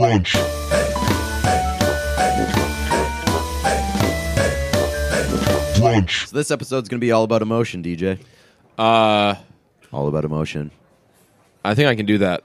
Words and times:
Brunch. 0.00 0.32
Brunch. 5.76 6.26
So 6.28 6.36
this 6.36 6.50
episode's 6.50 6.88
going 6.88 7.00
to 7.00 7.04
be 7.04 7.12
all 7.12 7.24
about 7.24 7.42
emotion, 7.42 7.82
DJ. 7.82 8.18
Uh, 8.78 9.34
All 9.92 10.08
about 10.08 10.24
emotion. 10.24 10.70
I 11.64 11.74
think 11.74 11.88
I 11.88 11.94
can 11.94 12.06
do 12.06 12.18
that. 12.18 12.44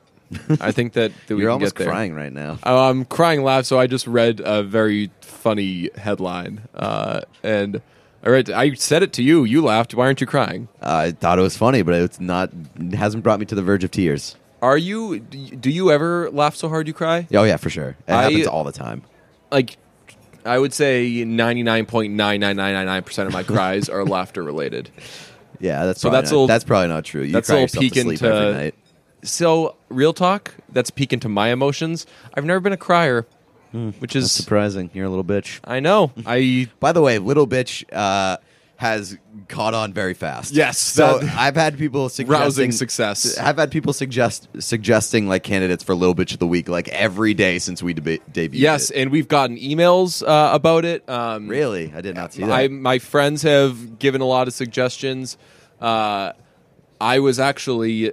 I 0.60 0.72
think 0.72 0.94
that, 0.94 1.12
that 1.28 1.36
we 1.36 1.42
You're 1.44 1.52
can 1.52 1.54
almost 1.54 1.76
get 1.76 1.84
there. 1.86 1.92
crying 1.94 2.14
right 2.14 2.34
now. 2.34 2.58
Oh, 2.64 2.90
I'm 2.90 3.06
crying 3.06 3.44
laugh. 3.44 3.66
So 3.66 3.80
I 3.80 3.88
just 3.88 4.08
read 4.08 4.42
a 4.44 4.64
very 4.64 5.12
funny 5.22 5.90
headline, 5.96 6.62
uh, 6.74 7.22
and 7.44 7.82
I 8.24 8.30
read. 8.30 8.50
I 8.50 8.74
said 8.74 9.04
it 9.04 9.14
to 9.14 9.24
you. 9.24 9.44
You 9.46 9.62
laughed. 9.62 9.94
Why 9.94 10.06
aren't 10.08 10.20
you 10.20 10.28
crying? 10.28 10.68
I 10.82 11.12
thought 11.12 11.40
it 11.40 11.44
was 11.44 11.56
funny, 11.56 11.84
but 11.84 11.94
it's 11.94 12.20
not. 12.20 12.50
It 12.78 12.96
hasn't 12.96 13.24
brought 13.24 13.40
me 13.40 13.46
to 13.46 13.56
the 13.56 13.62
verge 13.62 13.84
of 13.84 13.92
tears. 13.92 14.36
Are 14.62 14.78
you? 14.78 15.20
Do 15.20 15.70
you- 15.70 15.92
ever 15.92 16.30
laugh 16.32 16.56
so 16.56 16.70
hard 16.70 16.88
you 16.88 16.94
cry? 16.94 17.28
Oh 17.34 17.44
yeah, 17.44 17.58
for 17.58 17.70
sure. 17.70 17.96
It 18.08 18.12
I- 18.14 18.24
happens 18.24 18.48
all 18.48 18.64
the 18.64 18.72
time. 18.72 19.04
Like, 19.52 19.78
I 20.46 20.58
would 20.58 20.74
say 20.74 21.24
ninety 21.26 21.62
nine 21.64 21.86
point 21.86 22.14
nine 22.14 22.40
nine 22.40 22.56
nine 22.56 22.74
nine 22.74 22.86
nine 22.86 23.04
percent 23.04 23.28
of 23.28 23.34
my 23.34 23.44
cries 23.44 23.90
are 23.90 24.04
laughter 24.16 24.44
related. 24.44 24.90
Yeah, 25.60 25.86
that's 25.86 26.02
So 26.02 26.10
probably 26.10 26.22
that's 26.22 26.32
not, 26.32 26.44
a 26.44 26.48
that's 26.48 26.64
probably 26.64 26.88
not 26.90 27.06
true. 27.06 27.22
You 27.24 27.32
that's 27.34 27.50
a 27.50 27.52
cry 27.54 27.62
little 27.62 27.64
yourself 27.64 27.84
to 27.84 27.90
peek 27.90 27.94
sleep 28.20 28.24
every 28.24 28.48
into- 28.48 28.58
night. 28.60 28.76
So, 29.24 29.76
real 29.90 30.14
talk. 30.14 30.54
That's 30.70 30.92
peek 30.92 31.12
into 31.12 31.30
my 31.30 31.50
emotions. 31.50 32.06
I've 32.36 32.46
never 32.46 32.60
been 32.60 32.74
a 32.74 32.78
crier, 32.78 33.26
which 33.72 34.14
That's 34.14 34.16
is 34.18 34.32
surprising. 34.32 34.92
You're 34.94 35.06
a 35.06 35.10
little 35.10 35.24
bitch. 35.24 35.60
I 35.64 35.80
know. 35.80 36.12
I 36.28 36.70
By 36.80 36.92
the 36.92 37.02
way, 37.02 37.18
little 37.18 37.48
bitch 37.48 37.84
uh, 37.92 38.38
has 38.78 39.18
caught 39.48 39.74
on 39.74 39.94
very 39.94 40.14
fast. 40.14 40.54
Yes, 40.54 40.78
So 40.78 41.22
I've 41.34 41.56
had 41.56 41.78
people 41.78 42.10
suggesting 42.10 42.42
rousing 42.42 42.72
success. 42.72 43.38
I've 43.38 43.58
had 43.58 43.72
people 43.72 43.94
suggest 43.94 44.50
suggesting 44.60 45.28
like 45.28 45.44
candidates 45.44 45.84
for 45.84 45.96
little 45.96 46.16
bitch 46.16 46.34
of 46.34 46.40
the 46.40 46.48
week 46.48 46.68
like 46.68 46.90
every 46.90 47.34
day 47.34 47.60
since 47.60 47.82
we 47.82 47.94
deba- 47.94 48.22
debuted. 48.32 48.50
Yes, 48.54 48.90
it. 48.90 49.02
and 49.02 49.12
we've 49.12 49.28
gotten 49.28 49.58
emails 49.58 50.28
uh, 50.28 50.54
about 50.54 50.84
it. 50.84 51.08
Um, 51.10 51.48
really, 51.48 51.94
I 51.96 52.02
did 52.02 52.16
not 52.16 52.34
see 52.34 52.42
that. 52.44 52.52
I, 52.52 52.68
my 52.68 53.00
friends 53.00 53.44
have 53.44 53.98
given 53.98 54.22
a 54.22 54.26
lot 54.26 54.48
of 54.48 54.54
suggestions. 54.54 55.38
Uh, 55.80 56.34
I 57.00 57.20
was 57.20 57.40
actually 57.40 58.12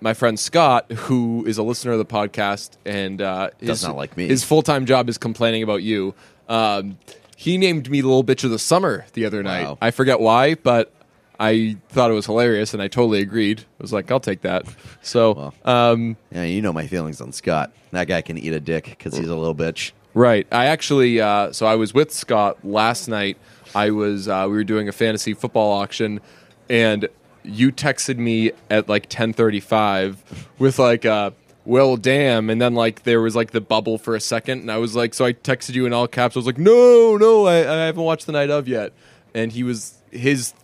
my 0.00 0.14
friend 0.14 0.38
Scott, 0.38 0.90
who 0.92 1.44
is 1.46 1.58
a 1.58 1.62
listener 1.62 1.92
of 1.92 1.98
the 1.98 2.06
podcast 2.06 2.70
and 2.86 3.20
uh, 3.20 3.50
Does 3.60 3.82
not 3.82 3.96
like 3.96 4.16
me. 4.16 4.28
His 4.28 4.44
full 4.44 4.62
time 4.62 4.86
job 4.86 5.08
is 5.08 5.18
complaining 5.18 5.62
about 5.62 5.82
you. 5.82 6.14
Um, 6.48 6.98
he 7.38 7.56
named 7.56 7.88
me 7.88 8.02
"Little 8.02 8.24
Bitch 8.24 8.42
of 8.42 8.50
the 8.50 8.58
Summer" 8.58 9.06
the 9.12 9.24
other 9.24 9.44
night. 9.44 9.62
Wow. 9.62 9.78
I 9.80 9.92
forget 9.92 10.18
why, 10.18 10.56
but 10.56 10.92
I 11.38 11.76
thought 11.90 12.10
it 12.10 12.14
was 12.14 12.26
hilarious, 12.26 12.74
and 12.74 12.82
I 12.82 12.88
totally 12.88 13.20
agreed. 13.20 13.60
I 13.60 13.82
was 13.82 13.92
like, 13.92 14.10
"I'll 14.10 14.18
take 14.18 14.40
that." 14.40 14.64
So, 15.02 15.52
um, 15.64 16.16
yeah, 16.32 16.42
you 16.42 16.60
know 16.60 16.72
my 16.72 16.88
feelings 16.88 17.20
on 17.20 17.30
Scott. 17.30 17.70
That 17.92 18.08
guy 18.08 18.22
can 18.22 18.38
eat 18.38 18.52
a 18.52 18.58
dick 18.58 18.86
because 18.86 19.16
he's 19.16 19.28
a 19.28 19.36
little 19.36 19.54
bitch. 19.54 19.92
Right. 20.14 20.48
I 20.50 20.66
actually, 20.66 21.20
uh, 21.20 21.52
so 21.52 21.64
I 21.64 21.76
was 21.76 21.94
with 21.94 22.10
Scott 22.12 22.64
last 22.64 23.06
night. 23.06 23.38
I 23.72 23.90
was, 23.90 24.26
uh, 24.26 24.46
we 24.48 24.56
were 24.56 24.64
doing 24.64 24.88
a 24.88 24.92
fantasy 24.92 25.32
football 25.32 25.70
auction, 25.70 26.20
and 26.68 27.08
you 27.44 27.70
texted 27.70 28.18
me 28.18 28.50
at 28.68 28.88
like 28.88 29.06
ten 29.08 29.32
thirty 29.32 29.60
five 29.60 30.24
with 30.58 30.80
like, 30.80 31.04
uh, 31.04 31.30
well, 31.68 31.98
damn, 31.98 32.48
and 32.48 32.62
then 32.62 32.74
like 32.74 33.02
there 33.02 33.20
was 33.20 33.36
like 33.36 33.50
the 33.50 33.60
bubble 33.60 33.98
for 33.98 34.16
a 34.16 34.20
second, 34.20 34.60
and 34.60 34.72
I 34.72 34.78
was 34.78 34.96
like, 34.96 35.12
so 35.12 35.26
I 35.26 35.34
texted 35.34 35.74
you 35.74 35.84
in 35.84 35.92
all 35.92 36.08
caps. 36.08 36.34
I 36.34 36.38
was 36.38 36.46
like, 36.46 36.56
no, 36.56 37.18
no, 37.18 37.44
I, 37.44 37.58
I 37.58 37.86
haven't 37.86 38.02
watched 38.04 38.24
the 38.24 38.32
night 38.32 38.48
of 38.48 38.66
yet, 38.66 38.94
and 39.34 39.52
he 39.52 39.62
was 39.62 39.98
his 40.10 40.54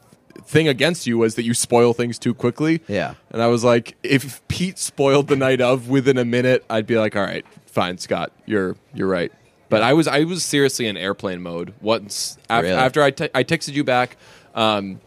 thing 0.46 0.66
against 0.66 1.06
you 1.06 1.18
was 1.18 1.34
that 1.34 1.44
you 1.44 1.52
spoil 1.52 1.92
things 1.92 2.18
too 2.18 2.32
quickly. 2.32 2.80
Yeah. 2.88 3.14
And 3.30 3.42
I 3.42 3.48
was 3.48 3.62
like, 3.62 3.96
if 4.02 4.46
Pete 4.48 4.78
spoiled 4.78 5.28
the 5.28 5.36
night 5.36 5.60
of 5.60 5.88
within 5.90 6.16
a 6.16 6.24
minute, 6.24 6.64
I'd 6.70 6.86
be 6.86 6.98
like, 6.98 7.14
all 7.14 7.22
right, 7.22 7.44
fine, 7.66 7.98
Scott, 7.98 8.32
you're 8.46 8.74
you're 8.94 9.06
right. 9.06 9.30
But 9.68 9.82
I 9.82 9.92
was 9.92 10.08
I 10.08 10.24
was 10.24 10.42
seriously 10.42 10.86
in 10.86 10.96
airplane 10.96 11.42
mode 11.42 11.74
once 11.82 12.38
after, 12.48 12.68
Really? 12.68 12.80
after 12.80 13.02
I 13.02 13.10
te- 13.10 13.30
I 13.34 13.44
texted 13.44 13.74
you 13.74 13.84
back. 13.84 14.16
Um, 14.54 15.00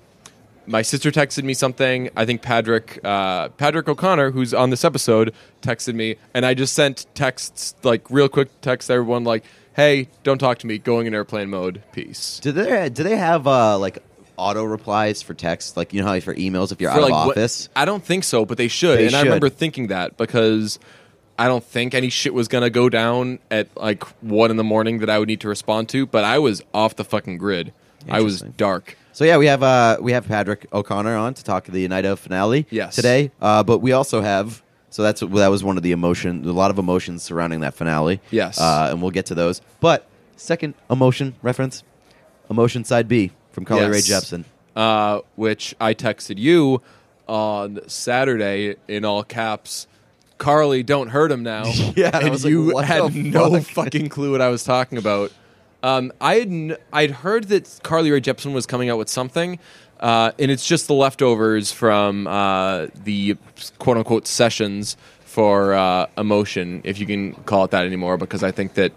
my 0.67 0.81
sister 0.81 1.11
texted 1.11 1.43
me 1.43 1.53
something. 1.53 2.09
I 2.15 2.25
think 2.25 2.41
Patrick 2.41 2.99
uh, 3.03 3.49
Patrick 3.49 3.87
O'Connor, 3.87 4.31
who's 4.31 4.53
on 4.53 4.69
this 4.69 4.83
episode, 4.85 5.33
texted 5.61 5.95
me, 5.95 6.17
and 6.33 6.45
I 6.45 6.53
just 6.53 6.73
sent 6.73 7.05
texts 7.15 7.73
like 7.83 8.09
real 8.11 8.29
quick 8.29 8.49
text 8.61 8.87
to 8.87 8.93
everyone 8.93 9.23
like, 9.23 9.43
"Hey, 9.75 10.09
don't 10.23 10.37
talk 10.37 10.59
to 10.59 10.67
me. 10.67 10.77
Going 10.77 11.07
in 11.07 11.13
airplane 11.13 11.49
mode. 11.49 11.81
Peace." 11.93 12.39
Do 12.41 12.51
they 12.51 12.89
do 12.89 13.03
they 13.03 13.15
have 13.17 13.47
uh, 13.47 13.79
like 13.79 13.99
auto 14.35 14.63
replies 14.63 15.21
for 15.21 15.33
text? 15.33 15.77
Like 15.77 15.93
you 15.93 16.01
know 16.01 16.07
how 16.07 16.19
for 16.19 16.35
emails 16.35 16.71
if 16.71 16.81
you're 16.81 16.91
For, 16.91 16.97
out 16.97 17.01
like, 17.03 17.13
of 17.13 17.25
what- 17.27 17.37
office. 17.37 17.69
I 17.75 17.85
don't 17.85 18.03
think 18.03 18.23
so, 18.23 18.45
but 18.45 18.57
they 18.57 18.67
should. 18.67 18.99
They 18.99 19.07
and 19.07 19.15
I 19.15 19.23
remember 19.23 19.49
thinking 19.49 19.87
that 19.87 20.17
because 20.17 20.79
I 21.39 21.47
don't 21.47 21.63
think 21.63 21.93
any 21.93 22.09
shit 22.09 22.33
was 22.33 22.47
gonna 22.47 22.69
go 22.69 22.89
down 22.89 23.39
at 23.49 23.69
like 23.77 24.03
one 24.21 24.51
in 24.51 24.57
the 24.57 24.63
morning 24.63 24.99
that 24.99 25.09
I 25.09 25.17
would 25.19 25.27
need 25.29 25.41
to 25.41 25.47
respond 25.47 25.87
to. 25.89 26.05
But 26.05 26.23
I 26.25 26.39
was 26.39 26.61
off 26.73 26.95
the 26.97 27.05
fucking 27.05 27.37
grid. 27.37 27.73
I 28.09 28.21
was 28.21 28.41
dark. 28.41 28.97
So 29.17 29.25
yeah, 29.25 29.37
we 29.37 29.47
have 29.47 29.63
uh, 29.63 29.97
we 29.99 30.11
have 30.11 30.27
Patrick 30.27 30.67
O'Connor 30.71 31.15
on 31.15 31.33
to 31.33 31.43
talk 31.43 31.63
the 31.63 31.85
of 31.87 32.19
finale 32.19 32.67
Yes. 32.69 32.95
today. 32.95 33.31
Uh, 33.41 33.63
but 33.63 33.79
we 33.79 33.91
also 33.91 34.21
have 34.21 34.61
so 34.91 35.01
that's 35.01 35.21
that 35.21 35.47
was 35.47 35.63
one 35.63 35.75
of 35.75 35.81
the 35.81 35.91
emotion, 35.91 36.47
a 36.47 36.51
lot 36.51 36.69
of 36.69 36.77
emotions 36.77 37.23
surrounding 37.23 37.61
that 37.61 37.73
finale. 37.73 38.21
Yes. 38.29 38.61
uh, 38.61 38.89
and 38.91 39.01
we'll 39.01 39.09
get 39.09 39.25
to 39.25 39.33
those. 39.33 39.59
But 39.79 40.07
second 40.35 40.75
emotion 40.91 41.33
reference, 41.41 41.83
emotion 42.47 42.83
side 42.83 43.07
B 43.07 43.31
from 43.53 43.65
Carly 43.65 43.85
Rae 43.87 44.01
Yes. 44.05 44.07
Jepsen. 44.29 44.43
uh, 44.75 45.21
which 45.35 45.73
I 45.81 45.95
texted 45.95 46.37
you 46.37 46.83
on 47.27 47.79
Saturday 47.87 48.75
in 48.87 49.03
all 49.03 49.23
caps. 49.23 49.87
Carly, 50.37 50.83
don't 50.83 51.07
hurt 51.07 51.31
him 51.31 51.41
now. 51.41 51.63
Yeah, 51.95 52.11
I 52.13 52.19
and 52.19 52.29
was 52.29 52.43
like, 52.43 52.51
you 52.51 52.71
what 52.71 52.85
had 52.85 53.11
the 53.11 53.23
no 53.23 53.59
fuck? 53.61 53.85
fucking 53.85 54.09
clue 54.09 54.31
what 54.31 54.41
I 54.41 54.49
was 54.49 54.63
talking 54.63 54.99
about. 54.99 55.31
Um, 55.83 56.11
I 56.19 56.35
had 56.35 56.77
I'd 56.91 57.11
heard 57.11 57.45
that 57.45 57.79
Carly 57.83 58.11
Rae 58.11 58.21
Jepsen 58.21 58.53
was 58.53 58.65
coming 58.65 58.89
out 58.89 58.97
with 58.97 59.09
something, 59.09 59.59
uh, 59.99 60.31
and 60.39 60.51
it's 60.51 60.65
just 60.65 60.87
the 60.87 60.93
leftovers 60.93 61.71
from 61.71 62.27
uh, 62.27 62.87
the 63.03 63.37
quote 63.77 63.97
unquote 63.97 64.27
sessions 64.27 64.97
for 65.23 65.73
uh, 65.73 66.07
Emotion, 66.17 66.81
if 66.83 66.99
you 66.99 67.05
can 67.05 67.33
call 67.33 67.63
it 67.63 67.71
that 67.71 67.85
anymore, 67.85 68.17
because 68.17 68.43
I 68.43 68.51
think 68.51 68.73
that 68.73 68.91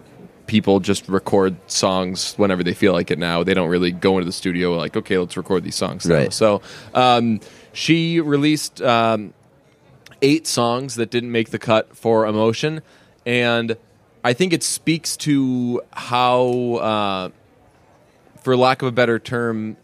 people 0.47 0.79
just 0.79 1.07
record 1.07 1.55
songs 1.67 2.33
whenever 2.35 2.63
they 2.63 2.73
feel 2.73 2.93
like 2.93 3.11
it 3.11 3.19
now. 3.19 3.43
They 3.43 3.53
don't 3.53 3.69
really 3.69 3.91
go 3.91 4.17
into 4.17 4.25
the 4.25 4.31
studio 4.31 4.73
like, 4.73 4.97
okay, 4.97 5.17
let's 5.17 5.37
record 5.37 5.63
these 5.63 5.75
songs. 5.75 6.05
now. 6.05 6.15
Right. 6.15 6.33
So 6.33 6.61
um, 6.93 7.41
she 7.73 8.19
released 8.19 8.81
um, 8.81 9.33
eight 10.21 10.47
songs 10.47 10.95
that 10.95 11.09
didn't 11.09 11.31
make 11.31 11.51
the 11.51 11.59
cut 11.59 11.95
for 11.95 12.25
Emotion, 12.25 12.81
and 13.25 13.77
I 14.23 14.33
think 14.33 14.53
it 14.53 14.63
speaks 14.63 15.17
to 15.17 15.81
how, 15.91 16.75
uh, 16.75 17.29
for 18.41 18.55
lack 18.55 18.81
of 18.81 18.87
a 18.87 18.91
better 18.91 19.19
term, 19.19 19.77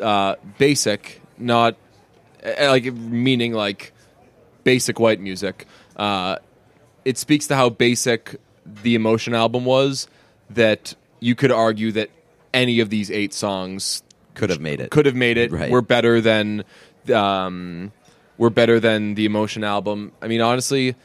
uh, 0.00 0.36
basic, 0.58 1.20
not 1.38 1.76
uh, 2.44 2.68
like 2.68 2.84
meaning 2.94 3.52
like 3.52 3.92
basic 4.64 5.00
white 5.00 5.20
music. 5.20 5.66
Uh, 5.96 6.36
it 7.04 7.18
speaks 7.18 7.46
to 7.48 7.56
how 7.56 7.68
basic 7.68 8.36
the 8.64 8.94
Emotion 8.94 9.34
album 9.34 9.64
was. 9.64 10.06
That 10.50 10.94
you 11.20 11.34
could 11.36 11.52
argue 11.52 11.92
that 11.92 12.10
any 12.52 12.80
of 12.80 12.90
these 12.90 13.08
eight 13.10 13.32
songs 13.32 14.02
Could 14.34 14.50
have 14.50 14.60
made 14.60 14.80
it. 14.80 14.90
could 14.90 15.06
have 15.06 15.14
made 15.14 15.36
it. 15.36 15.52
Right. 15.52 15.70
We're 15.70 15.80
better 15.80 16.20
than 16.20 16.64
um, 17.14 17.92
we're 18.36 18.50
better 18.50 18.80
than 18.80 19.14
the 19.14 19.26
Emotion 19.26 19.62
album. 19.62 20.10
I 20.20 20.26
mean, 20.26 20.40
honestly, 20.40 20.96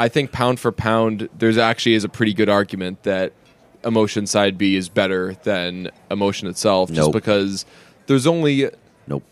I 0.00 0.08
think 0.08 0.32
pound 0.32 0.58
for 0.58 0.72
pound, 0.72 1.28
there's 1.38 1.58
actually 1.58 1.94
is 1.94 2.04
a 2.04 2.08
pretty 2.08 2.32
good 2.34 2.48
argument 2.48 3.02
that 3.04 3.32
Emotion 3.84 4.26
side 4.26 4.58
B 4.58 4.76
is 4.76 4.88
better 4.88 5.34
than 5.44 5.90
Emotion 6.10 6.48
itself, 6.48 6.88
just 6.90 7.00
Nope. 7.08 7.12
because 7.12 7.64
there's 8.06 8.26
only 8.26 8.68
Nope. 9.06 9.22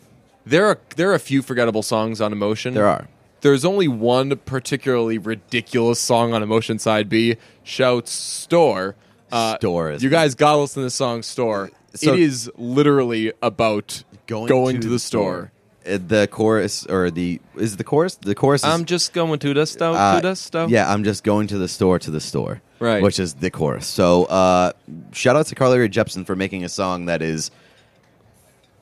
there 0.46 0.66
are 0.66 0.78
there 0.96 1.10
are 1.10 1.14
a 1.14 1.18
few 1.18 1.42
forgettable 1.42 1.82
songs 1.82 2.20
on 2.20 2.32
Emotion. 2.32 2.74
There 2.74 2.86
are. 2.86 3.08
There's 3.40 3.64
only 3.64 3.88
one 3.88 4.36
particularly 4.44 5.16
ridiculous 5.18 6.00
song 6.00 6.32
on 6.34 6.42
Emotion 6.42 6.78
Side 6.78 7.08
B. 7.08 7.36
Shouts 7.62 8.10
Store. 8.12 8.94
Uh, 9.30 9.56
Store 9.58 9.92
You 9.92 10.08
guys 10.10 10.34
gotta 10.34 10.58
listen 10.58 10.80
to 10.80 10.84
the 10.86 10.90
song 10.90 11.22
Store. 11.22 11.70
So- 11.94 12.12
it 12.12 12.18
is 12.20 12.50
literally 12.56 13.32
about 13.42 14.02
going, 14.26 14.48
going 14.48 14.80
to, 14.80 14.88
the 14.88 14.98
store. 14.98 15.50
Uh, 15.52 15.57
The 15.96 16.28
chorus 16.30 16.84
or 16.86 17.10
the 17.10 17.40
is 17.56 17.76
the 17.76 17.84
chorus 17.84 18.16
the 18.16 18.34
chorus 18.34 18.62
is 18.62 18.68
I'm 18.68 18.84
just 18.84 19.12
going 19.12 19.38
to 19.38 19.54
the 19.54 19.66
store. 19.66 19.96
Uh, 19.96 20.20
to 20.20 20.28
the 20.28 20.34
store. 20.34 20.68
Yeah, 20.68 20.92
I'm 20.92 21.02
just 21.04 21.24
going 21.24 21.46
to 21.48 21.58
the 21.58 21.68
store 21.68 21.98
to 21.98 22.10
the 22.10 22.20
store. 22.20 22.60
Right. 22.78 23.02
Which 23.02 23.18
is 23.18 23.34
the 23.34 23.50
chorus. 23.50 23.86
So 23.86 24.24
uh, 24.26 24.72
shout 25.12 25.36
out 25.36 25.46
to 25.46 25.54
Carly 25.54 25.78
Rae 25.78 25.88
Jepsen 25.88 26.26
for 26.26 26.36
making 26.36 26.64
a 26.64 26.68
song 26.68 27.06
that 27.06 27.22
is 27.22 27.50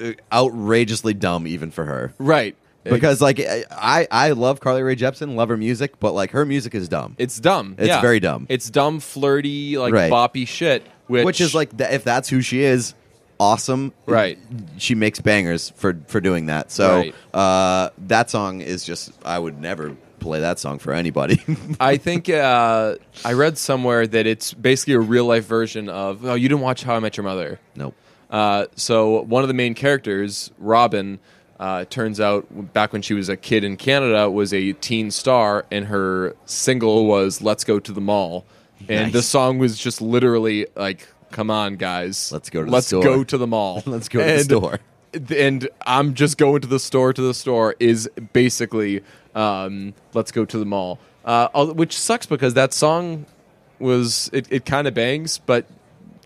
uh, 0.00 0.12
outrageously 0.32 1.14
dumb 1.14 1.46
even 1.46 1.70
for 1.70 1.84
her. 1.84 2.12
Right. 2.18 2.56
Because 2.84 3.20
like 3.20 3.40
I 3.40 4.06
I 4.10 4.30
love 4.32 4.60
Carly 4.60 4.82
Rae 4.82 4.96
Jepsen, 4.96 5.34
love 5.34 5.48
her 5.48 5.56
music, 5.56 5.98
but 5.98 6.12
like 6.12 6.30
her 6.30 6.44
music 6.44 6.74
is 6.74 6.88
dumb. 6.88 7.16
it's 7.18 7.40
dumb. 7.40 7.74
It's 7.78 7.88
yeah. 7.88 8.00
very 8.00 8.20
dumb. 8.20 8.46
It's 8.48 8.70
dumb, 8.70 9.00
flirty, 9.00 9.76
like 9.78 9.92
Right. 9.92 10.12
boppy 10.12 10.46
shit. 10.46 10.84
Which, 11.08 11.24
Which 11.24 11.40
is 11.40 11.54
like 11.54 11.76
th- 11.76 11.90
if 11.90 12.04
that's 12.04 12.28
who 12.28 12.40
she 12.40 12.62
is, 12.62 12.94
awesome. 13.38 13.92
Right. 14.06 14.38
She 14.78 14.94
makes 14.94 15.20
bangers 15.20 15.70
for 15.70 15.98
for 16.06 16.20
doing 16.20 16.46
that. 16.46 16.70
So 16.70 16.96
Right. 16.98 17.14
uh, 17.34 17.90
that 18.06 18.30
song 18.30 18.60
is 18.60 18.84
just 18.84 19.12
I 19.24 19.38
would 19.38 19.60
never 19.60 19.96
play 20.20 20.40
that 20.40 20.58
song 20.58 20.78
for 20.78 20.92
anybody. 20.92 21.40
I 21.80 21.96
think 21.98 22.28
uh, 22.28 22.96
I 23.24 23.32
read 23.34 23.58
somewhere 23.58 24.06
that 24.06 24.26
it's 24.26 24.52
basically 24.54 24.94
a 24.94 25.00
real 25.00 25.26
life 25.26 25.46
version 25.46 25.88
of. 25.88 26.24
Oh, 26.24 26.34
you 26.34 26.48
didn't 26.48 26.62
watch 26.62 26.82
How 26.82 26.96
I 26.96 27.00
Met 27.00 27.16
Your 27.16 27.24
Mother? 27.24 27.60
nope. 27.74 27.94
Uh, 28.28 28.66
so 28.74 29.22
one 29.22 29.42
of 29.44 29.48
the 29.48 29.54
main 29.54 29.74
characters, 29.74 30.50
Robin, 30.58 31.20
uh, 31.60 31.84
turns 31.84 32.18
out 32.20 32.44
back 32.72 32.92
when 32.92 33.00
she 33.00 33.14
was 33.14 33.28
a 33.28 33.36
kid 33.36 33.62
in 33.62 33.76
Canada 33.76 34.28
was 34.28 34.52
a 34.52 34.72
teen 34.72 35.12
star, 35.12 35.64
and 35.70 35.84
her 35.86 36.34
single 36.44 37.06
was 37.06 37.40
"Let's 37.40 37.62
Go 37.62 37.78
to 37.78 37.92
the 37.92 38.00
Mall," 38.00 38.44
and 38.88 39.12
the 39.12 39.22
song 39.22 39.58
was 39.58 39.78
just 39.78 40.02
literally 40.02 40.66
like, 40.74 41.06
"Come 41.36 41.50
on, 41.50 41.76
guys, 41.76 42.32
Let's 42.32 42.48
go 42.50 42.60
to 42.60 42.66
the 42.66 42.72
let's 42.72 42.86
store." 42.86 43.02
go 43.04 43.22
to 43.24 43.36
the 43.38 43.46
mall, 43.46 43.82
Let's 43.86 44.08
go 44.08 44.20
to 44.20 44.24
the 44.38 44.44
store." 44.44 44.80
And 45.36 45.68
I'm 45.86 46.14
just 46.14 46.38
going 46.38 46.60
to 46.62 46.66
the 46.68 46.78
store 46.80 47.12
to 47.12 47.22
the 47.22 47.34
store 47.34 47.74
is 47.78 48.08
basically 48.32 49.02
um, 49.34 49.92
"Let's 50.14 50.32
go 50.32 50.44
to 50.44 50.58
the 50.58 50.64
mall," 50.66 50.98
uh, 51.24 51.48
al- 51.54 51.74
which 51.74 51.96
sucks 51.98 52.26
because 52.26 52.54
that 52.54 52.72
song 52.74 53.26
was 53.78 54.30
it, 54.32 54.46
it 54.50 54.64
kind 54.64 54.88
of 54.88 54.94
bangs, 54.94 55.38
but 55.38 55.66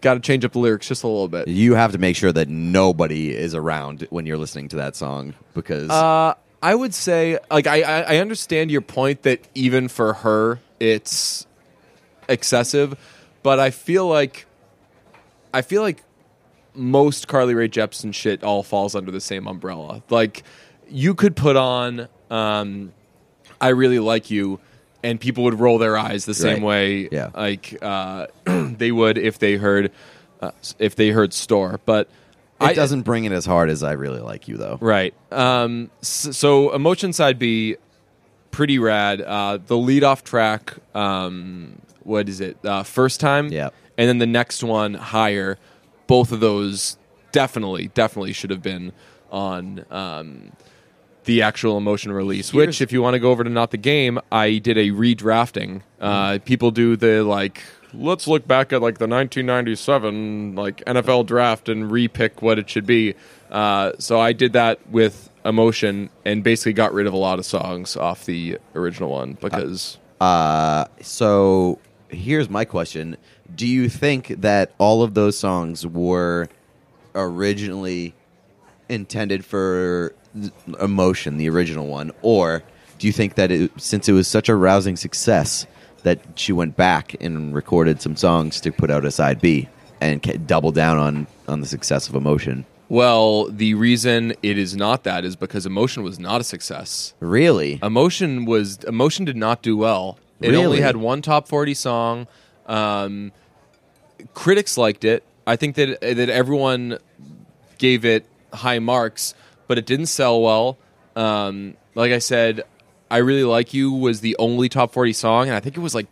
got 0.01 0.15
to 0.15 0.21
change 0.21 0.45
up 0.45 0.53
the 0.53 0.59
lyrics 0.59 0.89
just 0.89 1.03
a 1.03 1.07
little 1.09 1.29
bit. 1.29 1.47
You 1.49 1.75
have 1.75 1.93
to 1.93 1.99
make 1.99 2.17
sure 2.17 2.33
that 2.33 2.49
nobody 2.49 3.35
is 3.37 3.55
around 3.55 4.07
when 4.11 4.25
you're 4.27 4.39
listening 4.39 4.69
to 4.69 4.77
that 4.77 4.97
song 4.97 5.35
because 5.55 5.91
Uh, 5.91 6.35
I 6.63 6.75
would 6.75 6.95
say, 6.95 7.39
like, 7.51 7.67
I, 7.67 7.83
I 7.83 8.01
I 8.03 8.17
understand 8.19 8.71
your 8.71 8.81
point 8.83 9.23
that 9.23 9.41
even 9.55 9.89
for 9.89 10.15
her, 10.15 10.61
it's 10.79 11.47
excessive, 12.29 12.97
but 13.43 13.59
I 13.59 13.71
feel 13.71 14.07
like, 14.07 14.47
I 15.53 15.63
feel 15.63 15.83
like 15.83 16.03
most 16.75 17.29
Carly 17.29 17.55
Rae 17.55 17.69
Jepsen 17.69 18.15
shit 18.15 18.43
all 18.45 18.63
falls 18.63 18.95
under 18.95 19.11
the 19.11 19.21
same 19.21 19.47
umbrella. 19.47 20.03
Like, 20.11 20.45
you 20.89 21.15
could 21.15 21.35
put 21.37 21.57
on, 21.57 22.09
um, 22.31 22.93
I 23.61 23.69
really 23.69 23.99
like 23.99 24.31
you, 24.31 24.61
and 25.03 25.21
people 25.21 25.45
would 25.45 25.59
roll 25.59 25.79
their 25.79 25.97
eyes 25.97 26.25
the 26.25 26.35
same 26.35 26.63
Right. 26.63 26.63
way, 26.63 27.09
Yeah. 27.13 27.31
like 27.35 27.77
uh, 27.83 28.27
they 28.45 28.93
would 28.93 29.19
if 29.19 29.39
they 29.39 29.57
heard, 29.57 29.91
uh, 30.41 30.51
if 30.79 30.95
they 30.97 31.11
heard 31.11 31.33
store, 31.33 31.81
but. 31.87 32.09
it 32.61 32.65
I, 32.67 32.75
doesn't 32.75 33.03
bring 33.03 33.25
it 33.25 33.33
as 33.33 33.47
hard 33.47 33.71
as 33.71 33.83
I 33.83 33.93
really 33.93 34.21
like 34.21 34.47
you 34.49 34.57
though. 34.57 34.79
Right. 34.81 35.15
Um, 35.33 35.91
s- 36.03 36.29
so 36.37 36.73
emotion 36.75 37.13
side 37.13 37.39
B, 37.39 37.77
pretty 38.51 38.79
rad. 38.79 39.21
Uh, 39.23 39.59
the 39.67 39.77
lead 39.77 40.05
off 40.05 40.23
track, 40.25 40.75
um, 40.95 41.81
what 42.03 42.29
is 42.29 42.41
it? 42.41 42.59
Uh, 42.65 42.83
first 42.83 43.21
time. 43.21 43.49
Yeah. 43.49 43.71
And 44.01 44.09
then 44.09 44.17
the 44.17 44.27
next 44.27 44.65
one 44.65 44.95
higher. 44.95 45.59
Both 46.07 46.33
of 46.33 46.41
those 46.41 46.97
definitely, 47.33 47.89
definitely 47.93 48.33
should 48.33 48.49
have 48.51 48.63
been 48.63 48.93
on 49.31 49.85
um, 49.91 50.53
the 51.25 51.43
actual 51.43 51.77
emotion 51.77 52.11
release. 52.11 52.51
Here's- 52.51 52.67
which, 52.67 52.81
if 52.81 52.93
you 52.93 53.03
want 53.03 53.13
to 53.15 53.19
go 53.21 53.31
over 53.31 53.45
to 53.45 53.51
not 53.51 53.73
the 53.73 53.77
game, 53.77 54.19
I 54.33 54.57
did 54.57 54.79
a 54.79 54.89
redrafting. 54.91 55.83
Uh, 56.01 56.39
people 56.45 56.71
do 56.71 56.97
the 56.97 57.23
like. 57.23 57.61
Let's 57.93 58.27
look 58.27 58.47
back 58.49 58.73
at 58.73 58.81
like 58.81 58.97
the 58.99 59.07
1997 59.07 60.55
like 60.57 60.83
NFL 60.87 61.27
draft 61.27 61.69
and 61.69 61.91
repick 61.91 62.41
what 62.41 62.59
it 62.59 62.71
should 62.71 62.87
be. 62.87 63.15
Uh, 63.51 63.93
so 63.99 64.19
I 64.21 64.33
did 64.33 64.53
that 64.55 64.79
with 64.91 65.29
emotion 65.45 66.09
and 66.25 66.43
basically 66.45 66.73
got 66.73 66.93
rid 66.95 67.07
of 67.07 67.13
a 67.13 67.17
lot 67.17 67.39
of 67.39 67.45
songs 67.47 67.97
off 67.97 68.25
the 68.27 68.59
original 68.75 69.11
one 69.11 69.37
because 69.41 69.99
Uh, 70.21 70.85
so 71.01 71.79
here's 72.09 72.49
my 72.51 72.65
question: 72.65 73.17
Do 73.55 73.67
you 73.67 73.89
think 73.89 74.29
that 74.41 74.73
all 74.79 75.03
of 75.03 75.15
those 75.15 75.39
songs 75.39 75.87
were 75.87 76.49
originally 77.15 78.15
intended 78.89 79.45
for 79.45 80.15
emotion, 80.81 81.37
the 81.37 81.49
original 81.49 81.87
one, 81.87 82.13
or 82.23 82.63
do 82.99 83.07
you 83.07 83.13
think 83.13 83.35
that 83.35 83.51
it, 83.51 83.71
since 83.81 84.09
it 84.09 84.13
was 84.13 84.29
such 84.29 84.49
a 84.49 84.55
rousing 84.55 84.97
success 84.97 85.67
that 86.03 86.19
she 86.37 86.53
went 86.53 86.77
back 86.77 87.15
and 87.21 87.55
recorded 87.55 88.01
some 88.01 88.17
songs 88.17 88.61
to 88.61 88.73
put 88.73 88.91
out 88.91 89.05
a 89.05 89.11
side 89.11 89.41
B 89.41 89.69
and 90.01 90.23
ca- 90.23 90.37
double 90.39 90.73
down 90.73 90.99
on 90.99 91.27
on 91.49 91.61
the 91.61 91.67
success 91.67 92.09
of 92.09 92.15
emotion? 92.15 92.65
well, 92.89 93.45
the 93.45 93.75
reason 93.75 94.35
it 94.43 94.59
is 94.59 94.75
not 94.77 95.05
that 95.05 95.25
is 95.25 95.37
because 95.37 95.65
emotion 95.65 96.03
was 96.03 96.19
not 96.19 96.41
a 96.41 96.45
success. 96.45 97.15
Really? 97.21 97.79
Emotion 97.83 98.45
was 98.45 98.79
emotion 98.85 99.25
did 99.25 99.37
not 99.37 99.63
do 99.63 99.77
well. 99.77 100.19
It 100.41 100.55
only 100.55 100.81
had 100.81 100.97
one 100.97 101.23
top 101.23 101.47
forty 101.49 101.75
song. 101.75 102.27
Um, 102.71 103.33
critics 104.35 104.77
liked 104.79 105.05
it. 105.05 105.25
I 105.47 105.57
think 105.57 105.77
that 105.77 106.01
that 106.01 106.29
everyone 106.29 106.99
gave 107.79 108.05
it 108.05 108.27
high 108.53 108.79
marks, 108.79 109.35
but 109.67 109.79
it 109.79 109.87
didn't 109.87 110.07
sell 110.07 110.41
well. 110.41 110.79
Um, 111.17 111.77
like 111.95 112.13
I 112.13 112.19
said, 112.19 112.63
I 113.11 113.19
really 113.19 113.45
like 113.45 113.75
you 113.75 113.93
was 113.93 114.21
the 114.21 114.37
only 114.39 114.69
top 114.69 114.93
forty 114.93 115.13
song, 115.13 115.49
and 115.49 115.57
I 115.57 115.61
think 115.61 115.77
it 115.77 115.81
was 115.81 115.95
like 115.95 116.07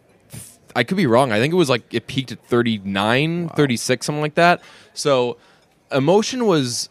I 0.75 0.85
could 0.85 0.97
be 0.97 1.07
wrong. 1.07 1.33
I 1.33 1.39
think 1.39 1.53
it 1.53 1.57
was 1.57 1.71
like 1.71 1.93
it 1.95 2.07
peaked 2.07 2.31
at 2.33 2.45
39, 2.47 3.49
36, 3.51 4.07
something 4.07 4.21
like 4.23 4.35
that. 4.35 4.63
So 4.95 5.37
emotion 5.93 6.47
was. 6.47 6.89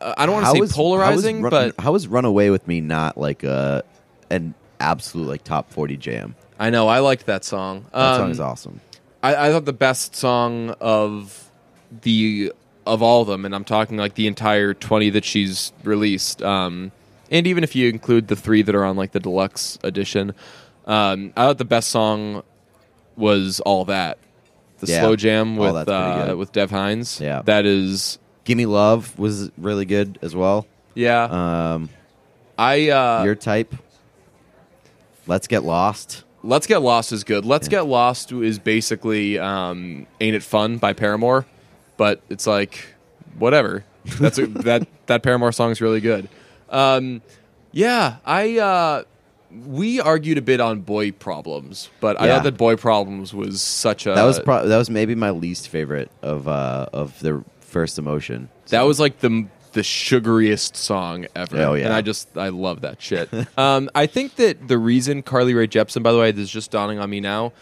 Uh, 0.00 0.14
I 0.16 0.26
don't 0.26 0.34
want 0.36 0.46
to 0.46 0.52
say 0.52 0.60
was- 0.60 0.72
polarizing, 0.72 1.38
how 1.38 1.42
was 1.44 1.50
but 1.50 1.62
Run, 1.62 1.84
how 1.84 1.92
was 1.92 2.06
"Runaway 2.06 2.50
with 2.50 2.68
Me" 2.68 2.80
not 2.80 3.18
like 3.18 3.42
a 3.44 3.82
an 4.30 4.54
absolute 4.80 5.26
like 5.28 5.42
top 5.44 5.72
forty 5.72 5.96
jam? 5.96 6.36
I 6.60 6.70
know 6.70 6.88
I 6.88 6.98
liked 7.00 7.26
that 7.26 7.44
song. 7.44 7.86
That 7.92 8.14
Um, 8.14 8.16
song 8.20 8.30
is 8.30 8.40
awesome. 8.40 8.80
I, 9.22 9.48
I 9.48 9.50
thought 9.52 9.64
the 9.64 9.72
best 9.72 10.14
song 10.16 10.70
of 10.80 11.50
the 12.02 12.52
of 12.86 13.02
all 13.02 13.20
of 13.22 13.28
them, 13.28 13.44
and 13.44 13.54
I'm 13.54 13.64
talking 13.64 13.96
like 13.98 14.14
the 14.14 14.26
entire 14.26 14.72
20 14.74 15.10
that 15.10 15.24
she's 15.24 15.72
released, 15.84 16.42
um, 16.42 16.92
and 17.30 17.46
even 17.46 17.62
if 17.64 17.74
you 17.76 17.88
include 17.88 18.28
the 18.28 18.36
three 18.36 18.62
that 18.62 18.74
are 18.74 18.84
on 18.84 18.96
like 18.96 19.12
the 19.12 19.20
deluxe 19.20 19.78
edition, 19.82 20.32
um, 20.86 21.32
I 21.36 21.46
thought 21.46 21.58
the 21.58 21.64
best 21.66 21.88
song 21.90 22.42
was 23.16 23.60
all 23.60 23.84
that. 23.86 24.18
The 24.78 24.86
Yeah. 24.86 25.00
slow 25.00 25.16
jam 25.16 25.56
with 25.56 25.74
pretty 25.74 25.90
uh, 25.92 26.36
with 26.36 26.52
Dev 26.52 26.70
Hynes. 26.70 27.20
Yeah. 27.20 27.42
that 27.42 27.66
is 27.66 28.18
"Gimme 28.44 28.66
Love" 28.66 29.18
was 29.18 29.50
really 29.58 29.84
good 29.84 30.18
as 30.22 30.34
well. 30.36 30.66
yeah. 30.94 31.24
Um, 31.74 31.90
I 32.56 32.88
uh, 32.90 33.24
your 33.24 33.34
type. 33.34 33.74
Let's 35.26 35.46
get 35.46 35.62
lost. 35.64 36.24
Let's 36.42 36.66
Get 36.66 36.82
Lost 36.82 37.12
is 37.12 37.24
good. 37.24 37.44
Let's 37.44 37.68
Get 37.68 37.86
Lost 37.86 38.32
is 38.32 38.58
basically 38.58 39.38
um, 39.38 40.06
Ain't 40.20 40.36
It 40.36 40.42
Fun 40.42 40.78
by 40.78 40.92
Paramore, 40.92 41.46
but 41.96 42.20
it's 42.28 42.46
like 42.46 42.94
whatever. 43.38 43.84
That's 44.20 44.38
a, 44.38 44.46
that 44.46 44.86
that 45.06 45.22
Paramore 45.22 45.52
song 45.52 45.70
is 45.70 45.80
really 45.80 46.00
good. 46.00 46.28
Um, 46.70 47.22
yeah, 47.72 48.16
I 48.24 48.58
uh, 48.58 49.02
we 49.50 50.00
argued 50.00 50.38
a 50.38 50.42
bit 50.42 50.60
on 50.60 50.80
Boy 50.80 51.10
Problems, 51.12 51.90
but 52.00 52.20
I 52.20 52.28
thought 52.28 52.44
that 52.44 52.56
Boy 52.56 52.76
Problems 52.76 53.34
was 53.34 53.62
such 53.62 54.06
a 54.06 54.14
That 54.14 54.24
was 54.24 54.38
pro- 54.40 54.66
that 54.66 54.78
was 54.78 54.90
maybe 54.90 55.14
my 55.14 55.30
least 55.30 55.68
favorite 55.68 56.10
of 56.22 56.46
uh, 56.48 56.86
of 56.92 57.18
the 57.20 57.44
first 57.60 57.98
emotion. 57.98 58.48
That 58.68 58.82
was 58.82 59.00
like 59.00 59.20
the 59.20 59.46
the 59.78 59.84
sugariest 59.84 60.74
song 60.74 61.24
ever. 61.36 61.56
Oh, 61.58 61.74
yeah. 61.74 61.84
And 61.84 61.94
I 61.94 62.00
just 62.00 62.36
I 62.36 62.48
love 62.48 62.80
that 62.80 63.00
shit. 63.00 63.28
um, 63.58 63.88
I 63.94 64.06
think 64.06 64.34
that 64.34 64.66
the 64.66 64.76
reason 64.76 65.22
Carly 65.22 65.54
Rae 65.54 65.68
Jepsen, 65.68 66.02
by 66.02 66.10
the 66.10 66.18
way, 66.18 66.32
this 66.32 66.42
is 66.42 66.50
just 66.50 66.72
dawning 66.72 66.98
on 66.98 67.08
me 67.08 67.20
now. 67.20 67.52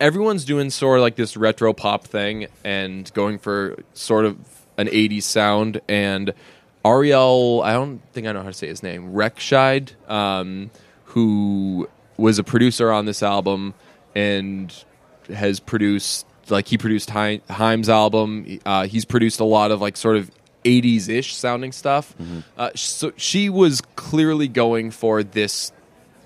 Everyone's 0.00 0.46
doing 0.46 0.70
sort 0.70 0.98
of 0.98 1.02
like 1.02 1.16
this 1.16 1.36
retro 1.36 1.74
pop 1.74 2.06
thing 2.06 2.46
and 2.64 3.12
going 3.12 3.38
for 3.38 3.76
sort 3.92 4.24
of 4.24 4.38
an 4.78 4.86
80s 4.86 5.24
sound. 5.24 5.82
And 5.90 6.32
Ariel, 6.86 7.60
I 7.62 7.74
don't 7.74 8.00
think 8.14 8.26
I 8.26 8.32
know 8.32 8.40
how 8.40 8.48
to 8.48 8.54
say 8.54 8.68
his 8.68 8.82
name, 8.82 9.12
Rechtshaid, 9.12 9.90
um, 10.10 10.70
who 11.04 11.86
was 12.16 12.38
a 12.38 12.44
producer 12.44 12.90
on 12.90 13.04
this 13.04 13.22
album 13.22 13.74
and 14.14 14.74
has 15.28 15.60
produced 15.60 16.24
like 16.48 16.68
he 16.68 16.78
produced 16.78 17.10
Haim's 17.10 17.90
album. 17.90 18.58
Uh, 18.64 18.86
he's 18.86 19.04
produced 19.04 19.38
a 19.40 19.44
lot 19.44 19.70
of 19.70 19.82
like 19.82 19.98
sort 19.98 20.16
of 20.16 20.30
80s 20.64 21.08
ish 21.08 21.34
sounding 21.34 21.72
stuff. 21.72 22.14
Uh, 22.56 22.70
so 22.74 23.12
she 23.16 23.48
was 23.48 23.80
clearly 23.96 24.48
going 24.48 24.90
for 24.90 25.22
this 25.22 25.72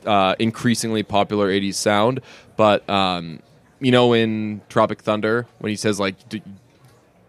uh, 0.04 0.34
increasingly 0.38 1.02
popular 1.02 1.48
80s 1.48 1.74
sound. 1.74 2.20
But, 2.56 2.88
um, 2.88 3.40
you 3.80 3.90
know, 3.90 4.12
in 4.12 4.62
Tropic 4.68 5.02
Thunder, 5.02 5.46
when 5.58 5.70
he 5.70 5.76
says, 5.76 6.00
like, 6.00 6.28
D- 6.28 6.42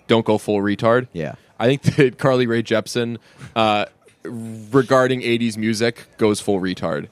don't 0.07 0.25
go 0.25 0.37
full 0.37 0.59
retard. 0.61 1.07
Yeah. 1.13 1.35
I 1.59 1.67
think 1.67 1.81
that 1.95 2.17
Carly 2.17 2.47
Rae 2.47 2.63
Jepsen, 2.63 3.17
uh, 3.55 3.85
regarding 4.23 5.21
80s 5.21 5.57
music, 5.57 6.05
goes 6.17 6.39
full 6.39 6.59
retard. 6.59 7.07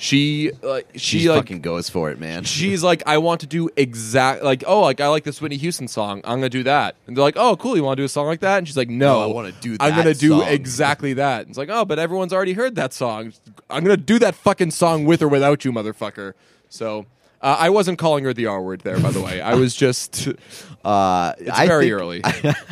She, 0.00 0.52
like, 0.62 0.88
she, 0.94 1.18
She 1.18 1.28
like, 1.28 1.40
fucking 1.40 1.60
goes 1.60 1.90
for 1.90 2.08
it, 2.10 2.20
man. 2.20 2.44
she's 2.44 2.84
like, 2.84 3.02
I 3.04 3.18
want 3.18 3.40
to 3.40 3.48
do 3.48 3.68
exact 3.76 4.44
like, 4.44 4.62
oh, 4.66 4.80
like 4.82 5.00
I 5.00 5.08
like 5.08 5.24
this 5.24 5.40
Whitney 5.42 5.56
Houston 5.56 5.88
song. 5.88 6.20
I'm 6.22 6.38
gonna 6.38 6.48
do 6.48 6.62
that. 6.62 6.94
And 7.08 7.16
they're 7.16 7.24
like, 7.24 7.36
oh, 7.36 7.56
cool. 7.56 7.76
You 7.76 7.82
want 7.82 7.96
to 7.96 8.02
do 8.02 8.04
a 8.04 8.08
song 8.08 8.26
like 8.26 8.38
that? 8.40 8.58
And 8.58 8.66
she's 8.68 8.76
like, 8.76 8.88
no, 8.88 9.14
No, 9.14 9.22
I 9.22 9.26
wanna 9.26 9.52
do 9.60 9.72
I'm 9.80 9.90
that 9.90 9.96
gonna 9.96 10.14
do 10.14 10.28
song." 10.40 10.48
exactly 10.48 11.14
that. 11.14 11.40
And 11.40 11.48
it's 11.50 11.58
like, 11.58 11.68
oh, 11.68 11.84
but 11.84 11.98
everyone's 11.98 12.32
already 12.32 12.52
heard 12.52 12.76
that 12.76 12.92
song. 12.92 13.32
I'm 13.68 13.82
gonna 13.82 13.96
do 13.96 14.20
that 14.20 14.36
fucking 14.36 14.70
song 14.70 15.04
with 15.04 15.20
or 15.20 15.26
without 15.28 15.64
you, 15.64 15.72
motherfucker. 15.72 16.34
So. 16.68 17.06
Uh, 17.40 17.54
I 17.56 17.70
wasn't 17.70 18.00
calling 18.00 18.24
her 18.24 18.34
the 18.34 18.46
R 18.46 18.60
word 18.60 18.80
there, 18.80 18.98
by 18.98 19.12
the 19.12 19.20
way. 19.20 19.40
I 19.40 19.54
was 19.54 19.74
just. 19.74 20.28
Uh, 20.84 21.34
It's 21.38 21.50
I 21.50 21.66
very 21.66 21.84
think- 21.90 21.92
early. 22.00 22.22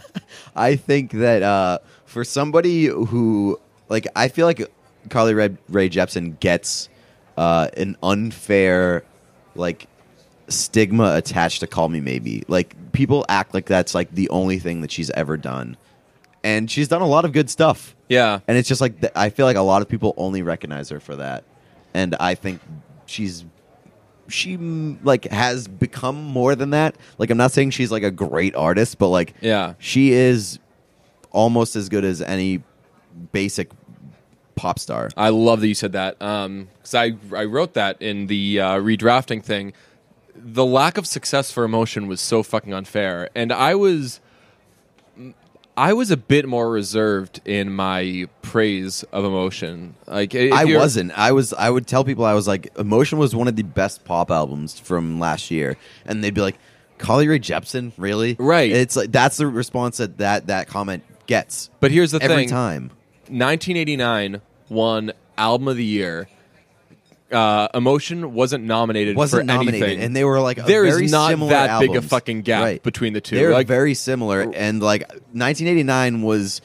I 0.56 0.76
think 0.76 1.10
that 1.12 1.42
uh, 1.42 1.78
for 2.04 2.24
somebody 2.24 2.86
who 2.86 3.60
like, 3.88 4.06
I 4.16 4.28
feel 4.28 4.46
like 4.46 4.62
Carly 5.10 5.34
Rae, 5.34 5.56
Rae 5.68 5.88
Jepsen 5.90 6.38
gets 6.40 6.88
uh, 7.36 7.68
an 7.76 7.96
unfair 8.02 9.04
like 9.54 9.86
stigma 10.48 11.14
attached 11.16 11.60
to 11.60 11.66
Call 11.66 11.88
Me 11.88 12.00
Maybe. 12.00 12.44
Like 12.48 12.92
people 12.92 13.24
act 13.28 13.54
like 13.54 13.66
that's 13.66 13.94
like 13.94 14.10
the 14.12 14.28
only 14.30 14.58
thing 14.58 14.80
that 14.82 14.90
she's 14.90 15.10
ever 15.10 15.36
done, 15.36 15.76
and 16.44 16.70
she's 16.70 16.88
done 16.88 17.02
a 17.02 17.06
lot 17.06 17.24
of 17.24 17.32
good 17.32 17.50
stuff. 17.50 17.94
Yeah. 18.08 18.40
And 18.46 18.56
it's 18.56 18.68
just 18.68 18.80
like 18.80 19.00
th- 19.00 19.12
I 19.16 19.30
feel 19.30 19.46
like 19.46 19.56
a 19.56 19.62
lot 19.62 19.82
of 19.82 19.88
people 19.88 20.14
only 20.16 20.42
recognize 20.42 20.88
her 20.90 21.00
for 21.00 21.16
that, 21.16 21.44
and 21.94 22.14
I 22.20 22.34
think 22.34 22.60
she's 23.06 23.44
she 24.28 24.56
mm, 24.58 24.98
like 25.04 25.24
has 25.26 25.68
become 25.68 26.22
more 26.22 26.54
than 26.54 26.70
that. 26.70 26.96
Like 27.18 27.30
I'm 27.30 27.38
not 27.38 27.52
saying 27.52 27.70
she's 27.70 27.90
like 27.92 28.02
a 28.02 28.10
great 28.10 28.54
artist, 28.56 28.98
but 28.98 29.08
like 29.08 29.34
Yeah. 29.40 29.74
she 29.78 30.12
is 30.12 30.58
almost 31.32 31.76
as 31.76 31.88
good 31.88 32.04
as 32.04 32.20
any 32.22 32.62
basic 33.32 33.70
pop 34.56 34.78
star. 34.78 35.10
I 35.16 35.28
love 35.28 35.60
that 35.60 35.68
you 35.68 35.74
said 35.74 35.92
that 35.92 36.18
because 36.18 36.94
I 36.94 37.14
I 37.34 37.44
wrote 37.44 37.74
that 37.74 38.00
in 38.02 38.26
the 38.26 38.60
uh, 38.60 38.74
redrafting 38.76 39.42
thing. 39.44 39.72
The 40.34 40.64
lack 40.64 40.98
of 40.98 41.06
success 41.06 41.50
for 41.50 41.64
emotion 41.64 42.08
was 42.08 42.20
so 42.20 42.42
fucking 42.42 42.74
unfair, 42.74 43.30
and 43.34 43.52
I 43.52 43.74
was 43.74 44.20
I 45.76 45.92
was 45.92 46.10
a 46.10 46.16
bit 46.16 46.48
more 46.48 46.70
reserved 46.70 47.40
in 47.44 47.70
my 47.70 48.28
praise 48.40 49.02
of 49.12 49.24
emotion. 49.24 49.94
Like 50.06 50.34
I 50.34 50.64
wasn't. 50.64 51.16
I 51.16 51.32
was. 51.32 51.52
I 51.52 51.68
would 51.68 51.86
tell 51.86 52.02
people 52.02 52.24
I 52.24 52.32
was 52.32 52.48
like, 52.48 52.76
"Emotion" 52.78 53.18
was 53.18 53.36
one 53.36 53.46
of 53.46 53.56
the 53.56 53.62
best 53.62 54.04
pop 54.04 54.30
albums 54.30 54.78
from 54.78 55.20
last 55.20 55.50
year, 55.50 55.76
and 56.06 56.24
they'd 56.24 56.32
be 56.32 56.40
like, 56.40 56.56
"Carly 56.96 57.28
Rae 57.28 57.38
Jepsen, 57.38 57.92
really?" 57.98 58.36
Right. 58.38 58.70
It's 58.70 58.96
like 58.96 59.12
that's 59.12 59.36
the 59.36 59.46
response 59.46 59.98
that 59.98 60.16
that, 60.18 60.46
that 60.46 60.66
comment 60.66 61.04
gets 61.26 61.68
But 61.80 61.90
here's 61.90 62.12
the 62.12 62.22
every 62.22 62.28
thing: 62.28 62.44
Every 62.44 62.46
time. 62.46 62.90
1989 63.30 64.40
won 64.68 65.12
album 65.38 65.68
of 65.68 65.76
the 65.76 65.84
year. 65.84 66.28
Uh, 67.32 67.66
emotion 67.74 68.34
wasn't 68.34 68.62
nominated 68.64 69.16
Wasn't 69.16 69.40
for 69.40 69.44
nominated, 69.44 69.82
anything, 69.82 70.04
and 70.04 70.14
they 70.14 70.22
were 70.24 70.40
like 70.40 70.58
a 70.58 70.62
There 70.62 70.84
is 70.84 70.94
very 70.94 71.08
not 71.08 71.30
similar 71.30 71.50
that 71.50 71.80
big 71.80 71.96
a 71.96 72.00
fucking 72.02 72.42
gap 72.42 72.62
Right. 72.62 72.82
between 72.82 73.14
the 73.14 73.20
two. 73.20 73.34
They're 73.34 73.52
Like- 73.52 73.66
very 73.66 73.94
similar, 73.94 74.42
and 74.54 74.80
like 74.80 75.02
1989 75.32 76.22
was 76.22 76.60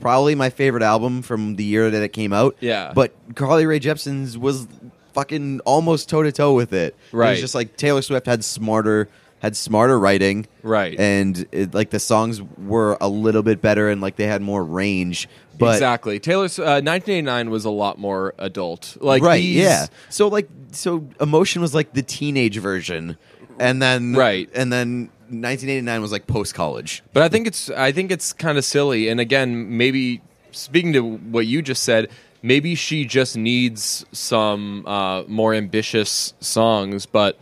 probably 0.00 0.34
my 0.34 0.50
favorite 0.50 0.82
album 0.82 1.22
from 1.22 1.56
the 1.56 1.64
year 1.64 1.90
that 1.90 2.02
it 2.02 2.12
came 2.12 2.32
out. 2.34 2.56
Yeah. 2.60 2.92
but 2.94 3.12
Carly 3.34 3.64
Rae 3.64 3.78
Jepsen's 3.78 4.36
was 4.36 4.66
fucking 5.14 5.60
almost 5.64 6.10
toe 6.10 6.22
to 6.22 6.30
toe 6.30 6.52
with 6.52 6.74
it. 6.74 6.94
Right, 7.10 7.28
It 7.28 7.30
was 7.32 7.40
just 7.40 7.54
like 7.54 7.76
Taylor 7.78 8.02
Swift 8.02 8.26
had 8.26 8.44
smarter 8.44 9.08
had 9.42 9.56
smarter 9.56 9.98
writing. 9.98 10.46
Right. 10.62 10.98
and 10.98 11.44
it, 11.52 11.74
like 11.74 11.90
the 11.90 11.98
songs 12.00 12.40
were 12.56 12.96
a 13.00 13.08
little 13.08 13.42
bit 13.42 13.60
better, 13.60 13.90
and 13.90 14.00
like 14.00 14.16
they 14.16 14.26
had 14.26 14.40
more 14.40 14.64
range. 14.64 15.28
But 15.58 15.74
exactly. 15.74 16.18
Taylor's 16.18 16.58
uh, 16.58 16.80
1989 16.82 17.50
was 17.50 17.64
a 17.66 17.70
lot 17.70 17.98
more 17.98 18.32
adult. 18.38 18.96
Like 19.00 19.22
right, 19.22 19.42
these- 19.42 19.56
yeah. 19.56 19.86
So 20.08 20.28
like, 20.28 20.48
so 20.70 21.06
emotion 21.20 21.60
was 21.60 21.74
like 21.74 21.92
the 21.92 22.02
teenage 22.02 22.56
version, 22.58 23.18
and 23.58 23.82
then 23.82 24.14
Right. 24.14 24.48
and 24.54 24.72
then 24.72 25.10
1989 25.28 26.00
was 26.00 26.12
like 26.12 26.26
post 26.26 26.54
college. 26.54 27.02
But 27.12 27.22
I 27.22 27.28
think 27.28 27.46
it's 27.46 27.68
I 27.70 27.90
think 27.92 28.10
it's 28.10 28.32
kind 28.32 28.56
of 28.58 28.64
silly. 28.64 29.08
And 29.08 29.18
again, 29.20 29.76
maybe 29.76 30.22
speaking 30.52 30.92
to 30.94 31.00
what 31.02 31.46
you 31.46 31.62
just 31.62 31.82
said, 31.82 32.08
maybe 32.42 32.74
she 32.74 33.04
just 33.04 33.36
needs 33.36 34.04
some 34.12 34.86
uh, 34.86 35.22
more 35.26 35.52
ambitious 35.54 36.34
songs. 36.40 37.06
But 37.06 37.38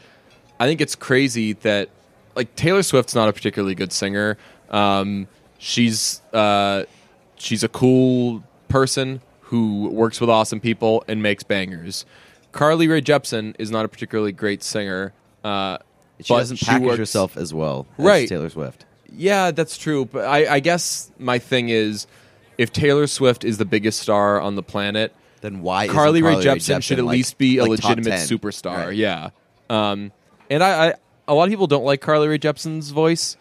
I 0.60 0.66
think 0.66 0.80
it's 0.80 0.94
crazy 0.94 1.54
that 1.54 1.88
like 2.36 2.54
Taylor 2.54 2.82
Swift's 2.84 3.14
not 3.16 3.28
a 3.28 3.32
particularly 3.32 3.74
good 3.74 3.90
singer. 3.92 4.38
Um, 4.70 5.26
she's 5.58 6.20
uh, 6.32 6.84
she's 7.36 7.64
a 7.64 7.68
cool 7.68 8.44
person 8.68 9.20
who 9.40 9.88
works 9.88 10.20
with 10.20 10.30
awesome 10.30 10.60
people 10.60 11.02
and 11.08 11.22
makes 11.22 11.42
bangers. 11.42 12.04
Carly 12.52 12.86
Rae 12.88 13.00
Jepsen 13.00 13.54
is 13.58 13.70
not 13.70 13.84
a 13.84 13.88
particularly 13.88 14.32
great 14.32 14.62
singer. 14.62 15.12
Uh, 15.42 15.78
She 16.20 16.34
doesn't 16.34 16.60
package 16.60 16.82
works- 16.86 16.98
herself 16.98 17.36
as 17.36 17.52
well 17.54 17.86
as 17.98 18.04
Right. 18.04 18.28
Taylor 18.28 18.50
Swift. 18.50 18.84
yeah, 19.12 19.50
that's 19.50 19.76
true. 19.78 20.04
But 20.04 20.26
I, 20.26 20.54
I 20.56 20.60
guess 20.60 21.10
my 21.18 21.38
thing 21.38 21.68
is, 21.70 22.06
if 22.58 22.72
Taylor 22.72 23.06
Swift 23.06 23.44
is 23.44 23.56
the 23.58 23.64
biggest 23.64 23.98
star 24.00 24.40
on 24.40 24.54
the 24.56 24.62
planet, 24.62 25.14
Then 25.40 25.62
why 25.62 25.84
isn't 25.84 25.96
Carly 25.96 26.22
Rae 26.22 26.36
Rae 26.36 26.42
Jepsen 26.44 26.82
should 26.82 26.98
at 26.98 27.04
like- 27.06 27.14
least 27.16 27.38
be 27.38 27.58
a 27.58 27.64
like 27.64 27.80
top 27.80 27.90
legitimate 27.96 28.20
superstar. 28.20 28.86
Right. 28.88 28.96
Yeah. 28.96 29.30
Um, 29.70 30.12
and 30.50 30.62
I, 30.62 30.88
I, 30.88 30.94
a 31.28 31.34
lot 31.34 31.44
of 31.44 31.50
people 31.50 31.66
don't 31.66 31.84
like 31.84 32.00
Carly 32.00 32.28
Rae 32.28 32.38
Jepsen's 32.38 32.90
voice. 32.90 33.36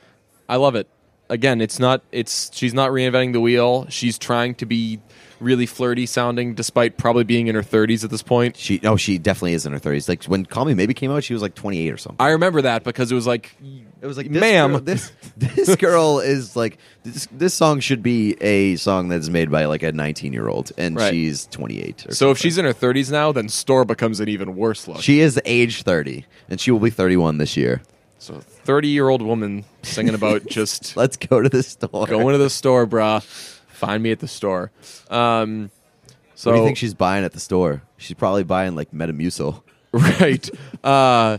I 0.48 0.56
love 0.56 0.76
it. 0.76 0.88
Again, 1.30 1.62
it's 1.62 1.80
not. 1.80 2.02
It's 2.12 2.56
she's 2.56 2.74
not 2.74 2.92
reinventing 2.92 3.34
the 3.34 3.42
wheel. 3.42 3.86
She's 3.90 4.18
trying 4.18 4.56
to 4.56 4.66
be 4.66 5.00
really 5.40 5.66
flirty 5.66 6.06
sounding, 6.06 6.56
despite 6.56 6.98
probably 6.98 7.24
being 7.24 7.48
in 7.48 7.56
her 7.56 7.62
30s 7.62 8.04
at 8.04 8.10
this 8.10 8.24
point. 8.24 8.58
She 8.58 8.80
no, 8.82 8.96
she 8.98 9.18
definitely 9.18 9.54
is 9.54 9.66
in 9.66 9.74
her 9.74 9.80
30s. 9.80 10.10
Like 10.10 10.24
when 10.26 10.46
Call 10.46 10.66
Me 10.66 10.74
Maybe 10.74 10.94
came 10.94 11.12
out, 11.12 11.24
she 11.24 11.34
was 11.34 11.42
like 11.42 11.56
28 11.56 11.92
or 11.92 11.98
something. 11.98 12.18
I 12.20 12.32
remember 12.32 12.62
that 12.64 12.84
because 12.84 13.12
it 13.12 13.16
was 13.16 13.28
like, 13.28 13.56
It 14.02 14.08
was 14.08 14.16
like, 14.18 14.30
this 14.32 14.40
ma'am, 14.40 14.72
girl- 14.72 14.80
this 14.80 15.12
this 15.38 15.76
girl 15.76 16.20
is 16.20 16.56
like 16.56 16.78
this. 17.04 17.28
This 17.32 17.54
song 17.54 17.80
should 17.82 18.02
be 18.02 18.34
a 18.42 18.76
song 18.78 19.10
that's 19.10 19.28
made 19.30 19.52
by 19.52 19.66
like 19.66 19.84
a 19.84 19.92
19 19.92 20.32
year 20.32 20.48
old, 20.48 20.72
and 20.78 20.96
Right. 20.96 21.12
she's 21.12 21.48
28. 21.48 22.06
Or 22.08 22.14
so 22.16 22.32
if 22.32 22.38
something. 22.38 22.42
she's 22.42 22.58
in 22.58 22.66
her 22.66 22.74
30s 22.74 23.12
now, 23.12 23.32
then 23.34 23.50
Store 23.50 23.84
becomes 23.86 24.20
an 24.22 24.30
even 24.30 24.56
worse 24.56 24.88
look. 24.88 25.02
she 25.02 25.20
is 25.20 25.40
age 25.46 25.84
30, 25.84 26.26
and 26.50 26.62
she 26.62 26.72
will 26.72 26.80
be 26.80 26.90
31 26.90 27.38
this 27.40 27.58
year. 27.58 27.82
So, 28.22 28.34
thirty 28.40 28.90
year 28.90 29.08
old 29.08 29.22
woman 29.22 29.64
singing 29.82 30.14
about 30.14 30.46
just 30.50 30.98
Let's 30.98 31.16
go 31.16 31.42
to 31.42 31.48
the 31.50 31.64
store. 31.64 32.06
going 32.06 32.34
to 32.34 32.38
the 32.38 32.50
store, 32.50 32.86
brah. 32.86 33.24
Find 33.68 34.04
me 34.04 34.12
at 34.12 34.20
the 34.20 34.28
store. 34.28 34.72
Um, 35.10 35.72
so 36.36 36.52
what 36.52 36.56
do 36.58 36.62
you 36.62 36.68
think 36.68 36.78
she's 36.78 36.94
buying 36.94 37.24
at 37.24 37.32
the 37.32 37.40
store? 37.40 37.82
She's 37.98 38.16
probably 38.18 38.44
buying 38.44 38.76
like 38.76 38.92
Metamucil. 38.92 39.62
right. 39.94 40.50
Uh, 40.84 41.38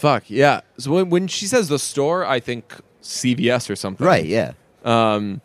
fuck 0.00 0.24
yeah. 0.28 0.62
So 0.78 0.92
when, 0.92 1.10
when 1.10 1.28
she 1.28 1.46
says 1.46 1.68
the 1.68 1.78
store, 1.78 2.24
I 2.24 2.40
think 2.40 2.74
CVS 3.02 3.70
or 3.70 3.76
something. 3.76 4.06
Right? 4.06 4.24
Yeah. 4.24 4.52
Um, 4.84 5.40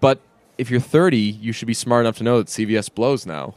but 0.00 0.20
if 0.58 0.70
you're 0.70 0.80
30, 0.80 1.16
you 1.16 1.52
should 1.52 1.66
be 1.66 1.74
smart 1.74 2.04
enough 2.04 2.18
to 2.18 2.24
know 2.24 2.38
that 2.38 2.48
CVS 2.48 2.94
blows 2.94 3.26
now. 3.26 3.54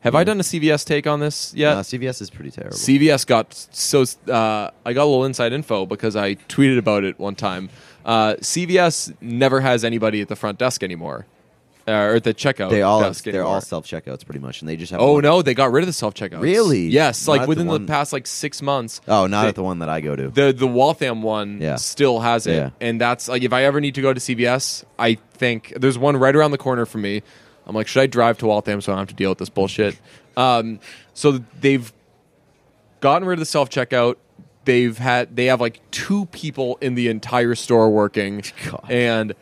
Have 0.00 0.16
I 0.16 0.24
done 0.24 0.40
a 0.40 0.42
CVS 0.42 0.84
take 0.84 1.06
on 1.06 1.20
this 1.20 1.54
yet? 1.54 1.76
Uh, 1.76 1.80
CVS 1.82 2.20
is 2.20 2.28
pretty 2.28 2.50
terrible. 2.50 2.76
CVS 2.76 3.24
got 3.24 3.54
so 3.70 4.02
uh, 4.28 4.70
I 4.84 4.92
got 4.92 5.04
a 5.04 5.06
little 5.06 5.24
inside 5.24 5.52
info 5.52 5.86
because 5.86 6.16
I 6.16 6.34
tweeted 6.34 6.76
about 6.76 7.04
it 7.04 7.20
one 7.20 7.36
time. 7.36 7.70
Uh, 8.04 8.34
CVS 8.40 9.14
never 9.20 9.60
has 9.60 9.84
anybody 9.84 10.20
at 10.20 10.26
the 10.26 10.34
front 10.34 10.58
desk 10.58 10.82
anymore, 10.82 11.26
uh, 11.88 11.90
or 11.92 12.14
at 12.16 12.24
the 12.24 12.32
checkout. 12.34 12.70
they 12.70 12.82
all 12.82 13.00
desk 13.00 13.24
they're 13.24 13.34
anymore. 13.34 13.54
all 13.54 13.60
self 13.60 13.86
checkouts 13.86 14.24
pretty 14.24 14.40
much, 14.40 14.60
and 14.60 14.68
they 14.68 14.76
just 14.76 14.92
have. 14.92 15.00
Oh 15.00 15.14
one- 15.14 15.22
no, 15.22 15.42
they 15.42 15.54
got 15.54 15.72
rid 15.72 15.82
of 15.82 15.86
the 15.86 15.92
self 15.92 16.14
checkouts. 16.14 16.40
Really? 16.40 16.88
Yes, 16.88 17.26
Not 17.26 17.38
like 17.38 17.48
within 17.48 17.66
the 17.66 17.72
one- 17.72 17.86
past 17.86 18.12
like 18.12 18.26
six 18.26 18.62
months. 18.62 19.00
Oh, 19.08 19.26
not 19.26 19.46
at 19.46 19.54
the 19.54 19.62
one 19.62 19.80
that 19.80 19.88
I 19.88 20.00
go 20.00 20.14
to. 20.16 20.28
the 20.28 20.52
the 20.52 20.66
Waltham 20.66 21.22
one 21.22 21.60
Yeah. 21.60 21.76
still 21.76 22.20
has 22.20 22.46
it, 22.46 22.54
Yeah. 22.54 22.70
and 22.80 23.00
that's 23.00 23.28
like 23.28 23.42
if 23.42 23.52
I 23.52 23.64
ever 23.64 23.80
need 23.80 23.94
to 23.96 24.02
go 24.02 24.12
to 24.12 24.20
CVS, 24.20 24.84
I 24.98 25.14
think 25.34 25.72
there's 25.76 25.98
one 25.98 26.16
right 26.16 26.34
around 26.34 26.50
the 26.52 26.58
corner 26.58 26.86
from 26.86 27.02
me. 27.02 27.22
I'm 27.66 27.74
like, 27.76 27.86
should 27.86 28.00
I 28.02 28.06
drive 28.06 28.38
to 28.38 28.46
Waltham 28.46 28.80
so 28.80 28.92
I 28.92 28.96
don't 28.96 29.00
have 29.02 29.08
to 29.08 29.14
deal 29.14 29.30
with 29.30 29.38
this 29.38 29.48
bullshit? 29.50 29.96
Um, 30.34 30.80
so 31.12 31.40
they've 31.60 31.92
gotten 33.00 33.28
rid 33.28 33.34
of 33.34 33.38
the 33.40 33.44
self 33.44 33.68
checkout. 33.68 34.16
They've 34.64 34.96
had 34.96 35.36
they 35.36 35.46
have 35.46 35.60
like 35.60 35.80
two 35.90 36.26
people 36.26 36.78
in 36.80 36.94
the 36.94 37.08
entire 37.08 37.54
store 37.54 37.90
working, 37.90 38.42
God. 38.70 38.84
and 38.88 39.34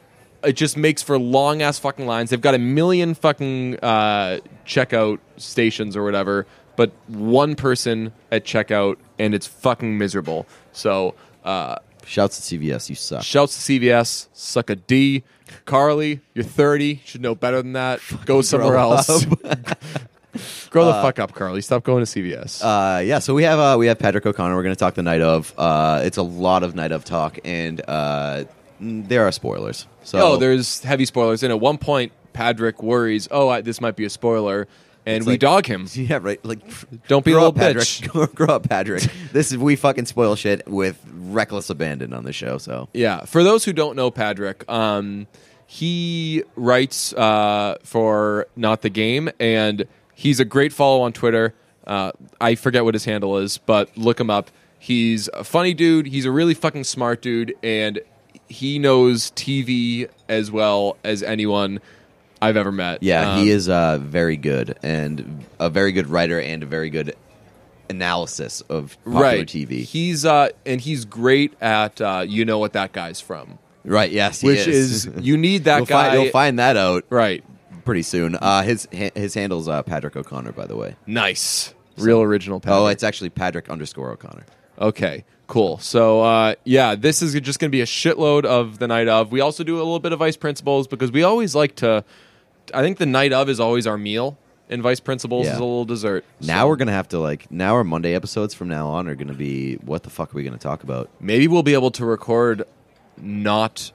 it 0.44 0.54
just 0.54 0.76
makes 0.76 1.02
for 1.02 1.18
long 1.18 1.62
ass 1.62 1.78
fucking 1.78 2.06
lines. 2.06 2.30
They've 2.30 2.40
got 2.40 2.54
a 2.54 2.58
million 2.58 3.14
fucking 3.14 3.78
uh, 3.80 4.40
checkout 4.66 5.18
stations 5.36 5.96
or 5.96 6.04
whatever, 6.04 6.46
but 6.76 6.92
one 7.08 7.54
person 7.54 8.12
at 8.30 8.44
checkout, 8.44 8.96
and 9.18 9.34
it's 9.34 9.46
fucking 9.46 9.98
miserable. 9.98 10.46
So. 10.72 11.14
Uh, 11.44 11.76
Shouts 12.06 12.48
to 12.48 12.58
CVS, 12.58 12.88
you 12.88 12.96
suck. 12.96 13.22
Shouts 13.22 13.66
to 13.66 13.78
CVS, 13.78 14.28
suck 14.32 14.70
a 14.70 14.76
D. 14.76 15.22
Carly, 15.64 16.20
you're 16.34 16.44
30, 16.44 17.02
should 17.04 17.20
know 17.20 17.34
better 17.34 17.62
than 17.62 17.74
that. 17.74 18.00
Go 18.24 18.40
somewhere 18.42 18.76
else. 18.76 19.24
Grow 20.70 20.86
the 20.86 20.92
fuck 20.92 21.18
up, 21.18 21.34
Carly. 21.34 21.60
Stop 21.60 21.82
going 21.82 22.04
to 22.04 22.10
CVS. 22.10 22.62
Uh, 22.62 23.00
yeah, 23.00 23.18
so 23.18 23.34
we 23.34 23.42
have 23.42 23.58
uh, 23.58 23.76
we 23.78 23.88
have 23.88 23.98
Patrick 23.98 24.24
O'Connor. 24.24 24.54
We're 24.54 24.62
going 24.62 24.74
to 24.74 24.78
talk 24.78 24.94
the 24.94 25.02
night 25.02 25.20
of. 25.20 25.52
Uh, 25.58 26.02
it's 26.04 26.16
a 26.18 26.22
lot 26.22 26.62
of 26.62 26.74
night 26.76 26.92
of 26.92 27.04
talk, 27.04 27.38
and 27.44 27.80
uh, 27.88 28.44
there 28.80 29.26
are 29.26 29.32
spoilers. 29.32 29.86
So 30.02 30.18
oh, 30.20 30.36
there's 30.36 30.82
heavy 30.82 31.04
spoilers. 31.04 31.42
And 31.42 31.52
at 31.52 31.60
one 31.60 31.78
point, 31.78 32.12
Patrick 32.32 32.82
worries, 32.82 33.28
oh, 33.30 33.48
I, 33.48 33.60
this 33.60 33.80
might 33.80 33.96
be 33.96 34.04
a 34.04 34.10
spoiler. 34.10 34.66
And 35.06 35.18
It's 35.18 35.26
we 35.26 35.32
like- 35.34 35.40
dog 35.40 35.66
him. 35.66 35.86
yeah, 35.94 36.18
right. 36.20 36.44
Like, 36.44 36.60
Don't 37.08 37.24
be 37.24 37.32
a 37.32 37.34
little 37.34 37.52
Patrick. 37.52 37.84
bitch. 37.84 38.34
grow 38.34 38.54
up, 38.54 38.68
Patrick. 38.68 39.02
this 39.32 39.50
is 39.50 39.58
we 39.58 39.76
fucking 39.76 40.06
spoil 40.06 40.36
shit 40.36 40.66
with 40.68 40.98
reckless 41.12 41.70
abandon 41.70 42.12
on 42.12 42.24
the 42.24 42.32
show. 42.32 42.58
So 42.58 42.88
Yeah. 42.92 43.24
For 43.24 43.42
those 43.42 43.64
who 43.64 43.72
don't 43.72 43.96
know 43.96 44.10
Patrick, 44.10 44.70
um, 44.70 45.26
he 45.66 46.42
writes 46.56 47.12
uh, 47.14 47.76
for 47.84 48.46
Not 48.56 48.82
the 48.82 48.90
Game, 48.90 49.30
and 49.38 49.86
he's 50.14 50.40
a 50.40 50.44
great 50.44 50.72
follow 50.72 51.02
on 51.02 51.12
Twitter. 51.12 51.54
Uh, 51.86 52.12
I 52.40 52.54
forget 52.56 52.84
what 52.84 52.94
his 52.94 53.04
handle 53.04 53.38
is, 53.38 53.58
but 53.58 53.96
look 53.96 54.20
him 54.20 54.30
up. 54.30 54.50
He's 54.78 55.28
a 55.34 55.44
funny 55.44 55.72
dude. 55.74 56.06
He's 56.06 56.24
a 56.24 56.30
really 56.30 56.54
fucking 56.54 56.84
smart 56.84 57.22
dude, 57.22 57.54
and 57.62 58.00
he 58.50 58.78
knows 58.78 59.30
TV 59.32 60.08
as 60.28 60.50
well 60.50 60.96
as 61.04 61.22
anyone. 61.22 61.80
I've 62.42 62.56
ever 62.56 62.72
met. 62.72 63.02
Yeah, 63.02 63.32
Um, 63.34 63.42
he 63.42 63.50
is 63.50 63.68
uh, 63.68 63.98
very 64.00 64.38
good 64.38 64.78
and 64.82 65.44
a 65.58 65.68
very 65.68 65.92
good 65.92 66.06
writer 66.06 66.40
and 66.40 66.62
a 66.62 66.66
very 66.66 66.88
good 66.88 67.14
analysis 67.90 68.62
of 68.62 68.96
popular 69.04 69.22
right. 69.22 69.46
TV. 69.46 69.82
He's 69.82 70.24
uh, 70.24 70.48
and 70.64 70.80
he's 70.80 71.04
great 71.04 71.52
at 71.60 72.00
uh, 72.00 72.24
you 72.26 72.44
know 72.46 72.58
what 72.58 72.72
that 72.72 72.92
guy's 72.92 73.20
from, 73.20 73.58
right? 73.84 74.10
Yes, 74.10 74.40
he 74.40 74.46
which 74.46 74.66
is. 74.66 75.06
is 75.06 75.10
you 75.22 75.36
need 75.36 75.64
that 75.64 75.76
you'll 75.80 75.86
guy. 75.86 76.08
Find, 76.10 76.22
you'll 76.22 76.32
find 76.32 76.58
that 76.58 76.76
out 76.78 77.04
right. 77.10 77.44
pretty 77.84 78.02
soon. 78.02 78.36
Uh, 78.36 78.62
his 78.62 78.88
his 78.90 79.34
handle's 79.34 79.68
uh, 79.68 79.82
Patrick 79.82 80.16
O'Connor, 80.16 80.52
by 80.52 80.66
the 80.66 80.76
way. 80.76 80.96
Nice. 81.06 81.74
Real 81.98 82.22
original. 82.22 82.60
Patrick. 82.60 82.78
Oh, 82.80 82.86
it's 82.86 83.02
actually 83.04 83.28
Patrick 83.30 83.68
underscore 83.68 84.10
O'Connor. 84.12 84.46
Okay, 84.80 85.24
cool. 85.50 85.76
So 85.78 86.22
uh, 86.22 86.54
yeah, 86.64 86.94
this 86.94 87.20
is 87.20 87.38
just 87.42 87.58
going 87.58 87.70
to 87.70 87.76
be 87.76 87.82
a 87.82 87.86
shitload 87.86 88.44
of 88.46 88.78
the 88.78 88.88
night 88.88 89.08
of. 89.08 89.30
We 89.32 89.40
also 89.42 89.62
do 89.64 89.76
a 89.76 89.84
little 89.84 90.00
bit 90.00 90.12
of 90.12 90.18
vice 90.18 90.36
principals 90.38 90.86
because 90.88 91.12
we 91.12 91.22
always 91.22 91.54
like 91.54 91.74
to. 91.76 92.04
I 92.72 92.80
think 92.82 92.96
the 92.98 93.06
night 93.06 93.32
of 93.34 93.48
is 93.50 93.58
always 93.60 93.86
our 93.86 93.98
meal, 93.98 94.38
and 94.70 94.80
vice 94.82 95.00
principals 95.00 95.44
Yeah. 95.46 95.52
is 95.54 95.58
a 95.58 95.64
little 95.64 95.84
dessert. 95.84 96.24
Now 96.40 96.62
So 96.62 96.68
we're 96.68 96.76
gonna 96.76 96.92
have 96.92 97.08
to 97.08 97.18
like 97.18 97.50
now 97.50 97.74
our 97.74 97.84
Monday 97.84 98.14
episodes 98.14 98.54
from 98.54 98.68
now 98.68 98.88
on 98.88 99.08
are 99.08 99.14
gonna 99.14 99.34
be 99.34 99.74
what 99.76 100.04
the 100.04 100.10
fuck 100.10 100.32
are 100.32 100.36
we 100.36 100.44
gonna 100.44 100.56
talk 100.56 100.82
about? 100.84 101.10
maybe 101.20 101.48
we'll 101.48 101.62
be 101.64 101.74
able 101.74 101.90
to 101.92 102.04
record 102.06 102.62
not 103.18 103.90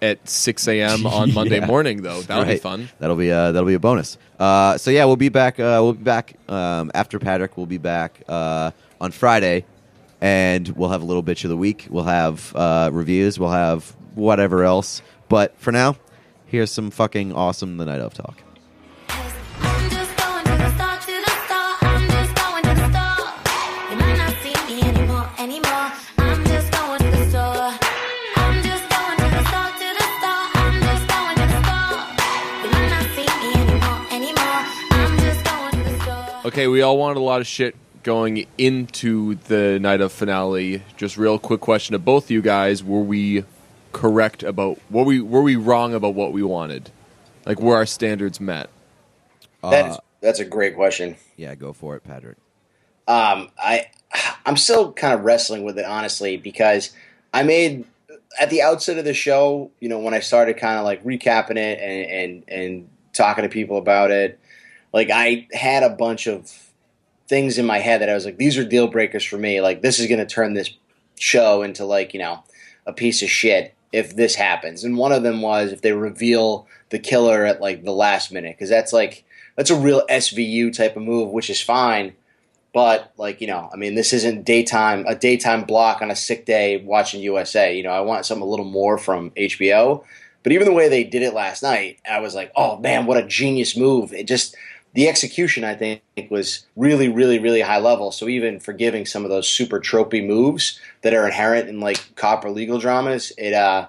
at 0.00 0.28
six 0.28 0.68
a.m. 0.68 1.06
on 1.18 1.32
Monday 1.34 1.58
Yeah. 1.58 1.66
morning 1.66 2.02
though. 2.02 2.20
That'll 2.22 2.44
be 2.44 2.50
Right. 2.50 2.62
fun. 2.62 2.88
That'll 2.98 3.16
be 3.16 3.32
uh, 3.32 3.52
that'll 3.52 3.66
be 3.66 3.74
a 3.74 3.80
bonus. 3.80 4.18
Uh, 4.38 4.76
so 4.78 4.90
yeah, 4.90 5.04
we'll 5.06 5.16
be 5.16 5.28
back. 5.28 5.58
Uh, 5.58 5.80
we'll 5.82 5.94
be 5.94 6.04
back 6.04 6.34
um, 6.48 6.90
after 6.94 7.18
Patrick. 7.18 7.56
We'll 7.56 7.66
be 7.66 7.78
back 7.78 8.20
uh, 8.28 8.70
on 9.00 9.10
Friday, 9.10 9.64
and 10.20 10.68
we'll 10.68 10.90
have 10.90 11.02
a 11.02 11.04
little 11.04 11.22
bitch 11.22 11.44
of 11.44 11.50
the 11.50 11.56
week. 11.56 11.86
We'll 11.90 12.04
have 12.04 12.54
uh, 12.56 12.90
reviews. 12.92 13.38
We'll 13.38 13.50
have 13.50 13.96
whatever 14.14 14.64
else. 14.64 15.02
But 15.28 15.56
for 15.58 15.72
now, 15.72 15.96
here's 16.46 16.70
some 16.72 16.90
fucking 16.90 17.32
awesome 17.32 17.76
the 17.76 17.84
night 17.84 18.00
of 18.00 18.14
talk. 18.14 18.42
I'm 19.08 19.90
just 19.90 20.16
going 20.16 20.44
to 20.44 20.50
the 20.50 20.70
store, 20.74 20.98
to 20.98 21.12
the 21.22 21.34
store. 21.46 21.74
I'm 21.82 22.08
just 22.08 22.34
going 22.34 22.62
to 22.62 22.74
the 22.74 22.88
store. 22.90 23.28
You 23.90 23.96
might 23.96 24.16
not 24.16 24.34
see 24.42 24.56
me 24.66 24.82
anymore, 24.82 25.28
anymore. 25.38 25.92
I'm 26.18 26.44
just 26.46 26.72
going 26.72 26.98
to 26.98 27.10
the 27.10 27.30
store. 27.30 27.72
I'm 28.36 28.62
just 28.62 28.88
going 28.88 29.18
to 29.18 29.28
the 29.28 29.44
store, 29.48 29.70
to 29.78 29.88
the 29.98 30.06
store. 30.18 30.44
I'm 30.54 30.80
just 30.80 31.04
going 31.08 31.36
to 31.36 31.46
the 31.46 31.60
store. 31.62 31.98
You 32.64 32.70
might 32.72 32.90
not 32.90 33.06
see 33.14 33.28
me 33.38 33.50
anymore, 33.54 34.00
anymore. 34.10 34.62
I'm 34.90 35.18
just 35.18 35.44
going 35.44 35.72
to 35.72 35.82
the 35.90 35.94
store. 36.02 36.46
Okay, 36.46 36.66
we 36.66 36.82
all 36.82 36.96
wanted 36.98 37.18
a 37.18 37.20
lot 37.20 37.40
of 37.40 37.46
shit 37.46 37.76
going 38.08 38.46
into 38.56 39.34
the 39.34 39.78
night 39.78 40.00
of 40.00 40.10
finale. 40.10 40.82
Just 40.96 41.18
real 41.18 41.38
quick 41.38 41.60
question 41.60 41.92
to 41.92 41.98
both 41.98 42.30
you 42.30 42.40
guys: 42.40 42.82
Were 42.82 43.02
we 43.02 43.44
correct 43.92 44.42
about 44.42 44.78
were 44.90 45.02
we 45.04 45.20
were 45.20 45.42
we 45.42 45.56
wrong 45.56 45.92
about 45.92 46.14
what 46.14 46.32
we 46.32 46.42
wanted? 46.42 46.90
Like 47.44 47.60
were 47.60 47.76
our 47.76 47.84
standards 47.84 48.40
met? 48.40 48.70
That 49.62 49.90
is, 49.90 49.98
that's 50.22 50.40
a 50.40 50.46
great 50.46 50.74
question. 50.74 51.16
Yeah, 51.36 51.54
go 51.54 51.74
for 51.74 51.96
it, 51.96 52.04
Patrick. 52.04 52.38
Um, 53.06 53.50
I 53.58 53.88
I'm 54.46 54.56
still 54.56 54.90
kind 54.94 55.12
of 55.12 55.24
wrestling 55.24 55.62
with 55.62 55.78
it 55.78 55.84
honestly 55.84 56.38
because 56.38 56.96
I 57.34 57.42
made 57.42 57.84
at 58.40 58.48
the 58.48 58.62
outset 58.62 58.96
of 58.96 59.04
the 59.04 59.12
show, 59.12 59.70
you 59.80 59.90
know, 59.90 59.98
when 59.98 60.14
I 60.14 60.20
started 60.20 60.56
kind 60.56 60.78
of 60.78 60.86
like 60.86 61.04
recapping 61.04 61.58
it 61.58 61.78
and 61.78 62.10
and 62.10 62.44
and 62.48 62.88
talking 63.12 63.42
to 63.42 63.50
people 63.50 63.76
about 63.76 64.10
it, 64.10 64.40
like 64.94 65.10
I 65.10 65.46
had 65.52 65.82
a 65.82 65.90
bunch 65.90 66.26
of 66.26 66.67
things 67.28 67.58
in 67.58 67.66
my 67.66 67.78
head 67.78 68.00
that 68.00 68.08
I 68.08 68.14
was 68.14 68.24
like, 68.24 68.38
these 68.38 68.56
are 68.58 68.64
deal 68.64 68.88
breakers 68.88 69.24
for 69.24 69.36
me. 69.36 69.60
Like 69.60 69.82
this 69.82 69.98
is 69.98 70.06
going 70.06 70.18
to 70.18 70.26
turn 70.26 70.54
this 70.54 70.70
show 71.16 71.62
into 71.62 71.84
like 71.84 72.14
you 72.14 72.20
know 72.20 72.42
a 72.86 72.92
piece 72.92 73.22
of 73.22 73.28
shit 73.28 73.74
if 73.92 74.16
this 74.16 74.34
happens. 74.34 74.84
And 74.84 74.96
one 74.96 75.12
of 75.12 75.22
them 75.22 75.42
was 75.42 75.72
if 75.72 75.82
they 75.82 75.92
reveal 75.92 76.66
the 76.90 76.98
killer 76.98 77.44
at 77.44 77.60
like 77.60 77.84
the 77.84 77.92
last 77.92 78.32
minute 78.32 78.56
because 78.56 78.70
that's 78.70 78.92
like 78.92 79.24
that's 79.56 79.70
a 79.70 79.78
real 79.78 80.02
SVU 80.08 80.74
type 80.74 80.96
of 80.96 81.02
move, 81.02 81.30
which 81.30 81.50
is 81.50 81.60
fine. 81.60 82.14
But 82.72 83.12
like 83.16 83.40
you 83.40 83.46
know, 83.46 83.68
I 83.72 83.76
mean, 83.76 83.94
this 83.94 84.12
isn't 84.12 84.44
daytime 84.44 85.04
a 85.06 85.14
daytime 85.14 85.64
block 85.64 86.00
on 86.00 86.10
a 86.10 86.16
sick 86.16 86.46
day 86.46 86.78
watching 86.78 87.22
USA. 87.22 87.76
You 87.76 87.82
know, 87.82 87.90
I 87.90 88.00
want 88.00 88.26
something 88.26 88.46
a 88.46 88.50
little 88.50 88.64
more 88.64 88.98
from 88.98 89.30
HBO. 89.32 90.04
But 90.44 90.52
even 90.52 90.66
the 90.66 90.72
way 90.72 90.88
they 90.88 91.04
did 91.04 91.22
it 91.22 91.34
last 91.34 91.62
night, 91.62 91.98
I 92.08 92.20
was 92.20 92.34
like, 92.34 92.52
oh 92.56 92.78
man, 92.78 93.06
what 93.06 93.18
a 93.18 93.26
genius 93.26 93.76
move! 93.76 94.12
It 94.12 94.26
just 94.26 94.56
the 94.98 95.08
execution, 95.08 95.62
I 95.62 95.76
think, 95.76 96.02
was 96.28 96.66
really, 96.74 97.08
really, 97.08 97.38
really 97.38 97.60
high 97.60 97.78
level. 97.78 98.10
So 98.10 98.26
even 98.26 98.58
forgiving 98.58 99.06
some 99.06 99.22
of 99.22 99.30
those 99.30 99.48
super 99.48 99.78
tropey 99.78 100.26
moves 100.26 100.80
that 101.02 101.14
are 101.14 101.24
inherent 101.24 101.68
in 101.68 101.78
like 101.78 102.16
copper 102.16 102.50
legal 102.50 102.80
dramas, 102.80 103.32
it 103.38 103.52
uh, 103.52 103.86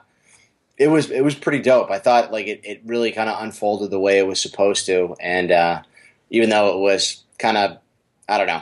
it 0.77 0.89
was 0.89 1.09
it 1.09 1.21
was 1.21 1.33
pretty 1.33 1.63
dope. 1.63 1.89
I 1.89 1.97
thought 1.97 2.31
like 2.31 2.45
it, 2.45 2.61
it 2.63 2.81
really 2.85 3.11
kind 3.11 3.27
of 3.27 3.41
unfolded 3.41 3.89
the 3.89 3.99
way 3.99 4.19
it 4.19 4.27
was 4.27 4.39
supposed 4.39 4.85
to, 4.85 5.15
and 5.19 5.51
uh, 5.51 5.81
even 6.29 6.51
though 6.51 6.75
it 6.75 6.79
was 6.79 7.23
kind 7.39 7.57
of 7.57 7.79
I 8.27 8.37
don't 8.37 8.45
know, 8.45 8.61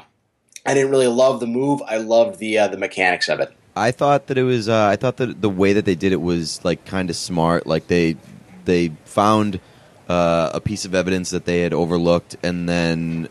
I 0.65 0.73
didn't 0.73 0.91
really 0.91 1.07
love 1.07 1.41
the 1.41 1.47
move. 1.47 1.81
I 1.85 1.97
loved 1.97 2.39
the 2.39 2.59
uh, 2.59 2.69
the 2.69 2.77
mechanics 2.77 3.27
of 3.27 3.41
it. 3.41 3.51
I 3.75 3.91
thought 3.91 4.27
that 4.27 4.37
it 4.37 4.43
was. 4.43 4.69
Uh, 4.69 4.87
I 4.87 4.95
thought 4.95 5.17
that 5.17 5.41
the 5.41 5.49
way 5.49 5.73
that 5.73 5.83
they 5.83 5.95
did 5.95 6.13
it 6.13 6.21
was 6.21 6.63
like 6.63 6.85
kind 6.85 7.09
of 7.09 7.17
smart. 7.17 7.67
Like 7.67 7.87
they 7.87 8.15
they 8.63 8.93
found 9.03 9.59
uh, 10.07 10.51
a 10.53 10.61
piece 10.61 10.85
of 10.85 10.95
evidence 10.95 11.29
that 11.31 11.45
they 11.45 11.61
had 11.61 11.73
overlooked, 11.73 12.35
and 12.43 12.67
then 12.67 13.29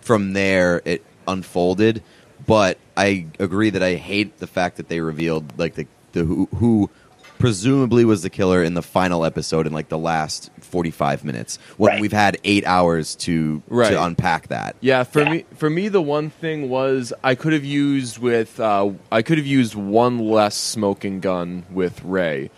from 0.00 0.32
there 0.32 0.82
it 0.84 1.04
unfolded. 1.28 2.02
But 2.46 2.78
I 2.96 3.26
agree 3.38 3.70
that 3.70 3.82
I 3.82 3.94
hate 3.94 4.38
the 4.38 4.46
fact 4.46 4.76
that 4.78 4.88
they 4.88 5.00
revealed 5.00 5.58
like 5.58 5.74
the, 5.74 5.86
the 6.12 6.24
who, 6.24 6.48
who 6.56 6.90
presumably 7.38 8.04
was 8.04 8.22
the 8.22 8.28
killer 8.30 8.62
in 8.62 8.74
the 8.74 8.82
final 8.82 9.24
episode 9.24 9.66
in 9.66 9.72
like 9.72 9.88
the 9.88 9.98
last 9.98 10.50
forty 10.60 10.90
five 10.90 11.24
minutes 11.24 11.58
when 11.76 11.92
Right. 11.92 12.00
we've 12.00 12.12
had 12.12 12.38
eight 12.44 12.66
hours 12.66 13.14
to 13.16 13.62
Right. 13.68 13.90
to 13.90 14.02
unpack 14.02 14.48
that. 14.48 14.76
Yeah, 14.80 15.04
for 15.04 15.20
Yeah. 15.22 15.30
me, 15.32 15.44
for 15.54 15.70
me, 15.70 15.88
the 15.88 16.02
one 16.02 16.30
thing 16.30 16.68
was 16.68 17.12
I 17.22 17.34
could 17.34 17.52
have 17.52 17.64
used 17.64 18.18
with 18.18 18.58
uh, 18.58 18.90
I 19.12 19.22
could 19.22 19.38
have 19.38 19.46
used 19.46 19.74
one 19.74 20.18
less 20.18 20.54
smoking 20.56 21.20
gun 21.20 21.64
with 21.70 22.02
Ray. 22.04 22.50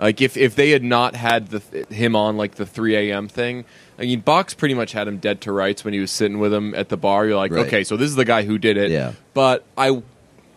Like 0.00 0.20
if 0.22 0.36
if 0.36 0.54
they 0.56 0.70
had 0.70 0.82
not 0.82 1.14
had 1.14 1.48
the 1.48 1.86
him 1.94 2.16
on 2.16 2.36
like 2.36 2.54
the 2.54 2.66
three 2.66 2.96
a.m. 2.96 3.28
thing. 3.28 3.64
I 3.98 4.02
mean, 4.02 4.20
Box 4.20 4.54
pretty 4.54 4.74
much 4.74 4.92
had 4.92 5.06
him 5.06 5.18
dead 5.18 5.42
to 5.42 5.52
rights 5.52 5.84
when 5.84 5.92
he 5.92 6.00
was 6.00 6.10
sitting 6.10 6.38
with 6.38 6.54
him 6.54 6.74
at 6.74 6.88
the 6.88 6.96
bar. 6.96 7.26
You're 7.26 7.36
like, 7.36 7.52
Right. 7.52 7.66
okay, 7.66 7.84
so 7.84 7.98
this 7.98 8.08
is 8.08 8.16
the 8.16 8.24
guy 8.24 8.44
who 8.44 8.56
did 8.56 8.78
it. 8.78 8.90
Yeah. 8.90 9.12
But 9.34 9.62
I, 9.76 10.02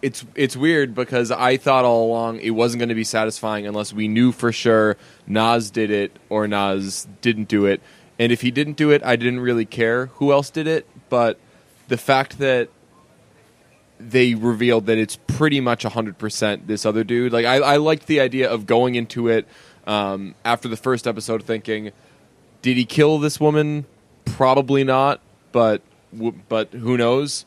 it's 0.02 0.24
it's 0.36 0.56
weird 0.56 0.96
because 0.96 1.30
I 1.30 1.58
thought 1.58 1.84
all 1.84 2.06
along 2.08 2.40
it 2.40 2.52
wasn't 2.52 2.80
going 2.80 2.90
to 2.90 2.96
be 2.96 3.04
satisfying 3.04 3.68
unless 3.68 3.92
we 3.92 4.08
knew 4.08 4.32
for 4.32 4.54
sure 4.54 4.96
Nas 5.28 5.70
did 5.72 5.92
it 5.92 6.18
or 6.30 6.48
Nas 6.48 7.06
didn't 7.22 7.50
do 7.50 7.66
it. 7.66 7.82
And 8.18 8.32
if 8.32 8.42
he 8.42 8.50
didn't 8.52 8.78
do 8.78 8.92
it, 8.92 9.04
I 9.04 9.18
didn't 9.18 9.42
really 9.42 9.66
care 9.66 10.06
who 10.06 10.32
else 10.32 10.50
did 10.50 10.68
it. 10.68 10.88
But 11.10 11.38
the 11.90 11.98
fact 11.98 12.38
that 12.40 12.70
they 14.10 14.36
revealed 14.36 14.86
that 14.88 14.98
it's 14.98 15.16
pretty 15.16 15.60
much 15.60 15.84
100% 15.84 16.68
this 16.68 16.86
other 16.86 17.04
dude. 17.04 17.34
Like, 17.34 17.46
I, 17.46 17.56
I 17.58 17.78
liked 17.78 18.08
the 18.08 18.20
idea 18.20 18.50
of 18.50 18.66
going 18.66 18.96
into 18.96 19.28
it 19.28 19.48
um, 19.86 20.36
after 20.46 20.68
the 20.68 20.78
first 20.78 21.08
episode 21.08 21.44
thinking, 21.44 21.92
did 22.62 22.78
he 22.78 22.86
kill 22.86 23.20
this 23.20 23.40
woman? 23.40 23.86
Probably 24.26 24.84
not, 24.84 25.20
but 25.52 25.82
w- 26.14 26.40
but 26.48 26.70
who 26.74 26.98
knows? 26.98 27.46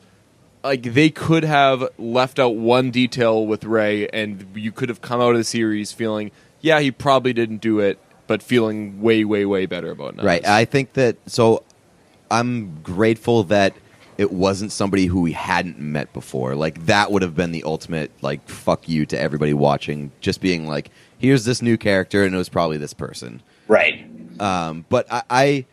Like 0.63 0.83
they 0.83 1.09
could 1.09 1.43
have 1.43 1.89
left 1.97 2.39
out 2.39 2.55
one 2.55 2.91
detail 2.91 3.45
with 3.45 3.63
Ray, 3.63 4.07
and 4.09 4.45
you 4.55 4.71
could 4.71 4.89
have 4.89 5.01
come 5.01 5.19
out 5.21 5.31
of 5.31 5.37
the 5.37 5.43
series 5.43 5.91
feeling, 5.91 6.31
yeah, 6.61 6.79
he 6.79 6.91
probably 6.91 7.33
didn't 7.33 7.61
do 7.61 7.79
it, 7.79 7.99
but 8.27 8.43
feeling 8.43 9.01
way, 9.01 9.23
way, 9.23 9.45
way 9.45 9.65
better 9.65 9.91
about 9.91 10.15
it. 10.15 10.23
Right. 10.23 10.45
I 10.45 10.65
think 10.65 10.93
that 10.93 11.17
so 11.25 11.63
I'm 12.29 12.81
grateful 12.83 13.43
that 13.45 13.73
it 14.17 14.31
wasn't 14.31 14.71
somebody 14.71 15.05
who 15.05 15.21
we 15.21 15.31
hadn't 15.33 15.79
met 15.79 16.11
before. 16.13 16.55
Like 16.55 16.85
that 16.87 17.11
would 17.11 17.21
have 17.21 17.35
been 17.35 17.51
the 17.51 17.63
ultimate 17.63 18.11
like 18.21 18.47
fuck 18.49 18.89
you 18.89 19.05
to 19.07 19.19
everybody 19.19 19.53
watching 19.53 20.11
just 20.21 20.41
being 20.41 20.67
like 20.67 20.89
here's 21.19 21.45
this 21.45 21.61
new 21.61 21.77
character 21.77 22.23
and 22.23 22.33
it 22.33 22.37
was 22.37 22.49
probably 22.49 22.77
this 22.77 22.93
person. 22.93 23.41
Right. 23.67 24.05
Um 24.39 24.85
but 24.89 25.05
I, 25.11 25.23
I 25.29 25.65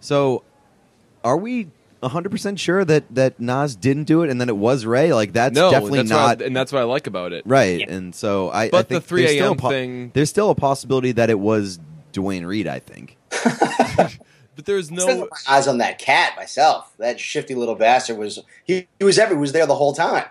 so 0.00 0.42
are 1.24 1.36
we 1.36 1.68
100% 2.02 2.58
sure 2.58 2.82
that 2.82 3.14
that 3.14 3.38
Nas 3.38 3.76
didn't 3.76 4.04
do 4.04 4.22
it 4.22 4.30
and 4.30 4.40
then 4.40 4.48
it 4.48 4.56
was 4.56 4.86
Ray? 4.86 5.12
Like 5.12 5.34
that's 5.34 5.54
no, 5.54 5.70
definitely 5.70 5.98
that's 5.98 6.10
not 6.10 6.40
I, 6.42 6.46
and 6.46 6.56
that's 6.56 6.72
what 6.72 6.80
I 6.80 6.84
like 6.84 7.06
about 7.06 7.34
it. 7.34 7.42
right. 7.46 7.80
Yeah. 7.80 7.90
And 7.90 8.14
so 8.14 8.48
I 8.48 8.64
I 8.64 8.70
But 8.70 8.88
the 8.88 8.94
think 9.00 9.04
3 9.04 9.22
there's 9.22 9.32
still 9.36 9.44
a 9.44 9.48
a.m. 9.50 9.58
thing- 9.58 10.10
There's 10.14 10.30
still 10.30 10.48
a 10.50 10.54
possibility 10.54 11.12
that 11.12 11.28
it 11.28 11.38
was 11.38 11.78
Duane 12.12 12.46
Reade, 12.46 12.66
I 12.66 12.78
think. 12.78 13.16
But 14.60 14.66
there's 14.66 14.90
No. 14.90 15.06
no 15.06 15.18
my 15.20 15.26
eyes 15.56 15.66
on 15.66 15.78
that 15.78 15.98
cat 15.98 16.34
myself. 16.36 16.92
That 16.98 17.18
shifty 17.18 17.54
little 17.54 17.76
bastard 17.76 18.18
was 18.18 18.38
he, 18.62 18.86
he 18.98 19.04
was 19.06 19.18
every 19.18 19.36
he 19.36 19.40
was 19.40 19.52
there 19.52 19.64
the 19.64 19.74
whole 19.74 19.94
time. 19.94 20.26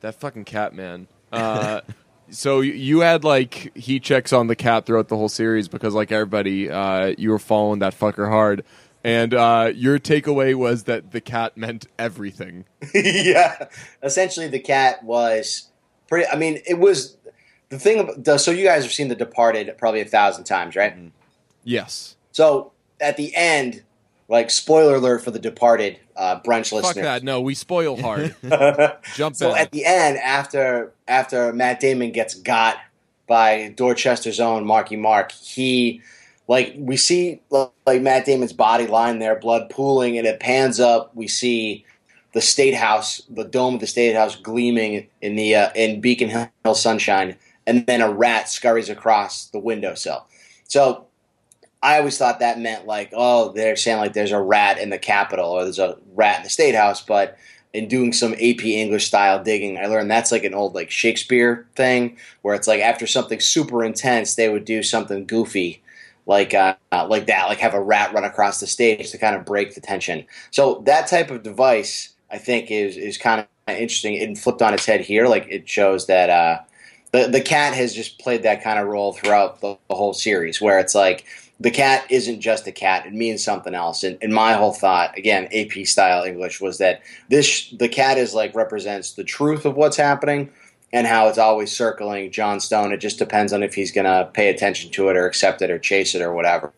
That 0.00 0.16
fucking 0.16 0.44
cat, 0.44 0.74
man. 0.74 1.06
Uh, 1.30 1.82
so 2.30 2.60
you- 2.60 2.72
you 2.72 2.98
had 3.00 3.22
like 3.22 3.76
heat 3.76 4.02
checks 4.02 4.32
on 4.32 4.48
the 4.48 4.56
cat 4.56 4.86
throughout 4.86 5.06
the 5.06 5.16
whole 5.16 5.28
series 5.28 5.68
because, 5.68 5.94
like 5.94 6.10
everybody, 6.10 6.68
uh, 6.68 7.14
you 7.16 7.30
were 7.30 7.38
following 7.38 7.78
that 7.78 7.96
fucker 7.96 8.28
hard, 8.28 8.64
and 9.04 9.32
uh, 9.34 9.70
your 9.72 10.00
takeaway 10.00 10.56
was 10.56 10.82
that 10.84 11.12
the 11.12 11.20
cat 11.20 11.56
meant 11.56 11.86
everything. 11.96 12.64
yeah. 12.92 13.68
Essentially, 14.02 14.48
the 14.48 14.58
cat 14.58 15.04
was 15.04 15.68
pretty. 16.08 16.26
I 16.28 16.34
mean, 16.34 16.60
it 16.66 16.80
was 16.80 17.16
the 17.68 17.78
thing. 17.78 18.00
Of, 18.26 18.40
so 18.40 18.50
you 18.50 18.64
guys 18.64 18.82
have 18.82 18.92
seen 18.92 19.06
The 19.06 19.14
Departed 19.14 19.72
probably 19.78 20.00
a 20.00 20.04
thousand 20.06 20.42
times, 20.42 20.74
right? 20.74 21.12
Yes. 21.62 22.16
So 22.32 22.72
at 23.00 23.16
the 23.16 23.34
end, 23.34 23.82
like 24.28 24.50
spoiler 24.50 24.96
alert 24.96 25.24
for 25.24 25.30
the 25.30 25.38
Departed 25.38 25.98
uh, 26.16 26.40
brunch 26.40 26.70
Fuck 26.70 26.84
listeners. 26.84 27.04
that. 27.04 27.22
No, 27.22 27.40
we 27.40 27.54
spoil 27.54 28.00
hard. 28.00 28.34
Jump 29.14 29.36
so 29.36 29.52
back. 29.52 29.62
at 29.62 29.72
the 29.72 29.84
end, 29.84 30.18
after 30.18 30.92
after 31.06 31.52
Matt 31.52 31.80
Damon 31.80 32.12
gets 32.12 32.34
got 32.34 32.76
by 33.26 33.72
Dorchester's 33.76 34.40
own 34.40 34.66
Marky 34.66 34.96
Mark, 34.96 35.32
he 35.32 36.02
like 36.48 36.74
we 36.76 36.96
see 36.96 37.40
like 37.50 38.02
Matt 38.02 38.26
Damon's 38.26 38.52
body 38.52 38.86
lying 38.86 39.18
there, 39.18 39.36
blood 39.36 39.70
pooling, 39.70 40.18
and 40.18 40.26
it 40.26 40.40
pans 40.40 40.80
up. 40.80 41.14
We 41.14 41.28
see 41.28 41.84
the 42.32 42.40
state 42.40 42.74
house, 42.74 43.22
the 43.30 43.44
dome 43.44 43.74
of 43.74 43.80
the 43.80 43.86
state 43.86 44.14
house, 44.14 44.36
gleaming 44.36 45.08
in 45.22 45.36
the 45.36 45.54
uh, 45.54 45.70
in 45.74 46.00
Beacon 46.00 46.28
Hill 46.28 46.74
sunshine, 46.74 47.36
and 47.66 47.86
then 47.86 48.00
a 48.00 48.10
rat 48.10 48.48
scurries 48.48 48.88
across 48.88 49.46
the 49.46 49.58
windowsill. 49.58 50.26
So 50.64 51.07
I 51.82 51.98
always 51.98 52.18
thought 52.18 52.40
that 52.40 52.58
meant 52.58 52.86
like, 52.86 53.10
oh, 53.12 53.52
they're 53.52 53.76
saying 53.76 53.98
like 53.98 54.12
there's 54.12 54.32
a 54.32 54.40
rat 54.40 54.78
in 54.78 54.90
the 54.90 54.98
Capitol 54.98 55.50
or 55.50 55.64
there's 55.64 55.78
a 55.78 55.96
rat 56.14 56.38
in 56.38 56.42
the 56.44 56.50
State 56.50 56.74
House, 56.74 57.02
but 57.02 57.38
in 57.72 57.86
doing 57.86 58.12
some 58.12 58.32
AP 58.34 58.64
English 58.64 59.06
style 59.06 59.42
digging, 59.42 59.78
I 59.78 59.86
learned 59.86 60.10
that's 60.10 60.32
like 60.32 60.44
an 60.44 60.54
old 60.54 60.74
like 60.74 60.90
Shakespeare 60.90 61.66
thing 61.76 62.16
where 62.42 62.54
it's 62.54 62.66
like 62.66 62.80
after 62.80 63.06
something 63.06 63.40
super 63.40 63.84
intense, 63.84 64.34
they 64.34 64.48
would 64.48 64.64
do 64.64 64.82
something 64.82 65.26
goofy 65.26 65.82
like 66.28 66.52
uh, 66.52 66.74
like 66.92 67.26
that, 67.26 67.46
like 67.46 67.58
have 67.58 67.74
a 67.74 67.80
rat 67.80 68.12
run 68.12 68.22
across 68.22 68.60
the 68.60 68.66
stage 68.66 69.10
to 69.10 69.18
kind 69.18 69.34
of 69.34 69.44
break 69.44 69.74
the 69.74 69.80
tension. 69.80 70.26
So 70.50 70.82
that 70.84 71.06
type 71.08 71.30
of 71.30 71.42
device, 71.42 72.14
I 72.30 72.38
think, 72.38 72.70
is 72.70 72.96
is 72.96 73.16
kind 73.16 73.40
of 73.40 73.46
interesting. 73.68 74.14
It 74.14 74.36
flipped 74.36 74.62
on 74.62 74.74
its 74.74 74.86
head 74.86 75.00
here, 75.00 75.26
like 75.26 75.46
it 75.48 75.68
shows 75.68 76.06
that. 76.06 76.30
Uh, 76.30 76.60
the, 77.10 77.26
the 77.26 77.40
cat 77.40 77.72
has 77.72 77.94
just 77.94 78.18
played 78.18 78.42
that 78.42 78.62
kind 78.62 78.78
of 78.78 78.86
role 78.86 79.14
throughout 79.14 79.62
the, 79.62 79.78
the 79.88 79.94
whole 79.94 80.12
series, 80.12 80.60
where 80.60 80.78
it's 80.78 80.94
like 80.94 81.24
the 81.60 81.70
cat 81.70 82.04
isn't 82.10 82.40
just 82.40 82.66
a 82.66 82.72
cat; 82.72 83.06
it 83.06 83.12
means 83.12 83.42
something 83.42 83.74
else. 83.74 84.04
And, 84.04 84.18
and 84.22 84.32
my 84.32 84.52
whole 84.54 84.72
thought, 84.72 85.16
again, 85.18 85.48
AP 85.52 85.86
style 85.86 86.24
English, 86.24 86.60
was 86.60 86.78
that 86.78 87.02
this 87.28 87.70
the 87.70 87.88
cat 87.88 88.18
is 88.18 88.34
like 88.34 88.54
represents 88.54 89.12
the 89.12 89.24
truth 89.24 89.64
of 89.64 89.76
what's 89.76 89.96
happening 89.96 90.50
and 90.90 91.06
how 91.06 91.28
it's 91.28 91.36
always 91.36 91.70
circling 91.70 92.30
John 92.30 92.60
Stone. 92.60 92.92
It 92.92 92.96
just 92.98 93.18
depends 93.18 93.52
on 93.52 93.62
if 93.62 93.74
he's 93.74 93.92
going 93.92 94.06
to 94.06 94.30
pay 94.32 94.48
attention 94.48 94.90
to 94.92 95.10
it 95.10 95.16
or 95.16 95.26
accept 95.26 95.60
it 95.60 95.70
or 95.70 95.78
chase 95.78 96.14
it 96.14 96.22
or 96.22 96.32
whatever. 96.32 96.72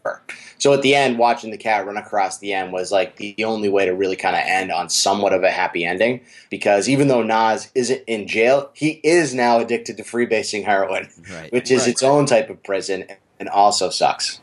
So 0.59 0.73
at 0.73 0.83
the 0.83 0.97
end, 0.97 1.17
watching 1.17 1.53
the 1.53 1.57
cat 1.57 1.87
run 1.87 1.97
across 1.97 2.39
the 2.39 2.53
end 2.53 2.73
was 2.73 2.91
like 2.91 3.17
the 3.17 3.37
only 3.45 3.69
way 3.69 3.87
to 3.87 3.93
really 3.93 4.17
kind 4.17 4.35
of 4.35 4.43
end 4.45 4.73
on 4.73 4.89
somewhat 4.89 5.33
of 5.33 5.45
a 5.45 5.51
happy 5.51 5.85
ending 5.85 6.23
because 6.51 6.89
even 6.89 7.07
though 7.07 7.23
Nas 7.23 7.71
isn't 7.77 8.03
in 8.09 8.27
jail, 8.27 8.71
he 8.75 9.01
is 9.05 9.33
now 9.33 9.61
addicted 9.61 9.97
to 9.99 10.03
freebasing 10.03 10.65
heroin, 10.65 11.09
Right. 11.33 11.53
which 11.53 11.71
is 11.71 11.83
Right. 11.83 11.91
its 11.91 12.03
own 12.03 12.27
type 12.27 12.51
of 12.51 12.61
prison 12.65 13.05
and 13.39 13.49
also 13.49 13.91
sucks. 13.91 14.40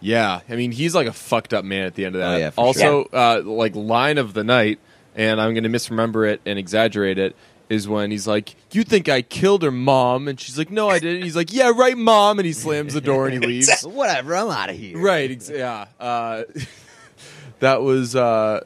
Yeah, 0.00 0.40
I 0.48 0.54
mean 0.56 0.72
he's 0.72 0.94
like 0.94 1.06
a 1.08 1.12
fucked 1.12 1.52
up 1.52 1.64
man 1.64 1.86
at 1.86 1.94
the 1.94 2.04
end 2.04 2.14
of 2.14 2.20
that. 2.20 2.34
Oh, 2.34 2.36
yeah, 2.38 2.50
for 2.50 2.60
also, 2.60 3.04
uh, 3.12 3.42
like 3.44 3.74
line 3.74 4.18
of 4.18 4.32
the 4.34 4.44
night, 4.44 4.78
and 5.16 5.40
I'm 5.40 5.54
going 5.54 5.64
to 5.64 5.68
misremember 5.70 6.24
it 6.26 6.40
and 6.46 6.58
exaggerate 6.58 7.18
it. 7.18 7.34
Is 7.68 7.86
when 7.86 8.10
he's 8.10 8.26
like, 8.26 8.54
"You 8.72 8.82
think 8.82 9.10
I 9.10 9.20
killed 9.20 9.62
her, 9.62 9.70
mom?" 9.70 10.26
And 10.28 10.40
she's 10.40 10.56
like, 10.56 10.70
"No, 10.70 10.88
I 10.88 10.98
didn't." 11.00 11.22
He's 11.24 11.36
like, 11.36 11.52
"Yeah, 11.52 11.70
right, 11.76 11.98
mom." 11.98 12.38
And 12.38 12.46
he 12.46 12.54
slams 12.54 12.94
the 12.94 13.00
door 13.02 13.26
and 13.28 13.34
he 13.42 13.46
leaves. 13.46 13.82
Whatever, 13.82 14.34
I'm 14.36 14.48
out 14.48 14.70
of 14.70 14.76
here. 14.76 14.98
right? 14.98 15.30
Ex- 15.30 15.50
yeah. 15.50 15.84
Uh, 16.00 16.44
that 17.60 17.82
was 17.82 18.16
uh, 18.16 18.64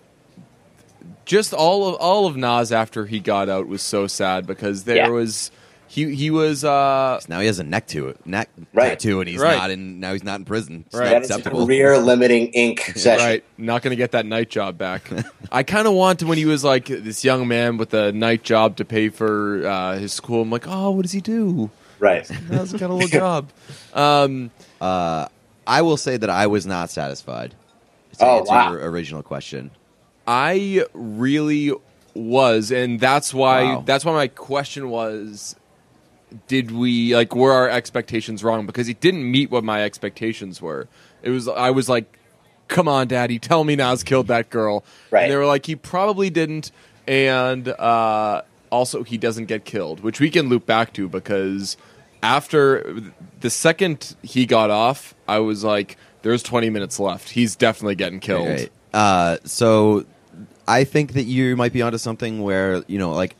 just 1.24 1.52
all 1.52 1.88
of 1.88 1.94
all 1.96 2.26
of 2.26 2.36
Nas 2.36 2.70
after 2.72 3.06
he 3.06 3.18
got 3.20 3.48
out 3.48 3.66
was 3.66 3.82
so 3.82 4.06
sad 4.06 4.46
because 4.46 4.84
there 4.84 4.96
Yeah. 4.96 5.08
was 5.08 5.50
he 5.92 6.14
he 6.14 6.30
was 6.30 6.64
uh, 6.64 7.20
Now 7.28 7.40
he 7.40 7.46
has 7.46 7.58
a 7.58 7.64
neck 7.64 7.86
to 7.88 8.08
it, 8.08 8.26
neck 8.26 8.48
Right. 8.72 8.90
tattoo, 8.98 9.20
and 9.20 9.28
he's 9.28 9.38
Right. 9.40 9.56
not 9.58 9.70
in. 9.70 10.00
Now 10.00 10.12
he's 10.12 10.24
not 10.24 10.38
in 10.40 10.44
prison. 10.46 10.84
It's 10.86 10.94
Right. 10.94 11.12
not 11.12 11.22
That 11.28 11.38
is 11.40 11.46
career 11.46 11.98
limiting 11.98 12.46
ink 12.48 12.80
session. 12.96 13.26
Right, 13.26 13.44
not 13.58 13.82
going 13.82 13.90
to 13.90 13.96
get 13.96 14.12
that 14.12 14.24
night 14.24 14.48
job 14.48 14.78
back. 14.78 15.10
I 15.50 15.62
kind 15.62 15.86
of 15.86 15.92
wanted 15.92 16.28
when 16.28 16.38
he 16.38 16.46
was 16.46 16.64
like 16.64 16.86
this 16.86 17.24
young 17.24 17.46
man 17.46 17.76
with 17.76 17.92
a 17.92 18.10
night 18.12 18.42
job 18.42 18.76
to 18.76 18.84
pay 18.86 19.10
for 19.10 19.66
uh, 19.66 19.98
his 19.98 20.12
school. 20.14 20.42
I'm 20.42 20.50
like, 20.50 20.66
oh, 20.66 20.92
what 20.92 21.02
does 21.02 21.12
he 21.12 21.20
do? 21.20 21.70
Right. 21.98 22.26
How's 22.50 22.72
got 22.72 22.88
a 22.88 22.94
little 22.94 23.08
job? 23.08 23.50
Um, 23.92 24.50
Uh, 24.80 25.26
I 25.66 25.82
will 25.82 25.96
say 25.98 26.16
that 26.16 26.30
I 26.30 26.46
was 26.48 26.64
not 26.66 26.88
satisfied. 26.90 27.54
To 28.18 28.26
Oh, 28.26 28.38
answer 28.38 28.52
wow. 28.52 28.72
your 28.72 28.90
original 28.90 29.22
question. 29.22 29.70
I 30.26 30.84
really 30.94 31.72
was, 32.14 32.70
and 32.72 32.98
that's 33.00 33.32
why 33.32 33.62
Wow. 33.74 33.82
that's 33.86 34.04
why 34.04 34.12
my 34.12 34.28
question 34.28 34.90
was: 34.90 35.54
Did 36.46 36.70
we 36.70 37.14
like 37.14 37.34
were 37.34 37.52
our 37.52 37.68
expectations 37.68 38.42
wrong? 38.42 38.66
Because 38.66 38.86
he 38.86 38.94
didn't 38.94 39.30
meet 39.30 39.50
what 39.50 39.64
my 39.64 39.82
expectations 39.82 40.60
were. 40.60 40.88
It 41.22 41.30
was 41.30 41.48
I 41.48 41.70
was 41.70 41.88
like, 41.88 42.18
"Come 42.68 42.88
on, 42.88 43.08
Daddy, 43.08 43.38
tell 43.38 43.64
me 43.64 43.76
Nas 43.76 44.02
killed 44.02 44.28
that 44.28 44.50
girl." 44.50 44.84
Right. 45.10 45.24
And 45.24 45.32
they 45.32 45.36
were 45.36 45.46
like, 45.46 45.66
"He 45.66 45.76
probably 45.76 46.30
didn't," 46.30 46.72
and 47.06 47.68
uh, 47.68 48.42
also 48.70 49.02
he 49.02 49.18
doesn't 49.18 49.46
get 49.46 49.64
killed, 49.64 50.00
which 50.00 50.20
we 50.20 50.30
can 50.30 50.48
loop 50.48 50.66
back 50.66 50.92
to 50.94 51.08
because 51.08 51.76
after 52.22 53.02
the 53.40 53.50
second 53.50 54.16
he 54.22 54.46
got 54.46 54.70
off, 54.70 55.14
I 55.28 55.38
was 55.38 55.64
like, 55.64 55.96
"There's 56.22 56.42
20 56.42 56.70
minutes 56.70 56.98
left. 56.98 57.30
He's 57.30 57.56
definitely 57.56 57.96
getting 57.96 58.20
killed." 58.20 58.48
Right. 58.48 58.72
Uh, 58.92 59.38
so 59.44 60.04
I 60.66 60.84
think 60.84 61.14
that 61.14 61.24
you 61.24 61.56
might 61.56 61.72
be 61.72 61.82
onto 61.82 61.98
something 61.98 62.42
where 62.42 62.82
you 62.86 62.98
know, 62.98 63.12
like 63.12 63.36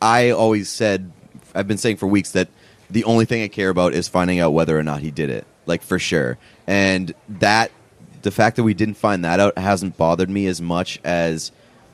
I 0.00 0.30
always 0.30 0.68
said, 0.68 1.12
I've 1.54 1.68
been 1.68 1.78
saying 1.78 1.96
for 1.96 2.06
weeks 2.06 2.32
that 2.32 2.48
the 2.90 3.04
only 3.04 3.24
thing 3.24 3.42
I 3.42 3.48
care 3.48 3.70
about 3.70 3.94
is 3.94 4.08
finding 4.08 4.40
out 4.40 4.52
whether 4.52 4.78
or 4.78 4.82
not 4.82 5.00
he 5.00 5.10
did 5.10 5.30
it, 5.30 5.46
like 5.66 5.82
for 5.82 5.98
sure. 5.98 6.38
And 6.66 7.14
that 7.28 7.70
the 8.22 8.30
fact 8.30 8.56
that 8.56 8.62
we 8.62 8.74
didn't 8.74 8.96
find 8.96 9.24
that 9.24 9.40
out 9.40 9.56
hasn't 9.58 9.96
bothered 9.96 10.30
me 10.30 10.46
as 10.46 10.60
much 10.60 10.98
as 11.04 11.52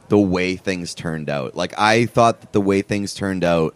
the 0.09 0.19
way 0.19 0.57
things 0.57 0.95
turned 0.95 1.31
out. 1.31 1.55
Like 1.55 1.79
I 1.79 2.07
thought 2.07 2.41
that 2.41 2.53
the 2.53 2.61
way 2.61 2.83
things 2.83 3.15
turned 3.15 3.45
out 3.45 3.75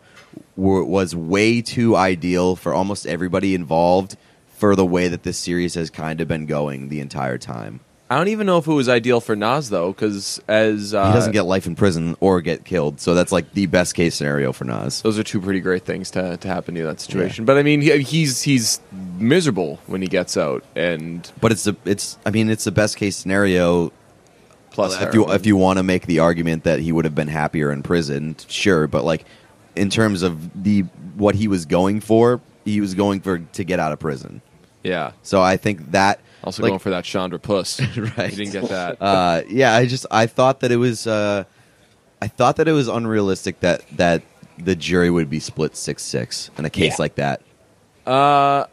were, 0.56 0.84
was 0.84 1.14
way 1.14 1.62
too 1.62 1.96
ideal 1.96 2.56
for 2.56 2.74
almost 2.74 3.06
everybody 3.06 3.54
involved 3.54 4.16
for 4.48 4.76
the 4.76 4.86
way 4.86 5.08
that 5.08 5.22
this 5.22 5.38
series 5.38 5.74
has 5.74 5.90
kind 5.90 6.20
of 6.20 6.28
been 6.28 6.46
going 6.46 6.88
the 6.88 7.00
entire 7.00 7.38
time. 7.38 7.80
I 8.10 8.18
don't 8.18 8.28
even 8.28 8.46
know 8.46 8.58
if 8.58 8.66
it 8.66 8.72
was 8.72 8.88
ideal 8.88 9.20
for 9.20 9.34
Nas 9.34 9.70
though, 9.70 9.92
because 9.92 10.40
as 10.46 10.92
uh, 10.92 11.06
he 11.08 11.12
doesn't 11.14 11.32
get 11.32 11.46
life 11.46 11.66
in 11.66 11.74
prison 11.74 12.16
or 12.20 12.42
get 12.42 12.64
killed. 12.64 13.00
So 13.00 13.14
that's 13.14 13.32
like 13.32 13.52
the 13.52 13.66
best 13.66 13.94
case 13.94 14.14
scenario 14.14 14.52
for 14.52 14.64
Nas. 14.64 15.00
those 15.02 15.18
are 15.18 15.22
two 15.22 15.40
pretty 15.40 15.60
great 15.60 15.84
things 15.84 16.10
to, 16.12 16.36
to 16.36 16.48
happen 16.48 16.74
to 16.74 16.80
you 16.80 16.86
in 16.86 16.92
that 16.92 17.00
situation. 17.00 17.44
But 17.44 17.56
I 17.56 17.62
mean, 17.62 17.80
he, 17.80 17.98
he's 18.02 18.42
he's 18.42 18.80
miserable 19.18 19.80
when 19.86 20.02
he 20.02 20.08
gets 20.08 20.36
out, 20.36 20.64
and 20.76 21.30
But 21.40 21.52
it's 21.52 21.66
a, 21.66 21.76
it's 21.84 22.18
I 22.26 22.30
mean 22.30 22.50
it's 22.50 22.64
the 22.64 22.72
best 22.72 22.96
case 22.96 23.16
scenario. 23.16 23.90
plus 24.70 25.00
if 25.00 25.14
you 25.14 25.30
if 25.32 25.46
you 25.46 25.56
want 25.56 25.78
to 25.78 25.82
make 25.82 26.06
the 26.06 26.18
argument 26.18 26.64
that 26.64 26.80
he 26.80 26.92
would 26.92 27.06
have 27.06 27.14
been 27.14 27.28
happier 27.28 27.72
in 27.72 27.82
prison, 27.82 28.36
sure. 28.48 28.86
But 28.86 29.04
like 29.04 29.24
in 29.76 29.88
terms 29.88 30.22
of 30.22 30.62
the 30.62 30.82
what 31.16 31.34
he 31.36 31.48
was 31.48 31.64
going 31.64 32.00
for, 32.00 32.40
he 32.66 32.80
was 32.82 32.94
going 32.94 33.20
for 33.20 33.38
to 33.38 33.64
get 33.64 33.80
out 33.80 33.92
of 33.92 33.98
prison. 33.98 34.42
yeah, 34.82 35.12
So 35.22 35.40
I 35.40 35.56
think 35.56 35.92
that 35.92 36.20
also 36.44 36.62
like, 36.62 36.70
going 36.70 36.78
for 36.78 36.90
that 36.90 37.04
Chandra 37.04 37.38
puss. 37.38 37.80
Right. 37.96 38.30
he 38.30 38.36
didn't 38.36 38.52
get 38.52 38.68
that. 38.68 38.98
uh, 39.02 39.42
yeah, 39.48 39.74
I 39.74 39.86
just 39.86 40.06
I 40.10 40.26
thought 40.26 40.60
that 40.60 40.70
it 40.70 40.76
was 40.76 41.06
uh, 41.06 41.44
I 42.22 42.28
thought 42.28 42.56
that 42.56 42.68
it 42.68 42.72
was 42.72 42.88
unrealistic 42.88 43.60
that 43.60 43.82
that 43.96 44.22
the 44.58 44.76
jury 44.76 45.10
would 45.10 45.28
be 45.28 45.40
split 45.40 45.76
six 45.76 46.02
six 46.02 46.50
in 46.58 46.64
a 46.64 46.70
case 46.70 46.92
Yeah. 46.92 46.96
like 46.98 47.14
that. 47.16 47.42
Uh, 48.06 48.66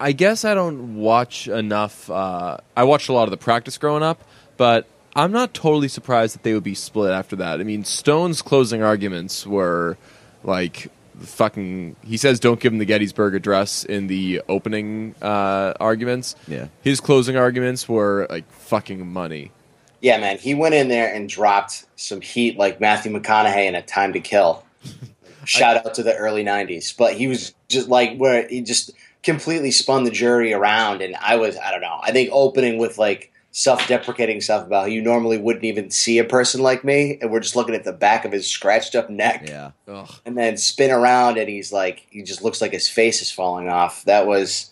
I 0.00 0.12
guess 0.12 0.44
I 0.44 0.54
don't 0.54 0.96
watch 0.96 1.48
enough. 1.48 2.08
Uh, 2.10 2.58
I 2.76 2.84
watched 2.84 3.08
a 3.08 3.12
lot 3.12 3.24
of 3.24 3.30
the 3.30 3.36
practice 3.36 3.76
growing 3.78 4.02
up, 4.02 4.22
but 4.56 4.86
I'm 5.14 5.32
not 5.32 5.52
totally 5.54 5.88
surprised 5.88 6.34
that 6.34 6.42
they 6.44 6.54
would 6.54 6.62
be 6.64 6.74
split 6.74 7.12
after 7.12 7.36
that. 7.36 7.60
I 7.60 7.64
mean, 7.64 7.84
Stone's 7.84 8.40
closing 8.40 8.82
arguments 8.82 9.46
were 9.46 9.96
like 10.44 10.90
fucking. 11.20 11.96
He 12.04 12.16
says, 12.16 12.40
"Don't 12.40 12.60
give 12.60 12.72
him 12.72 12.78
the 12.78 12.84
Gettysburg 12.84 13.34
Address" 13.34 13.84
in 13.84 14.06
the 14.06 14.42
opening 14.48 15.14
uh, 15.20 15.74
arguments. 15.80 16.36
Yeah. 16.46 16.68
his 16.82 17.00
closing 17.00 17.36
arguments 17.36 17.88
were 17.88 18.26
like 18.30 18.50
fucking 18.50 19.06
money. 19.06 19.52
Yeah, 20.00 20.18
man. 20.18 20.38
He 20.38 20.54
went 20.54 20.74
in 20.74 20.88
there 20.88 21.12
and 21.12 21.28
dropped 21.28 21.84
some 21.96 22.20
heat 22.20 22.56
like 22.56 22.80
Matthew 22.80 23.12
McConaughey 23.12 23.66
in 23.66 23.74
A 23.74 23.82
Time 23.82 24.12
to 24.12 24.20
Kill. 24.20 24.64
Shout 25.44 25.84
out 25.84 25.94
to 25.94 26.02
the 26.02 26.14
early 26.14 26.44
90s. 26.44 26.96
But 26.96 27.14
he 27.14 27.26
was 27.26 27.54
just 27.68 27.88
like, 27.88 28.16
where 28.16 28.46
he 28.46 28.60
just 28.60 28.92
completely 29.22 29.70
spun 29.70 30.04
the 30.04 30.10
jury 30.10 30.52
around. 30.52 31.02
And 31.02 31.16
I 31.16 31.36
was, 31.36 31.56
I 31.56 31.70
don't 31.70 31.80
know, 31.80 31.98
I 32.02 32.12
think 32.12 32.30
opening 32.32 32.78
with 32.78 32.98
like 32.98 33.32
self 33.58 33.88
deprecating 33.88 34.40
stuff 34.40 34.64
about 34.64 34.82
how 34.82 34.86
you 34.86 35.02
normally 35.02 35.36
wouldn't 35.36 35.64
even 35.64 35.90
see 35.90 36.18
a 36.18 36.24
person 36.24 36.62
like 36.62 36.84
me. 36.84 37.18
And 37.20 37.32
we're 37.32 37.40
just 37.40 37.56
looking 37.56 37.74
at 37.74 37.82
the 37.82 37.92
back 37.92 38.24
of 38.24 38.30
his 38.30 38.48
scratched 38.48 38.94
up 38.94 39.10
neck. 39.10 39.48
Yeah. 39.48 39.72
Ugh. 39.88 40.08
And 40.24 40.38
then 40.38 40.56
spin 40.56 40.92
around 40.92 41.38
and 41.38 41.48
he's 41.48 41.72
like, 41.72 42.06
he 42.08 42.22
just 42.22 42.40
looks 42.40 42.60
like 42.60 42.70
his 42.70 42.88
face 42.88 43.20
is 43.20 43.32
falling 43.32 43.68
off. 43.68 44.04
That 44.04 44.28
was, 44.28 44.70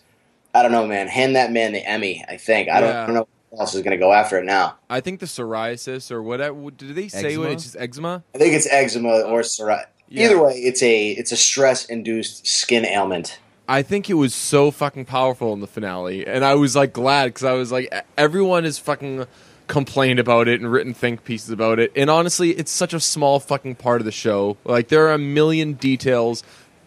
I 0.55 0.61
don't 0.61 0.71
know, 0.71 0.87
man. 0.87 1.07
Hand 1.09 1.35
that 1.35 1.51
man 1.51 1.73
the 1.73 1.85
Emmy, 1.85 2.23
I 2.29 2.37
think. 2.37 2.69
I 2.69 2.79
don't, 2.79 2.95
I 2.95 3.05
don't 3.05 3.15
know 3.15 3.27
who 3.51 3.59
else 3.59 3.75
is 3.75 3.81
going 3.81 3.91
to 3.91 3.97
go 3.97 4.13
after 4.13 4.37
it 4.37 4.45
now. 4.45 4.77
I 4.89 5.01
think 5.01 5.19
the 5.19 5.25
psoriasis 5.25 6.09
or 6.09 6.23
whatever. 6.23 6.57
Uh, 6.57 6.69
Did 6.69 6.95
they 6.95 7.09
say 7.09 7.27
Eczema? 7.27 7.43
when 7.43 7.51
it's 7.51 7.63
just 7.63 7.75
eczema? 7.77 8.23
I 8.33 8.37
think 8.37 8.53
it's 8.53 8.71
eczema 8.71 9.21
or 9.23 9.41
psoriasis. 9.41 9.85
Yeah. 10.07 10.27
Either 10.27 10.41
way, 10.41 10.53
it's 10.53 10.81
a 10.81 11.09
it's 11.09 11.33
a 11.33 11.35
stress 11.35 11.83
induced 11.83 12.47
skin 12.47 12.85
ailment. 12.85 13.39
I 13.67 13.81
think 13.81 14.09
it 14.09 14.13
was 14.13 14.33
so 14.33 14.71
fucking 14.71 15.05
powerful 15.05 15.53
in 15.53 15.59
the 15.59 15.67
finale, 15.67 16.25
and 16.25 16.45
I 16.45 16.55
was 16.55 16.75
like 16.75 16.93
glad 16.93 17.27
because 17.27 17.43
I 17.43 17.53
was 17.53 17.71
like, 17.71 17.93
everyone 18.17 18.63
has 18.63 18.79
fucking 18.79 19.25
complained 19.67 20.19
about 20.19 20.47
it 20.47 20.61
and 20.61 20.71
written 20.71 20.93
think 20.93 21.25
pieces 21.25 21.49
about 21.49 21.79
it, 21.79 21.91
and 21.95 22.09
honestly, 22.09 22.51
it's 22.51 22.71
such 22.71 22.93
a 22.93 22.99
small 22.99 23.39
fucking 23.39 23.75
part 23.75 23.99
of 24.01 24.05
the 24.05 24.11
show. 24.11 24.57
Like 24.63 24.87
there 24.87 25.07
are 25.07 25.13
a 25.13 25.17
million 25.17 25.73
details 25.73 26.43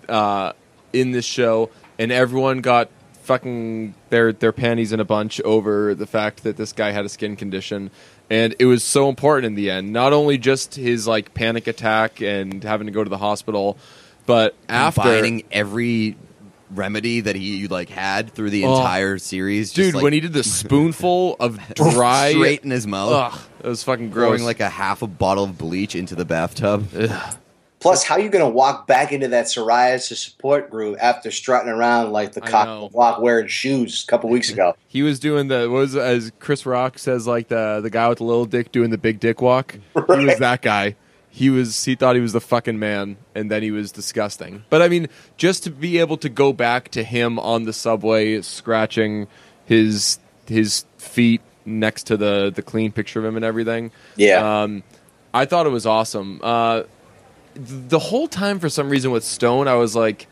uh, 0.08 0.52
in 0.92 1.12
this 1.12 1.26
show, 1.26 1.70
and 1.98 2.10
everyone 2.10 2.60
got 2.60 2.88
fucking 3.30 3.94
their 4.08 4.32
their 4.32 4.52
panties 4.52 4.92
in 4.92 4.98
a 4.98 5.04
bunch 5.04 5.40
over 5.42 5.94
the 5.94 6.06
fact 6.06 6.42
that 6.42 6.56
this 6.56 6.72
guy 6.72 6.90
had 6.90 7.04
a 7.04 7.08
skin 7.08 7.36
condition. 7.36 7.90
And 8.28 8.54
it 8.58 8.66
was 8.66 8.84
so 8.84 9.08
important 9.08 9.46
in 9.46 9.54
the 9.54 9.70
end. 9.70 9.92
Not 9.92 10.12
only 10.12 10.38
just 10.38 10.76
his 10.76 11.06
like 11.06 11.34
panic 11.34 11.66
attack 11.66 12.20
and 12.20 12.62
having 12.62 12.86
to 12.86 12.92
go 12.92 13.02
to 13.02 13.10
the 13.10 13.18
hospital, 13.18 13.76
but 14.26 14.54
after 14.68 15.02
Combining 15.02 15.42
every 15.50 16.16
remedy 16.74 17.20
that 17.20 17.36
he 17.36 17.66
like 17.68 17.88
had 17.88 18.32
through 18.32 18.50
the 18.50 18.64
Oh. 18.64 18.76
entire 18.78 19.18
series, 19.18 19.72
just, 19.72 19.86
Dude, 19.88 19.94
like, 19.96 20.04
when 20.04 20.12
he 20.12 20.20
did 20.20 20.32
the 20.32 20.42
spoonful 20.44 21.36
of 21.40 21.58
dry, 21.74 22.32
straight 22.32 22.64
in 22.64 22.70
his 22.70 22.86
mouth, 22.86 23.12
ugh, 23.34 23.40
it 23.64 23.66
was 23.68 23.82
fucking 23.82 24.10
gross. 24.10 24.28
throwing 24.28 24.44
like 24.44 24.60
a 24.60 24.68
half 24.68 25.02
a 25.02 25.06
bottle 25.06 25.44
of 25.44 25.58
bleach 25.58 25.94
into 25.94 26.14
the 26.14 26.24
bathtub. 26.24 26.86
Plus, 27.80 28.04
how 28.04 28.18
you 28.18 28.28
going 28.28 28.44
to 28.44 28.50
walk 28.50 28.86
back 28.86 29.10
into 29.10 29.28
that 29.28 29.46
psoriasis 29.46 30.16
support 30.18 30.68
group 30.70 30.98
after 31.00 31.30
strutting 31.30 31.70
around 31.70 32.12
like 32.12 32.32
the 32.32 32.44
I 32.44 32.50
cock 32.50 32.66
know. 32.66 32.90
walk 32.92 33.22
wearing 33.22 33.46
shoes 33.46 34.04
a 34.04 34.06
couple 34.06 34.28
weeks 34.28 34.50
ago? 34.50 34.76
he 34.86 35.02
was 35.02 35.18
doing 35.18 35.48
the 35.48 35.70
was 35.70 35.96
as 35.96 36.30
Chris 36.40 36.66
Rock 36.66 36.98
says 36.98 37.26
like 37.26 37.48
the 37.48 37.80
the 37.82 37.88
guy 37.88 38.06
with 38.10 38.18
the 38.18 38.24
little 38.24 38.44
dick 38.44 38.70
doing 38.70 38.90
the 38.90 38.98
big 38.98 39.18
dick 39.18 39.40
walk. 39.40 39.76
He 39.94 40.26
was 40.26 40.38
that 40.40 40.60
guy. 40.60 40.96
He 41.32 41.48
was 41.48 41.84
he 41.84 41.94
thought 41.94 42.16
he 42.16 42.20
was 42.20 42.32
the 42.32 42.40
fucking 42.40 42.78
man, 42.78 43.16
and 43.34 43.50
then 43.50 43.62
he 43.62 43.70
was 43.70 43.92
disgusting. 43.92 44.64
But 44.68 44.82
I 44.82 44.88
mean, 44.88 45.08
just 45.36 45.62
to 45.64 45.70
be 45.70 45.98
able 45.98 46.16
to 46.18 46.28
go 46.28 46.52
back 46.52 46.88
to 46.90 47.04
him 47.04 47.38
on 47.38 47.64
the 47.64 47.72
subway 47.72 48.40
scratching 48.42 49.28
his 49.64 50.18
his 50.46 50.84
feet 50.98 51.40
next 51.64 52.04
to 52.08 52.16
the 52.16 52.50
the 52.54 52.62
clean 52.62 52.90
picture 52.90 53.20
of 53.20 53.24
him 53.24 53.36
and 53.36 53.44
everything. 53.44 53.92
Yeah. 54.16 54.62
Um, 54.62 54.82
I 55.32 55.44
thought 55.44 55.66
it 55.66 55.70
was 55.70 55.86
awesome. 55.86 56.40
Uh, 56.42 56.82
the 57.54 57.98
whole 57.98 58.26
time, 58.26 58.58
for 58.58 58.68
some 58.68 58.90
reason, 58.90 59.10
with 59.12 59.24
Stone, 59.24 59.68
I 59.68 59.74
was 59.74 59.94
like, 59.94 60.26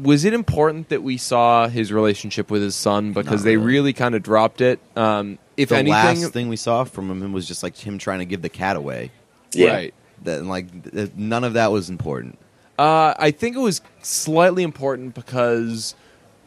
was 0.00 0.24
it 0.24 0.34
important 0.34 0.88
that 0.90 1.02
we 1.02 1.16
saw 1.16 1.68
his 1.68 1.92
relationship 1.92 2.50
with 2.50 2.62
his 2.62 2.74
son? 2.74 3.12
Because 3.12 3.40
Not 3.40 3.44
they 3.44 3.56
really. 3.56 3.72
really 3.72 3.92
kind 3.92 4.14
of 4.14 4.22
dropped 4.22 4.60
it. 4.60 4.78
Um, 4.96 5.38
if 5.56 5.70
the 5.70 5.76
anything, 5.76 6.20
last 6.20 6.32
thing 6.32 6.48
we 6.48 6.56
saw 6.56 6.84
from 6.84 7.10
him 7.10 7.32
was 7.32 7.46
just 7.46 7.62
like 7.62 7.76
him 7.76 7.98
trying 7.98 8.20
to 8.20 8.24
give 8.24 8.42
the 8.42 8.48
cat 8.48 8.76
away. 8.76 9.10
Yeah. 9.52 9.72
right. 9.72 9.94
That 10.24 10.44
like 10.44 10.92
th- 10.92 11.12
none 11.16 11.44
of 11.44 11.54
that 11.54 11.72
was 11.72 11.90
important. 11.90 12.38
Uh, 12.78 13.14
I 13.18 13.30
think 13.30 13.56
it 13.56 13.60
was 13.60 13.80
slightly 14.02 14.62
important 14.62 15.14
because 15.14 15.94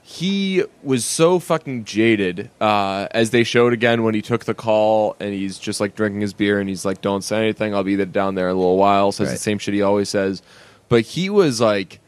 he 0.07 0.63
was 0.83 1.03
so 1.05 1.39
fucking 1.39 1.83
jaded, 1.85 2.49
uh, 2.61 3.07
as 3.11 3.29
they 3.31 3.43
showed 3.43 3.73
again 3.73 4.03
when 4.03 4.13
he 4.13 4.21
took 4.21 4.45
the 4.45 4.53
call 4.53 5.15
and 5.19 5.33
he's 5.33 5.57
just 5.57 5.79
like 5.79 5.95
drinking 5.95 6.21
his 6.21 6.33
beer 6.33 6.59
and 6.59 6.69
he's 6.69 6.85
like, 6.85 7.01
"Don't 7.01 7.23
say 7.23 7.37
anything. 7.41 7.73
I'll 7.73 7.83
be 7.83 7.95
there 7.95 8.05
down 8.05 8.35
there 8.35 8.49
in 8.49 8.55
a 8.55 8.59
little 8.59 8.77
while." 8.77 9.11
Says 9.11 9.27
the 9.29 9.33
Right. 9.33 9.39
same 9.39 9.57
shit 9.59 9.73
he 9.73 9.81
always 9.81 10.09
says, 10.09 10.41
but 10.89 11.01
he 11.01 11.29
was 11.29 11.59
like, 11.61 11.99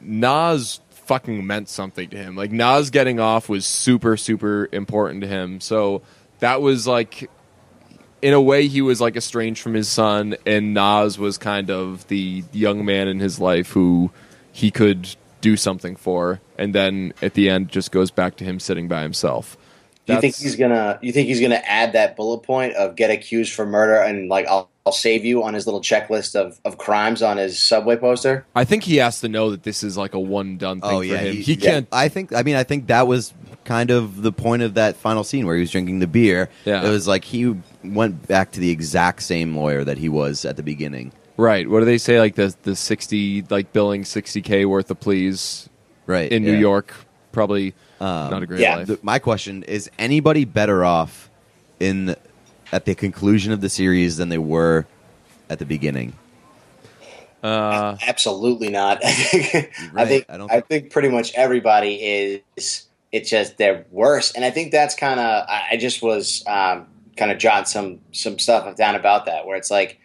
Nas 0.00 0.80
fucking 0.90 1.46
meant 1.46 1.68
something 1.68 2.08
to 2.10 2.16
him. 2.16 2.36
Like 2.36 2.52
Nas 2.52 2.90
getting 2.90 3.20
off 3.20 3.48
was 3.48 3.64
super 3.64 4.16
super 4.16 4.68
important 4.72 5.20
to 5.22 5.26
him. 5.26 5.60
So 5.60 6.02
that 6.40 6.60
was 6.60 6.86
like 6.86 7.30
in 8.22 8.32
a 8.32 8.40
way 8.40 8.68
he 8.68 8.80
was 8.80 9.00
like 9.00 9.16
estranged 9.16 9.60
from 9.60 9.74
his 9.74 9.88
son 9.88 10.36
and 10.46 10.72
Nas 10.72 11.18
was 11.18 11.36
kind 11.36 11.70
of 11.70 12.06
the 12.08 12.44
young 12.52 12.84
man 12.84 13.08
in 13.08 13.20
his 13.20 13.38
life 13.38 13.70
who 13.72 14.10
he 14.52 14.70
could 14.70 15.14
do 15.40 15.56
something 15.56 15.96
for 15.96 16.40
and 16.56 16.74
then 16.74 17.12
at 17.20 17.34
the 17.34 17.50
end 17.50 17.68
just 17.68 17.90
goes 17.90 18.10
back 18.10 18.36
to 18.36 18.44
him 18.44 18.60
sitting 18.60 18.88
by 18.88 19.02
himself. 19.02 19.56
Do 20.06 20.14
you 20.14 20.20
think 20.20 20.36
he's 20.36 20.56
gonna? 20.56 20.98
You 21.00 21.12
think 21.12 21.28
he's 21.28 21.40
gonna 21.40 21.62
add 21.64 21.92
that 21.92 22.16
bullet 22.16 22.38
point 22.38 22.74
of 22.74 22.96
get 22.96 23.10
accused 23.10 23.52
for 23.52 23.64
murder 23.64 23.96
and 23.96 24.28
like 24.28 24.48
I'll, 24.48 24.68
I'll 24.84 24.92
save 24.92 25.24
you 25.24 25.44
on 25.44 25.54
his 25.54 25.64
little 25.64 25.80
checklist 25.80 26.34
of, 26.34 26.60
of 26.64 26.76
crimes 26.76 27.22
on 27.22 27.36
his 27.36 27.60
subway 27.60 27.96
poster? 27.96 28.44
I 28.56 28.64
think 28.64 28.82
he 28.82 28.96
has 28.96 29.20
to 29.20 29.28
know 29.28 29.50
that 29.50 29.62
this 29.62 29.84
is 29.84 29.96
like 29.96 30.14
a 30.14 30.18
one 30.18 30.56
done 30.58 30.80
thing 30.80 30.90
oh 30.90 30.98
for 30.98 31.04
yeah, 31.04 31.18
him. 31.18 31.36
he, 31.36 31.42
He, 31.42 31.54
yeah. 31.54 31.70
can't 31.70 31.88
I 31.92 32.08
think. 32.08 32.34
I 32.34 32.42
mean, 32.42 32.56
I 32.56 32.64
think 32.64 32.88
that 32.88 33.06
was 33.06 33.32
kind 33.64 33.92
of 33.92 34.22
the 34.22 34.32
point 34.32 34.62
of 34.62 34.74
that 34.74 34.96
final 34.96 35.22
scene 35.22 35.46
where 35.46 35.54
he 35.54 35.60
was 35.60 35.70
drinking 35.70 36.00
the 36.00 36.08
beer. 36.08 36.48
Yeah. 36.64 36.84
it 36.84 36.90
was 36.90 37.06
like 37.06 37.22
he 37.22 37.56
went 37.84 38.26
back 38.28 38.52
to 38.52 38.60
the 38.60 38.70
exact 38.70 39.22
same 39.22 39.56
lawyer 39.56 39.84
that 39.84 39.98
he 39.98 40.08
was 40.08 40.44
at 40.44 40.56
the 40.56 40.62
beginning. 40.62 41.12
Right. 41.36 41.68
What 41.68 41.80
do 41.80 41.86
they 41.86 41.98
say 41.98 42.18
like 42.20 42.34
the 42.34 42.54
the 42.62 42.76
60 42.76 43.42
like 43.50 43.72
billing 43.72 44.02
60k 44.02 44.66
worth 44.66 44.90
of 44.90 45.00
pleas 45.00 45.68
Right 46.06 46.30
in 46.30 46.42
New. 46.42 46.56
York 46.56 46.94
probably 47.30 47.74
Um, 48.00 48.30
not 48.30 48.42
a 48.42 48.46
great 48.46 48.60
yeah, 48.60 48.76
life. 48.76 48.86
The- 48.88 48.98
my 49.02 49.18
question 49.18 49.62
is: 49.62 49.88
anybody 49.98 50.44
better 50.44 50.84
off 50.84 51.30
in 51.80 52.16
at 52.72 52.84
the 52.84 52.94
conclusion 52.94 53.52
of 53.52 53.60
the 53.60 53.68
series 53.68 54.16
than 54.16 54.28
they 54.28 54.38
were 54.38 54.86
at 55.48 55.58
the 55.58 55.64
beginning? 55.64 56.14
uh 57.42 57.96
Absolutely 58.06 58.68
not. 58.68 58.98
I 59.04 59.12
think. 59.12 59.72
I 59.94 60.04
think. 60.06 60.26
I 60.28 60.34
I, 60.34 60.36
don't 60.36 60.68
think 60.68 60.90
pretty 60.90 61.08
much 61.08 61.32
everybody 61.34 61.94
is. 61.94 62.86
It's 63.10 63.28
just 63.28 63.58
they're 63.58 63.84
worse, 63.90 64.32
and 64.32 64.44
I 64.44 64.50
think 64.50 64.72
that's 64.72 64.94
kind 64.94 65.20
of. 65.20 65.44
I, 65.48 65.68
I 65.72 65.76
just 65.76 66.02
was 66.02 66.42
um, 66.46 66.86
kind 67.16 67.30
of 67.30 67.38
jotting 67.38 67.66
some 67.66 68.00
some 68.12 68.38
stuff 68.38 68.76
down 68.76 68.94
about 68.94 69.26
that, 69.26 69.46
where 69.46 69.56
it's 69.56 69.70
like, 69.70 69.98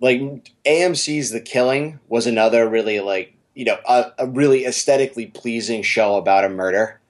like 0.00 0.20
AMC's 0.64 1.30
The 1.30 1.40
Killing 1.40 1.98
was 2.08 2.26
another 2.26 2.68
really 2.68 3.00
like 3.00 3.34
you 3.54 3.64
know 3.64 3.78
a, 3.88 4.12
a 4.18 4.26
really 4.26 4.64
aesthetically 4.64 5.26
pleasing 5.26 5.82
show 5.82 6.16
about 6.16 6.44
a 6.44 6.48
murder. 6.48 7.00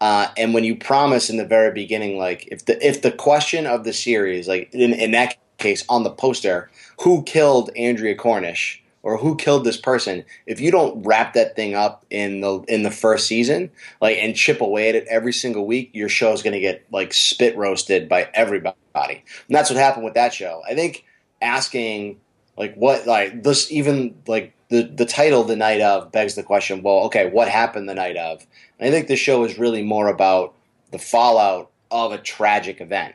Uh, 0.00 0.26
and 0.36 0.52
when 0.52 0.64
you 0.64 0.74
promise 0.74 1.30
in 1.30 1.36
the 1.36 1.44
very 1.44 1.72
beginning, 1.72 2.18
like 2.18 2.48
if 2.50 2.64
the 2.64 2.84
if 2.86 3.02
the 3.02 3.12
question 3.12 3.66
of 3.66 3.84
the 3.84 3.92
series, 3.92 4.48
like 4.48 4.68
in, 4.74 4.92
in 4.92 5.12
that 5.12 5.36
case 5.58 5.84
on 5.88 6.02
the 6.02 6.10
poster, 6.10 6.70
who 7.02 7.22
killed 7.22 7.70
Andrea 7.76 8.16
Cornish 8.16 8.81
or 9.02 9.16
who 9.16 9.36
killed 9.36 9.64
this 9.64 9.76
person, 9.76 10.24
if 10.46 10.60
you 10.60 10.70
don't 10.70 11.02
wrap 11.04 11.34
that 11.34 11.56
thing 11.56 11.74
up 11.74 12.04
in 12.10 12.40
the 12.40 12.60
in 12.68 12.82
the 12.82 12.90
first 12.90 13.26
season, 13.26 13.70
like 14.00 14.16
and 14.18 14.36
chip 14.36 14.60
away 14.60 14.88
at 14.88 14.94
it 14.94 15.06
every 15.08 15.32
single 15.32 15.66
week, 15.66 15.90
your 15.92 16.08
show 16.08 16.32
is 16.32 16.42
going 16.42 16.54
to 16.54 16.60
get 16.60 16.84
like 16.92 17.12
spit 17.12 17.56
roasted 17.56 18.08
by 18.08 18.28
everybody. 18.34 18.76
And 18.94 19.56
that's 19.56 19.70
what 19.70 19.78
happened 19.78 20.04
with 20.04 20.14
that 20.14 20.32
show. 20.32 20.62
I 20.68 20.74
think 20.74 21.04
asking 21.40 22.20
like 22.56 22.74
what 22.74 23.06
like 23.06 23.42
this 23.42 23.70
even 23.70 24.14
like 24.26 24.54
the 24.68 24.82
the 24.82 25.06
title 25.06 25.44
the 25.44 25.56
night 25.56 25.80
of 25.80 26.12
begs 26.12 26.34
the 26.34 26.42
question 26.42 26.82
well 26.82 27.00
okay 27.04 27.28
what 27.28 27.48
happened 27.48 27.88
the 27.88 27.94
night 27.94 28.16
of 28.16 28.46
and 28.78 28.88
i 28.88 28.90
think 28.90 29.08
the 29.08 29.16
show 29.16 29.44
is 29.44 29.58
really 29.58 29.82
more 29.82 30.08
about 30.08 30.54
the 30.92 30.98
fallout 30.98 31.70
of 31.90 32.12
a 32.12 32.18
tragic 32.18 32.80
event 32.80 33.14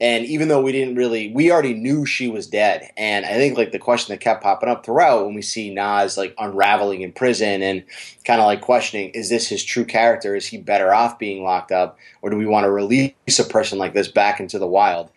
and 0.00 0.24
even 0.26 0.48
though 0.48 0.62
we 0.62 0.72
didn't 0.72 0.94
really 0.94 1.32
we 1.32 1.50
already 1.50 1.74
knew 1.74 2.06
she 2.06 2.28
was 2.28 2.46
dead. 2.46 2.90
And 2.96 3.24
i 3.26 3.34
think 3.34 3.56
like 3.56 3.72
the 3.72 3.78
question 3.78 4.12
that 4.12 4.20
kept 4.20 4.42
popping 4.42 4.68
up 4.68 4.84
throughout 4.84 5.24
when 5.24 5.34
we 5.34 5.42
see 5.42 5.72
nas 5.72 6.16
like 6.16 6.34
unraveling 6.38 7.02
in 7.02 7.12
prison 7.12 7.62
and 7.62 7.84
kind 8.24 8.40
of 8.40 8.46
like 8.46 8.60
questioning 8.60 9.10
is 9.10 9.28
this 9.28 9.48
his 9.48 9.64
true 9.64 9.84
character? 9.84 10.36
Is 10.36 10.46
he 10.46 10.58
better 10.58 10.92
off 10.94 11.18
being 11.18 11.42
locked 11.42 11.72
up? 11.72 11.98
Or 12.22 12.30
do 12.30 12.36
we 12.36 12.46
want 12.46 12.64
to 12.64 12.70
release 12.70 13.38
a 13.38 13.44
person 13.44 13.78
like 13.78 13.94
this 13.94 14.08
back 14.08 14.40
into 14.40 14.58
the 14.58 14.66
wild? 14.66 15.10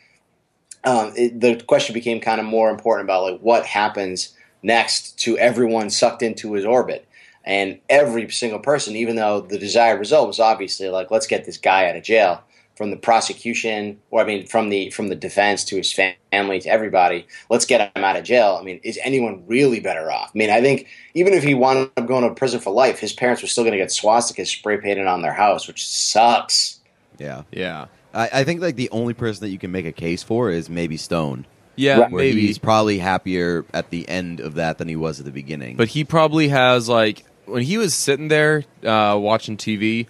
Um, 0.83 1.13
it, 1.15 1.39
the 1.39 1.63
question 1.67 1.93
became 1.93 2.19
kind 2.19 2.39
of 2.39 2.47
more 2.47 2.71
important 2.71 3.05
about 3.05 3.23
like 3.23 3.39
what 3.41 3.65
happens 3.65 4.35
next 4.63 5.19
to 5.19 5.37
everyone 5.37 5.89
sucked 5.89 6.23
into 6.23 6.53
his 6.53 6.65
orbit. 6.65 7.07
And 7.43 7.79
every 7.89 8.29
single 8.29 8.59
person 8.59 8.95
even 8.95 9.15
though 9.15 9.41
the 9.41 9.57
desired 9.57 9.99
result 9.99 10.27
was 10.27 10.39
obviously 10.39 10.89
like 10.89 11.11
let's 11.11 11.27
get 11.27 11.45
this 11.45 11.57
guy 11.57 11.89
out 11.89 11.95
of 11.95 12.03
jail 12.03 12.43
from 12.75 12.89
the 12.91 12.97
prosecution 12.97 13.99
or 14.11 14.21
i 14.21 14.25
mean 14.25 14.45
from 14.47 14.69
the 14.69 14.89
from 14.91 15.07
the 15.09 15.15
defense 15.15 15.63
to 15.63 15.75
his 15.77 15.91
family 15.93 16.59
to 16.59 16.69
everybody 16.69 17.25
let's 17.49 17.65
get 17.65 17.95
him 17.95 18.03
out 18.03 18.15
of 18.15 18.23
jail 18.23 18.57
i 18.59 18.63
mean 18.63 18.79
is 18.83 18.97
anyone 19.03 19.43
really 19.47 19.79
better 19.79 20.11
off 20.11 20.31
i 20.33 20.37
mean 20.37 20.49
i 20.49 20.61
think 20.61 20.87
even 21.13 21.33
if 21.33 21.43
he 21.43 21.53
wound 21.53 21.89
up 21.97 22.07
going 22.07 22.27
to 22.27 22.33
prison 22.33 22.59
for 22.59 22.71
life 22.71 22.99
his 22.99 23.13
parents 23.13 23.41
were 23.41 23.47
still 23.47 23.63
going 23.63 23.73
to 23.73 23.77
get 23.77 23.89
swastikas 23.89 24.47
spray 24.47 24.77
painted 24.77 25.05
on 25.07 25.21
their 25.21 25.33
house 25.33 25.67
which 25.67 25.85
sucks 25.87 26.79
Yeah, 27.19 27.43
yeah. 27.51 27.85
I, 28.13 28.29
I 28.33 28.43
think 28.43 28.61
like 28.61 28.75
the 28.75 28.89
only 28.91 29.13
person 29.13 29.41
that 29.45 29.51
you 29.51 29.57
can 29.59 29.71
make 29.71 29.85
a 29.85 29.91
case 29.91 30.23
for 30.23 30.49
is 30.49 30.69
maybe 30.69 30.97
Stone, 30.97 31.45
Yeah, 31.75 31.99
Right. 31.99 32.11
where 32.11 32.23
maybe. 32.23 32.41
he's 32.41 32.57
probably 32.57 32.97
happier 32.97 33.63
at 33.73 33.89
the 33.89 34.07
end 34.09 34.39
of 34.39 34.55
that 34.55 34.79
than 34.79 34.87
he 34.87 34.95
was 34.95 35.19
at 35.19 35.25
the 35.25 35.31
beginning. 35.31 35.77
But 35.77 35.87
he 35.89 36.03
probably 36.03 36.47
has 36.49 36.89
like 36.89 37.23
when 37.45 37.61
he 37.63 37.77
was 37.77 37.93
sitting 37.93 38.27
there 38.27 38.63
uh, 38.83 39.17
watching 39.19 39.55
TV. 39.55 40.07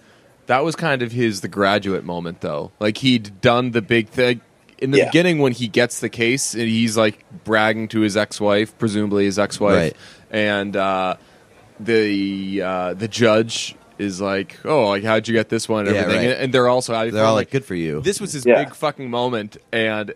That 0.51 0.65
was 0.65 0.75
kind 0.75 1.01
of 1.01 1.13
his 1.13 1.39
the 1.39 1.47
graduate 1.47 2.03
moment, 2.03 2.41
though. 2.41 2.71
Like 2.79 2.97
he'd 2.97 3.39
done 3.39 3.71
the 3.71 3.81
big 3.81 4.09
thing 4.09 4.41
in 4.79 4.91
the 4.91 4.97
Yeah. 4.97 5.05
beginning 5.05 5.39
when 5.39 5.53
he 5.53 5.69
gets 5.69 6.01
the 6.01 6.09
case, 6.09 6.53
and 6.53 6.63
he's 6.67 6.97
like 6.97 7.23
bragging 7.45 7.87
to 7.89 8.01
his 8.01 8.17
ex-wife, 8.17 8.77
presumably 8.77 9.23
his 9.25 9.39
ex-wife, 9.39 9.75
Right. 9.75 9.95
and 10.29 10.75
uh, 10.75 11.15
the 11.79 12.61
uh, 12.61 12.93
the 12.95 13.07
judge 13.07 13.75
is 13.97 14.19
like, 14.19 14.57
"Oh, 14.65 14.87
like 14.89 15.03
how'd 15.03 15.27
you 15.27 15.33
get 15.33 15.49
this 15.49 15.69
one?" 15.69 15.87
And 15.87 15.95
Yeah, 15.95 16.01
everything, 16.01 16.27
right. 16.29 16.37
and 16.37 16.53
they're 16.53 16.67
also 16.67 17.09
they're 17.11 17.23
all 17.25 17.35
like, 17.35 17.51
"Good 17.51 17.65
for 17.65 17.75
you." 17.75 18.01
This 18.01 18.19
was 18.19 18.33
his 18.33 18.45
Yeah. 18.45 18.63
big 18.63 18.75
fucking 18.75 19.09
moment, 19.09 19.57
and 19.71 20.13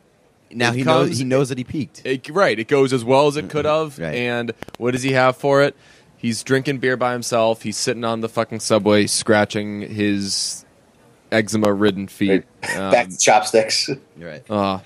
now 0.51 0.71
he 0.71 0.83
comes- 0.83 1.09
knows 1.09 1.17
he 1.19 1.23
knows 1.23 1.49
that 1.49 1.57
he 1.57 1.63
peaked. 1.63 2.01
it, 2.05 2.29
right, 2.29 2.57
it 2.59 2.67
goes 2.67 2.93
as 2.93 3.03
well 3.03 3.27
as 3.27 3.37
it 3.37 3.49
could 3.49 3.65
have. 3.65 3.97
Right. 3.99 4.13
And 4.15 4.51
what 4.77 4.91
does 4.91 5.03
he 5.03 5.13
have 5.13 5.37
for 5.37 5.61
it? 5.63 5.75
He's 6.17 6.43
drinking 6.43 6.79
beer 6.79 6.97
by 6.97 7.13
himself. 7.13 7.61
He's 7.61 7.77
sitting 7.77 8.03
on 8.03 8.21
the 8.21 8.29
fucking 8.29 8.59
subway, 8.59 9.07
scratching 9.07 9.81
his 9.81 10.65
eczema-ridden 11.31 12.07
feet. 12.07 12.43
Back 12.61 13.05
Um, 13.05 13.11
to 13.11 13.17
chopsticks. 13.17 13.89
You're 14.17 14.29
right. 14.29 14.43
uh, 14.51 14.79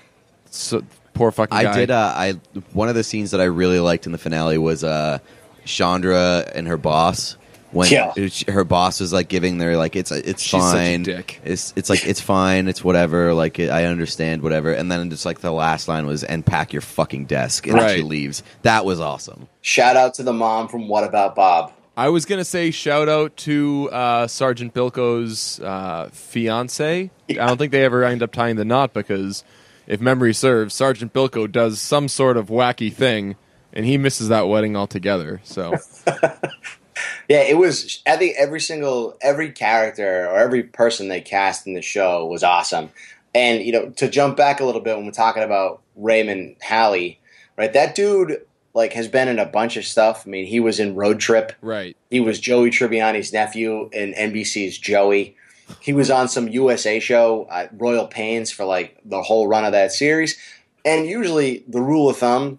so 0.50 0.82
poor 1.14 1.30
fucking 1.30 1.56
I 1.56 1.72
did. 1.74 1.90
Uh, 1.90 2.12
I 2.16 2.40
one 2.72 2.88
of 2.88 2.94
the 2.94 3.04
scenes 3.04 3.30
that 3.32 3.40
I 3.40 3.44
really 3.44 3.80
liked 3.80 4.06
in 4.06 4.12
the 4.12 4.18
finale 4.18 4.58
was 4.58 4.82
uh, 4.84 5.18
Chandra 5.64 6.50
and 6.54 6.66
her 6.66 6.76
boss. 6.76 7.36
When 7.72 7.88
Yeah. 7.90 8.12
it- 8.16 8.48
her 8.48 8.64
boss 8.64 8.98
was 9.00 9.12
like 9.12 9.28
giving 9.28 9.58
their 9.58 9.76
like 9.76 9.94
it's 9.96 10.10
it's 10.10 10.42
She's 10.42 10.60
such 10.62 10.74
a 10.74 10.76
fine. 10.76 11.02
dick. 11.04 11.40
It's 11.44 11.72
it's 11.76 11.88
like 11.88 12.04
it's 12.06 12.20
fine. 12.20 12.66
It's 12.68 12.82
whatever. 12.82 13.32
Like 13.32 13.58
it, 13.58 13.70
I 13.70 13.84
understand 13.84 14.42
whatever. 14.42 14.72
And 14.72 14.90
then 14.90 15.08
just 15.10 15.24
like 15.24 15.40
the 15.40 15.52
last 15.52 15.86
line 15.88 16.06
was 16.06 16.24
and 16.24 16.44
pack 16.44 16.72
your 16.72 16.82
fucking 16.82 17.26
desk 17.26 17.66
and 17.66 17.76
Right. 17.76 17.96
she 17.98 18.02
leaves. 18.02 18.42
That 18.62 18.84
was 18.84 18.98
awesome. 19.00 19.46
Shout 19.60 19.96
out 19.96 20.14
to 20.14 20.22
the 20.24 20.32
mom 20.32 20.66
from 20.68 20.88
What 20.88 21.04
About 21.04 21.34
Bob? 21.36 21.72
I 21.96 22.08
was 22.08 22.24
gonna 22.24 22.44
say 22.44 22.70
shout 22.70 23.08
out 23.08 23.36
to 23.38 23.88
uh, 23.92 24.26
Sergeant 24.26 24.72
Bilko's 24.74 25.60
uh, 25.60 26.08
fiance. 26.12 27.10
I 27.28 27.32
don't 27.34 27.58
think 27.58 27.72
they 27.72 27.84
ever 27.84 28.04
end 28.04 28.22
up 28.22 28.32
tying 28.32 28.56
the 28.56 28.64
knot 28.64 28.94
because, 28.94 29.44
if 29.86 30.00
memory 30.00 30.32
serves, 30.32 30.72
Sergeant 30.74 31.12
Bilko 31.12 31.50
does 31.50 31.78
some 31.80 32.08
sort 32.08 32.36
of 32.38 32.46
wacky 32.48 32.90
thing, 32.92 33.36
and 33.72 33.84
he 33.84 33.98
misses 33.98 34.28
that 34.28 34.48
wedding 34.48 34.76
altogether. 34.76 35.40
So 35.44 35.74
Yeah, 37.28 37.42
it 37.42 37.56
was. 37.58 38.02
I 38.06 38.16
think 38.16 38.36
every 38.38 38.60
single, 38.60 39.16
every 39.20 39.52
character 39.52 40.28
or 40.28 40.38
every 40.38 40.62
person 40.62 41.08
they 41.08 41.20
cast 41.20 41.66
in 41.66 41.74
the 41.74 41.82
show 41.82 42.26
was 42.26 42.42
awesome. 42.42 42.90
And 43.34 43.64
you 43.64 43.72
know, 43.72 43.90
to 43.90 44.08
jump 44.08 44.36
back 44.36 44.60
a 44.60 44.64
little 44.64 44.80
bit 44.80 44.96
when 44.96 45.06
we're 45.06 45.12
talking 45.12 45.42
about 45.42 45.82
Raymond 45.96 46.56
Halley, 46.60 47.20
right? 47.56 47.72
That 47.72 47.94
dude 47.94 48.40
like 48.74 48.92
has 48.92 49.08
been 49.08 49.28
in 49.28 49.38
a 49.38 49.46
bunch 49.46 49.76
of 49.76 49.84
stuff. 49.84 50.24
I 50.26 50.30
mean, 50.30 50.46
he 50.46 50.60
was 50.60 50.78
in 50.78 50.94
Road 50.94 51.20
Trip. 51.20 51.52
right, 51.60 51.96
He 52.10 52.20
was 52.20 52.40
Joey 52.40 52.70
Tribbiani's 52.70 53.32
nephew 53.32 53.88
in 53.92 54.14
NBC's 54.14 54.78
Joey. 54.78 55.36
He 55.80 55.92
was 55.92 56.10
on 56.10 56.28
some 56.28 56.48
USA 56.48 56.98
show, 56.98 57.46
uh, 57.50 57.68
Royal 57.72 58.06
Pains, 58.06 58.50
for 58.50 58.64
like 58.64 58.98
the 59.04 59.22
whole 59.22 59.46
run 59.46 59.64
of 59.64 59.72
that 59.72 59.92
series. 59.92 60.36
And 60.84 61.06
usually, 61.06 61.64
the 61.68 61.82
rule 61.82 62.08
of 62.08 62.16
thumb, 62.16 62.58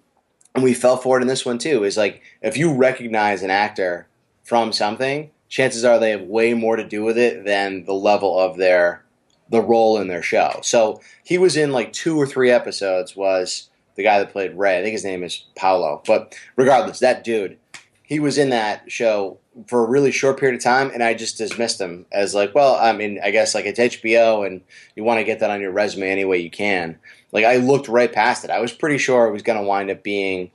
and 0.53 0.63
we 0.63 0.73
fell 0.73 0.97
for 0.97 1.17
it 1.17 1.21
in 1.21 1.27
this 1.27 1.45
one 1.45 1.57
too, 1.57 1.83
is 1.83 1.97
like 1.97 2.21
if 2.41 2.57
you 2.57 2.73
recognize 2.73 3.41
an 3.41 3.49
actor 3.49 4.07
from 4.51 4.73
something, 4.73 5.31
chances 5.47 5.85
are 5.85 5.97
they 5.97 6.09
have 6.09 6.23
way 6.23 6.53
more 6.53 6.75
to 6.75 6.83
do 6.83 7.05
with 7.05 7.17
it 7.17 7.45
than 7.45 7.85
the 7.85 7.93
level 7.93 8.37
of 8.37 8.57
their 8.57 9.01
the 9.47 9.61
role 9.61 9.97
in 9.97 10.09
their 10.09 10.21
show. 10.21 10.59
So 10.61 10.99
he 11.23 11.37
was 11.37 11.55
in 11.55 11.71
like 11.71 11.93
two 11.93 12.17
or 12.17 12.27
three 12.27 12.51
episodes. 12.51 13.15
Was 13.15 13.69
the 13.95 14.03
guy 14.03 14.19
that 14.19 14.33
played 14.33 14.57
Ray? 14.57 14.77
I 14.77 14.81
think 14.81 14.91
his 14.91 15.05
name 15.05 15.23
is 15.23 15.45
Paulo. 15.55 16.03
But 16.05 16.37
regardless, 16.57 16.99
that 16.99 17.23
dude, 17.23 17.59
he 18.03 18.19
was 18.19 18.37
in 18.37 18.49
that 18.49 18.91
show 18.91 19.37
for 19.67 19.85
a 19.85 19.89
really 19.89 20.11
short 20.11 20.37
period 20.37 20.57
of 20.57 20.63
time, 20.65 20.91
and 20.93 21.01
I 21.01 21.13
just 21.13 21.37
dismissed 21.37 21.79
him 21.79 22.05
as 22.11 22.35
like, 22.35 22.53
well, 22.53 22.75
I 22.75 22.91
mean, 22.91 23.21
I 23.23 23.31
guess 23.31 23.55
like 23.55 23.63
it's 23.63 23.79
HBO, 23.79 24.45
and 24.45 24.59
you 24.97 25.05
want 25.05 25.21
to 25.21 25.23
get 25.23 25.39
that 25.39 25.49
on 25.49 25.61
your 25.61 25.71
resume 25.71 26.09
any 26.09 26.25
way 26.25 26.39
you 26.39 26.51
can. 26.51 26.99
Like 27.31 27.45
I 27.45 27.55
looked 27.55 27.87
right 27.87 28.11
past 28.11 28.43
it. 28.43 28.51
I 28.51 28.59
was 28.59 28.73
pretty 28.73 28.97
sure 28.97 29.27
it 29.27 29.31
was 29.31 29.43
going 29.43 29.59
to 29.59 29.65
wind 29.65 29.89
up 29.89 30.03
being 30.03 30.51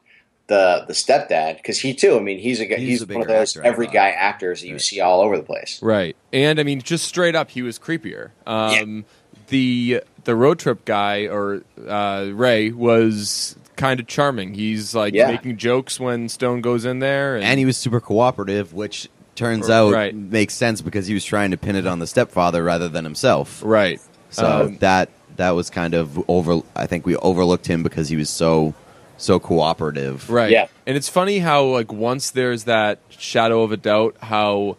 the 0.49 0.85
the 0.87 0.93
stepdad 0.95 1.57
because 1.57 1.79
he 1.81 1.93
too. 1.95 2.17
I 2.17 2.21
mean, 2.21 2.39
he's 2.39 2.61
a 2.61 2.67
guy- 2.67 2.77
He's 2.77 3.01
he's, 3.01 3.03
a 3.03 3.07
one 3.07 3.23
of 3.23 3.29
those 3.29 3.57
actor, 3.57 3.67
every 3.67 3.87
guy 3.89 4.11
actors 4.11 4.61
that 4.61 4.69
you 4.69 4.79
see 4.79 5.01
all 5.01 5.21
over 5.21 5.37
the 5.37 5.43
place. 5.43 5.81
right, 5.83 6.15
and 6.33 6.61
I 6.61 6.63
mean, 6.63 6.81
just 6.83 7.07
straight 7.07 7.35
up, 7.35 7.51
he 7.51 7.63
was 7.63 7.79
creepier. 7.79 8.31
Um, 8.47 9.05
The 9.49 10.03
the 10.25 10.35
road 10.35 10.59
trip 10.59 10.85
guy 10.85 11.27
or 11.29 11.63
uh, 11.87 12.27
Ray 12.33 12.71
was 12.73 13.57
kind 13.77 14.01
of 14.01 14.07
charming. 14.09 14.55
He's 14.55 14.95
like 14.95 15.15
Yeah. 15.15 15.29
making 15.31 15.57
jokes 15.59 16.01
when 16.01 16.29
Stone 16.29 16.63
goes 16.63 16.85
in 16.85 16.99
there, 16.99 17.37
and, 17.37 17.45
And 17.45 17.59
he 17.59 17.65
was 17.65 17.77
super 17.77 18.01
cooperative, 18.01 18.73
which 18.73 19.09
turns 19.37 19.69
R- 19.71 19.77
out 19.89 19.93
right. 19.93 20.15
makes 20.15 20.55
sense 20.55 20.81
because 20.81 21.07
he 21.07 21.15
was 21.15 21.25
trying 21.25 21.51
to 21.53 21.57
pin 21.57 21.77
it 21.77 21.87
on 21.87 21.99
the 22.01 22.07
stepfather 22.07 22.65
rather 22.65 22.89
than 22.89 23.05
himself. 23.05 23.63
right. 23.65 24.01
So 24.31 24.47
Um, 24.67 24.77
that 24.79 25.11
that 25.37 25.51
was 25.51 25.71
kind 25.71 25.95
of 25.95 26.19
over. 26.29 26.61
I 26.75 26.87
think 26.87 27.05
we 27.07 27.15
overlooked 27.17 27.67
him 27.67 27.83
because 27.83 28.09
he 28.09 28.17
was 28.17 28.31
so 28.31 28.75
so 29.19 29.39
cooperative. 29.41 30.29
Right. 30.31 30.51
Yeah. 30.51 30.67
And 30.87 30.97
it's 30.97 31.09
funny 31.09 31.39
how 31.39 31.65
like 31.65 31.93
once 31.93 32.31
there's 32.31 32.65
that 32.65 32.99
shadow 33.11 33.63
of 33.63 33.73
a 33.73 33.77
doubt 33.77 34.17
how 34.21 34.77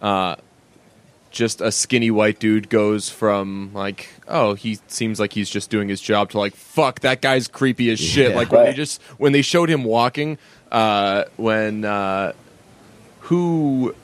uh 0.00 0.36
just 1.32 1.60
a 1.60 1.70
skinny 1.70 2.10
white 2.10 2.40
dude 2.40 2.68
goes 2.68 3.08
from 3.08 3.70
like 3.72 4.08
oh 4.26 4.54
he 4.54 4.78
seems 4.88 5.20
like 5.20 5.32
he's 5.32 5.48
just 5.48 5.70
doing 5.70 5.88
his 5.88 6.00
job 6.00 6.28
to 6.30 6.38
like 6.38 6.54
fuck 6.56 7.00
that 7.00 7.20
guy's 7.22 7.46
creepy 7.46 7.88
as 7.90 8.00
shit 8.00 8.30
Yeah. 8.30 8.36
like 8.36 8.50
when 8.50 8.64
they 8.64 8.72
just 8.72 9.00
when 9.18 9.30
they 9.32 9.42
showed 9.42 9.68
him 9.70 9.84
walking 9.84 10.38
uh 10.72 11.24
when 11.36 11.84
uh 11.84 12.32
who 13.20 13.94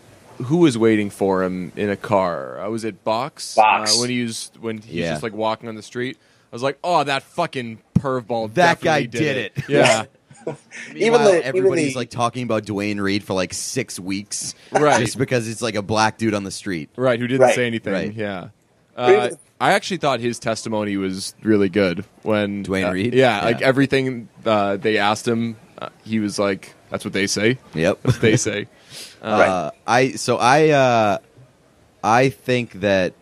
who 0.45 0.59
was 0.59 0.77
waiting 0.79 1.11
for 1.11 1.43
him 1.43 1.73
in 1.77 1.91
a 1.91 1.97
car 1.97 2.61
I 2.61 2.69
was 2.69 2.85
at 2.85 3.03
box 3.03 3.55
Box. 3.57 3.97
uh, 3.97 4.01
when 4.01 4.11
he 4.11 4.23
was 4.23 4.51
when 4.61 4.79
he's 4.79 4.95
Yeah. 4.95 5.11
just 5.13 5.23
like 5.23 5.33
walking 5.33 5.69
on 5.69 5.75
the 5.75 5.83
street 5.83 6.19
I 6.53 6.55
was 6.55 6.63
like 6.63 6.79
oh 6.85 7.03
that 7.03 7.23
fucking 7.23 7.79
perv 7.99 8.27
ball 8.27 8.49
That 8.49 8.81
guy 8.81 9.05
definitely 9.05 9.19
did 9.19 9.37
it. 9.57 9.69
yeah 9.69 10.05
Even 10.95 11.23
the- 11.25 11.31
even 11.39 11.43
everybody's 11.43 11.93
the- 11.95 11.99
like 11.99 12.11
talking 12.11 12.45
about 12.45 12.65
Duane 12.65 13.01
Reade 13.01 13.25
for 13.25 13.35
like 13.35 13.53
six 13.53 13.99
weeks, 13.99 14.55
Right. 14.71 15.01
Just 15.01 15.19
because 15.19 15.49
it's 15.49 15.61
like 15.63 15.75
a 15.75 15.83
black 15.83 16.19
dude 16.19 16.35
on 16.35 16.45
the 16.45 16.53
street. 16.53 16.89
Right, 16.97 17.19
who 17.19 17.27
didn't 17.27 17.43
Right. 17.43 17.55
say 17.55 17.67
anything. 17.67 17.93
Right. 17.93 18.13
Yeah. 18.15 18.49
Uh, 18.97 19.31
I 19.61 19.73
actually 19.73 19.97
thought 19.97 20.21
his 20.21 20.39
testimony 20.39 20.97
was 20.97 21.35
really 21.43 21.69
good 21.69 22.05
when 22.23 22.65
Dwayne 22.65 22.89
uh, 22.89 22.93
Reed? 22.93 23.13
Yeah, 23.15 23.43
like 23.45 23.61
everything 23.61 24.29
uh, 24.45 24.77
they 24.77 24.99
asked 24.99 25.27
him, 25.27 25.57
uh, 25.79 25.89
he 26.05 26.19
was 26.21 26.39
like, 26.39 26.75
"That's 26.91 27.05
what 27.05 27.13
they 27.13 27.27
say." 27.27 27.59
Yep. 27.75 27.99
That's 28.03 28.15
what 28.17 28.23
they 28.23 28.37
say. 28.37 28.69
Uh, 29.23 29.71
I 29.87 30.13
so 30.13 30.37
I 30.37 30.69
uh, 30.69 31.19
I 32.05 32.29
think 32.29 32.81
that 32.81 33.15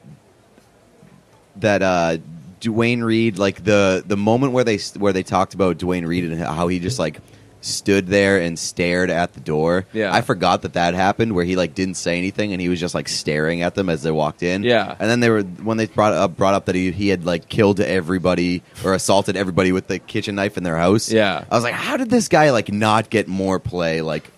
that 1.57 1.83
uh, 1.83 2.19
Duane 2.65 3.03
Reade, 3.05 3.37
like 3.39 3.63
the 3.63 4.03
the 4.07 4.17
moment 4.17 4.55
where 4.55 4.65
they 4.65 4.79
where 4.99 5.13
they 5.13 5.23
talked 5.23 5.53
about 5.53 5.77
Duane 5.77 6.07
Reade 6.07 6.25
and 6.25 6.41
how 6.41 6.69
he 6.69 6.79
just 6.81 6.99
like 6.99 7.21
stood 7.61 8.07
there 8.09 8.39
and 8.41 8.59
stared 8.59 9.11
at 9.11 9.33
the 9.35 9.41
door. 9.41 9.87
Yeah. 9.93 10.13
I 10.15 10.21
forgot 10.23 10.63
that 10.63 10.73
that 10.75 10.93
happened 10.95 11.35
where 11.35 11.45
he 11.45 11.57
like 11.57 11.75
didn't 11.75 11.95
say 11.97 12.19
anything 12.19 12.53
and 12.53 12.61
he 12.61 12.69
was 12.69 12.79
just 12.81 12.95
like 12.95 13.09
staring 13.09 13.63
at 13.63 13.75
them 13.75 13.89
as 13.89 14.03
they 14.03 14.11
walked 14.11 14.43
in. 14.43 14.63
Yeah. 14.63 14.95
and 14.99 15.11
then 15.11 15.21
they 15.21 15.29
were 15.31 15.43
when 15.43 15.77
they 15.77 15.87
brought 15.87 16.13
up 16.15 16.37
brought 16.37 16.55
up 16.55 16.65
that 16.67 16.75
he 16.75 16.91
he 16.91 17.09
had 17.09 17.25
like 17.27 17.49
killed 17.49 17.81
everybody 17.81 18.63
or 18.85 18.95
assaulted 18.95 19.37
everybody 19.37 19.73
with 19.73 19.87
the 19.89 19.99
kitchen 19.99 20.35
knife 20.35 20.57
in 20.57 20.63
their 20.63 20.77
house. 20.79 21.11
Yeah. 21.13 21.45
I 21.51 21.55
was 21.55 21.65
like, 21.65 21.75
how 21.75 21.97
did 21.99 22.09
this 22.11 22.29
guy 22.29 22.51
like 22.51 22.73
not 22.73 23.09
get 23.11 23.29
more 23.29 23.59
play 23.61 24.01
like 24.03 24.31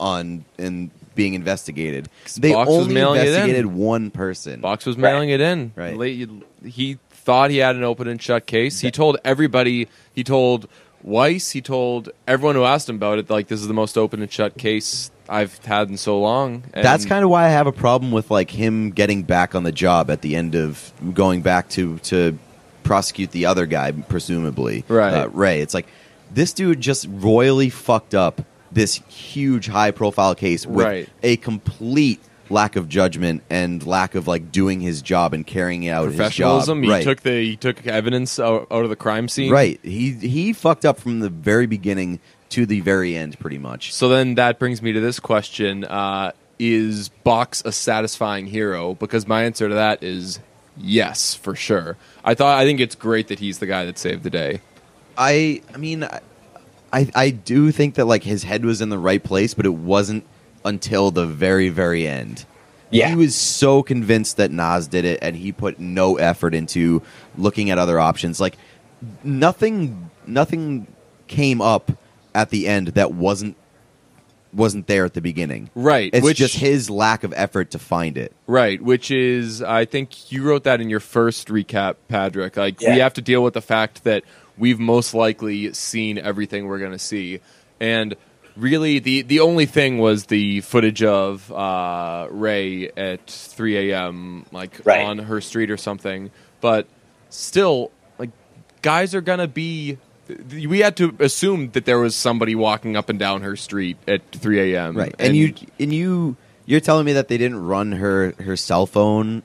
on 0.00 0.44
in 0.58 0.90
being 1.14 1.34
investigated? 1.34 2.08
They 2.36 2.52
Box 2.52 2.68
was 2.68 2.82
only 2.82 2.94
mailing 2.94 3.20
it 3.20 3.22
in. 3.22 3.28
investigated 3.28 3.66
one 3.66 4.10
person. 4.10 4.60
Box 4.60 4.84
was 4.84 4.98
mailing 4.98 5.30
it 5.30 5.40
in. 5.40 5.72
Right. 5.76 5.96
Late- 5.96 6.28
He 6.64 6.98
thought 7.24 7.50
he 7.50 7.58
had 7.58 7.76
an 7.76 7.82
open 7.84 8.06
and 8.08 8.20
shut 8.20 8.46
case. 8.46 8.80
He 8.80 8.90
told 8.90 9.16
everybody. 9.24 9.88
He 10.14 10.22
told 10.24 10.68
Weiss. 11.02 11.50
He 11.50 11.60
told 11.60 12.10
everyone 12.26 12.54
who 12.54 12.64
asked 12.64 12.88
him 12.88 12.96
about 12.96 13.18
it. 13.18 13.28
Like 13.30 13.48
this 13.48 13.60
is 13.60 13.68
the 13.68 13.74
most 13.74 13.96
open 13.98 14.22
and 14.22 14.30
shut 14.30 14.56
case 14.58 15.10
I've 15.28 15.56
had 15.64 15.88
in 15.88 15.96
so 15.96 16.20
long. 16.20 16.64
And 16.74 16.84
That's 16.84 17.04
kind 17.06 17.24
of 17.24 17.30
why 17.30 17.46
I 17.46 17.48
have 17.48 17.66
a 17.66 17.72
problem 17.72 18.12
with 18.12 18.30
like 18.30 18.50
him 18.50 18.90
getting 18.90 19.22
back 19.22 19.54
on 19.54 19.62
the 19.64 19.72
job 19.72 20.10
at 20.10 20.20
the 20.22 20.36
end 20.36 20.54
of 20.54 20.92
going 21.14 21.40
back 21.42 21.68
to 21.70 21.98
to 22.00 22.38
prosecute 22.82 23.30
the 23.30 23.46
other 23.46 23.64
guy, 23.66 23.90
presumably 23.92 24.84
Right. 24.88 25.14
uh, 25.14 25.28
Ray. 25.30 25.60
It's 25.60 25.72
like 25.74 25.86
this 26.32 26.52
dude 26.52 26.80
just 26.80 27.06
royally 27.10 27.70
fucked 27.70 28.14
up 28.14 28.42
this 28.70 28.96
huge 29.08 29.66
high 29.68 29.90
profile 29.92 30.34
case 30.34 30.66
with 30.66 30.84
Right. 30.84 31.08
a 31.22 31.36
complete 31.36 32.20
lack 32.50 32.76
of 32.76 32.88
judgment 32.88 33.42
and 33.50 33.86
lack 33.86 34.14
of 34.14 34.26
like 34.26 34.52
doing 34.52 34.80
his 34.80 35.02
job 35.02 35.32
and 35.34 35.46
carrying 35.46 35.88
out 35.88 36.06
his 36.06 36.14
job. 36.14 36.18
professionalism. 36.18 36.82
He 36.82 36.90
right. 36.90 37.04
took 37.04 37.20
the 37.20 37.42
he 37.42 37.56
took 37.56 37.86
evidence 37.86 38.38
out, 38.38 38.66
out 38.70 38.84
of 38.84 38.90
the 38.90 38.96
crime 38.96 39.28
scene. 39.28 39.50
right. 39.50 39.80
He 39.82 40.12
he 40.12 40.52
fucked 40.52 40.84
up 40.84 40.98
from 40.98 41.20
the 41.20 41.30
very 41.30 41.66
beginning 41.66 42.20
to 42.50 42.66
the 42.66 42.80
very 42.80 43.16
end, 43.16 43.38
pretty 43.38 43.58
much. 43.58 43.92
So 43.92 44.08
then 44.08 44.36
that 44.36 44.58
brings 44.58 44.82
me 44.82 44.92
to 44.92 45.00
this 45.00 45.18
question: 45.20 45.84
uh, 45.84 46.32
Is 46.58 47.08
Box 47.08 47.62
a 47.64 47.72
satisfying 47.72 48.46
hero? 48.46 48.94
Because 48.94 49.26
my 49.26 49.44
answer 49.44 49.68
to 49.68 49.74
that 49.74 50.02
is 50.02 50.40
yes, 50.76 51.34
for 51.34 51.54
sure. 51.54 51.96
I 52.24 52.34
thought 52.34 52.58
I 52.58 52.64
think 52.64 52.80
it's 52.80 52.94
great 52.94 53.28
that 53.28 53.38
he's 53.38 53.58
the 53.58 53.66
guy 53.66 53.84
that 53.84 53.98
saved 53.98 54.22
the 54.22 54.30
day. 54.30 54.60
I 55.16 55.62
I 55.72 55.78
mean 55.78 56.04
I, 56.04 56.20
I 56.92 57.10
I 57.14 57.30
do 57.30 57.72
think 57.72 57.94
that 57.94 58.04
like 58.04 58.22
his 58.22 58.44
head 58.44 58.64
was 58.64 58.80
in 58.80 58.88
the 58.88 58.98
right 58.98 59.22
place, 59.22 59.54
but 59.54 59.66
it 59.66 59.74
wasn't 59.74 60.24
until 60.64 61.10
the 61.10 61.26
very 61.26 61.68
very 61.68 62.06
end. 62.06 62.44
Yeah. 62.90 63.08
He 63.08 63.16
was 63.16 63.34
so 63.34 63.82
convinced 63.82 64.36
that 64.36 64.50
Naz 64.52 64.86
did 64.86 65.04
it 65.04 65.18
and 65.20 65.34
he 65.34 65.50
put 65.50 65.80
no 65.80 66.16
effort 66.16 66.54
into 66.54 67.02
looking 67.36 67.70
at 67.70 67.78
other 67.78 67.98
options. 67.98 68.40
Like 68.40 68.56
nothing 69.22 70.10
nothing 70.26 70.86
came 71.26 71.60
up 71.60 71.90
at 72.34 72.50
the 72.50 72.66
end 72.68 72.88
that 72.88 73.12
wasn't 73.12 73.56
wasn't 74.52 74.86
there 74.86 75.04
at 75.04 75.14
the 75.14 75.20
beginning. 75.20 75.68
Right, 75.74 76.10
It's 76.12 76.22
which- 76.24 76.36
just 76.36 76.54
his 76.56 76.88
lack 76.88 77.24
of 77.24 77.34
effort 77.36 77.72
to 77.72 77.78
find 77.80 78.16
it. 78.16 78.32
Right, 78.46 78.80
which 78.80 79.10
is 79.10 79.60
I 79.62 79.84
think 79.84 80.30
you 80.30 80.44
wrote 80.44 80.62
that 80.64 80.80
in 80.80 80.88
your 80.88 81.00
first 81.00 81.48
recap, 81.48 81.96
Patrick. 82.08 82.56
Like 82.56 82.78
we 82.80 82.98
have 83.00 83.14
to 83.14 83.20
deal 83.22 83.42
with 83.42 83.54
the 83.54 83.60
fact 83.62 84.04
that 84.04 84.22
we've 84.56 84.78
most 84.78 85.12
likely 85.14 85.72
seen 85.72 86.18
everything 86.18 86.66
we're 86.66 86.78
going 86.78 86.92
to 86.92 86.98
see, 87.00 87.40
and 87.80 88.14
really 88.56 88.98
the 88.98 89.22
the 89.22 89.40
only 89.40 89.66
thing 89.66 89.98
was 89.98 90.26
the 90.26 90.60
footage 90.62 91.02
of 91.02 91.50
uh, 91.52 92.28
Ray 92.30 92.90
at 92.96 93.26
3 93.28 93.90
a.m. 93.92 94.46
like 94.52 94.80
Right. 94.84 95.04
on 95.04 95.18
her 95.18 95.40
street 95.40 95.70
or 95.70 95.76
something. 95.76 96.30
But 96.60 96.86
still, 97.30 97.90
like 98.18 98.30
guys 98.82 99.14
are 99.14 99.20
gonna 99.20 99.48
be. 99.48 99.98
We 100.50 100.78
had 100.78 100.96
to 100.96 101.14
assume 101.20 101.70
that 101.72 101.84
there 101.84 101.98
was 101.98 102.16
somebody 102.16 102.54
walking 102.54 102.96
up 102.96 103.10
and 103.10 103.18
down 103.18 103.42
her 103.42 103.56
street 103.56 103.98
at 104.08 104.22
3 104.32 104.72
a.m. 104.74 104.96
Right. 104.96 105.14
And, 105.18 105.36
you 105.36 105.52
and 105.78 105.92
you 105.92 106.36
you're 106.64 106.80
telling 106.80 107.04
me 107.04 107.12
that 107.12 107.28
they 107.28 107.36
didn't 107.36 107.62
run 107.66 107.92
her 107.92 108.32
her 108.38 108.56
cell 108.56 108.86
phone 108.86 109.42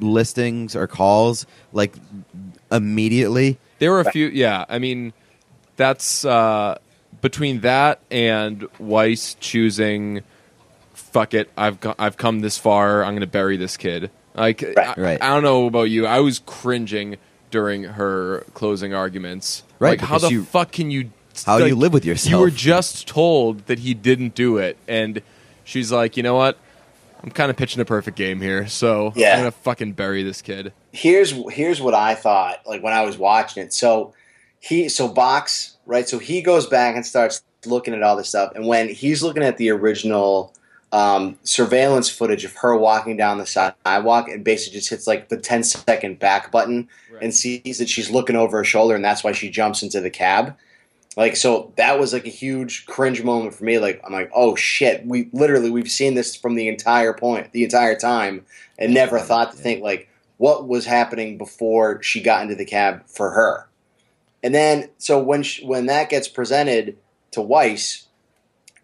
listings 0.00 0.74
or 0.74 0.86
calls 0.86 1.44
like 1.72 1.94
immediately? 2.72 3.58
There 3.78 3.90
were 3.90 4.00
a 4.00 4.10
few. 4.10 4.28
Yeah, 4.28 4.64
I 4.68 4.78
mean, 4.78 5.12
that's 5.76 6.24
uh, 6.24 6.78
between 7.20 7.60
that 7.60 8.00
and 8.10 8.66
Weiss 8.78 9.34
choosing. 9.40 10.22
Fuck 10.94 11.34
it, 11.34 11.50
I've 11.56 11.80
go- 11.80 11.94
I've 11.98 12.16
come 12.16 12.40
this 12.40 12.58
far. 12.58 13.02
I'm 13.04 13.12
going 13.12 13.20
to 13.20 13.26
bury 13.26 13.56
this 13.56 13.76
kid. 13.76 14.10
Like, 14.34 14.62
Right. 14.76 14.98
I, 14.98 15.00
Right. 15.00 15.22
I 15.22 15.28
don't 15.28 15.42
know 15.42 15.66
about 15.66 15.84
you. 15.84 16.06
I 16.06 16.20
was 16.20 16.40
cringing 16.44 17.16
during 17.50 17.84
her 17.84 18.44
closing 18.54 18.92
arguments. 18.92 19.62
Right, 19.78 19.98
Like, 19.98 20.08
how 20.08 20.18
the 20.18 20.28
you- 20.30 20.44
fuck 20.44 20.72
can 20.72 20.90
you? 20.90 21.10
How 21.44 21.56
do 21.58 21.64
like, 21.64 21.70
you 21.70 21.76
live 21.76 21.92
with 21.92 22.04
yourself? 22.04 22.30
You 22.30 22.38
were 22.38 22.50
just 22.50 23.06
told 23.06 23.66
that 23.66 23.78
he 23.80 23.92
didn't 23.94 24.34
do 24.34 24.56
it, 24.56 24.78
and 24.88 25.20
she's 25.64 25.92
like, 25.92 26.16
you 26.16 26.22
know 26.22 26.34
what? 26.34 26.58
I'm 27.22 27.30
kind 27.30 27.50
of 27.50 27.56
pitching 27.56 27.80
a 27.80 27.84
perfect 27.84 28.16
game 28.16 28.40
here, 28.40 28.66
so 28.68 29.12
Yeah. 29.16 29.32
I'm 29.34 29.38
gonna 29.40 29.50
fucking 29.50 29.92
bury 29.92 30.22
this 30.22 30.40
kid. 30.42 30.72
here's 30.92 31.32
here's 31.50 31.78
what 31.80 31.92
I 31.92 32.14
thought 32.14 32.60
like 32.66 32.82
when 32.82 32.92
I 32.94 33.02
was 33.02 33.18
watching 33.18 33.62
it. 33.62 33.72
So 33.74 34.14
he 34.60 34.88
so 34.88 35.08
box 35.08 35.75
right. 35.86 36.08
So 36.08 36.18
he 36.18 36.42
goes 36.42 36.66
back 36.66 36.96
and 36.96 37.06
starts 37.06 37.42
looking 37.64 37.94
at 37.94 38.02
all 38.02 38.16
this 38.16 38.28
stuff, 38.28 38.52
and 38.54 38.66
when 38.66 38.88
he's 38.88 39.22
looking 39.22 39.42
at 39.42 39.56
the 39.56 39.70
original 39.70 40.52
um, 40.92 41.38
surveillance 41.42 42.08
footage 42.08 42.44
of 42.44 42.54
her 42.56 42.76
walking 42.76 43.16
down 43.16 43.38
the 43.38 43.46
sidewalk, 43.46 44.28
and 44.28 44.44
basically 44.44 44.78
just 44.78 44.90
hits 44.90 45.06
like 45.06 45.28
the 45.28 45.36
10 45.36 45.64
second 45.64 46.18
back 46.18 46.50
button 46.50 46.88
and 47.20 47.34
sees 47.34 47.78
that 47.78 47.88
she's 47.88 48.10
looking 48.10 48.36
over 48.36 48.58
her 48.58 48.64
shoulder, 48.64 48.94
and 48.94 49.04
that's 49.04 49.24
why 49.24 49.32
she 49.32 49.50
jumps 49.50 49.82
into 49.82 50.00
the 50.00 50.10
cab. 50.10 50.56
Like 51.16 51.34
so, 51.34 51.72
that 51.76 51.98
was 51.98 52.12
like 52.12 52.26
a 52.26 52.30
huge 52.30 52.84
cringe 52.84 53.22
moment 53.22 53.54
for 53.54 53.64
me. 53.64 53.78
Like 53.78 54.00
I'm 54.04 54.12
like, 54.12 54.30
oh 54.34 54.54
shit, 54.54 55.04
we 55.06 55.30
literally 55.32 55.70
we've 55.70 55.90
seen 55.90 56.14
this 56.14 56.36
from 56.36 56.56
the 56.56 56.68
entire 56.68 57.14
point, 57.14 57.52
the 57.52 57.64
entire 57.64 57.96
time, 57.96 58.44
and 58.78 58.92
never 58.92 59.18
thought 59.18 59.52
to 59.52 59.56
think 59.56 59.82
like 59.82 60.08
what 60.36 60.68
was 60.68 60.84
happening 60.84 61.38
before 61.38 62.02
she 62.02 62.20
got 62.20 62.42
into 62.42 62.54
the 62.54 62.66
cab 62.66 63.02
for 63.06 63.30
her. 63.30 63.66
And 64.46 64.54
then, 64.54 64.90
so 64.98 65.18
when 65.20 65.42
she, 65.42 65.66
when 65.66 65.86
that 65.86 66.08
gets 66.08 66.28
presented 66.28 66.96
to 67.32 67.42
Weiss, 67.42 68.06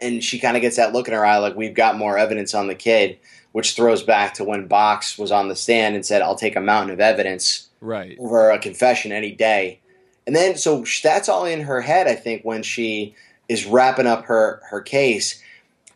and 0.01 0.23
she 0.23 0.41
kind 0.41 0.57
of 0.57 0.61
gets 0.61 0.75
that 0.75 0.93
look 0.93 1.07
in 1.07 1.15
her 1.15 1.25
eye, 1.25 1.39
like 1.39 1.55
we've 1.55 1.73
got 1.73 1.97
more 1.97 2.19
evidence 2.19 2.53
on 2.53 2.67
the 2.67 2.75
kid, 2.75 3.17
which 3.53 3.77
throws 3.77 4.03
back 4.03 4.35
to 4.35 4.45
when 4.45 4.67
Box 4.67 5.17
was 5.17 5.31
on 5.31 5.47
the 5.47 5.55
stand 5.55 5.95
and 5.95 6.05
said, 6.05 6.21
"I'll 6.21 6.35
take 6.35 6.57
a 6.57 6.61
mountain 6.61 6.93
of 6.93 6.99
evidence 6.99 7.69
Right. 7.81 8.19
over 8.19 8.51
a 8.51 8.59
confession 8.59 9.13
any 9.13 9.31
day." 9.31 9.79
And 10.27 10.35
then, 10.35 10.57
so 10.57 10.85
that's 11.01 11.29
all 11.29 11.45
in 11.45 11.61
her 11.61 11.81
head, 11.81 12.09
I 12.09 12.17
think, 12.17 12.43
when 12.43 12.65
she 12.65 13.15
is 13.49 13.65
wrapping 13.65 14.09
up 14.09 14.25
her 14.25 14.63
her 14.71 14.81
case. 14.81 15.41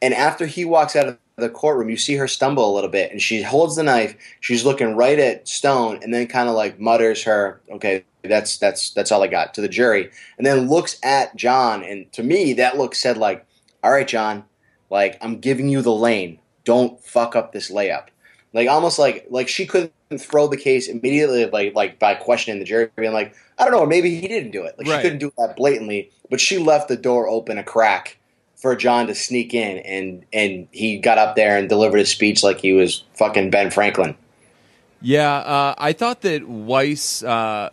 And 0.01 0.15
after 0.15 0.47
he 0.47 0.65
walks 0.65 0.95
out 0.95 1.09
of 1.09 1.19
the 1.35 1.49
courtroom, 1.49 1.91
you 1.91 1.97
see 1.97 2.15
her 2.15 2.29
stumble 2.29 2.73
a 2.73 2.75
little 2.77 2.91
bit, 2.91 3.11
and 3.11 3.21
she 3.21 3.43
holds 3.43 3.75
the 3.75 3.83
knife. 3.83 4.15
She's 4.39 4.65
looking 4.65 4.95
right 4.95 5.19
at 5.19 5.49
Stone, 5.49 5.99
and 6.05 6.15
then 6.15 6.29
kind 6.29 6.49
of 6.49 6.55
like 6.55 6.79
mutters 6.79 7.25
her, 7.25 7.61
"Okay, 7.69 8.05
that's 8.27 8.59
that's 8.59 8.91
that's 8.91 9.11
all 9.13 9.23
I 9.23 9.29
got." 9.29 9.55
To 9.55 9.61
the 9.61 9.69
jury, 9.69 10.11
and 10.39 10.47
then 10.47 10.69
looks 10.69 10.99
at 11.03 11.35
John, 11.37 11.83
and 11.83 12.11
to 12.13 12.23
me, 12.23 12.53
that 12.55 12.77
look 12.77 12.95
said 12.95 13.17
like, 13.17 13.45
"All 13.83 13.91
right, 13.91 14.07
John, 14.09 14.45
like 14.91 15.19
I'm 15.21 15.39
giving 15.41 15.69
you 15.69 15.83
the 15.83 15.95
lane. 15.95 16.39
Don't 16.65 17.03
fuck 17.03 17.37
up 17.37 17.53
this 17.53 17.71
layup." 17.71 18.07
Like 18.53 18.69
almost 18.69 18.99
like 18.99 19.27
like 19.31 19.49
she 19.49 19.67
couldn't 19.67 19.93
throw 20.19 20.47
the 20.47 20.57
case 20.57 20.89
immediately, 20.89 21.47
like 21.47 21.75
like 21.75 21.99
by 21.99 22.15
questioning 22.15 22.59
the 22.59 22.65
jury, 22.65 22.89
being 22.97 23.13
like, 23.13 23.35
"I 23.59 23.65
don't 23.65 23.73
know, 23.73 23.85
maybe 23.87 24.19
he 24.19 24.27
didn't 24.29 24.53
do 24.53 24.65
it." 24.65 24.77
Like 24.79 24.87
Right. 24.87 24.97
she 24.97 25.03
couldn't 25.03 25.19
do 25.19 25.33
that 25.39 25.57
blatantly, 25.57 26.11
but 26.31 26.41
she 26.41 26.59
left 26.59 26.89
the 26.89 26.97
door 26.97 27.29
open 27.29 27.59
a 27.59 27.63
crack 27.65 28.19
for 28.55 28.75
John 28.75 29.07
to 29.09 29.15
sneak 29.15 29.53
in, 29.53 29.79
and 29.79 30.25
and 30.33 30.69
he 30.73 30.97
got 30.99 31.19
up 31.19 31.37
there 31.37 31.59
and 31.59 31.69
delivered 31.69 31.99
his 31.99 32.11
speech 32.11 32.43
like 32.43 32.59
he 32.61 32.73
was 32.73 33.05
fucking 33.15 33.51
Ben 33.51 33.71
Franklin. 33.71 34.17
Yeah, 35.03 35.37
uh, 35.37 35.75
I 35.77 35.93
thought 35.93 36.23
that 36.23 36.49
Weiss. 36.49 37.23
Uh, 37.23 37.71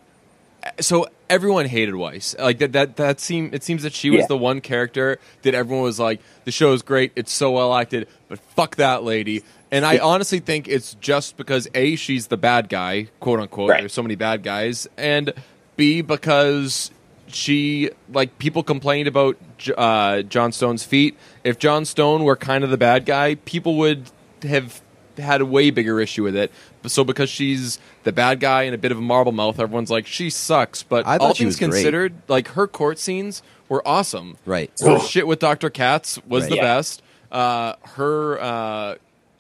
so 0.80 1.08
everyone 1.30 1.66
hated 1.66 1.96
Weiss. 1.96 2.36
Like 2.40 2.60
that. 2.60 2.72
That 2.74 2.96
that 2.98 3.20
seemed. 3.20 3.54
It 3.54 3.64
seems 3.64 3.84
that 3.84 3.94
she 3.94 4.10
was 4.10 4.22
Yeah. 4.22 4.28
the 4.28 4.38
one 4.38 4.62
character 4.62 5.20
that 5.44 5.54
everyone 5.54 5.84
was 5.84 6.00
like, 6.00 6.20
"The 6.46 6.52
show 6.52 6.74
is 6.74 6.82
great. 6.82 7.12
It's 7.16 7.32
so 7.32 7.52
well 7.52 7.74
acted." 7.74 8.08
But 8.30 8.40
fuck 8.40 8.76
that 8.78 9.04
lady. 9.04 9.44
And 9.72 9.86
I 9.86 9.98
honestly 9.98 10.40
think 10.40 10.68
it's 10.68 10.96
just 11.02 11.36
because 11.36 11.68
a 11.74 11.96
she's 11.96 12.28
the 12.28 12.38
bad 12.38 12.70
guy, 12.70 13.08
quote 13.20 13.40
unquote. 13.40 13.72
Right. 13.72 13.80
There's 13.82 13.94
so 13.94 14.04
many 14.04 14.16
bad 14.16 14.44
guys, 14.44 14.88
and 14.98 15.34
b 15.76 16.02
because 16.02 16.92
she 17.28 17.90
like 18.12 18.38
people 18.38 18.62
complained 18.64 19.08
about 19.08 19.38
uh, 19.76 20.22
John 20.24 20.52
Stone's 20.52 20.84
feet. 20.84 21.18
If 21.44 21.58
John 21.58 21.86
Stone 21.86 22.24
were 22.24 22.36
kind 22.36 22.64
of 22.64 22.70
the 22.70 22.78
bad 22.78 23.06
guy, 23.06 23.36
people 23.36 23.76
would 23.78 24.12
have 24.44 24.82
had 25.18 25.42
a 25.42 25.46
way 25.46 25.70
bigger 25.70 26.00
issue 26.00 26.24
with 26.24 26.36
it. 26.36 26.52
So 26.88 27.04
because 27.04 27.30
she's 27.30 27.80
the 28.04 28.12
bad 28.12 28.40
guy 28.40 28.64
and 28.64 28.76
a 28.76 28.78
bit 28.78 28.92
of 28.92 28.98
a 28.98 29.02
marble 29.02 29.32
mouth, 29.32 29.60
everyone's 29.60 29.90
like 29.92 30.08
she 30.08 30.30
sucks. 30.30 30.84
But 30.84 31.06
I 31.08 31.18
thought 31.18 31.28
all 31.28 31.34
she 31.34 31.44
things 31.44 31.60
was 31.60 31.70
great. 31.70 31.70
considered, 31.82 32.14
like 32.28 32.50
her 32.50 32.68
court 32.68 33.00
scenes 33.00 33.42
were 33.70 33.86
awesome. 33.88 34.38
Right. 34.46 34.72
Her 34.82 35.00
shit 35.00 35.28
with 35.28 35.40
Dr. 35.40 35.70
Katz 35.70 36.20
was 36.28 36.44
Right. 36.44 36.50
the 36.50 36.56
Yeah. 36.58 36.62
best. 36.62 37.02
Uh, 37.32 37.74
her 37.96 38.40
uh, 38.42 38.96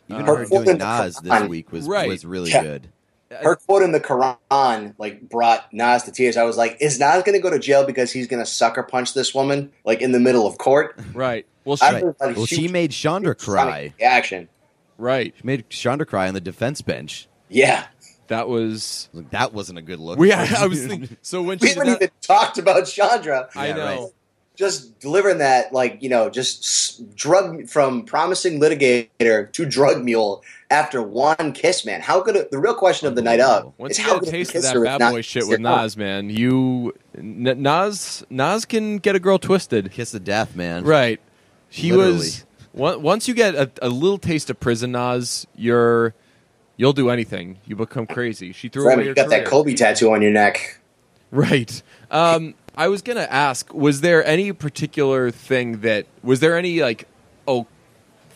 Even 0.10 0.26
Her 0.26 0.36
her 0.38 0.46
doing 0.46 0.78
Naz 0.80 1.16
this 1.18 1.32
Quran- 1.32 1.48
week 1.50 1.72
was 1.72 1.88
Right. 1.88 2.10
was 2.10 2.26
really 2.26 2.52
Yeah. 2.52 2.62
good. 2.64 2.88
Her 3.42 3.56
quote 3.56 3.82
in 3.82 3.94
the 3.94 4.00
Quran 4.00 4.94
like 5.00 5.22
brought 5.28 5.72
Naz 5.74 6.04
to 6.04 6.12
tears. 6.12 6.38
I 6.38 6.44
was 6.44 6.56
like, 6.58 6.78
"Is 6.80 7.00
Naz 7.00 7.24
going 7.24 7.34
to 7.34 7.42
go 7.42 7.50
to 7.50 7.58
jail 7.58 7.84
because 7.86 8.12
he's 8.12 8.28
going 8.28 8.42
to 8.42 8.46
sucker 8.46 8.84
punch 8.84 9.14
this 9.14 9.34
woman 9.34 9.72
like 9.86 10.02
in 10.02 10.12
the 10.12 10.20
middle 10.20 10.46
of 10.46 10.58
court?" 10.58 11.00
right. 11.14 11.46
Well, 11.66 11.78
she, 11.78 11.86
I 11.86 11.92
Right. 11.94 12.04
thought 12.20 12.36
Well, 12.36 12.46
she 12.46 12.64
was- 12.64 12.72
made 12.72 12.92
Chandra 12.92 13.34
she 13.40 13.50
was 13.50 13.56
trying 13.56 13.68
to 13.68 13.90
cry. 14.00 14.06
Action. 14.06 14.50
Right. 14.98 15.34
She 15.38 15.42
made 15.46 15.70
Chandra 15.70 16.06
cry 16.06 16.28
on 16.28 16.34
the 16.34 16.42
defense 16.42 16.82
bench. 16.82 17.28
Yeah, 17.50 17.86
That 18.28 18.48
was. 18.50 19.10
Like, 19.14 19.30
that 19.32 19.54
wasn't 19.54 19.78
a 19.80 19.82
good 19.82 20.00
look. 20.00 20.18
We, 20.18 20.32
I 20.32 20.66
was 20.66 20.86
thinking. 20.88 21.18
So 21.22 21.42
when 21.42 21.60
we 21.60 21.68
she 21.68 21.74
did 21.74 21.78
haven't 21.80 21.94
that, 22.00 22.02
even 22.04 22.12
talked 22.22 22.58
about 22.58 22.86
Chandra. 22.88 23.50
I 23.56 23.74
know. 23.74 23.86
right. 23.86 24.08
just 24.56 25.00
delivering 25.00 25.40
that 25.40 25.74
like 25.74 26.02
you 26.02 26.10
know 26.10 26.30
just 26.30 27.16
drug 27.16 27.68
from 27.68 28.06
promising 28.06 28.60
litigator 28.60 29.52
to 29.52 29.66
drug 29.66 30.04
mule 30.04 30.44
after 30.70 31.02
one 31.02 31.52
kiss 31.54 31.86
man 31.86 32.02
how 32.02 32.22
good 32.22 32.36
a, 32.36 32.48
the 32.52 32.58
real 32.60 32.76
question 32.76 33.08
of 33.08 33.16
the 33.16 33.22
night 33.22 33.40
up 33.40 33.74
Once 33.80 33.94
is 33.94 33.98
you 34.00 34.04
how 34.06 34.14
get 34.20 34.22
a 34.22 34.26
good 34.26 34.32
taste 34.32 34.50
of 34.52 34.54
kisser 34.62 34.68
that 34.74 34.78
is 34.78 34.84
bad 34.84 35.00
not 35.00 35.12
boy 35.12 35.22
shit 35.22 35.48
with. 35.48 35.60
Naz, 35.60 35.98
man, 35.98 36.30
you 36.30 36.94
Naz 37.18 38.24
Naz 38.30 38.66
can 38.66 38.98
get 38.98 39.16
a 39.16 39.20
girl 39.20 39.38
twisted. 39.40 39.92
Kiss 39.92 40.14
of 40.14 40.24
death, 40.24 40.56
man. 40.56 40.84
Right. 40.84 41.20
He 41.70 41.92
Literally. 41.92 42.14
was 42.18 42.42
on- 42.42 42.48
once 42.74 43.28
you 43.28 43.34
get 43.34 43.56
a, 43.56 43.72
a 43.82 43.90
little 43.90 44.18
taste 44.18 44.50
of 44.50 44.60
prison 44.60 44.94
Naz, 44.94 45.48
you're 45.56 46.14
you'll 46.76 46.94
do 46.94 47.10
anything. 47.10 47.60
You 47.66 47.76
become 47.76 48.08
crazy. 48.08 48.52
She 48.52 48.70
threw 48.70 48.88
Remy, 48.88 49.04
away 49.04 49.10
you 49.10 49.16
got 49.16 49.30
that 49.30 49.46
kobe 49.46 49.74
tattoo 49.76 50.12
on 50.12 50.22
your 50.22 50.32
neck 50.32 50.80
Right. 51.34 51.82
Um, 52.12 52.54
I 52.78 52.90
was 52.90 53.02
gonna 53.02 53.28
ask, 53.30 53.74
was 53.74 54.02
there 54.02 54.24
any 54.24 54.52
particular 54.54 55.32
thing 55.32 55.82
that 55.82 56.06
was 56.22 56.42
there 56.42 56.56
any 56.56 56.80
like, 56.82 57.08
oh, 57.48 57.66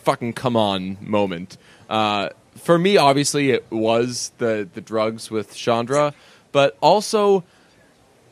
fucking 0.02 0.32
come 0.32 0.56
on 0.56 0.98
moment? 1.00 1.56
Uh, 1.88 2.30
for 2.56 2.76
me, 2.76 2.96
obviously, 2.96 3.52
it 3.52 3.64
was 3.70 4.32
the 4.38 4.68
the 4.74 4.80
drugs 4.80 5.30
with 5.30 5.54
Chandra, 5.54 6.12
but 6.50 6.76
also, 6.80 7.44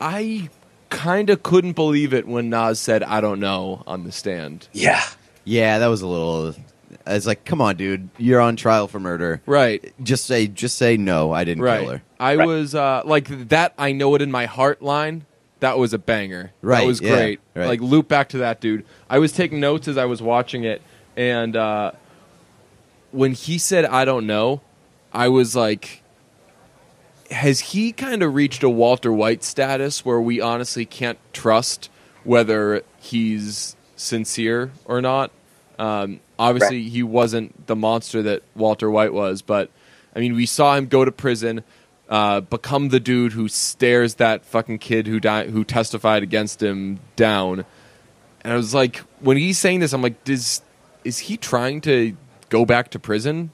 I 0.00 0.50
kind 0.90 1.30
of 1.30 1.44
couldn't 1.44 1.74
believe 1.74 2.12
it 2.12 2.26
when 2.26 2.50
Naz 2.50 2.80
said, 2.80 3.04
"I 3.04 3.20
don't 3.20 3.38
know" 3.38 3.84
on 3.86 4.02
the 4.02 4.10
stand. 4.10 4.66
yeah 4.72 5.04
Yeah, 5.46 5.78
that 5.78 5.86
was 5.86 6.02
a 6.02 6.06
little. 6.06 6.54
It's 7.06 7.26
like, 7.26 7.44
come 7.44 7.60
on, 7.62 7.76
dude, 7.76 8.08
you're 8.18 8.40
on 8.40 8.56
trial 8.56 8.88
for 8.88 8.98
murder. 9.00 9.40
Right. 9.46 9.94
Just 10.02 10.26
say, 10.26 10.48
just 10.48 10.76
say 10.76 10.96
no. 10.96 11.32
I 11.32 11.44
didn't 11.44 11.62
Right. 11.62 11.80
kill 11.80 11.90
her. 11.92 12.02
I 12.20 12.34
Right. 12.36 12.46
was 12.46 12.74
uh, 12.74 13.02
like 13.04 13.48
that. 13.48 13.72
I 13.78 13.92
know 13.92 14.14
it 14.16 14.22
in 14.22 14.30
my 14.32 14.46
heart 14.46 14.82
line. 14.82 15.24
That 15.60 15.78
was 15.78 15.92
a 15.94 15.98
banger. 15.98 16.52
Right, 16.62 16.80
That 16.80 16.86
was 16.86 17.00
yeah, 17.00 17.10
great. 17.16 17.40
right. 17.54 17.66
Like 17.68 17.80
loop 17.80 18.08
back 18.08 18.28
to 18.30 18.38
that 18.38 18.60
dude. 18.60 18.84
I 19.08 19.18
was 19.20 19.32
taking 19.32 19.58
notes 19.60 19.86
as 19.88 19.96
I 19.96 20.04
was 20.04 20.20
watching 20.20 20.64
it, 20.64 20.82
and 21.16 21.56
uh, 21.56 21.92
when 23.12 23.32
he 23.32 23.56
said 23.58 23.84
"I 23.86 24.04
don't 24.04 24.26
know," 24.26 24.60
I 25.14 25.28
was 25.28 25.56
like, 25.56 26.02
"Has 27.30 27.60
he 27.60 27.92
kind 27.92 28.22
of 28.22 28.34
reached 28.34 28.62
a 28.62 28.68
Walter 28.70 29.12
White 29.12 29.42
status 29.42 30.04
where 30.04 30.20
we 30.20 30.40
honestly 30.40 30.84
can't 30.84 31.18
trust 31.32 31.88
whether 32.24 32.82
he's 32.98 33.76
sincere 33.96 34.72
or 34.84 35.00
not?" 35.00 35.30
Um, 35.78 36.20
obviously, 36.38 36.88
he 36.88 37.02
wasn't 37.02 37.66
the 37.66 37.76
monster 37.76 38.22
that 38.22 38.42
Walter 38.54 38.90
White 38.90 39.12
was, 39.12 39.42
but 39.42 39.70
I 40.14 40.20
mean, 40.20 40.34
we 40.34 40.46
saw 40.46 40.74
him 40.76 40.86
go 40.86 41.04
to 41.04 41.12
prison, 41.12 41.62
uh, 42.08 42.40
become 42.40 42.88
the 42.90 43.00
dude 43.00 43.32
who 43.32 43.48
stares 43.48 44.14
that 44.14 44.44
fucking 44.44 44.78
kid 44.78 45.06
who 45.06 45.20
di- 45.20 45.48
who 45.48 45.64
testified 45.64 46.22
against 46.22 46.62
him 46.62 47.00
down. 47.16 47.64
And 48.42 48.52
I 48.52 48.56
was 48.56 48.72
like, 48.74 48.98
when 49.20 49.36
he's 49.36 49.58
saying 49.58 49.80
this, 49.80 49.92
I'm 49.92 50.02
like, 50.02 50.22
does 50.24 50.62
is 51.04 51.18
he 51.18 51.36
trying 51.36 51.80
to 51.82 52.16
go 52.48 52.64
back 52.64 52.90
to 52.92 52.98
prison? 52.98 53.50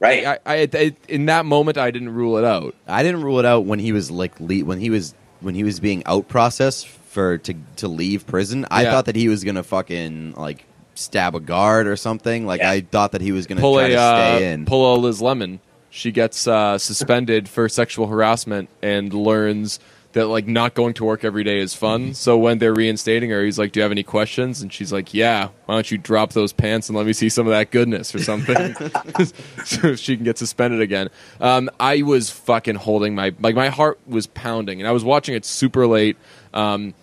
Right. 0.00 0.24
I, 0.26 0.38
I, 0.46 0.68
I 0.74 0.96
in 1.08 1.26
that 1.26 1.44
moment 1.46 1.76
I 1.78 1.90
didn't 1.90 2.10
rule 2.14 2.36
it 2.36 2.44
out. 2.44 2.74
I 2.86 3.02
didn't 3.02 3.22
rule 3.22 3.38
it 3.38 3.44
out 3.44 3.64
when 3.64 3.78
he 3.78 3.92
was 3.92 4.10
like 4.10 4.38
le- 4.40 4.64
when 4.64 4.78
he 4.80 4.90
was 4.90 5.14
when 5.40 5.54
he 5.54 5.64
was 5.64 5.80
being 5.80 6.02
out 6.06 6.28
processed 6.28 6.86
for 6.88 7.38
to 7.38 7.54
to 7.76 7.88
leave 7.88 8.26
prison. 8.26 8.66
I 8.70 8.82
Yeah. 8.82 8.90
thought 8.92 9.06
that 9.06 9.16
he 9.16 9.28
was 9.28 9.42
gonna 9.44 9.62
fucking 9.64 10.34
like 10.36 10.64
stab 10.98 11.34
a 11.34 11.40
guard 11.40 11.86
or 11.86 11.96
something. 11.96 12.46
Like 12.46 12.60
Yeah. 12.60 12.70
I 12.70 12.80
thought 12.80 13.12
that 13.12 13.20
he 13.20 13.32
was 13.32 13.46
gonna 13.46 13.60
Pull 13.60 13.74
try 13.76 13.88
a 13.88 13.90
to 13.90 14.00
uh, 14.00 14.38
in. 14.40 14.66
pull 14.66 14.94
a 14.94 14.96
Liz 14.96 15.20
Lemon. 15.22 15.60
She 15.90 16.12
gets 16.12 16.46
uh, 16.46 16.78
suspended 16.78 17.48
for 17.48 17.68
sexual 17.68 18.06
harassment 18.08 18.68
and 18.82 19.12
learns 19.12 19.80
that 20.12 20.26
like 20.26 20.46
not 20.46 20.74
going 20.74 20.94
to 20.94 21.04
work 21.04 21.22
every 21.22 21.44
day 21.44 21.58
is 21.58 21.74
fun. 21.74 22.14
So 22.14 22.36
when 22.38 22.58
they're 22.58 22.74
reinstating 22.74 23.28
her, 23.30 23.44
he's 23.44 23.58
like, 23.58 23.72
"Do 23.72 23.80
you 23.80 23.82
have 23.82 23.92
any 23.92 24.02
questions?" 24.02 24.62
And 24.62 24.72
she's 24.72 24.92
like, 24.92 25.12
"Yeah. 25.12 25.48
Why 25.66 25.74
don't 25.74 25.90
you 25.90 25.98
drop 25.98 26.32
those 26.32 26.52
pants 26.52 26.88
and 26.88 26.96
let 26.96 27.06
me 27.06 27.12
see 27.12 27.28
some 27.28 27.46
of 27.46 27.50
that 27.52 27.70
goodness 27.70 28.14
or 28.14 28.18
something?" 28.22 28.74
so 29.64 29.94
she 29.96 30.16
can 30.16 30.24
get 30.24 30.38
suspended 30.38 30.80
again. 30.80 31.08
Um, 31.40 31.68
I 31.78 32.02
was 32.02 32.30
fucking 32.30 32.76
holding 32.76 33.14
my 33.14 33.34
like 33.40 33.54
my 33.54 33.68
heart 33.68 33.98
was 34.06 34.26
pounding, 34.26 34.80
and 34.80 34.88
I 34.88 34.92
was 34.92 35.04
watching 35.04 35.34
it 35.34 35.44
super 35.44 35.86
late. 35.86 36.16
Um, 36.54 36.94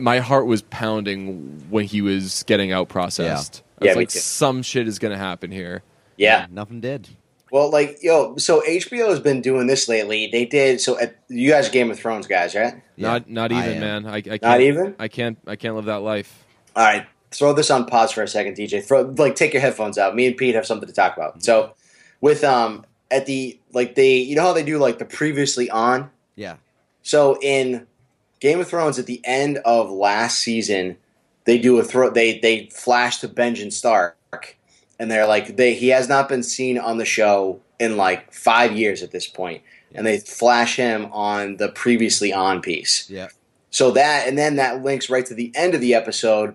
my 0.00 0.18
heart 0.20 0.46
was 0.46 0.62
pounding 0.62 1.64
when 1.70 1.84
he 1.84 2.02
was 2.02 2.42
getting 2.44 2.72
out 2.72 2.88
processed. 2.88 3.62
I 3.80 3.84
Yeah, 3.86 3.90
was 3.92 3.96
me 3.96 4.00
like, 4.02 4.08
too. 4.10 4.18
some 4.18 4.62
shit 4.62 4.88
is 4.88 4.98
gonna 4.98 5.18
happen 5.18 5.50
here. 5.50 5.82
yeah. 6.16 6.46
Nothing 6.50 6.80
did. 6.80 7.08
Well, 7.50 7.70
like 7.70 7.98
yo, 8.02 8.36
so 8.36 8.60
HBO 8.60 9.08
has 9.08 9.20
been 9.20 9.40
doing 9.40 9.66
this 9.68 9.88
lately. 9.88 10.28
They 10.30 10.44
did 10.44 10.80
so. 10.82 10.98
At, 10.98 11.16
you 11.28 11.50
guys 11.50 11.68
are 11.68 11.72
Game 11.72 11.90
of 11.90 11.98
Thrones 11.98 12.26
guys, 12.26 12.54
right? 12.54 12.74
Yeah, 12.96 13.08
not 13.08 13.30
not 13.30 13.52
even, 13.52 13.72
am. 13.74 13.80
man. 13.80 14.06
I, 14.06 14.16
I 14.16 14.20
can't, 14.20 14.42
Not 14.42 14.60
even? 14.60 14.94
I 14.98 15.08
can't. 15.08 15.38
I 15.46 15.56
can't 15.56 15.74
live 15.74 15.86
that 15.86 16.02
life. 16.02 16.44
All 16.76 16.84
right, 16.84 17.06
throw 17.30 17.54
this 17.54 17.70
on 17.70 17.86
pause 17.86 18.12
for 18.12 18.22
a 18.22 18.28
second, 18.28 18.54
DJ. 18.56 18.84
Throw 18.84 19.02
like 19.16 19.34
take 19.34 19.54
your 19.54 19.62
headphones 19.62 19.96
out. 19.96 20.14
Me 20.14 20.26
and 20.26 20.36
Pete 20.36 20.54
have 20.56 20.66
something 20.66 20.86
to 20.88 20.94
talk 20.94 21.16
about. 21.16 21.42
So, 21.42 21.72
with 22.20 22.44
um 22.44 22.84
at 23.10 23.24
the 23.24 23.58
like 23.72 23.94
they 23.94 24.16
you 24.18 24.36
know 24.36 24.42
how 24.42 24.52
they 24.52 24.62
do 24.62 24.76
like 24.78 24.98
the 24.98 25.06
previously 25.06 25.70
on. 25.70 26.10
Yeah. 26.36 26.56
So 27.02 27.38
in 27.40 27.86
Game 28.40 28.60
of 28.60 28.68
Thrones, 28.68 28.98
at 28.98 29.06
the 29.06 29.20
end 29.24 29.58
of 29.64 29.90
last 29.90 30.38
season, 30.38 30.96
they 31.44 31.58
do 31.58 31.78
a 31.78 31.84
throw. 31.84 32.10
They 32.10 32.38
they 32.38 32.66
flash 32.66 33.18
to 33.18 33.28
Benjen 33.28 33.72
Stark, 33.72 34.56
and 34.98 35.10
they're 35.10 35.26
like 35.26 35.56
they 35.56 35.74
he 35.74 35.88
has 35.88 36.08
not 36.08 36.28
been 36.28 36.42
seen 36.42 36.78
on 36.78 36.98
the 36.98 37.04
show 37.04 37.60
in 37.78 37.96
like 37.96 38.32
five 38.32 38.72
years 38.72 39.02
at 39.02 39.10
this 39.10 39.26
point." 39.26 39.62
point, 39.62 39.62
and 39.94 40.06
they 40.06 40.18
flash 40.18 40.76
him 40.76 41.06
on 41.12 41.56
the 41.56 41.68
previously 41.68 42.32
on 42.32 42.60
piece. 42.60 43.08
Yeah. 43.10 43.28
So 43.70 43.90
that 43.92 44.26
and 44.26 44.38
then 44.38 44.56
that 44.56 44.82
links 44.82 45.10
right 45.10 45.26
to 45.26 45.34
the 45.34 45.52
end 45.54 45.74
of 45.74 45.80
the 45.80 45.94
episode 45.94 46.54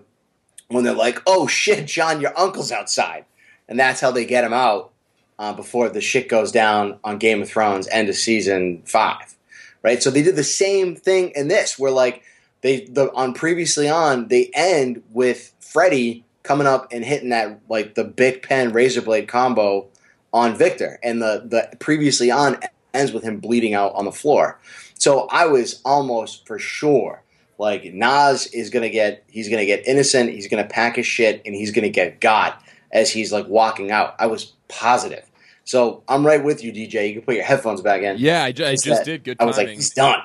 when 0.68 0.84
they're 0.84 0.94
like, 0.94 1.20
"Oh 1.26 1.46
shit, 1.46 1.86
Jon, 1.86 2.20
your 2.20 2.38
uncle's 2.38 2.72
outside," 2.72 3.24
and 3.68 3.78
that's 3.78 4.00
how 4.00 4.10
they 4.10 4.24
get 4.24 4.44
him 4.44 4.52
out 4.52 4.92
uh, 5.38 5.52
before 5.52 5.88
the 5.88 6.00
shit 6.00 6.28
goes 6.28 6.50
down 6.50 6.98
on 7.04 7.18
Game 7.18 7.42
of 7.42 7.48
Thrones 7.48 7.88
end 7.88 8.08
of 8.08 8.16
season 8.16 8.82
five, 8.84 9.36
right? 9.84 10.02
So 10.02 10.10
they 10.10 10.22
did 10.22 10.34
the 10.34 10.42
same 10.42 10.96
thing 10.96 11.30
in 11.36 11.46
this, 11.46 11.78
where 11.78 11.92
like 11.92 12.24
they 12.62 12.86
the 12.86 13.12
on 13.12 13.34
previously 13.34 13.88
on 13.88 14.28
they 14.28 14.50
end 14.54 15.04
with 15.10 15.54
Freddy 15.60 16.24
coming 16.42 16.66
up 16.66 16.88
and 16.90 17.04
hitting 17.04 17.28
that 17.28 17.60
like 17.68 17.94
the 17.94 18.04
big 18.04 18.42
pen 18.42 18.72
razor 18.72 19.02
blade 19.02 19.28
combo 19.28 19.86
on 20.32 20.56
Victor, 20.56 20.98
and 21.04 21.22
the 21.22 21.44
the 21.46 21.76
previously 21.76 22.30
on 22.32 22.58
ends 22.92 23.12
with 23.12 23.22
him 23.22 23.38
bleeding 23.38 23.74
out 23.74 23.94
on 23.94 24.04
the 24.04 24.12
floor. 24.12 24.58
So 24.94 25.28
I 25.30 25.46
was 25.46 25.80
almost 25.84 26.46
for 26.46 26.58
sure 26.58 27.22
like 27.58 27.92
Naz 27.92 28.46
is 28.48 28.70
gonna 28.70 28.88
get 28.88 29.24
he's 29.28 29.48
gonna 29.48 29.66
get 29.66 29.86
innocent, 29.86 30.30
he's 30.30 30.48
gonna 30.48 30.64
pack 30.64 30.96
his 30.96 31.06
shit, 31.06 31.42
and 31.44 31.54
he's 31.54 31.70
gonna 31.70 31.88
get 31.88 32.20
got 32.20 32.62
as 32.90 33.10
he's 33.10 33.32
like 33.32 33.46
walking 33.48 33.90
out. 33.90 34.14
I 34.18 34.26
was 34.26 34.52
positive. 34.68 35.24
So 35.64 36.02
I'm 36.08 36.26
right 36.26 36.42
with 36.44 36.62
you, 36.62 36.72
DJ. 36.72 37.08
You 37.08 37.14
can 37.14 37.22
put 37.22 37.34
your 37.36 37.44
headphones 37.44 37.80
back 37.80 38.02
in. 38.02 38.18
Yeah, 38.18 38.44
I, 38.44 38.52
ju- 38.52 38.64
I 38.66 38.72
Just 38.72 38.84
just 38.84 39.00
that- 39.00 39.04
did. 39.06 39.24
Good 39.24 39.36
I 39.40 39.44
was 39.44 39.56
like, 39.56 39.68
he's 39.68 39.90
done. 39.90 40.20
I 40.20 40.24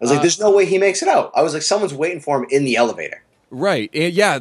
was 0.00 0.10
like, 0.10 0.18
Uh, 0.18 0.22
there's 0.22 0.38
no 0.40 0.50
way 0.50 0.66
he 0.66 0.76
makes 0.78 1.02
it 1.02 1.08
out. 1.08 1.32
I 1.34 1.42
was 1.42 1.54
like, 1.54 1.62
someone's 1.62 1.94
waiting 1.94 2.20
for 2.20 2.38
him 2.42 2.46
in 2.50 2.64
the 2.64 2.76
elevator. 2.76 3.22
right. 3.50 3.88
And 3.94 4.12
yeah. 4.12 4.40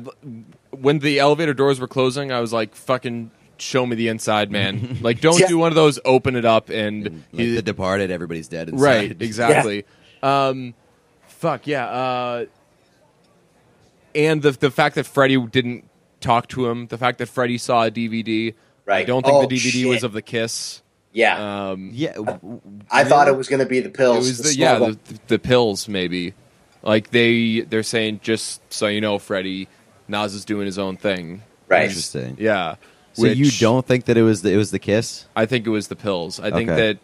When 0.71 0.99
the 0.99 1.19
elevator 1.19 1.53
doors 1.53 1.79
were 1.79 1.87
closing, 1.87 2.31
I 2.31 2.39
was 2.41 2.51
like, 2.51 2.73
"Fucking 2.73 3.29
show 3.57 3.85
me 3.85 3.95
the 3.95 4.07
inside, 4.07 4.49
man! 4.51 4.97
like, 5.01 5.21
don't 5.21 5.39
Yeah. 5.39 5.45
do 5.47 5.59
one 5.59 5.71
of 5.71 5.75
those. 5.75 5.99
Open 6.03 6.35
it 6.35 6.45
up 6.45 6.69
and, 6.69 7.05
And, 7.05 7.23
like 7.31 7.45
he- 7.45 7.55
the 7.55 7.61
Departed, 7.61 8.09
everybody's 8.09 8.47
dead. 8.47 8.69
Inside. 8.69 8.83
right. 8.83 9.15
Exactly. 9.21 9.85
Um, 10.23 10.73
fuck 11.27 11.67
yeah. 11.67 11.85
Uh, 11.85 12.45
and 14.15 14.41
the 14.41 14.51
the 14.51 14.71
fact 14.71 14.95
that 14.95 15.05
Freddy 15.05 15.37
didn't 15.47 15.85
talk 16.21 16.47
to 16.49 16.67
him, 16.67 16.87
the 16.87 16.97
fact 16.97 17.17
that 17.19 17.27
Freddy 17.27 17.57
saw 17.57 17.85
a 17.85 17.91
DVD. 17.91 18.53
I 18.87 19.03
don't 19.03 19.23
think 19.23 19.35
Oh, 19.35 19.45
the 19.47 19.55
DVD 19.55 19.85
was 19.89 20.03
of 20.03 20.13
the 20.13 20.21
kiss. 20.21 20.81
Yeah, 21.13 21.69
Um, 21.69 21.91
Yeah. 21.93 22.13
w- 22.13 22.37
w- 22.39 22.61
I 22.89 23.03
thought 23.03 23.27
it 23.27 23.37
was 23.37 23.47
going 23.47 23.59
to 23.59 23.65
be 23.67 23.79
the 23.79 23.89
it 23.89 23.93
pills. 23.93 24.27
was 24.27 24.37
the 24.39 24.49
the, 24.49 24.55
yeah 24.55 24.79
the, 24.79 24.97
the 25.27 25.39
pills 25.39 25.87
maybe 25.87 26.33
like 26.81 27.11
they 27.11 27.61
they're 27.61 27.83
saying 27.83 28.19
just 28.23 28.61
so 28.73 28.87
you 28.87 28.99
know 28.99 29.19
Freddie 29.19 29.67
Naz 30.07 30.33
is 30.33 30.43
doing 30.43 30.65
his 30.65 30.79
own 30.79 30.97
thing 30.97 31.43
right. 31.67 31.83
Interesting. 31.85 32.35
yeah 32.39 32.75
So 33.13 33.27
you 33.27 33.51
don't 33.59 33.85
think 33.85 34.05
that 34.05 34.17
it 34.17 34.23
was 34.23 34.41
the, 34.41 34.51
it 34.51 34.57
was 34.57 34.71
the 34.71 34.79
kiss? 34.79 35.25
I 35.35 35.45
think 35.45 35.67
it 35.67 35.69
was 35.69 35.87
the 35.87 35.95
pills 35.95 36.39
I 36.39 36.49
think 36.51 36.67
that 36.69 36.97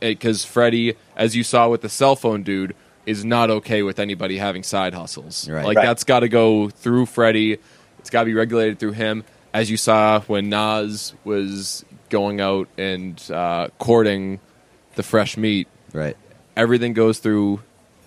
because 0.00 0.44
Freddie 0.44 0.94
as 1.16 1.34
you 1.34 1.42
saw 1.42 1.68
with 1.70 1.80
the 1.80 1.88
cell 1.88 2.14
phone 2.14 2.42
dude 2.42 2.74
is 3.06 3.24
not 3.24 3.50
okay 3.50 3.82
with 3.82 3.98
anybody 3.98 4.36
having 4.36 4.62
side 4.62 4.92
hustles 4.92 5.48
Right. 5.48 5.64
like 5.64 5.76
Right. 5.78 5.86
that's 5.86 6.04
got 6.04 6.20
to 6.20 6.28
go 6.28 6.68
through 6.68 7.06
Freddie 7.06 7.56
it's 8.00 8.10
got 8.10 8.20
to 8.20 8.26
be 8.26 8.34
regulated 8.34 8.78
through 8.78 8.92
him 8.92 9.24
as 9.56 9.70
you 9.70 9.76
saw 9.78 10.20
when 10.20 10.48
Naz 10.50 11.14
was 11.24 11.84
going 12.10 12.40
out 12.40 12.68
and 12.76 13.20
uh, 13.30 13.68
courting 13.78 14.38
the 14.94 15.02
fresh 15.02 15.36
meat 15.36 15.66
Right. 15.92 16.16
everything 16.56 16.92
goes 16.92 17.18
through 17.18 17.62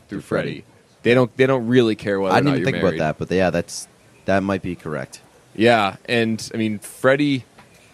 through 0.08 0.22
Freddie. 0.22 0.62
Freddie. 0.62 0.66
They 1.04 1.14
don't 1.14 1.36
they 1.38 1.46
don't 1.48 1.68
really 1.68 1.96
care 1.96 2.20
whether 2.20 2.36
I 2.36 2.40
didn't 2.40 2.46
not 2.46 2.52
even 2.52 2.62
you're 2.62 2.72
think 2.74 2.84
married. 2.84 3.00
about 3.00 3.18
that, 3.20 3.28
but 3.28 3.36
yeah, 3.36 3.50
that's 3.50 3.88
that 4.26 4.44
might 4.44 4.62
be 4.62 4.76
correct. 4.76 5.22
Yeah, 5.56 5.96
and 6.06 6.38
I 6.54 6.58
mean 6.58 6.80
Freddie. 6.80 7.46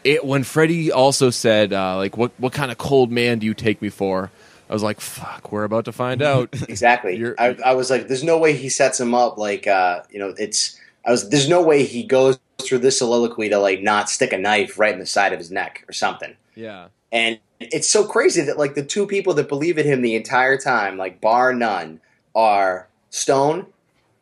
It, 0.03 0.23
when 0.23 0.43
Freddie 0.43 0.91
also 0.91 1.29
said 1.29 1.71
uh, 1.73 1.97
like 1.97 2.17
what 2.17 2.31
what 2.37 2.51
kind 2.53 2.71
of 2.71 2.77
cold 2.77 3.11
man 3.11 3.39
do 3.39 3.45
you 3.45 3.53
take 3.53 3.81
me 3.81 3.89
for? 3.89 4.31
I 4.69 4.73
was 4.73 4.81
like, 4.83 4.99
fuck, 4.99 5.51
we're 5.51 5.63
about 5.63 5.85
to 5.85 5.91
find 5.91 6.21
out. 6.31 6.49
Exactly. 6.67 7.23
I, 7.37 7.55
I 7.63 7.73
was 7.73 7.89
like, 7.91 8.07
there's 8.07 8.23
no 8.23 8.37
way 8.39 8.53
he 8.53 8.69
sets 8.69 8.99
him 8.99 9.13
up 9.13 9.37
like, 9.37 9.67
uh, 9.67 10.01
you 10.09 10.19
know, 10.19 10.33
it's. 10.37 10.79
I 11.05 11.11
was. 11.11 11.29
There's 11.29 11.47
no 11.47 11.61
way 11.61 11.83
he 11.85 12.03
goes 12.03 12.39
through 12.61 12.79
this 12.79 12.99
soliloquy 12.99 13.49
to 13.49 13.59
like 13.59 13.81
not 13.81 14.09
stick 14.09 14.33
a 14.33 14.37
knife 14.37 14.79
right 14.79 14.93
in 14.93 14.99
the 14.99 15.05
side 15.05 15.33
of 15.33 15.39
his 15.39 15.51
neck 15.51 15.83
or 15.87 15.93
something. 15.93 16.35
yeah, 16.55 16.87
And 17.11 17.39
it's 17.59 17.89
so 17.89 18.05
crazy 18.05 18.41
that 18.41 18.57
like 18.57 18.75
the 18.75 18.83
two 18.83 19.07
people 19.07 19.33
that 19.35 19.49
believe 19.49 19.77
in 19.77 19.85
him 19.85 20.01
the 20.01 20.15
entire 20.15 20.57
time, 20.57 20.97
like 20.97 21.21
bar 21.21 21.53
none, 21.53 21.99
are 22.33 22.87
Stone. 23.09 23.67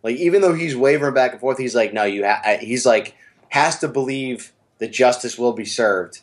Like 0.03 0.17
even 0.17 0.41
though 0.41 0.53
he's 0.53 0.75
wavering 0.75 1.13
back 1.13 1.31
and 1.31 1.41
forth, 1.41 1.57
he's 1.57 1.75
like, 1.75 1.93
no, 1.93 2.03
you. 2.03 2.25
Ha-, 2.25 2.57
he's 2.61 2.85
like 2.85 3.15
has 3.49 3.79
to 3.79 3.87
believe 3.87 4.51
that 4.79 4.91
justice 4.91 5.37
will 5.37 5.53
be 5.53 5.65
served. 5.65 6.21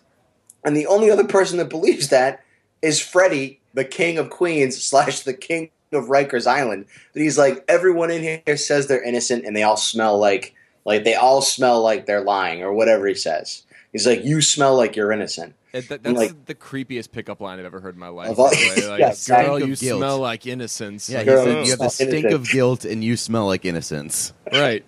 And 0.64 0.76
the 0.76 0.86
only 0.86 1.10
other 1.10 1.24
person 1.24 1.58
that 1.58 1.70
believes 1.70 2.08
that 2.08 2.44
is 2.82 3.00
Freddie, 3.00 3.60
the 3.72 3.84
king 3.84 4.18
of 4.18 4.30
Queens 4.30 4.82
slash 4.82 5.20
the 5.20 5.34
king 5.34 5.70
of 5.92 6.06
Rikers 6.06 6.46
Island. 6.46 6.86
That 7.12 7.20
he's 7.20 7.38
like 7.38 7.64
everyone 7.68 8.10
in 8.10 8.42
here 8.46 8.56
says 8.56 8.86
they're 8.86 9.02
innocent, 9.02 9.44
and 9.44 9.56
they 9.56 9.62
all 9.62 9.76
smell 9.76 10.18
like 10.18 10.54
like 10.84 11.04
they 11.04 11.14
all 11.14 11.42
smell 11.42 11.82
like 11.82 12.06
they're 12.06 12.22
lying 12.24 12.62
or 12.62 12.72
whatever 12.72 13.06
he 13.06 13.14
says. 13.14 13.62
He's 13.92 14.06
like, 14.06 14.24
you 14.24 14.40
smell 14.40 14.76
like 14.76 14.94
you're 14.96 15.10
innocent. 15.12 15.54
It- 15.72 15.88
that- 15.88 16.02
that's 16.02 16.16
like- 16.16 16.46
the 16.46 16.54
creepiest 16.54 17.12
pickup 17.12 17.40
line 17.40 17.58
I've 17.58 17.64
ever 17.64 17.80
heard 17.80 17.94
in 17.94 18.00
my 18.00 18.08
life. 18.08 18.36
All- 18.38 18.50
by. 18.50 18.56
Like, 18.88 19.00
Yeah, 19.00 19.44
girl, 19.44 19.58
you 19.60 19.76
guilt. 19.76 19.98
smell 20.00 20.18
like 20.18 20.46
innocence. 20.46 21.08
Yeah, 21.08 21.18
Like, 21.18 21.26
Girl, 21.26 21.44
said 21.44 21.56
you 21.58 21.62
you 21.64 21.70
have 21.70 21.78
the 21.78 21.88
stink 21.88 22.10
innocent. 22.12 22.34
of 22.34 22.48
guilt 22.50 22.84
and 22.84 23.02
you 23.04 23.16
smell 23.16 23.46
like 23.46 23.64
innocence. 23.64 24.32
right. 24.52 24.84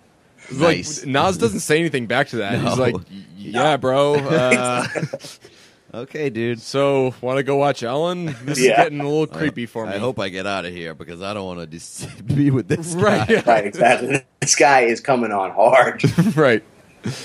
Nice. 0.51 0.99
Like 0.99 1.07
Naz 1.09 1.37
doesn't 1.37 1.61
say 1.61 1.79
anything 1.79 2.05
back 2.05 2.27
to 2.29 2.37
that. 2.37 2.59
He's 2.59 2.77
like, 2.77 2.95
yeah, 3.37 3.77
bro. 3.77 4.15
Uh, 4.15 4.87
Okay, 5.93 6.31
dude. 6.31 6.59
so, 6.59 7.13
want 7.21 7.37
to 7.37 7.43
go 7.43 7.55
watch 7.55 7.83
Ellen? 7.83 8.35
This 8.45 8.57
is 8.57 8.65
Yeah. 8.65 8.77
getting 8.83 8.99
a 8.99 9.03
little 9.03 9.27
creepy 9.27 9.67
for 9.67 9.85
me. 9.85 9.93
I 9.93 9.99
hope 9.99 10.19
I 10.19 10.29
get 10.29 10.47
out 10.47 10.65
of 10.65 10.73
here 10.73 10.95
because 10.95 11.21
I 11.21 11.35
don't 11.35 11.45
want 11.45 11.59
to 11.59 11.67
dis- 11.67 12.05
be 12.25 12.49
with 12.49 12.67
this 12.67 12.93
Right. 12.97 13.27
guy. 13.27 13.33
Yeah. 13.35 13.43
Right, 13.45 13.65
exactly. 13.67 14.23
this 14.41 14.55
guy 14.55 14.81
is 14.81 14.99
coming 14.99 15.31
on 15.31 15.51
hard. 15.51 16.03
right. 16.35 16.63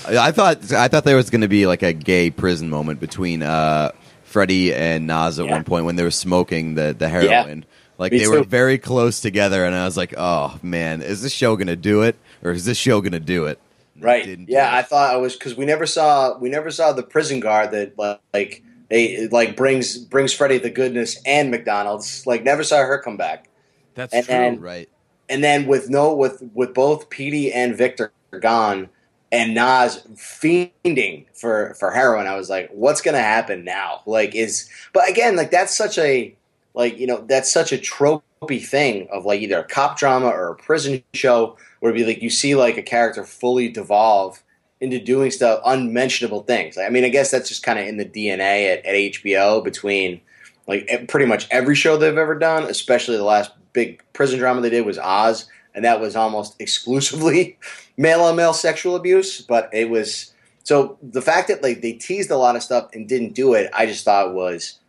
I 0.07 0.17
I 0.17 0.31
thought 0.31 0.71
I 0.73 0.87
thought 0.87 1.03
there 1.05 1.15
was 1.15 1.29
going 1.31 1.41
to 1.41 1.47
be 1.47 1.65
like 1.65 1.81
a 1.83 1.93
gay 1.93 2.29
prison 2.29 2.69
moment 2.69 2.99
between 2.99 3.41
uh, 3.41 3.91
Freddie 4.23 4.73
and 4.73 5.07
Naz 5.07 5.39
at 5.39 5.45
Yeah. 5.45 5.51
one 5.53 5.63
point 5.63 5.85
when 5.85 5.95
they 5.95 6.03
were 6.03 6.11
smoking 6.11 6.75
the 6.75 6.93
the 6.97 7.07
heroin. 7.09 7.65
Like 7.97 8.11
Me 8.11 8.19
they 8.19 8.27
were 8.27 8.39
too. 8.39 8.43
very 8.45 8.77
close 8.77 9.19
together, 9.19 9.65
and 9.65 9.73
I 9.75 9.85
was 9.85 9.97
like, 9.97 10.13
"Oh 10.17 10.57
man, 10.61 11.01
is 11.01 11.21
this 11.21 11.31
show 11.33 11.55
going 11.55 11.67
to 11.67 11.75
do 11.77 12.01
it, 12.03 12.15
or 12.43 12.51
is 12.51 12.65
this 12.65 12.77
show 12.77 13.01
going 13.01 13.13
to 13.13 13.19
do 13.19 13.45
it?" 13.45 13.57
Right. 14.01 14.25
didn't 14.25 14.49
Yeah. 14.49 14.73
I 14.73 14.81
thought 14.81 15.13
I 15.13 15.17
was 15.17 15.33
because 15.33 15.55
we 15.55 15.65
never 15.65 15.85
saw 15.85 16.37
we 16.37 16.49
never 16.49 16.71
saw 16.71 16.91
the 16.93 17.03
prison 17.03 17.39
guard 17.39 17.71
that 17.71 17.97
like 18.33 18.63
they 18.89 19.27
like 19.27 19.55
brings 19.55 19.97
brings 19.97 20.33
Freddie 20.33 20.57
the 20.57 20.69
goodness 20.69 21.21
and 21.25 21.51
McDonald's. 21.51 22.25
Like 22.27 22.43
never 22.43 22.63
saw 22.63 22.77
her 22.77 22.97
come 22.99 23.17
back. 23.17 23.49
That's 23.95 24.13
And 24.13 24.25
true. 24.25 24.33
then- 24.33 24.59
right. 24.59 24.89
And 25.29 25.43
then 25.43 25.67
with 25.67 25.89
no 25.89 26.13
with 26.15 26.41
with 26.53 26.73
both 26.73 27.09
Petey 27.11 27.53
and 27.53 27.75
Victor 27.77 28.11
gone, 28.39 28.89
and 29.31 29.53
Naz 29.53 30.01
fiending 30.15 31.25
for 31.35 31.75
for 31.75 31.91
heroin. 31.91 32.25
I 32.27 32.35
was 32.35 32.49
like, 32.49 32.69
what's 32.71 33.01
gonna 33.01 33.19
happen 33.21 33.63
now? 33.63 34.01
Like, 34.05 34.33
is 34.35 34.69
but 34.93 35.07
again, 35.09 35.35
like 35.35 35.51
that's 35.51 35.75
such 35.75 35.97
a 35.97 36.35
like 36.73 36.97
you 36.97 37.05
know 37.07 37.23
that's 37.27 37.51
such 37.51 37.71
a 37.71 37.77
tropey 37.77 38.65
thing 38.65 39.07
of 39.11 39.25
like 39.25 39.41
either 39.41 39.59
a 39.59 39.63
cop 39.63 39.99
drama 39.99 40.27
or 40.27 40.49
a 40.49 40.55
prison 40.55 41.03
show 41.13 41.57
where 41.79 41.91
it'd 41.91 42.05
be 42.05 42.11
like 42.11 42.21
you 42.21 42.29
see 42.29 42.55
like 42.55 42.77
a 42.77 42.81
character 42.81 43.23
fully 43.23 43.69
devolve 43.69 44.43
into 44.81 44.99
doing 44.99 45.31
stuff 45.31 45.61
unmentionable 45.65 46.43
things. 46.43 46.77
I 46.77 46.89
mean, 46.89 47.03
I 47.03 47.09
guess 47.09 47.31
that's 47.31 47.49
just 47.49 47.63
kind 47.63 47.79
of 47.79 47.87
in 47.87 47.97
the 47.97 48.05
DNA 48.05 48.71
at, 48.71 48.85
at 48.85 48.95
HBO 48.95 49.63
between 49.63 50.21
like 50.67 51.07
pretty 51.07 51.25
much 51.25 51.47
every 51.51 51.75
show 51.75 51.97
they've 51.97 52.17
ever 52.17 52.37
done, 52.37 52.63
especially 52.63 53.17
the 53.17 53.23
last 53.23 53.51
big 53.73 54.01
prison 54.13 54.39
drama 54.39 54.61
they 54.61 54.69
did 54.69 54.85
was 54.85 54.97
Oz, 54.97 55.47
and 55.73 55.83
that 55.83 55.99
was 55.99 56.15
almost 56.15 56.55
exclusively 56.59 57.57
male 57.97 58.21
on 58.21 58.35
male 58.35 58.53
sexual 58.53 58.95
abuse. 58.95 59.41
But 59.41 59.69
it 59.73 59.89
was 59.89 60.33
so 60.63 60.97
the 61.01 61.21
fact 61.21 61.47
that 61.47 61.63
like 61.63 61.81
they 61.81 61.93
teased 61.93 62.31
a 62.31 62.37
lot 62.37 62.55
of 62.55 62.63
stuff 62.63 62.89
and 62.93 63.07
didn't 63.07 63.33
do 63.33 63.53
it, 63.53 63.69
I 63.73 63.85
just 63.85 64.05
thought 64.05 64.33
was 64.33 64.79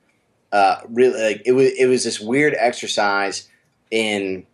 uh, 0.53 0.76
really 0.88 1.20
like 1.20 1.43
it 1.47 1.53
was 1.53 1.72
it 1.78 1.86
was 1.86 2.05
this 2.05 2.20
weird 2.20 2.55
exercise 2.59 3.49
in 3.91 4.47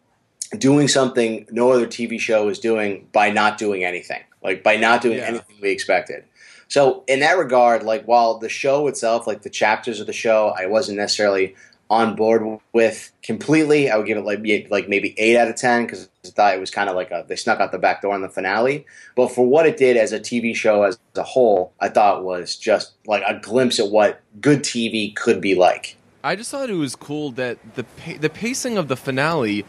doing 0.58 0.88
something 0.88 1.46
no 1.50 1.70
other 1.72 1.86
TV 1.86 2.18
show 2.20 2.48
is 2.48 2.58
doing 2.58 3.06
by 3.12 3.30
not 3.30 3.58
doing 3.58 3.84
anything, 3.84 4.22
like 4.42 4.62
by 4.62 4.76
not 4.76 5.02
doing 5.02 5.18
Yeah. 5.18 5.24
anything 5.26 5.56
we 5.60 5.70
expected. 5.70 6.24
So 6.68 7.04
in 7.06 7.20
that 7.20 7.38
regard, 7.38 7.82
like 7.84 8.04
while 8.06 8.38
the 8.38 8.48
show 8.48 8.86
itself, 8.88 9.26
like 9.26 9.42
the 9.42 9.50
chapters 9.50 10.00
of 10.00 10.06
the 10.06 10.12
show, 10.12 10.54
I 10.58 10.66
wasn't 10.66 10.98
necessarily 10.98 11.54
on 11.88 12.16
board 12.16 12.58
with 12.72 13.12
completely. 13.22 13.88
I 13.88 13.96
would 13.96 14.06
give 14.06 14.18
it 14.18 14.24
like 14.24 14.40
like 14.70 14.88
maybe 14.88 15.14
eight 15.18 15.36
out 15.36 15.46
of 15.48 15.54
ten 15.54 15.84
because 15.86 16.08
I 16.24 16.28
thought 16.30 16.54
it 16.54 16.60
was 16.60 16.70
kind 16.72 16.90
of 16.90 16.96
like 16.96 17.12
a 17.12 17.24
they 17.28 17.36
snuck 17.36 17.60
out 17.60 17.70
the 17.70 17.78
back 17.78 18.02
door 18.02 18.14
in 18.16 18.22
the 18.22 18.28
finale. 18.28 18.84
But 19.14 19.28
for 19.28 19.46
what 19.46 19.66
it 19.66 19.76
did 19.76 19.96
as 19.96 20.12
a 20.12 20.18
TV 20.18 20.54
show 20.56 20.82
as 20.82 20.98
a 21.14 21.22
whole, 21.22 21.72
I 21.78 21.88
thought 21.88 22.24
was 22.24 22.56
just 22.56 22.92
like 23.06 23.22
a 23.24 23.38
glimpse 23.38 23.78
at 23.78 23.90
what 23.90 24.20
good 24.40 24.62
TV 24.64 25.14
could 25.14 25.40
be 25.40 25.54
like. 25.54 25.96
I 26.24 26.34
just 26.34 26.50
thought 26.50 26.68
it 26.68 26.74
was 26.74 26.96
cool 26.96 27.30
that 27.32 27.58
the 27.76 27.84
pa- 27.84 28.18
the 28.20 28.30
pacing 28.30 28.76
of 28.76 28.88
the 28.88 28.96
finale. 28.96 29.64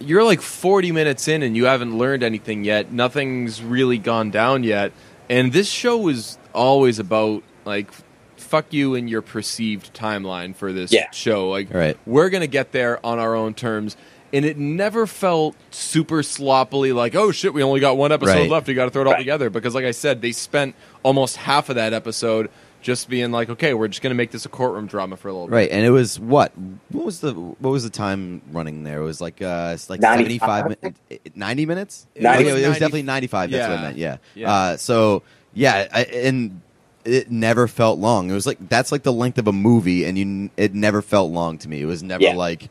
You're 0.00 0.24
like 0.24 0.40
40 0.40 0.92
minutes 0.92 1.26
in 1.28 1.42
and 1.42 1.56
you 1.56 1.64
haven't 1.66 1.96
learned 1.96 2.22
anything 2.22 2.64
yet. 2.64 2.92
Nothing's 2.92 3.62
really 3.62 3.98
gone 3.98 4.30
down 4.30 4.62
yet. 4.62 4.92
And 5.30 5.52
this 5.52 5.68
show 5.68 5.96
was 5.96 6.38
always 6.54 6.98
about 6.98 7.42
like 7.64 7.88
fuck 8.36 8.72
you 8.72 8.94
and 8.94 9.10
your 9.10 9.22
perceived 9.22 9.92
timeline 9.94 10.54
for 10.54 10.72
this 10.72 10.92
Yeah. 10.92 11.10
show. 11.10 11.48
Like 11.50 11.72
Right. 11.72 11.96
we're 12.06 12.28
gonna 12.30 12.46
get 12.46 12.72
there 12.72 13.04
on 13.04 13.18
our 13.18 13.34
own 13.34 13.54
terms. 13.54 13.96
And 14.32 14.44
it 14.44 14.58
never 14.58 15.06
felt 15.06 15.54
super 15.70 16.22
sloppily 16.22 16.92
like, 16.92 17.14
oh 17.14 17.30
shit, 17.30 17.54
we 17.54 17.62
only 17.62 17.80
got 17.80 17.96
one 17.96 18.12
episode 18.12 18.32
Right. 18.34 18.50
left. 18.50 18.66
We 18.66 18.74
got 18.74 18.84
to 18.86 18.90
throw 18.90 19.02
it 19.02 19.06
all 19.06 19.12
Right. 19.14 19.18
together. 19.20 19.50
Because, 19.50 19.74
like 19.74 19.84
I 19.84 19.92
said, 19.92 20.20
they 20.20 20.32
spent 20.32 20.74
almost 21.04 21.36
half 21.38 21.68
of 21.70 21.76
that 21.76 21.92
episode 21.94 22.50
just 22.82 23.08
being 23.08 23.32
like, 23.32 23.48
okay, 23.50 23.74
we're 23.74 23.88
just 23.88 24.02
going 24.02 24.10
to 24.10 24.16
make 24.16 24.30
this 24.30 24.46
a 24.46 24.48
courtroom 24.48 24.86
drama 24.86 25.16
for 25.16 25.28
a 25.28 25.32
little 25.32 25.48
bit. 25.48 25.54
Right, 25.54 25.70
and 25.70 25.84
it 25.84 25.90
was 25.90 26.20
what? 26.20 26.52
What 26.90 27.04
was 27.04 27.20
the 27.20 27.32
what 27.34 27.70
was 27.70 27.82
the 27.84 27.90
time 27.90 28.42
running 28.52 28.84
there? 28.84 29.00
It 29.00 29.04
was 29.04 29.20
like 29.20 29.42
uh, 29.42 29.72
it's 29.74 29.90
like 29.90 30.00
95? 30.00 30.40
seventy 30.40 30.78
five, 30.78 30.94
ninety 31.34 31.66
minutes. 31.66 32.06
It 32.14 32.22
was 32.22 32.36
Okay, 32.36 32.48
it 32.48 32.52
was 32.52 32.62
90 32.62 32.72
definitely 32.78 33.02
ninety 33.02 33.26
five. 33.26 33.50
That's 33.50 33.68
what 33.68 33.78
I 33.78 33.80
Yeah. 33.80 33.86
meant. 33.88 33.98
Yeah. 33.98 34.16
Yeah. 34.34 34.52
Uh, 34.52 34.76
so 34.76 35.22
yeah, 35.54 35.88
I, 35.92 36.02
and 36.04 36.60
it 37.04 37.30
never 37.30 37.66
felt 37.68 37.98
long. 37.98 38.30
It 38.30 38.34
was 38.34 38.46
like 38.46 38.58
that's 38.68 38.92
like 38.92 39.02
the 39.02 39.12
length 39.12 39.38
of 39.38 39.46
a 39.48 39.52
movie, 39.52 40.04
and 40.04 40.16
you 40.18 40.50
it 40.56 40.74
never 40.74 41.02
felt 41.02 41.30
long 41.32 41.58
to 41.58 41.68
me. 41.68 41.80
It 41.82 41.86
was 41.86 42.02
never 42.02 42.22
Yeah. 42.22 42.34
like, 42.34 42.68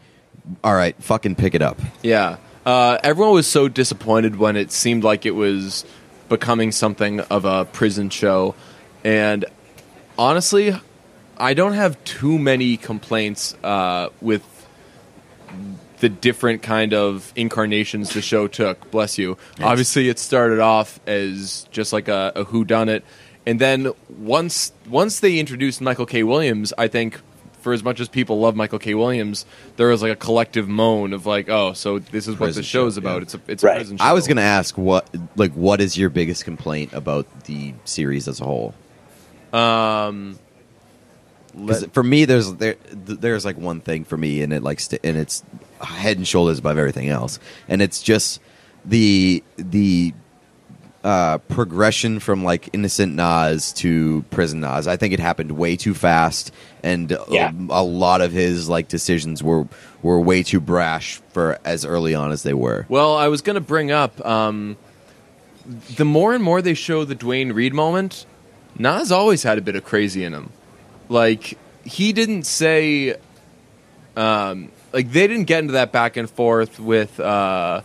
all 0.63 0.73
right, 0.75 0.95
fucking 1.03 1.35
pick 1.35 1.55
it 1.55 1.61
up. 1.61 1.79
Yeah. 2.03 2.37
Uh, 2.65 2.97
everyone 3.03 3.33
was 3.33 3.47
so 3.47 3.67
disappointed 3.67 4.37
when 4.37 4.55
it 4.55 4.71
seemed 4.71 5.03
like 5.03 5.25
it 5.25 5.35
was 5.35 5.85
becoming 6.29 6.71
something 6.71 7.19
of 7.19 7.45
a 7.45 7.65
prison 7.65 8.09
show. 8.09 8.55
And 9.03 9.45
honestly, 10.17 10.73
I 11.37 11.53
don't 11.53 11.73
have 11.73 12.01
too 12.03 12.37
many 12.39 12.77
complaints 12.77 13.55
uh, 13.63 14.09
with 14.21 14.43
the 15.99 16.09
different 16.09 16.61
kind 16.61 16.93
of 16.93 17.31
incarnations 17.35 18.13
the 18.13 18.21
show 18.21 18.47
took. 18.47 18.91
Bless 18.91 19.17
you. 19.17 19.37
Obviously, 19.61 20.09
it 20.09 20.19
started 20.19 20.59
off 20.59 20.99
as 21.07 21.67
just 21.71 21.93
like 21.93 22.07
a, 22.07 22.31
a 22.35 22.43
who 22.45 22.65
done 22.65 22.89
it, 22.89 23.03
and 23.45 23.59
then 23.59 23.91
once 24.09 24.71
once 24.89 25.19
they 25.19 25.39
introduced 25.39 25.81
Michael 25.81 26.05
K. 26.05 26.23
Williams, 26.23 26.73
I 26.77 26.87
think 26.87 27.19
for 27.61 27.73
as 27.73 27.83
much 27.83 27.99
as 27.99 28.07
people 28.07 28.39
love 28.39 28.55
Michael 28.55 28.77
K. 28.77 28.93
Williams, 28.93 29.45
there 29.77 29.87
was 29.87 30.01
like 30.03 30.11
a 30.11 30.15
collective 30.15 30.67
moan 30.69 31.13
of 31.13 31.25
like, 31.25 31.49
oh, 31.49 31.73
so 31.73 31.97
this 31.97 32.27
is 32.27 32.35
what 32.35 32.45
Prison 32.47 32.61
the 32.61 32.67
show's 32.67 32.93
show, 32.95 32.99
about. 32.99 33.15
yeah. 33.17 33.21
It's 33.23 33.33
a 33.33 33.39
it's 33.47 33.63
Right. 33.63 33.71
a 33.73 33.79
prison 33.79 33.97
show. 33.97 34.03
I 34.03 34.13
was 34.13 34.27
gonna 34.27 34.41
ask 34.41 34.77
what 34.77 35.07
like 35.35 35.53
what 35.53 35.81
is 35.81 35.97
your 35.97 36.09
biggest 36.09 36.43
complaint 36.45 36.93
about 36.93 37.45
the 37.45 37.73
series 37.85 38.27
as 38.27 38.39
a 38.41 38.43
whole? 38.45 38.75
Um. 39.55 40.39
'Cause 41.55 41.83
let- 41.83 41.93
for 41.93 42.03
me, 42.03 42.25
there's 42.25 42.51
there 42.55 42.75
there's 42.91 43.45
like 43.45 43.57
one 43.57 43.79
thing 43.79 44.03
for 44.03 44.17
me, 44.17 44.41
and 44.41 44.51
it 44.51 44.61
like 44.61 44.79
st- 44.81 44.99
and 45.05 45.15
it's 45.15 45.41
head 45.79 46.17
and 46.17 46.27
shoulders 46.27 46.59
above 46.59 46.77
everything 46.77 47.07
else, 47.09 47.39
and 47.69 47.81
it's 47.81 48.01
just 48.01 48.41
the 48.83 49.41
the 49.55 50.13
uh, 51.05 51.37
progression 51.37 52.19
from 52.19 52.43
like 52.43 52.67
innocent 52.73 53.15
Naz 53.15 53.71
to 53.73 54.25
prison 54.31 54.59
Naz. 54.61 54.85
I 54.87 54.97
think 54.97 55.13
it 55.13 55.19
happened 55.21 55.51
way 55.53 55.77
too 55.77 55.93
fast, 55.93 56.51
and 56.83 57.11
a- 57.13 57.23
Yeah. 57.29 57.51
a, 57.69 57.83
lot 57.83 58.19
of 58.21 58.31
his 58.33 58.67
like 58.67 58.87
decisions 58.89 59.41
were 59.41 59.65
were 60.01 60.19
way 60.19 60.43
too 60.43 60.59
brash 60.59 61.21
for 61.31 61.57
as 61.63 61.85
early 61.85 62.15
on 62.15 62.31
as 62.33 62.43
they 62.43 62.53
were. 62.55 62.85
Well, 62.89 63.15
I 63.15 63.27
was 63.29 63.41
going 63.41 63.53
to 63.53 63.61
bring 63.61 63.91
up 63.91 64.25
um, 64.25 64.75
the 65.95 66.05
more 66.05 66.33
and 66.33 66.43
more 66.43 66.61
they 66.61 66.73
show 66.73 67.05
the 67.05 67.15
Duane 67.15 67.53
Reade 67.53 67.73
moment, 67.73 68.25
Naz 68.77 69.11
always 69.11 69.43
had 69.43 69.57
a 69.57 69.61
bit 69.61 69.75
of 69.75 69.83
crazy 69.83 70.23
in 70.23 70.33
him. 70.33 70.51
Like 71.09 71.57
he 71.83 72.13
didn't 72.13 72.43
say, 72.43 73.15
um, 74.15 74.71
like 74.93 75.11
they 75.11 75.27
didn't 75.27 75.45
get 75.45 75.59
into 75.59 75.73
that 75.73 75.91
back 75.91 76.17
and 76.17 76.29
forth 76.29 76.79
with 76.79 77.19
uh, 77.19 77.81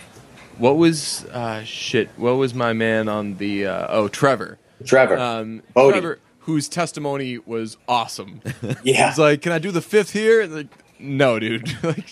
what 0.58 0.76
was 0.76 1.24
uh, 1.26 1.62
shit. 1.64 2.08
What 2.16 2.32
was 2.32 2.54
my 2.54 2.72
man 2.72 3.08
on 3.08 3.36
the 3.36 3.66
uh, 3.66 3.86
oh 3.90 4.08
Trevor? 4.08 4.58
Trevor, 4.84 5.18
Um, 5.18 5.62
Bodie. 5.74 5.92
Trevor, 6.00 6.18
whose 6.40 6.68
testimony 6.68 7.38
was 7.38 7.76
awesome. 7.86 8.40
yeah, 8.82 9.08
He's 9.10 9.18
like, 9.18 9.42
"Can 9.42 9.52
I 9.52 9.58
do 9.58 9.70
the 9.70 9.82
fifth 9.82 10.12
here?" 10.12 10.46
Like, 10.46 10.68
no, 10.98 11.38
dude. 11.38 11.70
like, 11.82 12.06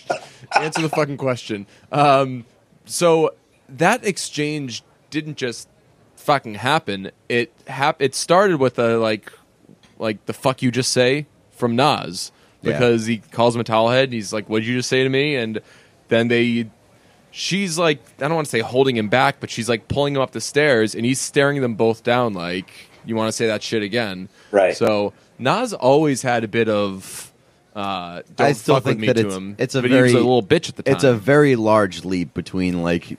answer 0.54 0.82
the 0.82 0.88
fucking 0.90 1.16
question. 1.16 1.66
Um, 1.90 2.44
so 2.84 3.34
that 3.70 4.04
exchange 4.06 4.82
didn't 5.10 5.36
just 5.38 5.68
fucking 6.28 6.54
happen. 6.56 7.10
It 7.30 7.50
hap- 7.66 8.02
It 8.02 8.14
started 8.14 8.58
with 8.60 8.78
a 8.78 8.98
like, 8.98 9.32
like 9.98 10.24
the 10.26 10.34
fuck 10.34 10.60
you 10.62 10.70
just 10.70 10.92
say 10.92 11.24
from 11.52 11.74
Naz 11.74 12.30
Yeah. 12.60 12.72
because 12.72 13.06
he 13.06 13.16
calls 13.18 13.54
him 13.54 13.62
a 13.62 13.64
towelhead. 13.64 14.04
And 14.04 14.12
he's 14.12 14.30
like, 14.32 14.46
"What'd 14.46 14.66
you 14.68 14.76
just 14.76 14.90
say 14.90 15.02
to 15.02 15.08
me?" 15.08 15.34
And 15.36 15.60
then 16.08 16.28
they. 16.28 16.68
She's 17.30 17.78
like, 17.78 18.00
I 18.18 18.22
don't 18.28 18.34
want 18.34 18.46
to 18.46 18.50
say 18.50 18.60
holding 18.60 18.96
him 18.96 19.08
back, 19.08 19.36
but 19.40 19.48
she's 19.50 19.68
like 19.68 19.86
pulling 19.88 20.14
him 20.16 20.20
up 20.22 20.32
the 20.32 20.40
stairs, 20.40 20.94
and 20.94 21.04
he's 21.04 21.20
staring 21.20 21.60
them 21.60 21.74
both 21.74 22.02
down. 22.02 22.32
Like, 22.34 22.70
you 23.06 23.14
want 23.16 23.28
to 23.28 23.32
say 23.32 23.46
that 23.46 23.62
shit 23.62 23.82
again? 23.82 24.28
Right. 24.50 24.76
So 24.76 25.12
Naz 25.38 25.72
always 25.74 26.22
had 26.22 26.42
a 26.44 26.48
bit 26.48 26.68
of 26.68 27.30
uh, 27.76 28.22
don't 28.36 28.46
I 28.48 28.52
still 28.52 28.76
fuck 28.76 28.84
think 28.84 28.96
with 28.96 29.00
me 29.02 29.06
that 29.08 29.14
to 29.22 29.26
it's 29.28 29.36
him. 29.36 29.56
it's 29.58 29.74
a 29.74 29.82
but 29.82 29.90
very 29.90 30.08
he 30.08 30.14
was 30.14 30.22
a 30.24 30.26
little 30.26 30.42
bitch 30.42 30.68
at 30.70 30.76
the 30.76 30.82
time. 30.82 30.94
It's 30.94 31.04
a 31.04 31.14
very 31.14 31.54
large 31.54 32.04
leap 32.04 32.32
between 32.34 32.82
like 32.82 33.16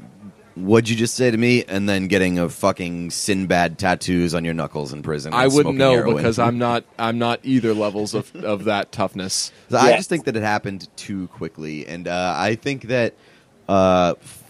what'd 0.65 0.89
you 0.89 0.95
just 0.95 1.15
say 1.15 1.31
to 1.31 1.37
me 1.37 1.63
and 1.65 1.87
then 1.87 2.07
getting 2.07 2.39
a 2.39 2.49
fucking 2.49 3.11
Sinbad 3.11 3.77
tattoos 3.79 4.33
on 4.33 4.43
your 4.45 4.53
knuckles 4.53 4.93
in 4.93 5.01
prison. 5.01 5.33
I 5.33 5.47
wouldn't 5.47 5.77
know 5.77 5.93
heroin. 5.93 6.17
because 6.17 6.39
I'm 6.39 6.57
not 6.67 6.83
I'm 6.97 7.17
not 7.17 7.39
either 7.43 7.73
levels 7.73 8.13
of, 8.13 8.35
of 8.35 8.65
that 8.65 8.91
toughness. 8.91 9.51
So 9.69 9.77
I 9.77 9.93
just 9.95 10.09
think 10.09 10.25
that 10.25 10.35
it 10.35 10.43
happened 10.43 10.87
too 10.95 11.27
quickly, 11.29 11.87
and 11.87 12.07
uh, 12.07 12.33
I 12.37 12.55
think 12.55 12.83
that 12.83 13.13
uh, 13.67 14.15
f- 14.21 14.43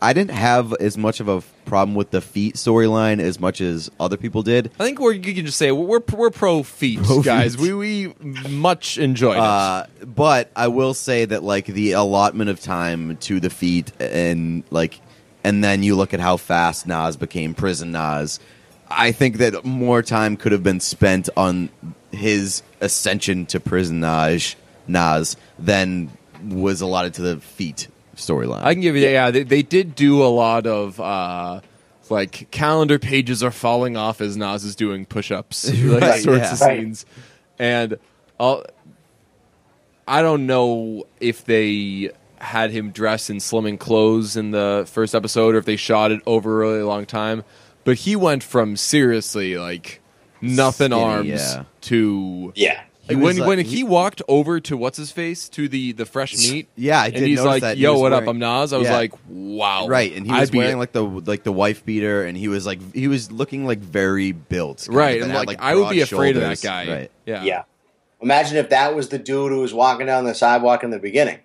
I 0.00 0.12
didn't 0.12 0.32
have 0.32 0.72
as 0.74 0.98
much 0.98 1.20
of 1.20 1.28
a 1.28 1.42
problem 1.64 1.94
with 1.94 2.10
the 2.10 2.20
feet 2.20 2.56
storyline 2.56 3.20
as 3.20 3.38
much 3.38 3.60
as 3.60 3.88
other 4.00 4.16
people 4.16 4.42
did. 4.42 4.70
I 4.80 4.84
think 4.84 4.98
we're 5.00 5.12
you 5.12 5.32
can 5.34 5.46
just 5.46 5.58
say 5.58 5.70
we're 5.70 6.00
we're 6.12 6.30
pro 6.30 6.62
feet 6.64 7.00
Pro 7.02 7.22
guys. 7.22 7.54
feet. 7.56 7.72
We 7.72 8.06
we 8.08 8.14
much 8.48 8.98
enjoyed 8.98 9.36
it. 9.36 9.42
Uh, 9.42 9.86
but 10.04 10.50
I 10.56 10.68
will 10.68 10.94
say 10.94 11.24
that 11.24 11.42
like 11.44 11.66
the 11.66 11.92
allotment 11.92 12.50
of 12.50 12.60
time 12.60 13.16
to 13.18 13.38
the 13.38 13.50
feet 13.50 13.92
and 14.00 14.64
like, 14.70 15.00
and 15.44 15.62
then 15.62 15.82
you 15.82 15.96
look 15.96 16.12
at 16.14 16.20
how 16.20 16.36
fast 16.36 16.86
Naz 16.86 17.16
became 17.16 17.54
prison 17.54 17.92
Naz. 17.92 18.40
I 18.90 19.12
think 19.12 19.38
that 19.38 19.64
more 19.64 20.02
time 20.02 20.36
could 20.36 20.52
have 20.52 20.62
been 20.62 20.80
spent 20.80 21.28
on 21.36 21.70
his 22.10 22.62
ascension 22.80 23.46
to 23.46 23.58
prison 23.60 24.00
Naz, 24.00 24.54
Nas 24.86 25.36
than 25.58 26.10
was 26.48 26.80
allotted 26.80 27.14
to 27.14 27.22
the 27.22 27.40
feet 27.40 27.88
storyline. 28.16 28.62
I 28.62 28.74
can 28.74 28.82
give 28.82 28.96
you 28.96 29.02
yeah. 29.08 29.30
They, 29.30 29.44
they 29.44 29.62
did 29.62 29.94
do 29.94 30.22
a 30.22 30.28
lot 30.28 30.66
of 30.66 31.00
uh, 31.00 31.60
like 32.10 32.50
calendar 32.50 32.98
pages 32.98 33.42
are 33.42 33.50
falling 33.50 33.96
off 33.96 34.20
as 34.20 34.36
Nas 34.36 34.64
is 34.64 34.76
doing 34.76 35.06
push-ups, 35.06 35.72
like 35.84 36.02
Right, 36.02 36.22
sorts 36.22 36.38
yeah. 36.42 36.52
of 36.52 36.60
Right. 36.60 36.78
scenes, 36.80 37.06
and 37.58 37.96
I'll, 38.38 38.64
I 40.06 40.20
don't 40.20 40.46
know 40.46 41.06
if 41.20 41.44
they 41.44 42.10
had 42.42 42.70
him 42.72 42.90
dress 42.90 43.30
in 43.30 43.38
slimming 43.38 43.78
clothes 43.78 44.36
in 44.36 44.50
the 44.50 44.84
first 44.90 45.14
episode, 45.14 45.54
or 45.54 45.58
if 45.58 45.64
they 45.64 45.76
shot 45.76 46.10
it 46.12 46.20
over 46.26 46.62
a 46.62 46.68
really 46.68 46.82
long 46.82 47.06
time. 47.06 47.44
But 47.84 47.98
he 47.98 48.14
went 48.16 48.42
from 48.42 48.76
seriously 48.76 49.56
like 49.56 50.00
nothing 50.40 50.90
Skinny, 50.90 51.02
arms 51.02 51.28
yeah. 51.28 51.64
to 51.82 52.52
Yeah. 52.54 52.82
He 53.08 53.16
when 53.16 53.36
like- 53.36 53.44
uh, 53.44 53.48
when 53.48 53.58
he- 53.58 53.76
he, 53.78 53.84
walked 53.84 54.22
over 54.28 54.60
to 54.60 54.76
what's 54.76 54.96
his 54.96 55.10
face 55.10 55.48
to 55.50 55.68
the 55.68 55.90
the 55.92 56.06
fresh 56.06 56.36
meat. 56.36 56.68
Yeah, 56.76 57.00
I 57.02 57.06
and 57.08 57.16
he's 57.26 57.38
notice 57.38 57.44
like, 57.50 57.62
that. 57.62 57.76
"Yo, 57.76 57.92
was 57.94 58.00
what 58.00 58.12
wearing- 58.12 58.28
up? 58.28 58.30
I'm 58.30 58.38
Naz." 58.38 58.72
I 58.72 58.78
was 58.78 58.86
Yeah. 58.88 58.96
like, 58.96 59.12
"Wow!" 59.28 59.88
Right, 59.88 60.14
and 60.14 60.24
he 60.24 60.32
I'd 60.32 60.40
was 60.40 60.50
be- 60.52 60.58
wearing 60.58 60.78
like 60.78 60.92
the 60.92 61.02
like 61.02 61.42
the 61.42 61.50
wife 61.52 61.84
beater, 61.84 62.24
and 62.24 62.36
he 62.38 62.46
was 62.46 62.64
like 62.64 62.78
he 62.94 63.08
was 63.08 63.32
looking 63.32 63.66
like 63.66 63.80
very 63.80 64.30
built. 64.32 64.86
right, 64.88 65.20
and 65.20 65.32
had, 65.32 65.48
like, 65.48 65.60
I 65.60 65.74
would 65.74 65.90
be 65.90 65.96
broad 65.98 66.12
afraid 66.12 66.36
of 66.36 66.42
that 66.42 66.60
guy. 66.62 66.86
Right. 66.88 67.10
Yeah, 67.26 67.42
Yeah. 67.44 67.62
Imagine 68.20 68.56
if 68.58 68.70
that 68.70 68.94
was 68.94 69.08
the 69.08 69.18
dude 69.18 69.50
who 69.50 69.58
was 69.60 69.74
walking 69.74 70.06
down 70.06 70.24
the 70.24 70.34
sidewalk 70.34 70.84
in 70.84 70.90
the 70.90 71.00
beginning. 71.00 71.38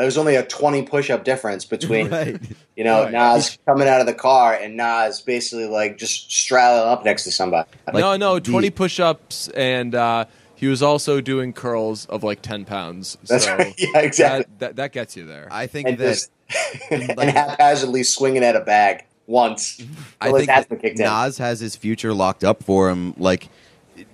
There 0.00 0.06
was 0.06 0.16
only 0.16 0.36
a 0.36 0.42
20 0.42 0.84
push 0.84 1.10
up 1.10 1.24
difference 1.24 1.66
between, 1.66 2.08
Right. 2.10 2.40
you 2.74 2.84
know, 2.84 3.02
Right. 3.02 3.12
Naz 3.12 3.58
coming 3.66 3.86
out 3.86 4.00
of 4.00 4.06
the 4.06 4.14
car 4.14 4.54
and 4.54 4.74
Naz 4.74 5.20
basically 5.20 5.66
like 5.66 5.98
just 5.98 6.32
straddling 6.32 6.88
up 6.90 7.04
next 7.04 7.24
to 7.24 7.30
somebody. 7.30 7.68
Like, 7.86 7.96
no, 7.96 8.16
no, 8.16 8.38
the- 8.38 8.50
twenty 8.50 8.70
push-ups, 8.70 9.48
and 9.48 9.94
uh, 9.94 10.24
he 10.54 10.68
was 10.68 10.82
also 10.82 11.20
doing 11.20 11.52
curls 11.52 12.06
of 12.06 12.22
like 12.22 12.40
ten 12.40 12.64
pounds. 12.64 13.18
That's 13.28 13.44
so 13.44 13.56
right. 13.58 13.74
Yeah, 13.78 13.98
exactly. 13.98 14.44
That, 14.44 14.58
that 14.58 14.76
that 14.76 14.92
gets 14.92 15.18
you 15.18 15.26
there. 15.26 15.48
I 15.50 15.66
think 15.66 15.86
and 15.88 15.98
that 15.98 16.08
just 16.08 16.30
and 16.90 17.02
haphazardly 17.20 18.02
swinging 18.02 18.42
at 18.42 18.56
a 18.56 18.60
bag 18.60 19.04
once. 19.26 19.82
I 20.18 20.32
think 20.32 20.46
that 20.46 20.66
been 20.70 20.80
in. 20.80 20.94
Naz 20.96 21.36
has 21.36 21.60
his 21.60 21.76
future 21.76 22.14
locked 22.14 22.42
up 22.42 22.62
for 22.62 22.88
him. 22.88 23.12
Like 23.18 23.50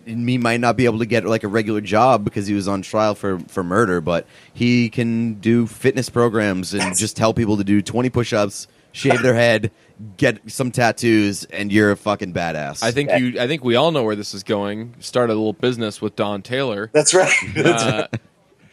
he 0.06 0.38
might 0.38 0.60
not 0.60 0.76
be 0.76 0.84
able 0.84 1.00
to 1.00 1.06
get 1.06 1.24
like 1.24 1.42
a 1.44 1.48
regular 1.48 1.80
job 1.80 2.24
because 2.24 2.46
he 2.46 2.54
was 2.54 2.68
on 2.68 2.82
trial 2.82 3.14
for 3.14 3.38
for 3.48 3.62
murder, 3.64 4.00
but 4.00 4.26
he 4.54 4.88
can 4.88 5.34
do 5.34 5.66
fitness 5.66 6.08
programs 6.08 6.72
and 6.74 6.96
just 6.96 7.16
tell 7.16 7.34
people 7.34 7.56
to 7.56 7.64
do 7.64 7.82
twenty 7.82 8.08
push-ups, 8.10 8.68
shave 8.92 9.20
their 9.22 9.34
head, 9.34 9.70
get 10.16 10.40
some 10.50 10.70
tattoos, 10.70 11.44
and 11.44 11.72
you're 11.72 11.90
a 11.90 11.96
fucking 11.96 12.32
badass. 12.32 12.82
I 12.82 12.92
think 12.92 13.10
Yeah. 13.10 13.16
you. 13.16 13.40
I 13.40 13.46
think 13.46 13.64
we 13.64 13.74
all 13.76 13.90
know 13.90 14.04
where 14.04 14.16
this 14.16 14.32
is 14.34 14.42
going. 14.44 14.94
Start 15.00 15.28
a 15.30 15.34
little 15.34 15.52
business 15.52 16.00
with 16.00 16.14
Don 16.16 16.40
Taylor. 16.42 16.90
That's 16.92 17.12
right. 17.12 17.32
That's 17.54 17.82
Uh, 17.82 18.06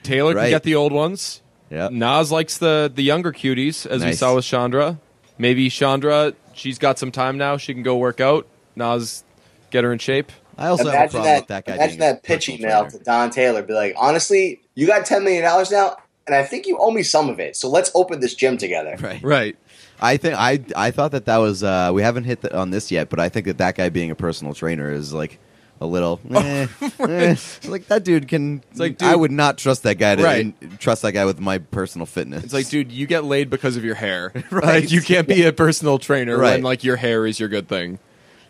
Taylor 0.03 0.35
Right. 0.35 0.43
can 0.43 0.51
get 0.51 0.63
the 0.63 0.75
old 0.75 0.91
ones. 0.91 1.41
Yeah. 1.71 1.89
Naz 1.91 2.31
likes 2.31 2.57
the 2.59 2.91
the 2.93 3.03
younger 3.03 3.31
cuties, 3.31 3.85
as 3.87 4.03
we 4.05 4.13
saw 4.13 4.35
with 4.35 4.45
Chandra. 4.45 4.99
Maybe 5.39 5.67
Chandra, 5.69 6.33
she's 6.53 6.77
got 6.77 6.99
some 6.99 7.11
time 7.11 7.37
now. 7.37 7.57
She 7.57 7.73
can 7.73 7.81
go 7.81 7.97
work 7.97 8.21
out. 8.21 8.45
Naz, 8.75 9.23
get 9.71 9.83
her 9.83 9.91
in 9.91 9.97
shape. 9.97 10.31
I 10.57 10.67
also 10.67 10.85
have 10.85 10.93
a 10.93 10.95
imagine 10.97 11.09
problem 11.11 11.23
that, 11.33 11.39
with 11.41 11.47
that 11.47 11.65
guy. 11.65 11.75
imagine 11.75 11.99
that 11.99 12.23
pitch 12.23 12.47
personal 12.47 12.59
email 12.59 12.81
trainer. 12.83 12.97
to 12.99 13.03
Don 13.03 13.29
Taylor. 13.31 13.61
Be 13.63 13.73
like, 13.73 13.95
honestly, 13.97 14.61
you 14.75 14.87
got 14.87 15.05
$10 15.05 15.23
million 15.23 15.43
now, 15.71 15.97
and 16.27 16.35
I 16.35 16.43
think 16.43 16.67
you 16.67 16.77
owe 16.79 16.91
me 16.91 17.03
some 17.03 17.29
of 17.29 17.39
it. 17.39 17.55
So 17.55 17.69
let's 17.69 17.91
open 17.95 18.19
this 18.19 18.35
gym 18.35 18.57
together. 18.57 18.95
Right. 18.99 19.23
Right. 19.23 19.57
I 20.01 20.17
think 20.17 20.35
I 20.37 20.59
I 20.75 20.91
thought 20.91 21.11
that 21.11 21.25
that 21.25 21.37
was 21.37 21.63
uh, 21.63 21.91
we 21.93 22.01
haven't 22.01 22.25
hit 22.25 22.41
the, 22.41 22.55
on 22.57 22.71
this 22.71 22.91
yet, 22.91 23.09
but 23.09 23.19
I 23.19 23.29
think 23.29 23.45
that 23.45 23.57
that 23.59 23.75
guy 23.75 23.87
being 23.89 24.11
a 24.11 24.15
personal 24.15 24.53
trainer 24.53 24.91
is 24.91 25.13
like 25.13 25.39
a 25.79 25.85
little 25.85 26.19
eh, 26.33 26.67
eh. 26.99 27.35
like 27.65 27.87
that 27.87 28.03
dude 28.03 28.27
can. 28.27 28.63
It's 28.71 28.79
like, 28.79 29.01
I 29.01 29.15
would 29.15 29.31
not 29.31 29.57
trust 29.57 29.83
that 29.83 29.95
guy 29.95 30.15
to 30.15 30.23
Right. 30.23 30.39
in- 30.61 30.77
trust 30.77 31.03
that 31.03 31.13
guy 31.13 31.23
with 31.25 31.39
my 31.39 31.57
personal 31.59 32.05
fitness. 32.05 32.43
It's 32.43 32.53
like, 32.53 32.67
dude, 32.69 32.91
you 32.91 33.05
get 33.07 33.23
laid 33.23 33.49
because 33.49 33.77
of 33.77 33.83
your 33.85 33.95
hair. 33.95 34.31
Right. 34.51 34.81
Like, 34.83 34.91
you 34.91 35.01
can't 35.01 35.27
be 35.27 35.43
a 35.43 35.53
personal 35.53 35.99
trainer 35.99 36.37
Right. 36.37 36.51
when 36.53 36.63
like 36.63 36.83
your 36.83 36.97
hair 36.97 37.25
is 37.25 37.39
your 37.39 37.49
good 37.49 37.67
thing. 37.69 37.99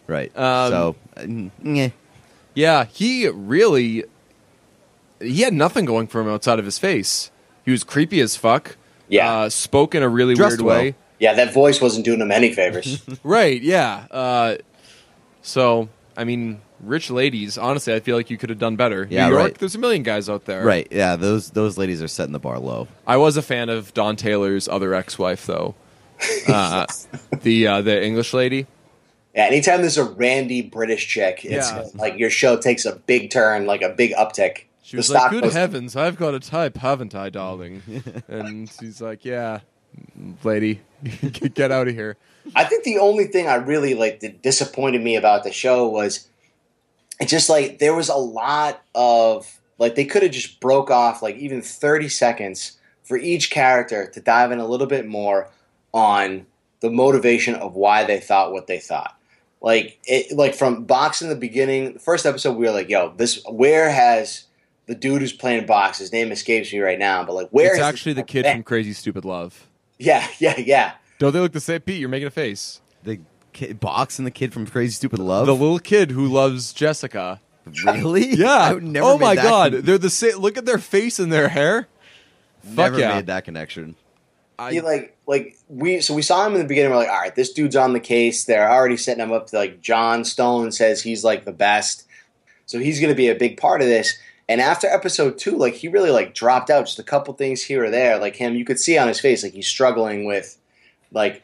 Right. 0.07 0.35
Um, 0.37 0.71
so 0.71 0.95
uh, 1.17 1.25
yeah. 1.63 1.89
Yeah, 2.55 2.85
he 2.85 3.27
really 3.27 4.03
he 5.19 5.41
had 5.41 5.53
nothing 5.53 5.85
going 5.85 6.07
for 6.07 6.21
him 6.21 6.27
outside 6.29 6.59
of 6.59 6.65
his 6.65 6.77
face. 6.77 7.31
He 7.65 7.71
was 7.71 7.83
creepy 7.83 8.19
as 8.19 8.35
fuck. 8.35 8.77
Yeah. 9.07 9.31
uh, 9.31 9.49
spoke 9.49 9.95
in 9.95 10.03
a 10.03 10.09
really 10.09 10.33
Dressed 10.35 10.57
weird 10.57 10.61
well. 10.61 10.77
way. 10.79 10.95
Yeah, 11.19 11.33
that 11.35 11.53
voice 11.53 11.79
wasn't 11.81 12.05
doing 12.05 12.19
him 12.21 12.31
any 12.31 12.53
favors. 12.53 13.01
Right? 13.23 13.61
Yeah. 13.61 14.05
Uh, 14.11 14.57
so 15.41 15.89
I 16.17 16.23
mean, 16.25 16.61
rich 16.81 17.09
ladies. 17.09 17.57
Honestly, 17.57 17.93
I 17.93 17.99
feel 18.01 18.15
like 18.15 18.29
you 18.29 18.37
could 18.37 18.49
have 18.49 18.59
done 18.59 18.75
better. 18.75 19.07
Yeah, 19.09 19.25
New 19.27 19.33
York, 19.33 19.43
right. 19.43 19.55
there's 19.55 19.75
a 19.75 19.79
million 19.79 20.03
guys 20.03 20.29
out 20.29 20.45
there. 20.45 20.63
Right. 20.65 20.87
Yeah. 20.91 21.15
Those 21.15 21.51
those 21.51 21.77
ladies 21.77 22.01
are 22.03 22.07
setting 22.07 22.33
the 22.33 22.39
bar 22.39 22.59
low. 22.59 22.87
I 23.07 23.17
was 23.17 23.37
a 23.37 23.41
fan 23.41 23.69
of 23.69 23.93
Don 23.93 24.15
Taylor's 24.15 24.67
other 24.67 24.93
ex-wife, 24.93 25.45
though. 25.45 25.75
Uh, 26.47 26.85
the 27.41 27.67
uh, 27.67 27.81
the 27.81 28.01
English 28.05 28.33
lady. 28.33 28.65
Yeah, 29.35 29.45
anytime 29.45 29.81
there's 29.81 29.97
a 29.97 30.03
randy 30.03 30.61
British 30.61 31.07
chick, 31.07 31.43
it's 31.43 31.71
Yeah. 31.71 31.85
like 31.95 32.17
your 32.17 32.29
show 32.29 32.57
takes 32.57 32.85
a 32.85 32.95
big 32.95 33.29
turn, 33.31 33.65
like 33.65 33.81
a 33.81 33.89
big 33.89 34.11
uptick. 34.13 34.65
She 34.83 34.91
The 34.91 34.97
was 34.97 35.09
like, 35.09 35.31
"Good 35.31 35.45
heavens, 35.53 35.95
I've 35.95 36.17
got 36.17 36.33
a 36.33 36.39
type, 36.39 36.77
haven't 36.77 37.15
I, 37.15 37.29
darling?" 37.29 37.81
and 38.27 38.69
she's 38.69 39.01
like, 39.01 39.23
"Yeah, 39.25 39.59
lady, 40.43 40.81
get 41.53 41.71
out 41.71 41.87
of 41.87 41.93
here." 41.95 42.17
I 42.55 42.65
think 42.65 42.83
the 42.83 42.97
only 42.99 43.25
thing 43.25 43.47
I 43.47 43.55
really 43.55 43.93
like 43.93 44.19
that 44.19 44.41
disappointed 44.41 45.01
me 45.01 45.15
about 45.15 45.43
the 45.45 45.51
show 45.53 45.87
was 45.87 46.27
it 47.21 47.27
just 47.27 47.49
like 47.49 47.79
there 47.79 47.95
was 47.95 48.09
a 48.09 48.15
lot 48.15 48.83
of 48.93 49.59
like 49.77 49.95
they 49.95 50.03
could 50.05 50.23
have 50.23 50.31
just 50.33 50.59
broke 50.59 50.91
off 50.91 51.21
like 51.23 51.37
even 51.37 51.61
30 51.61 52.09
seconds 52.09 52.73
for 53.03 53.17
each 53.17 53.49
character 53.49 54.07
to 54.07 54.19
dive 54.19 54.51
in 54.51 54.59
a 54.59 54.67
little 54.67 54.87
bit 54.87 55.07
more 55.07 55.49
on 55.93 56.45
the 56.81 56.89
motivation 56.89 57.55
of 57.55 57.75
why 57.75 58.03
they 58.03 58.19
thought 58.19 58.51
what 58.51 58.67
they 58.67 58.79
thought. 58.79 59.15
Like 59.63 59.97
it 60.05 60.35
like 60.35 60.53
from 60.53 60.83
box 60.83 61.21
in 61.21 61.29
the 61.29 61.35
beginning, 61.35 61.93
the 61.93 61.99
first 61.99 62.25
episode 62.25 62.57
we 62.57 62.65
were 62.65 62.73
like, 62.73 62.89
yo, 62.89 63.13
this 63.15 63.41
where 63.49 63.89
has 63.89 64.43
the 64.87 64.93
dude 64.93 65.21
who's 65.21 65.31
playing 65.31 65.65
box, 65.65 65.99
his 65.99 66.11
name 66.11 66.33
escapes 66.33 66.73
me 66.73 66.79
right 66.79 66.99
now, 66.99 67.23
but 67.23 67.33
like 67.33 67.49
where 67.51 67.67
it's 67.67 67.77
has 67.77 67.87
actually 67.87 68.11
the 68.13 68.23
kid 68.23 68.43
been? 68.43 68.57
from 68.57 68.63
Crazy 68.63 68.91
Stupid 68.91 69.23
Love. 69.23 69.69
Yeah, 69.97 70.27
yeah, 70.39 70.59
yeah. 70.59 70.91
Don't 71.17 71.31
they 71.31 71.39
look 71.39 71.53
the 71.53 71.61
same? 71.61 71.79
Pete, 71.79 72.01
you're 72.01 72.09
making 72.09 72.27
a 72.27 72.31
face. 72.31 72.81
The 73.03 73.21
kid, 73.53 73.79
box 73.79 74.17
and 74.19 74.27
the 74.27 74.31
kid 74.31 74.51
from 74.51 74.67
Crazy 74.67 74.91
Stupid 74.91 75.19
Love. 75.19 75.45
The 75.45 75.55
little 75.55 75.79
kid 75.79 76.11
who 76.11 76.27
loves 76.27 76.73
Jessica. 76.73 77.39
really? 77.85 78.25
Yeah. 78.35 78.47
I 78.75 78.79
never 78.79 79.05
oh 79.05 79.17
my 79.17 79.35
that 79.35 79.43
god, 79.43 79.71
con- 79.71 79.81
they're 79.83 79.97
the 79.97 80.09
same. 80.09 80.39
Look 80.39 80.57
at 80.57 80.65
their 80.65 80.77
face 80.77 81.19
and 81.19 81.31
their 81.31 81.47
hair. 81.47 81.87
never 82.65 82.95
Fuck 82.95 82.99
yeah. 82.99 83.15
made 83.15 83.27
that 83.27 83.45
connection. 83.45 83.95
he 84.69 84.79
I, 84.79 84.83
like 84.83 85.12
like 85.25 85.57
we 85.69 86.01
so 86.01 86.13
we 86.13 86.21
saw 86.21 86.45
him 86.45 86.53
in 86.53 86.59
the 86.59 86.67
beginning. 86.67 86.91
We're 86.91 86.97
like, 86.97 87.09
all 87.09 87.19
right, 87.21 87.35
this 87.35 87.53
dude's 87.53 87.75
on 87.75 87.93
the 87.93 87.99
case. 87.99 88.45
They're 88.45 88.69
already 88.69 88.97
setting 88.97 89.23
him 89.23 89.31
up 89.31 89.47
to 89.47 89.57
like 89.57 89.81
John 89.81 90.25
Stone 90.25 90.71
says 90.71 91.01
he's 91.01 91.23
like 91.23 91.45
the 91.45 91.53
best, 91.53 92.05
so 92.65 92.79
he's 92.79 92.99
going 92.99 93.11
to 93.11 93.15
be 93.15 93.29
a 93.29 93.35
big 93.35 93.57
part 93.57 93.81
of 93.81 93.87
this. 93.87 94.17
And 94.49 94.59
after 94.59 94.87
episode 94.87 95.37
two, 95.37 95.57
like 95.57 95.75
he 95.75 95.87
really 95.87 96.11
like 96.11 96.33
dropped 96.33 96.69
out 96.69 96.85
just 96.85 96.99
a 96.99 97.03
couple 97.03 97.33
things 97.33 97.63
here 97.63 97.85
or 97.85 97.89
there. 97.89 98.17
Like 98.17 98.35
him, 98.35 98.55
you 98.55 98.65
could 98.65 98.79
see 98.79 98.97
on 98.97 99.07
his 99.07 99.19
face 99.19 99.43
like 99.43 99.53
he's 99.53 99.67
struggling 99.67 100.25
with 100.25 100.57
like 101.11 101.41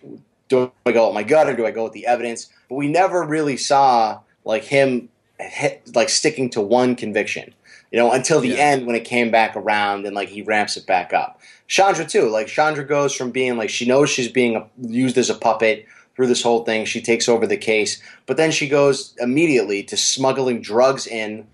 do 0.50 0.72
I 0.86 0.92
go 0.92 1.08
with 1.08 1.16
my 1.16 1.24
gut 1.24 1.48
or 1.48 1.56
do 1.56 1.66
I 1.66 1.72
go 1.72 1.84
with 1.86 1.94
the 1.94 2.08
evidence? 2.08 2.50
But 2.68 2.76
we 2.76 2.88
never 2.88 3.24
really 3.24 3.56
saw 3.56 4.20
like 4.44 4.64
him 4.64 5.10
hit, 5.40 5.96
like 5.96 6.10
sticking 6.10 6.50
to 6.52 6.62
one 6.62 6.96
conviction, 6.96 7.54
you 7.92 8.00
know, 8.00 8.12
until 8.12 8.42
the 8.42 8.50
Yeah. 8.50 8.56
end 8.72 8.88
when 8.88 8.96
it 8.96 9.06
came 9.06 9.32
back 9.32 9.56
around 9.56 10.06
and 10.06 10.16
like 10.16 10.30
he 10.30 10.42
ramps 10.42 10.76
it 10.76 10.86
back 10.86 11.14
up. 11.14 11.40
Chandra 11.70 12.04
too, 12.04 12.28
like 12.30 12.48
Chandra 12.48 12.84
goes 12.84 13.16
from 13.16 13.30
being 13.32 13.56
like 13.56 13.70
she 13.70 13.86
knows 13.86 14.10
she's 14.10 14.28
being 14.28 14.56
a, 14.58 14.68
used 14.82 15.18
as 15.18 15.30
a 15.30 15.36
puppet 15.36 15.86
through 16.16 16.28
this 16.28 16.42
whole 16.42 16.66
thing. 16.66 16.84
She 16.86 17.00
takes 17.00 17.30
over 17.30 17.46
the 17.48 17.56
case, 17.58 18.02
but 18.26 18.36
then 18.38 18.52
she 18.52 18.68
goes 18.68 19.16
immediately 19.20 19.84
to 19.84 19.96
smuggling 19.96 20.62
drugs 20.62 21.08
in. 21.08 21.48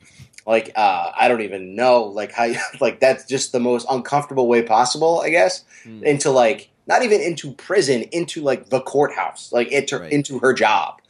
Like 0.47 0.71
uh, 0.75 1.11
I 1.19 1.27
don't 1.27 1.41
even 1.41 1.75
know, 1.75 2.03
like 2.03 2.31
how, 2.31 2.47
like 2.81 2.99
that's 3.01 3.25
just 3.25 3.51
the 3.51 3.59
most 3.59 3.85
uncomfortable 3.89 4.47
way 4.47 4.63
possible, 4.63 5.21
I 5.21 5.29
guess 5.29 5.63
Hmm. 5.83 6.03
into 6.03 6.31
like 6.31 6.69
not 6.87 7.03
even 7.03 7.19
into 7.19 7.51
prison, 7.53 8.03
into 8.13 8.41
like 8.41 8.69
the 8.69 8.79
courthouse, 8.79 9.51
like 9.51 9.67
into 9.71 9.99
Right. 9.99 10.11
into 10.13 10.39
her 10.39 10.53
job, 10.53 11.01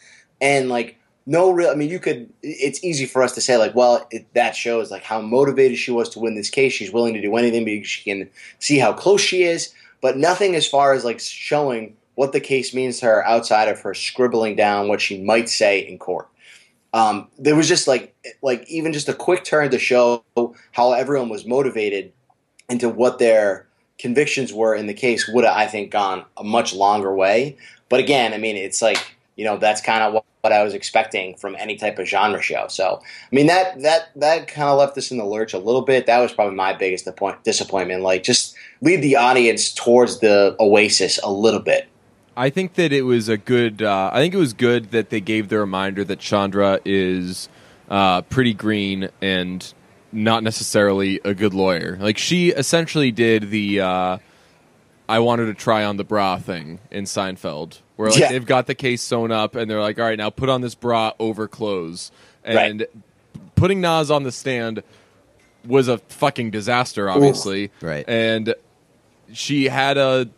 and 0.41 0.67
like 0.67 0.97
no 1.25 1.51
real. 1.51 1.69
I 1.69 1.75
mean, 1.75 1.89
you 1.89 1.99
could. 1.99 2.29
It's 2.43 2.83
easy 2.83 3.05
for 3.05 3.23
us 3.23 3.33
to 3.33 3.41
say 3.41 3.57
like, 3.57 3.73
well, 3.73 4.07
it, 4.11 4.31
that 4.33 4.55
shows 4.55 4.91
like 4.91 5.03
how 5.03 5.21
motivated 5.21 5.77
she 5.77 5.91
was 5.91 6.09
to 6.09 6.19
win 6.19 6.35
this 6.35 6.49
case. 6.49 6.73
She's 6.73 6.91
willing 6.91 7.13
to 7.15 7.21
do 7.21 7.35
anything 7.35 7.65
because 7.65 7.87
she 7.87 8.03
can 8.03 8.29
see 8.59 8.77
how 8.77 8.93
close 8.93 9.21
she 9.21 9.43
is, 9.43 9.73
but 10.01 10.17
nothing 10.17 10.55
as 10.55 10.67
far 10.67 10.93
as 10.93 11.03
like 11.03 11.19
showing 11.19 11.95
what 12.13 12.31
the 12.31 12.39
case 12.39 12.73
means 12.73 12.99
to 12.99 13.07
her 13.07 13.25
outside 13.25 13.67
of 13.67 13.79
her 13.81 13.93
scribbling 13.93 14.55
down 14.55 14.87
what 14.87 15.01
she 15.01 15.21
might 15.21 15.49
say 15.49 15.79
in 15.79 15.97
court. 15.97 16.27
Um, 16.93 17.27
there 17.37 17.55
was 17.55 17.67
just 17.67 17.87
like 17.87 18.15
like 18.41 18.65
even 18.69 18.93
just 18.93 19.09
a 19.09 19.13
quick 19.13 19.43
turn 19.43 19.71
to 19.71 19.79
show 19.79 20.23
how 20.71 20.93
everyone 20.93 21.29
was 21.29 21.45
motivated 21.45 22.13
into 22.69 22.87
what 22.87 23.19
their 23.19 23.67
convictions 23.97 24.53
were 24.53 24.75
in 24.75 24.87
the 24.87 24.93
case 24.93 25.27
would 25.27 25.43
have 25.43 25.57
I 25.57 25.65
think 25.67 25.91
gone 25.91 26.23
a 26.37 26.43
much 26.43 26.73
longer 26.73 27.13
way. 27.13 27.57
But 27.89 27.99
again, 27.99 28.33
I 28.33 28.37
mean, 28.37 28.55
it's 28.55 28.81
like 28.81 29.15
you 29.35 29.43
know 29.43 29.57
that's 29.57 29.81
kind 29.81 30.03
of 30.03 30.23
what, 30.45 30.53
I 30.53 30.63
was 30.63 30.75
expecting 30.75 31.35
from 31.35 31.55
any 31.57 31.75
type 31.75 31.97
of 31.97 32.07
genre 32.07 32.41
show. 32.41 32.67
So 32.69 33.01
I 33.03 33.35
mean 33.35 33.47
that 33.47 33.81
that 33.81 34.09
that 34.15 34.47
kind 34.47 34.69
of 34.69 34.77
left 34.77 34.95
us 34.97 35.09
in 35.09 35.17
the 35.17 35.25
lurch 35.25 35.53
a 35.53 35.57
little 35.57 35.81
bit. 35.81 36.05
That 36.05 36.19
was 36.19 36.31
probably 36.31 36.55
my 36.55 36.73
biggest 36.73 37.07
disappointment. 37.43 38.03
Like 38.03 38.23
just 38.23 38.55
lead 38.81 39.01
the 39.01 39.15
audience 39.15 39.73
towards 39.73 40.19
the 40.19 40.55
oasis 40.59 41.19
a 41.23 41.31
little 41.31 41.59
bit. 41.59 41.87
I 42.37 42.49
think 42.49 42.73
that 42.75 42.91
it 42.91 43.03
was 43.03 43.27
a 43.27 43.37
good. 43.37 43.81
Uh, 43.81 44.11
I 44.13 44.19
think 44.19 44.33
it 44.33 44.37
was 44.37 44.53
good 44.53 44.91
that 44.91 45.09
they 45.09 45.21
gave 45.21 45.49
the 45.49 45.57
reminder 45.57 46.03
that 46.03 46.19
Chandra 46.19 46.79
is 46.85 47.49
uh, 47.89 48.21
pretty 48.23 48.53
green 48.53 49.09
and 49.21 49.73
not 50.11 50.43
necessarily 50.43 51.19
a 51.23 51.33
good 51.33 51.53
lawyer. 51.53 51.97
Like 51.99 52.17
she 52.17 52.49
essentially 52.49 53.11
did 53.11 53.49
the 53.49 53.81
uh, 53.81 54.17
I 55.07 55.19
wanted 55.19 55.45
to 55.45 55.53
try 55.53 55.85
on 55.85 55.97
the 55.97 56.03
bra 56.03 56.37
thing 56.37 56.79
in 56.91 57.05
Seinfeld, 57.05 57.79
where 57.95 58.09
like 58.09 58.19
Yeah. 58.19 58.29
they've 58.29 58.45
got 58.45 58.67
the 58.67 58.75
case 58.75 59.01
sewn 59.01 59.31
up 59.31 59.55
and 59.55 59.69
they're 59.69 59.81
like, 59.81 59.99
"All 59.99 60.05
right, 60.05 60.17
now 60.17 60.29
put 60.29 60.49
on 60.49 60.61
this 60.61 60.75
bra 60.75 61.13
over 61.19 61.47
clothes." 61.47 62.11
And 62.43 62.85
putting 63.55 63.81
Naz 63.81 64.11
on 64.11 64.23
the 64.23 64.31
stand 64.31 64.83
was 65.65 65.87
a 65.87 65.97
fucking 65.97 66.51
disaster, 66.51 67.09
obviously. 67.09 67.71
Right. 67.81 68.05
And 68.07 68.53
she 69.33 69.65
had 69.69 69.97
a 69.97 70.29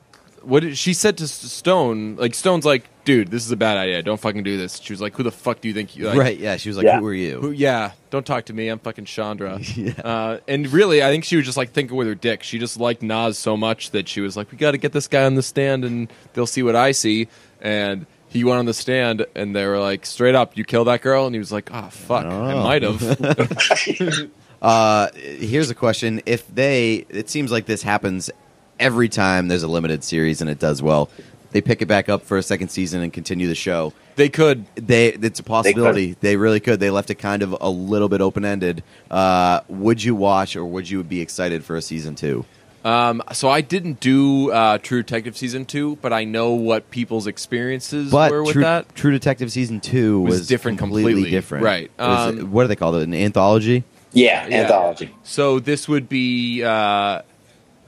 what 0.41 0.61
did, 0.63 0.77
she 0.77 0.93
said 0.93 1.17
to 1.17 1.27
Stone, 1.27 2.15
like 2.15 2.33
Stone's 2.33 2.63
like, 2.65 2.85
"Dude, 3.07 3.31
this 3.31 3.45
is 3.45 3.51
a 3.51 3.55
bad 3.55 3.77
idea. 3.77 4.01
Don't 4.03 4.19
fucking 4.19 4.43
do 4.43 4.57
this." 4.57 4.79
She 4.81 4.91
was 4.91 4.99
like, 5.01 5.15
"Who 5.15 5.23
the 5.23 5.31
fuck 5.31 5.61
do 5.61 5.67
you 5.69 5.73
think 5.73 5.95
you 5.95 6.05
like, 6.07 6.17
right? 6.17 6.37
Yeah, 6.37 6.57
she 6.57 6.67
was 6.69 6.77
like, 6.77 6.85
Yeah. 6.85 6.99
"Who 6.99 7.07
are 7.07 7.13
you?" 7.13 7.39
who, 7.39 7.51
yeah, 7.51 7.91
don't 8.09 8.25
talk 8.25 8.45
to 8.45 8.53
me. 8.53 8.67
I'm 8.67 8.79
fucking 8.79 9.05
Chandra. 9.05 9.59
Yeah. 9.75 9.93
uh, 10.03 10.39
and 10.47 10.71
really, 10.71 11.01
I 11.01 11.09
think 11.09 11.23
she 11.23 11.35
was 11.37 11.45
just 11.45 11.57
like 11.57 11.71
thinking 11.71 11.95
with 11.95 12.07
her 12.07 12.15
dick. 12.15 12.43
She 12.43 12.59
just 12.59 12.79
liked 12.79 13.01
Naz 13.01 13.37
so 13.37 13.55
much 13.55 13.91
that 13.91 14.07
she 14.09 14.19
was 14.21 14.35
like, 14.35 14.51
we 14.51 14.57
got 14.57 14.71
to 14.71 14.77
get 14.77 14.91
this 14.91 15.07
guy 15.07 15.23
on 15.25 15.35
the 15.35 15.41
stand 15.41 15.85
and 15.85 16.11
they'll 16.33 16.45
see 16.47 16.63
what 16.63 16.75
I 16.75 16.91
see. 16.91 17.27
And 17.61 18.05
he 18.29 18.43
went 18.43 18.59
on 18.59 18.65
the 18.65 18.73
stand 18.73 19.25
and 19.35 19.55
they 19.55 19.65
were 19.65 19.79
like, 19.79 20.05
straight 20.05 20.35
up, 20.35 20.57
you 20.57 20.65
kill 20.65 20.83
that 20.85 21.01
girl? 21.01 21.25
And 21.25 21.33
he 21.33 21.39
was 21.39 21.51
like, 21.51 21.69
ah, 21.73 21.87
fuck, 21.89 22.25
I 22.25 22.53
Oh. 22.53 22.63
might 22.63 22.83
have. 22.83 24.29
Uh, 24.59 25.09
here's 25.13 25.69
a 25.69 25.75
question: 25.75 26.19
If 26.25 26.47
they, 26.47 27.05
it 27.09 27.29
seems 27.29 27.51
like 27.51 27.67
this 27.67 27.83
happens 27.83 28.31
every 28.79 29.07
time 29.07 29.47
there's 29.49 29.61
a 29.63 29.67
limited 29.67 30.03
series 30.03 30.41
and 30.41 30.49
it 30.49 30.57
does 30.57 30.81
well. 30.81 31.09
They 31.51 31.61
pick 31.61 31.81
it 31.81 31.85
back 31.87 32.09
up 32.09 32.23
for 32.23 32.37
a 32.37 32.43
second 32.43 32.69
season 32.69 33.01
and 33.01 33.11
continue 33.11 33.47
the 33.47 33.55
show. 33.55 33.93
they 34.15 34.29
could. 34.29 34.65
They, 34.75 35.07
it's 35.13 35.39
a 35.39 35.43
possibility. 35.43 36.15
They, 36.19 36.35
really 36.35 36.59
could. 36.59 36.79
They 36.79 36.89
left 36.89 37.09
it 37.09 37.15
kind 37.15 37.41
of 37.43 37.55
a 37.61 37.69
little 37.69 38.09
bit 38.09 38.19
open 38.21 38.43
ended. 38.45 38.83
Uh, 39.09 39.61
would 39.69 40.03
you 40.03 40.13
watch 40.15 40.55
or 40.55 40.65
would 40.65 40.89
you 40.89 41.03
be 41.03 41.21
excited 41.21 41.63
for 41.63 41.75
a 41.75 41.81
season 41.81 42.15
two? 42.15 42.45
Um, 42.85 43.21
so 43.33 43.49
I 43.49 43.61
didn't 43.61 43.99
do 43.99 44.51
uh, 44.51 44.77
True 44.77 45.01
Detective 45.03 45.35
season 45.35 45.65
two, 45.65 45.97
but 45.97 46.13
I 46.13 46.23
know 46.23 46.51
what 46.51 46.89
people's 46.89 47.27
experiences 47.27 48.11
But 48.11 48.31
were 48.31 48.43
with 48.43 48.53
True, 48.53 48.61
that. 48.63 48.93
True 48.95 49.11
Detective 49.11 49.51
season 49.51 49.79
two 49.81 50.21
Was 50.21 50.39
was, 50.39 50.47
different 50.47 50.77
completely, 50.79 51.11
completely. 51.13 51.31
different. 51.31 51.63
Right. 51.65 51.91
Was 51.99 52.35
it- 52.35 52.39
Um, 52.43 52.51
what 52.51 52.63
do 52.63 52.67
they 52.69 52.75
call 52.77 52.95
it? 52.95 53.03
An 53.03 53.13
anthology? 53.13 53.83
Yeah, 54.13 54.47
Yeah. 54.47 54.61
anthology. 54.61 55.13
So 55.23 55.59
this 55.59 55.87
would 55.89 56.07
be 56.07 56.63
uh, 56.63 57.23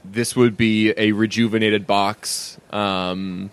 this 0.04 0.34
would 0.36 0.56
be 0.56 0.92
a 0.96 1.12
rejuvenated 1.12 1.86
box, 1.86 2.58
um, 2.70 3.50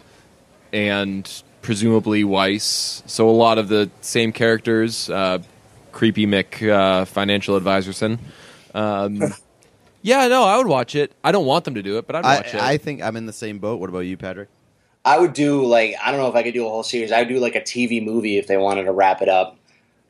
and 0.71 1.43
presumably 1.61 2.23
Weiss. 2.23 3.03
So 3.05 3.29
a 3.29 3.31
lot 3.31 3.57
of 3.57 3.67
the 3.67 3.89
same 4.01 4.31
characters, 4.31 5.09
uh, 5.09 5.39
creepy 5.91 6.25
Mick, 6.25 6.67
uh, 6.67 7.05
financial 7.05 7.59
advisorson. 7.59 8.19
Um, 8.73 9.21
yeah, 10.01 10.27
no, 10.27 10.43
I 10.43 10.57
would 10.57 10.67
watch 10.67 10.95
it. 10.95 11.11
I 11.23 11.31
don't 11.31 11.45
want 11.45 11.65
them 11.65 11.75
to 11.75 11.83
do 11.83 11.97
it, 11.97 12.07
but 12.07 12.15
I'd 12.15 12.23
watch 12.23 12.53
it. 12.53 12.61
I, 12.61 12.73
I 12.73 12.77
think 12.77 13.01
I'm 13.01 13.15
in 13.17 13.25
the 13.25 13.33
same 13.33 13.59
boat. 13.59 13.79
What 13.79 13.89
about 13.89 13.99
you, 13.99 14.17
Patrick? 14.17 14.49
I 15.03 15.17
would 15.17 15.33
do 15.33 15.65
like 15.65 15.95
I 16.03 16.11
don't 16.11 16.19
know 16.19 16.27
if 16.27 16.35
I 16.35 16.43
could 16.43 16.53
do 16.53 16.65
a 16.65 16.69
whole 16.69 16.83
series. 16.83 17.11
I 17.11 17.19
would 17.19 17.29
do 17.29 17.39
like 17.39 17.55
a 17.55 17.61
TV 17.61 18.03
movie 18.03 18.37
if 18.37 18.47
they 18.47 18.57
wanted 18.57 18.83
to 18.83 18.91
wrap 18.91 19.21
it 19.21 19.29
up. 19.29 19.57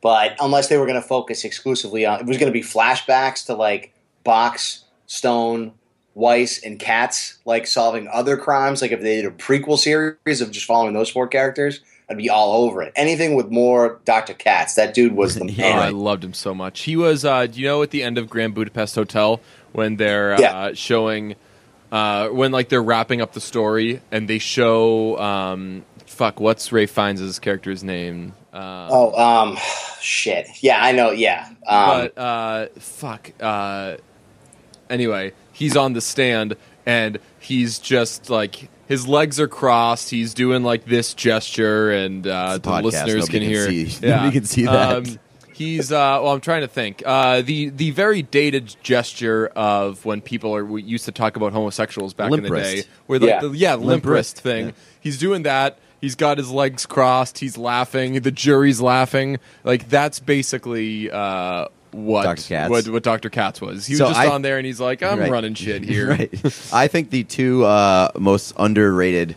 But 0.02 0.36
unless 0.40 0.68
they 0.68 0.78
were 0.78 0.86
going 0.86 1.02
to 1.02 1.08
focus 1.08 1.44
exclusively 1.44 2.06
on, 2.06 2.20
it 2.20 2.26
was 2.26 2.38
going 2.38 2.52
to 2.52 2.54
be 2.54 2.66
flashbacks 2.66 3.46
to 3.48 3.54
like 3.56 3.94
Box, 4.24 4.86
Stone, 5.06 5.74
Weiss, 6.18 6.64
and 6.64 6.80
Katz, 6.80 7.38
like 7.46 7.68
solving 7.68 8.08
other 8.12 8.38
crimes. 8.38 8.82
Like 8.82 8.92
if 8.92 9.02
they 9.02 9.18
did 9.22 9.26
a 9.26 9.32
prequel 9.32 9.78
series 9.78 10.42
of 10.42 10.50
just 10.52 10.66
following 10.66 10.94
those 10.94 11.10
four 11.10 11.28
characters, 11.28 11.82
I'd 12.10 12.18
be 12.18 12.30
all 12.30 12.64
over 12.66 12.82
it. 12.82 12.92
Anything 12.96 13.36
with 13.36 13.52
more 13.52 14.00
Dr. 14.04 14.34
Katz. 14.34 14.74
That 14.76 14.94
dude 14.96 15.14
was 15.14 15.36
the 15.36 15.46
Yeah. 15.52 15.78
Oh, 15.78 15.82
I 15.82 15.90
loved 15.90 16.24
him 16.24 16.34
so 16.34 16.56
much. 16.56 16.82
He 16.82 16.96
was, 16.96 17.24
uh, 17.24 17.46
do 17.46 17.60
you 17.60 17.68
know, 17.68 17.84
at 17.84 17.92
the 17.92 18.02
end 18.02 18.18
of 18.18 18.30
Grand 18.30 18.56
Budapest 18.56 18.96
Hotel 18.96 19.42
when 19.74 19.98
they're 19.98 20.40
Yeah. 20.42 20.58
uh, 20.58 20.74
showing, 20.74 21.36
uh, 21.92 22.30
when 22.30 22.52
like 22.52 22.70
they're 22.70 22.82
wrapping 22.82 23.22
up 23.22 23.34
the 23.34 23.42
story 23.42 24.02
and 24.12 24.28
they 24.28 24.40
show, 24.40 25.20
um, 25.20 25.86
fuck, 26.08 26.40
what's 26.40 26.72
Ralph 26.72 26.90
Fiennes' 26.90 27.38
character's 27.40 27.84
name? 27.84 28.34
Uh, 28.54 28.88
Oh, 28.90 29.14
um, 29.22 29.58
shit. 30.02 30.48
Yeah, 30.62 30.84
I 30.84 30.94
know. 30.94 31.12
Yeah. 31.12 31.46
Um, 31.48 31.56
but 31.68 32.18
uh, 32.18 32.68
fuck. 32.80 33.32
Uh, 33.40 33.98
anyway, 34.90 35.34
he's 35.58 35.76
on 35.76 35.94
the 35.94 36.02
stand 36.02 36.56
and 36.86 37.20
he's 37.40 37.80
just 37.80 38.30
like 38.30 38.70
his 38.88 39.06
legs 39.08 39.40
are 39.40 39.48
crossed. 39.50 40.10
He's 40.10 40.34
doing 40.34 40.64
like 40.64 40.86
this 40.86 41.14
gesture, 41.14 41.92
and 41.92 42.26
uh, 42.26 42.58
the 42.58 42.70
podcast. 42.70 42.84
listeners 42.84 43.08
Nobody 43.16 43.28
can 43.32 43.40
can 43.42 43.50
hear. 43.50 43.68
see- 43.90 44.00
nobody 44.08 44.32
can 44.32 44.46
see 44.46 44.64
that. 44.66 45.18
he's 45.54 45.92
uh, 45.92 46.20
well. 46.24 46.32
I'm 46.34 46.40
trying 46.40 46.62
to 46.62 46.68
think. 46.70 47.04
Uh, 47.06 47.42
the 47.42 47.70
the 47.70 47.92
very 47.92 48.22
dated 48.22 48.74
gesture 48.84 49.48
of 49.56 50.06
when 50.06 50.22
people 50.22 50.56
are 50.56 50.64
we 50.64 50.82
used 50.84 51.04
to 51.06 51.12
talk 51.12 51.36
about 51.36 51.52
homosexuals 51.52 52.14
back 52.14 52.32
Limp 52.32 52.46
in 52.46 52.50
the 52.50 52.56
wrist. 52.58 52.76
day, 52.88 52.92
where 53.08 53.20
like 53.20 53.30
Yeah. 53.30 53.40
the, 53.42 53.50
yeah, 53.50 53.76
limp, 53.76 54.06
wrist, 54.06 54.38
wrist 54.38 54.40
thing. 54.42 54.66
yeah. 54.68 54.72
He's 55.02 55.18
doing 55.18 55.44
that. 55.44 55.80
He's 56.00 56.16
got 56.16 56.38
his 56.38 56.50
legs 56.52 56.86
crossed. 56.86 57.40
He's 57.40 57.58
laughing. 57.58 58.22
The 58.22 58.32
jury's 58.32 58.80
laughing. 58.80 59.40
Like 59.66 59.90
that's 59.90 60.20
basically 60.20 61.10
uh, 61.12 61.68
what 61.92 62.24
Dr. 62.24 62.42
Katz. 62.44 62.70
what 62.70 62.88
what 62.90 63.04
Dr. 63.04 63.30
Katz 63.30 63.62
was. 63.62 63.86
He 63.86 63.94
was 63.94 64.00
just 64.00 64.20
I- 64.20 64.28
on 64.30 64.42
there 64.42 64.58
and 64.58 64.66
he's 64.66 64.80
like, 64.80 65.02
I'm 65.04 65.20
Right. 65.20 65.32
running 65.32 65.54
shit 65.54 65.84
here. 65.84 66.10
right. 66.18 66.70
I 66.74 66.88
think 66.88 67.10
the 67.10 67.24
two 67.24 67.66
uh, 67.66 68.10
most 68.18 68.54
underrated 68.58 69.36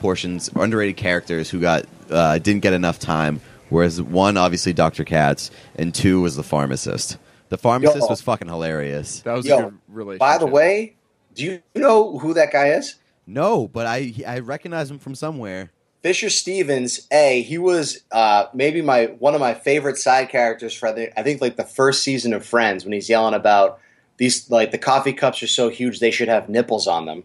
portions, 0.00 0.48
underrated 0.54 0.96
characters 0.96 1.50
who 1.50 1.60
got 1.60 1.84
uh, 2.10 2.38
didn't 2.38 2.62
get 2.62 2.72
enough 2.72 2.98
time, 2.98 3.40
whereas 3.68 4.00
one 4.00 4.36
obviously 4.36 4.72
Dr. 4.72 5.04
Katz, 5.04 5.50
and 5.76 5.94
two 5.94 6.20
was 6.20 6.36
the 6.36 6.42
pharmacist. 6.42 7.18
The 7.48 7.58
pharmacist 7.58 8.00
Yo. 8.00 8.06
was 8.08 8.20
fucking 8.20 8.48
hilarious. 8.48 9.20
That 9.22 9.34
was 9.34 9.46
a 9.46 9.48
Yo, 9.48 9.60
good 9.70 9.78
relationship. 9.88 10.20
by 10.20 10.38
the 10.38 10.46
way, 10.46 10.96
do 11.34 11.44
you 11.44 11.62
know 11.74 12.18
who 12.18 12.34
that 12.34 12.52
guy 12.52 12.70
is? 12.70 12.96
No, 13.26 13.68
but 13.68 13.86
I 13.86 14.14
I 14.26 14.38
recognize 14.40 14.90
him 14.90 14.98
from 14.98 15.14
somewhere. 15.14 15.70
Fisher 16.02 16.30
Stevens, 16.30 17.06
a 17.10 17.42
he 17.42 17.58
was 17.58 18.02
uh, 18.12 18.46
maybe 18.54 18.82
my 18.82 19.06
one 19.18 19.34
of 19.34 19.40
my 19.40 19.54
favorite 19.54 19.98
side 19.98 20.28
characters 20.28 20.72
for 20.74 20.92
the, 20.92 21.18
I 21.18 21.22
think 21.22 21.40
like 21.40 21.56
the 21.56 21.64
first 21.64 22.02
season 22.04 22.32
of 22.32 22.44
Friends 22.46 22.84
when 22.84 22.92
he's 22.92 23.08
yelling 23.08 23.34
about 23.34 23.80
these 24.16 24.48
like 24.50 24.70
the 24.70 24.78
coffee 24.78 25.12
cups 25.12 25.42
are 25.42 25.48
so 25.48 25.68
huge 25.68 25.98
they 26.00 26.10
should 26.10 26.28
have 26.28 26.48
nipples 26.48 26.86
on 26.86 27.06
them 27.06 27.24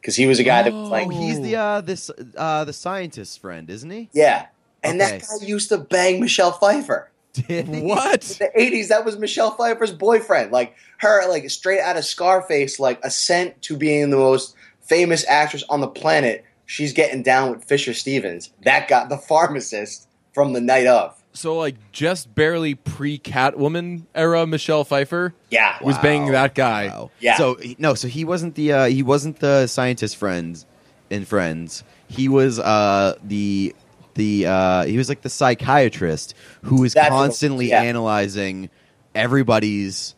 because 0.00 0.16
he 0.16 0.26
was 0.26 0.38
a 0.38 0.44
guy 0.44 0.62
that 0.62 0.72
was 0.72 0.90
like 0.90 1.06
Oh, 1.06 1.08
he's 1.08 1.40
the 1.40 1.56
uh, 1.56 1.80
this 1.80 2.10
uh, 2.36 2.64
the 2.64 2.72
scientist's 2.72 3.36
friend, 3.36 3.70
isn't 3.70 3.90
he? 3.90 4.10
yeah, 4.12 4.46
and 4.82 5.00
Okay. 5.00 5.18
that 5.18 5.26
guy 5.40 5.46
used 5.46 5.68
to 5.70 5.78
bang 5.78 6.20
Michelle 6.20 6.52
Pfeiffer. 6.52 7.10
Did 7.32 7.68
he? 7.68 7.80
What? 7.82 8.22
The 8.22 8.50
'80s, 8.58 8.88
that 8.88 9.04
was 9.04 9.18
Michelle 9.18 9.52
Pfeiffer's 9.52 9.92
boyfriend, 9.92 10.50
like 10.52 10.74
her, 10.98 11.26
like 11.28 11.48
straight 11.48 11.80
out 11.80 11.96
of 11.96 12.04
Scarface, 12.04 12.80
like 12.80 12.98
ascent 13.04 13.62
to 13.62 13.76
being 13.76 14.10
the 14.10 14.16
most 14.16 14.54
famous 14.82 15.24
actress 15.28 15.62
on 15.70 15.80
the 15.80 15.88
planet. 15.88 16.44
She's 16.70 16.92
getting 16.92 17.24
down 17.24 17.50
with 17.50 17.64
Fisher 17.64 17.92
Stevens. 17.92 18.52
That 18.62 18.86
got 18.86 19.08
the 19.08 19.16
pharmacist 19.18 20.06
from 20.32 20.52
the 20.52 20.60
night 20.60 20.86
of. 20.86 21.20
So 21.32 21.56
like 21.56 21.74
just 21.90 22.32
barely 22.32 22.76
pre 22.76 23.18
Catwoman 23.18 24.02
era 24.14 24.46
Michelle 24.46 24.84
Pfeiffer 24.84 25.34
Yeah, 25.50 25.78
was 25.82 25.98
banging 25.98 26.30
that 26.30 26.54
guy. 26.54 26.86
Wow. 26.86 27.10
Yeah. 27.18 27.36
So 27.36 27.58
no, 27.78 27.94
so 27.94 28.06
he 28.06 28.24
wasn't 28.24 28.54
the 28.54 28.72
uh, 28.72 28.84
he 28.86 29.02
wasn't 29.02 29.40
the 29.40 29.66
scientist 29.66 30.16
friends 30.16 30.64
in 31.08 31.24
Friends. 31.24 31.82
He 32.06 32.28
was 32.28 32.60
uh, 32.60 33.16
the 33.24 33.74
the 34.14 34.46
uh, 34.46 34.84
he 34.84 34.96
was 34.96 35.08
like 35.08 35.22
the 35.22 35.28
psychiatrist 35.30 36.34
who 36.62 36.82
was 36.82 36.94
That's 36.94 37.10
what- 37.10 37.16
constantly 37.18 37.70
yeah. 37.70 37.82
analyzing 37.82 38.70
everybody's. 39.14 40.14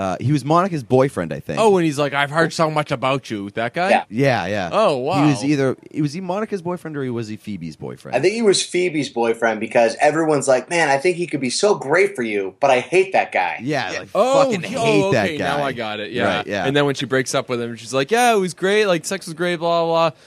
Uh, 0.00 0.16
he 0.18 0.32
was 0.32 0.46
Monica's 0.46 0.82
boyfriend, 0.82 1.30
I 1.30 1.40
think. 1.40 1.60
Oh, 1.60 1.76
and 1.76 1.84
he's 1.84 1.98
like, 1.98 2.14
I've 2.14 2.30
heard 2.30 2.54
so 2.54 2.70
much 2.70 2.90
about 2.90 3.30
you. 3.30 3.44
With 3.44 3.52
that 3.56 3.74
guy. 3.74 3.90
Yeah. 3.90 4.04
yeah, 4.08 4.46
yeah. 4.46 4.70
Oh, 4.72 4.96
wow. 4.96 5.22
He 5.24 5.30
was 5.30 5.44
either 5.44 5.76
he 5.90 6.00
was 6.00 6.14
he 6.14 6.22
Monica's 6.22 6.62
boyfriend 6.62 6.96
or 6.96 7.02
he 7.04 7.10
was 7.10 7.28
he 7.28 7.36
Phoebe's 7.36 7.76
boyfriend? 7.76 8.16
I 8.16 8.20
think 8.20 8.32
he 8.32 8.40
was 8.40 8.64
Phoebe's 8.64 9.10
boyfriend 9.10 9.60
because 9.60 9.96
everyone's 10.00 10.48
like, 10.48 10.70
"Man, 10.70 10.88
I 10.88 10.96
think 10.96 11.18
he 11.18 11.26
could 11.26 11.42
be 11.42 11.50
so 11.50 11.74
great 11.74 12.16
for 12.16 12.22
you, 12.22 12.56
but 12.60 12.70
I 12.70 12.80
hate 12.80 13.12
that 13.12 13.30
guy." 13.30 13.58
Yeah, 13.62 13.90
like 13.90 14.08
Oh, 14.14 14.44
fucking 14.44 14.62
hate 14.62 14.76
oh, 14.78 15.08
okay. 15.08 15.36
that 15.36 15.44
guy. 15.44 15.56
Now 15.58 15.62
I 15.62 15.72
got 15.72 16.00
it. 16.00 16.12
Yeah. 16.12 16.36
Right, 16.38 16.46
yeah. 16.46 16.64
And 16.64 16.74
then 16.74 16.86
when 16.86 16.94
she 16.94 17.04
breaks 17.04 17.34
up 17.34 17.50
with 17.50 17.60
him, 17.60 17.76
she's 17.76 17.92
like, 17.92 18.10
"Yeah, 18.10 18.32
it 18.32 18.38
was 18.38 18.54
great. 18.54 18.86
Like 18.86 19.04
sex 19.04 19.26
was 19.26 19.34
great. 19.34 19.56
Blah 19.56 19.84
blah." 19.84 20.10
blah. 20.10 20.18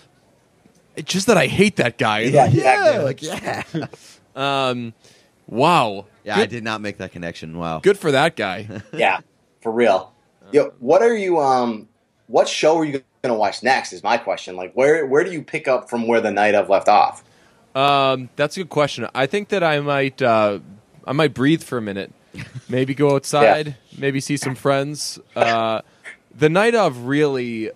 It's 0.96 1.12
just 1.12 1.26
that 1.26 1.38
I 1.38 1.48
hate 1.48 1.78
that 1.78 1.98
guy. 1.98 2.20
Yeah. 2.20 2.46
yeah, 2.46 3.00
Exactly. 3.10 3.80
like, 3.82 3.84
yeah. 3.84 3.88
Um. 4.70 4.94
Wow. 5.48 6.06
Yeah, 6.24 6.36
Good, 6.36 6.42
I 6.42 6.46
did 6.46 6.64
not 6.64 6.80
make 6.82 6.98
that 7.00 7.12
connection. 7.12 7.58
Wow. 7.58 7.80
Good 7.80 7.98
for 7.98 8.12
that 8.12 8.36
guy. 8.36 8.82
yeah, 8.94 9.20
for 9.64 9.72
real. 9.72 10.12
Yo, 10.52 10.74
what 10.80 11.02
are 11.02 11.16
you? 11.16 11.40
Um, 11.40 11.88
what 12.28 12.48
show 12.48 12.78
are 12.78 12.86
you 12.86 12.92
going 12.92 13.04
to 13.24 13.34
watch 13.34 13.64
next? 13.64 13.94
Is 13.94 14.04
my 14.04 14.18
question. 14.18 14.56
Like, 14.56 14.74
where 14.74 15.06
where 15.06 15.24
do 15.24 15.32
you 15.32 15.42
pick 15.42 15.68
up 15.68 15.90
from 15.90 16.06
where 16.08 16.22
the 16.22 16.32
night 16.32 16.54
of 16.54 16.70
left 16.70 16.88
off? 16.90 17.24
Um, 17.74 18.30
that's 18.36 18.56
a 18.58 18.60
good 18.60 18.70
question. 18.70 19.08
I 19.16 19.26
think 19.26 19.50
that 19.50 19.64
I 19.64 19.80
might, 19.80 20.22
uh, 20.22 20.60
I 21.08 21.12
might 21.14 21.34
breathe 21.34 21.64
for 21.64 21.80
a 21.80 21.82
minute. 21.82 22.12
Maybe 22.70 22.94
go 22.94 23.16
outside. 23.16 23.78
Maybe 23.98 24.20
see 24.20 24.38
some 24.38 24.54
friends. 24.54 25.18
Uh, 25.36 25.82
the 26.38 26.50
night 26.50 26.76
of 26.76 27.06
really, 27.06 27.72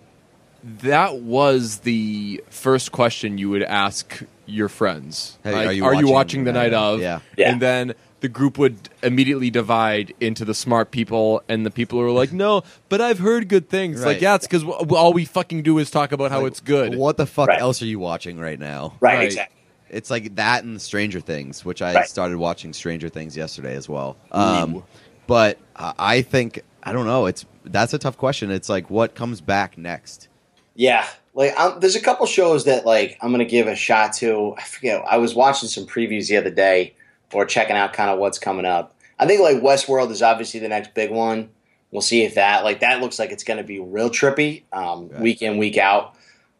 that 0.62 1.16
was 1.20 1.78
the 1.78 2.44
first 2.48 2.92
question 2.92 3.38
you 3.38 3.50
would 3.50 3.64
ask 3.64 4.22
your 4.46 4.68
friends. 4.68 5.36
Hey, 5.42 5.52
Like, 5.52 5.66
are 5.68 5.72
you 5.72 5.84
are 5.84 5.94
you 5.94 6.06
watching 6.06 6.12
watching 6.14 6.44
the 6.44 6.52
the 6.52 6.58
night 6.58 6.72
night 6.72 6.74
of? 6.74 6.94
of? 6.96 7.00
Yeah. 7.00 7.20
Yeah. 7.36 7.50
And 7.52 7.60
then 7.62 7.94
the 8.20 8.28
group 8.28 8.58
would 8.58 8.88
immediately 9.02 9.50
divide 9.50 10.12
into 10.20 10.44
the 10.44 10.54
smart 10.54 10.90
people 10.90 11.42
and 11.48 11.64
the 11.64 11.70
people 11.70 11.98
who 11.98 12.04
are 12.06 12.10
like, 12.10 12.32
no, 12.32 12.62
but 12.88 13.00
I've 13.00 13.18
heard 13.20 13.48
good 13.48 13.68
things. 13.68 14.04
Like, 14.04 14.20
yeah, 14.20 14.34
it's 14.34 14.46
because 14.46 14.64
all 14.64 15.12
we 15.12 15.24
fucking 15.24 15.62
do 15.62 15.78
is 15.78 15.90
talk 15.90 16.10
about 16.12 16.30
how 16.30 16.40
Like, 16.42 16.48
it's 16.48 16.60
good. 16.60 16.94
What 16.96 17.16
the 17.16 17.26
fuck 17.26 17.48
Right. 17.48 17.60
else 17.60 17.80
are 17.82 17.86
you 17.86 17.98
watching 17.98 18.38
right 18.38 18.58
now? 18.58 18.94
Right, 19.00 19.16
Right. 19.16 19.24
exactly. 19.26 19.54
It's 19.90 20.10
like 20.10 20.34
that 20.36 20.64
and 20.64 20.80
Stranger 20.82 21.20
Things, 21.20 21.64
which 21.64 21.80
I 21.80 21.94
Right. 21.94 22.06
started 22.08 22.36
watching 22.38 22.72
Stranger 22.72 23.08
Things 23.08 23.36
yesterday 23.36 23.74
as 23.74 23.88
well. 23.88 24.16
Um, 24.32 24.82
but 25.26 25.58
uh, 25.76 25.92
I 25.98 26.22
think 26.22 26.60
I 26.82 26.92
don't 26.92 27.06
know. 27.06 27.26
It's 27.26 27.44
that's 27.64 27.92
a 27.94 27.98
tough 27.98 28.16
question. 28.18 28.50
It's 28.50 28.68
like 28.68 28.90
what 28.90 29.14
comes 29.14 29.40
back 29.40 29.78
next. 29.78 30.28
Yeah, 30.74 31.06
like 31.34 31.58
um, 31.58 31.80
there's 31.80 31.96
a 31.96 32.00
couple 32.00 32.26
shows 32.26 32.64
that 32.66 32.84
like 32.86 33.16
I'm 33.22 33.30
gonna 33.30 33.44
give 33.44 33.66
a 33.66 33.74
shot 33.74 34.12
to. 34.14 34.54
I 34.58 34.62
forget. 34.62 35.02
I 35.08 35.16
was 35.18 35.34
watching 35.34 35.68
some 35.68 35.86
previews 35.86 36.28
the 36.28 36.36
other 36.36 36.50
day, 36.50 36.94
or 37.32 37.44
checking 37.44 37.76
out 37.76 37.92
kind 37.92 38.10
of 38.10 38.18
what's 38.18 38.38
coming 38.38 38.64
up. 38.64 38.94
I 39.18 39.26
think 39.26 39.40
like 39.40 39.56
Westworld 39.62 40.10
is 40.10 40.22
obviously 40.22 40.60
the 40.60 40.68
next 40.68 40.94
big 40.94 41.10
one. 41.10 41.50
We'll 41.90 42.02
see 42.02 42.22
if 42.22 42.34
that 42.34 42.64
like 42.64 42.80
that 42.80 43.00
looks 43.00 43.18
like 43.18 43.30
it's 43.30 43.44
gonna 43.44 43.64
be 43.64 43.78
real 43.80 44.10
trippy, 44.10 44.62
um, 44.72 45.08
Right. 45.08 45.20
week 45.20 45.42
in 45.42 45.58
week 45.58 45.76
out. 45.78 46.14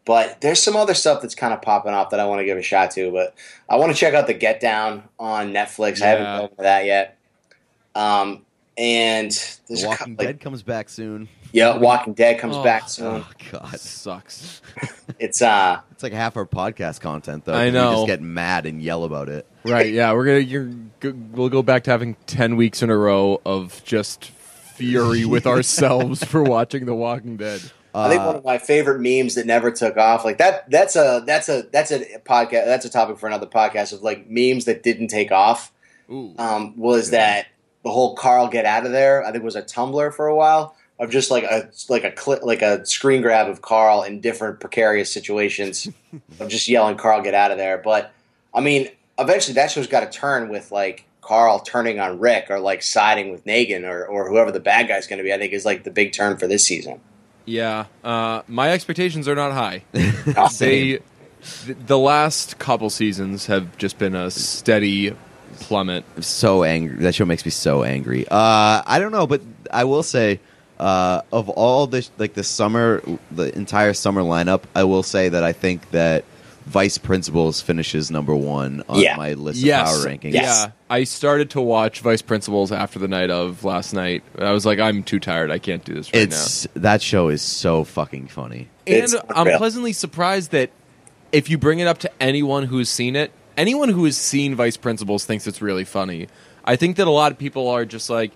But 0.05 0.41
there's 0.41 0.61
some 0.61 0.75
other 0.75 0.95
stuff 0.95 1.21
that's 1.21 1.35
kind 1.35 1.53
of 1.53 1.61
popping 1.61 1.93
off 1.93 2.09
that 2.09 2.19
I 2.19 2.25
want 2.25 2.39
to 2.39 2.45
give 2.45 2.57
a 2.57 2.63
shot 2.63 2.89
to. 2.91 3.11
But 3.11 3.35
I 3.69 3.75
want 3.75 3.91
to 3.91 3.97
check 3.97 4.15
out 4.15 4.25
the 4.25 4.33
Get 4.33 4.59
Down 4.59 5.03
on 5.19 5.53
Netflix. 5.53 6.01
I 6.01 6.07
haven't 6.07 6.25
Yeah. 6.25 6.37
done 6.39 6.49
that 6.57 6.85
yet. 6.85 7.17
Um, 7.93 8.45
and 8.79 9.29
there's 9.67 9.81
The 9.81 9.85
a 9.85 9.89
Walking 9.89 9.97
couple, 9.97 10.25
like, 10.25 10.27
Dead 10.27 10.39
comes 10.39 10.63
back 10.63 10.89
soon. 10.89 11.27
yeah, 11.51 11.77
Walking 11.77 12.13
Dead 12.13 12.39
comes 12.39 12.55
Oh. 12.55 12.63
back 12.63 12.89
soon. 12.89 13.23
Oh 13.25 13.27
god, 13.51 13.71
That 13.71 13.79
sucks. 13.81 14.61
It's 15.19 15.41
uh, 15.41 15.81
it's 15.91 16.01
like 16.01 16.13
half 16.13 16.37
our 16.37 16.45
podcast 16.45 17.01
content 17.01 17.43
though. 17.43 17.53
I 17.53 17.65
'cause 17.65 17.73
know. 17.73 17.89
We 17.89 17.95
just 17.97 18.07
get 18.07 18.21
mad 18.21 18.65
and 18.65 18.81
yell 18.81 19.03
about 19.03 19.27
it. 19.27 19.45
right? 19.65 19.91
Yeah, 19.91 20.13
we're 20.13 20.23
gonna. 20.25 20.39
You're, 20.39 20.71
we'll 21.33 21.49
go 21.49 21.61
back 21.61 21.83
to 21.85 21.91
having 21.91 22.15
ten 22.25 22.55
weeks 22.55 22.81
in 22.81 22.89
a 22.89 22.95
row 22.95 23.41
of 23.45 23.81
just 23.83 24.23
fury 24.25 25.25
with 25.25 25.45
ourselves 25.53 26.23
for 26.23 26.41
watching 26.41 26.85
The 26.85 26.95
Walking 26.95 27.35
Dead. 27.35 27.59
I 27.93 28.07
think 28.07 28.21
Uh, 28.21 28.25
one 28.27 28.35
of 28.37 28.45
my 28.45 28.59
favorite 28.59 29.01
memes 29.01 29.35
that 29.35 29.45
never 29.45 29.71
took 29.71 29.97
off, 29.97 30.23
like 30.23 30.37
that. 30.37 30.69
That's 30.71 30.95
a 30.95 31.21
that's 31.25 31.49
a 31.49 31.63
that's 31.69 31.91
a 31.91 31.99
podcast. 32.19 32.65
That's 32.65 32.85
a 32.85 32.89
topic 32.89 33.17
for 33.17 33.27
another 33.27 33.47
podcast 33.47 33.91
of 33.91 34.01
like 34.01 34.29
memes 34.29 34.65
that 34.65 34.83
didn't 34.83 35.07
take 35.09 35.33
off. 35.33 35.73
Ooh. 36.09 36.33
Um, 36.37 36.77
was 36.77 37.09
that 37.11 37.47
the 37.83 37.89
whole 37.89 38.15
Carl 38.15 38.47
get 38.47 38.65
out 38.65 38.85
of 38.85 38.91
there? 38.91 39.25
I 39.25 39.31
think 39.31 39.43
was 39.43 39.55
a 39.55 39.61
Tumblr 39.61 40.13
for 40.13 40.27
a 40.27 40.35
while 40.35 40.75
of 40.99 41.09
just 41.09 41.31
like 41.31 41.45
a 41.45 41.69
like 41.87 42.03
a 42.03 42.11
clip 42.11 42.43
like 42.43 42.61
a 42.61 42.85
screen 42.85 43.21
grab 43.21 43.47
of 43.47 43.61
Carl 43.61 44.03
in 44.03 44.19
different 44.19 44.59
precarious 44.59 45.11
situations 45.11 45.87
of 46.39 46.49
just 46.49 46.67
yelling 46.67 46.97
Carl 46.97 47.21
get 47.21 47.33
out 47.33 47.51
of 47.51 47.57
there. 47.57 47.77
But 47.77 48.11
I 48.53 48.61
mean, 48.61 48.89
eventually 49.17 49.55
that 49.55 49.71
show's 49.71 49.87
got 49.87 50.01
to 50.01 50.17
turn 50.17 50.49
with 50.49 50.71
like 50.71 51.05
Carl 51.21 51.59
turning 51.59 51.99
on 51.99 52.19
Rick 52.19 52.47
or 52.49 52.59
like 52.59 52.81
siding 52.81 53.31
with 53.31 53.45
Negan 53.45 53.87
or 53.87 54.05
or 54.05 54.29
whoever 54.29 54.51
the 54.51 54.59
bad 54.59 54.87
guy's 54.87 55.07
going 55.07 55.17
to 55.17 55.23
be. 55.23 55.33
I 55.33 55.37
think 55.37 55.53
is 55.53 55.65
like 55.65 55.83
the 55.83 55.91
big 55.91 56.11
turn 56.11 56.37
for 56.37 56.47
this 56.47 56.65
season. 56.65 56.99
Yeah, 57.45 57.85
uh, 58.03 58.43
my 58.47 58.71
expectations 58.71 59.27
are 59.27 59.33
not 59.33 59.53
high. 59.53 59.83
Same. 60.49 60.69
they, 60.69 60.99
th- 61.65 61.77
the 61.87 61.97
last 61.97 62.59
couple 62.59 62.91
seasons 62.91 63.47
have 63.47 63.75
just 63.77 63.97
been 63.97 64.13
a 64.13 64.29
steady 64.29 65.15
plummet. 65.59 66.03
so 66.23 66.63
angry. 66.63 66.97
That 66.97 67.15
show 67.15 67.25
makes 67.25 67.45
me 67.45 67.51
so 67.51 67.83
angry. 67.83 68.25
Uh, 68.29 68.81
I 68.85 68.97
don't 68.99 69.11
know, 69.11 69.27
but 69.27 69.41
I 69.71 69.83
will 69.83 70.03
say, 70.03 70.39
uh, 70.79 71.21
of 71.31 71.49
all 71.49 71.87
the 71.87 72.07
like 72.17 72.33
the 72.33 72.43
summer, 72.43 73.01
the 73.31 73.55
entire 73.55 73.93
summer 73.93 74.21
lineup, 74.21 74.63
I 74.75 74.83
will 74.85 75.03
say 75.03 75.29
that 75.29 75.43
I 75.43 75.51
think 75.53 75.89
that 75.91 76.23
Vice 76.65 76.97
Principals 76.99 77.61
finishes 77.61 78.11
number 78.11 78.35
one 78.35 78.83
on 78.87 78.99
Yeah. 78.99 79.17
my 79.17 79.33
list 79.33 79.59
Yes, 79.59 79.89
of 79.97 80.03
power 80.03 80.11
rankings. 80.13 80.33
Yes. 80.33 80.65
yeah. 80.65 80.71
I 80.89 81.03
started 81.03 81.49
to 81.51 81.61
watch 81.61 82.01
Vice 82.01 82.21
Principals 82.21 82.71
after 82.71 82.99
the 82.99 83.07
night 83.07 83.29
of 83.31 83.63
last 83.63 83.93
night. 83.93 84.23
I 84.37 84.51
was 84.51 84.65
like, 84.67 84.79
I'm 84.79 85.01
too 85.03 85.19
tired. 85.19 85.49
I 85.51 85.57
can't 85.57 85.83
do 85.83 85.95
this 85.95 86.13
right 86.13 86.21
It's 86.23 86.67
that 86.75 87.01
show 87.01 87.29
is 87.29 87.41
so 87.41 87.83
fucking 87.83 88.27
funny. 88.27 88.67
now. 88.87 88.93
It's 88.95 89.13
And 89.13 89.23
I'm 89.31 89.41
unreal. 89.47 89.57
pleasantly 89.57 89.93
surprised 89.93 90.51
that 90.51 90.69
if 91.31 91.49
you 91.49 91.57
bring 91.57 91.79
it 91.79 91.87
up 91.87 91.97
to 91.99 92.11
anyone 92.21 92.63
who's 92.63 92.89
seen 92.89 93.15
it, 93.15 93.31
anyone 93.59 93.89
who 93.89 94.05
has 94.05 94.17
seen 94.17 94.55
Vice 94.55 94.77
Principals 94.77 95.25
thinks 95.25 95.45
it's 95.45 95.61
really 95.61 95.85
funny. 95.85 96.27
I 96.65 96.75
think 96.75 96.95
that 96.97 97.07
a 97.07 97.11
lot 97.11 97.31
of 97.31 97.37
people 97.37 97.67
are 97.69 97.85
just 97.85 98.09
like, 98.09 98.31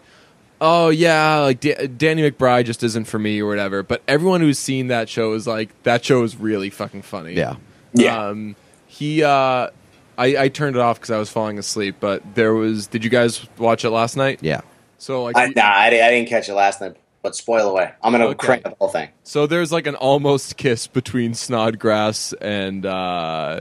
oh 0.62 0.90
yeah, 0.90 1.40
like 1.40 1.60
Da- 1.60 1.88
Danny 1.88 2.30
McBride 2.30 2.66
just 2.66 2.84
isn't 2.84 3.06
for 3.06 3.18
me 3.20 3.42
or 3.42 3.48
whatever. 3.48 3.84
But 3.84 4.02
everyone 4.08 4.42
who's 4.42 4.60
seen 4.60 4.88
that 4.88 5.10
show 5.10 5.34
is 5.34 5.48
like, 5.48 5.70
that 5.84 6.04
show 6.06 6.24
is 6.24 6.36
really 6.38 6.70
fucking 6.70 7.02
funny. 7.04 7.34
Yeah, 7.34 7.56
Yeah. 7.94 8.28
Um, 8.28 8.56
he, 8.88 9.24
uh, 9.24 9.70
I, 10.18 10.38
I 10.38 10.48
turned 10.50 10.76
it 10.76 10.82
off 10.82 10.98
because 11.00 11.10
I 11.12 11.18
was 11.18 11.30
falling 11.32 11.58
asleep. 11.58 11.96
But 12.00 12.36
there 12.36 12.54
was. 12.54 12.86
Did 12.88 13.04
you 13.04 13.10
guys 13.10 13.48
watch 13.58 13.84
it 13.84 13.90
last 13.90 14.16
night? 14.16 14.40
yeah. 14.44 14.62
So 15.00 15.24
like, 15.24 15.36
I, 15.36 15.48
nah, 15.48 15.64
I, 15.64 15.88
I 15.88 15.90
didn't 16.12 16.30
catch 16.30 16.48
it 16.48 16.54
last 16.54 16.80
night, 16.80 16.96
but 17.24 17.36
spoil 17.36 17.68
away. 17.70 17.92
I'm 18.02 18.12
gonna 18.14 18.28
Okay. 18.28 18.46
crank 18.46 18.64
the 18.64 18.76
whole 18.80 18.88
thing. 18.90 19.10
so 19.24 19.48
there's 19.48 19.72
like 19.72 19.86
an 19.88 19.96
almost 19.96 20.56
kiss 20.56 20.88
between 20.88 21.34
Snodgrass 21.34 22.32
and 22.40 22.86
uh, 22.86 23.60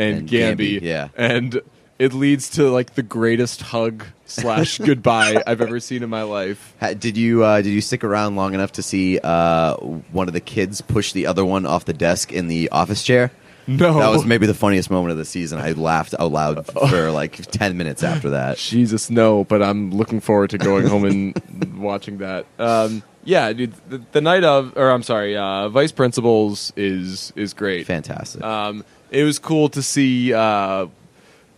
and, 0.00 0.18
And 0.18 0.28
Gamby. 0.28 0.78
Gamby, 0.78 0.82
yeah. 0.82 1.08
and 1.16 1.60
it 1.98 2.14
leads 2.14 2.48
to 2.50 2.70
like 2.70 2.94
the 2.94 3.02
greatest 3.02 3.60
hug 3.60 4.06
slash 4.24 4.78
goodbye 4.84 5.42
I've 5.46 5.60
ever 5.60 5.80
seen 5.80 6.02
in 6.02 6.08
my 6.08 6.22
life. 6.22 6.74
Did 6.98 7.16
you 7.18 7.44
uh, 7.44 7.60
did 7.60 7.70
you 7.70 7.82
stick 7.82 8.02
around 8.02 8.36
long 8.36 8.54
enough 8.54 8.72
to 8.72 8.82
see 8.82 9.18
uh, 9.18 9.74
one 9.76 10.26
of 10.26 10.32
the 10.32 10.40
kids 10.40 10.80
push 10.80 11.12
the 11.12 11.26
other 11.26 11.44
one 11.44 11.66
off 11.66 11.84
the 11.84 11.92
desk 11.92 12.32
in 12.32 12.48
the 12.48 12.70
office 12.70 13.02
chair? 13.02 13.30
No, 13.66 13.98
That 14.00 14.08
was 14.08 14.24
maybe 14.24 14.46
the 14.46 14.54
funniest 14.54 14.90
moment 14.90 15.12
of 15.12 15.18
the 15.18 15.24
season. 15.24 15.60
I 15.60 15.72
laughed 15.72 16.14
out 16.18 16.32
loud 16.32 16.66
for 16.90 17.10
like 17.12 17.36
ten 17.52 17.76
minutes 17.76 18.02
after 18.02 18.30
that. 18.30 18.56
Jesus, 18.56 19.10
no, 19.10 19.44
but 19.44 19.62
I'm 19.62 19.90
looking 19.90 20.20
forward 20.20 20.50
to 20.50 20.58
going 20.58 20.86
home 20.86 21.04
and 21.04 21.78
watching 21.78 22.18
that. 22.18 22.46
Um, 22.58 23.02
yeah, 23.22 23.52
dude, 23.52 23.74
the, 23.88 24.02
the 24.12 24.20
night 24.22 24.42
of, 24.42 24.72
or 24.76 24.90
I'm 24.90 25.02
sorry, 25.02 25.36
uh, 25.36 25.68
Vice 25.68 25.92
Principals 25.92 26.72
is 26.74 27.32
is 27.36 27.52
great. 27.52 27.86
Fantastic. 27.86 28.42
Um, 28.42 28.84
it 29.10 29.24
was 29.24 29.38
cool 29.38 29.68
to 29.70 29.82
see. 29.82 30.32
Uh, 30.32 30.86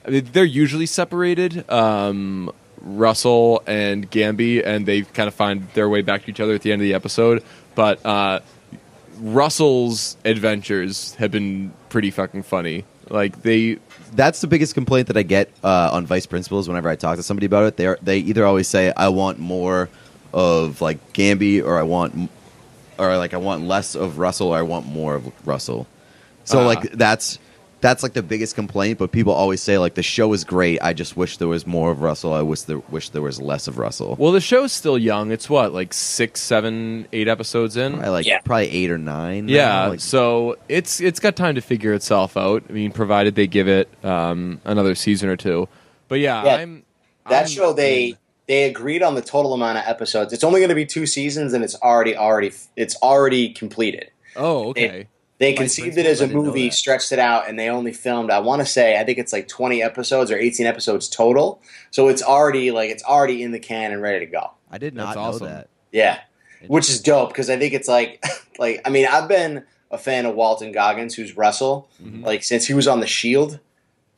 I 0.07 0.11
mean, 0.11 0.29
they're 0.33 0.45
usually 0.45 0.87
separated, 0.87 1.69
um, 1.71 2.51
Russell 2.81 3.63
and 3.67 4.11
Gamby, 4.11 4.67
and 4.67 4.85
they 4.87 5.03
kind 5.03 5.29
of 5.29 5.35
find 5.35 5.69
their 5.75 5.89
way 5.89 6.03
back 6.03 6.25
to 6.25 6.31
each 6.31 6.41
other 6.41 6.55
at 6.55 6.63
the 6.63 6.73
end 6.73 6.83
of 6.83 6.85
the 6.85 6.95
episode. 6.95 7.45
But 7.77 8.05
uh, 8.05 8.41
Russell's 9.21 10.17
adventures 10.25 11.15
have 11.15 11.31
been 11.31 11.73
pretty 11.89 12.11
fucking 12.11 12.43
funny. 12.43 12.85
Like 13.09 13.43
they, 13.43 13.79
That's 14.15 14.41
the 14.41 14.47
biggest 14.47 14.75
complaint 14.75 15.09
that 15.09 15.17
I 15.17 15.23
get 15.23 15.51
uh, 15.63 15.91
on 15.93 16.07
vice 16.07 16.27
principals 16.27 16.67
whenever 16.69 16.89
I 16.89 16.97
talk 16.97 17.17
to 17.17 17.23
somebody 17.23 17.47
about 17.47 17.65
it. 17.65 17.77
They 17.77 17.95
they 18.03 18.19
either 18.19 18.45
always 18.47 18.69
say 18.69 18.93
I 18.97 19.09
want 19.09 19.39
more 19.39 19.89
of 20.33 20.81
like 20.81 21.13
Gamby 21.13 21.63
or 21.65 21.79
I 21.79 21.83
want 21.83 22.31
or 22.99 23.17
like 23.19 23.35
I 23.35 23.37
want 23.37 23.65
less 23.67 23.95
of 23.95 24.19
Russell 24.19 24.49
or 24.49 24.57
I 24.57 24.63
want 24.63 24.87
more 24.87 25.17
of 25.17 25.47
Russell. 25.47 25.87
So 26.45 26.61
Ah. 26.61 26.67
like 26.67 26.93
that's 26.93 27.39
that's 27.83 28.03
like 28.03 28.15
the 28.15 28.23
biggest 28.23 28.55
complaint. 28.55 28.99
But 28.99 29.13
people 29.13 29.35
always 29.35 29.61
say 29.61 29.77
like 29.77 29.93
the 29.95 30.03
show 30.03 30.33
is 30.33 30.45
great. 30.45 30.79
I 30.81 30.95
just 30.95 31.15
wish 31.17 31.37
there 31.37 31.49
was 31.49 31.67
more 31.67 31.91
of 31.91 32.01
Russell. 32.01 32.33
I 32.33 32.41
wish 32.41 32.63
there 32.63 32.79
wish 32.89 33.11
there 33.11 33.21
was 33.21 33.39
less 33.39 33.69
of 33.69 33.77
Russell. 33.77 34.17
well, 34.19 34.33
the 34.33 34.41
show's 34.41 34.73
still 34.73 34.97
young. 34.97 35.31
It's 35.31 35.51
what 35.51 35.75
like 35.75 35.93
six, 35.93 36.41
seven, 36.41 37.07
eight 37.13 37.29
episodes 37.29 37.77
in. 37.77 37.97
I 38.03 38.09
like 38.09 38.25
Yeah. 38.25 38.39
probably 38.41 38.71
eight 38.71 38.91
or 38.91 38.97
nine. 38.97 39.45
now, 39.47 39.53
Yeah, 39.53 39.87
like- 39.89 40.01
so 40.01 40.57
it's 40.71 41.01
it's 41.03 41.21
got 41.21 41.37
time 41.37 41.57
to 41.57 41.61
figure 41.61 41.93
itself 41.93 42.37
out. 42.39 42.63
I 42.71 42.73
mean, 42.73 42.93
provided 42.93 43.35
they 43.35 43.47
give 43.47 43.69
it 43.69 43.89
um, 44.03 44.61
another 44.65 44.95
season 44.95 45.29
or 45.29 45.37
two. 45.37 45.69
But 46.09 46.21
yeah, 46.21 46.45
Yeah, 46.45 46.55
I'm 46.57 46.85
That 47.29 47.43
I'm 47.43 47.49
show 47.49 47.73
they 47.75 48.17
they 48.49 48.65
agreed 48.65 49.03
on 49.03 49.15
the 49.15 49.23
total 49.23 49.55
amount 49.55 49.79
of 49.79 49.85
episodes. 49.87 50.33
It's 50.33 50.45
only 50.45 50.61
going 50.61 50.69
to 50.71 50.75
be 50.75 50.85
two 50.87 51.07
seasons, 51.07 51.53
and 51.53 51.63
it's 51.65 51.77
already 51.81 52.17
already 52.17 52.53
it's 52.77 52.97
already 53.03 53.51
completed. 53.53 54.11
Oh, 54.37 54.71
okay. 54.71 55.09
They 55.43 55.51
Vice 55.53 55.59
conceived 55.59 55.99
it 55.99 56.07
as 56.07 56.21
a 56.21 56.25
Principals, 56.25 56.25
I 56.25 56.27
didn't 56.29 56.35
know 56.45 56.51
movie, 56.51 56.71
stretched 56.71 57.11
it 57.13 57.19
out, 57.19 57.49
and 57.49 57.59
they 57.59 57.69
only 57.69 57.93
filmed. 57.93 58.31
I 58.31 58.39
want 58.39 58.61
to 58.61 58.67
say 58.67 58.97
I 58.99 59.03
think 59.05 59.19
it's 59.19 59.33
like 59.33 59.49
twenty 59.49 59.83
episodes 59.83 60.31
or 60.31 60.39
eighteen 60.39 60.67
episodes 60.67 61.09
total. 61.09 61.61
So 61.91 62.09
it's 62.09 62.23
already 62.23 62.71
like 62.71 62.91
it's 62.91 63.03
already 63.03 63.43
in 63.43 63.51
the 63.51 63.59
can 63.59 63.91
and 63.93 64.01
ready 64.01 64.25
to 64.25 64.31
go. 64.31 64.53
I 64.71 64.79
did 64.79 64.95
not 64.95 65.07
That's 65.07 65.17
know 65.17 65.23
awesome. 65.23 65.47
that. 65.49 65.69
Yeah, 65.91 66.21
which 66.69 66.89
is 66.89 67.01
dope 67.03 67.31
because 67.31 67.51
I 67.51 67.59
think 67.59 67.75
it's 67.75 67.89
like 67.89 68.25
like 68.59 68.81
I 68.85 68.91
mean 68.91 69.07
I've 69.11 69.29
been 69.29 69.65
a 69.91 69.99
fan 69.99 70.25
of 70.27 70.35
Walton 70.37 70.71
Goggins, 70.73 71.15
who's 71.15 71.37
Russell, 71.37 71.89
Mhm. 72.03 72.25
like 72.25 72.45
since 72.45 72.67
he 72.67 72.75
was 72.75 72.87
on 72.89 73.01
The 73.01 73.07
Shield. 73.09 73.59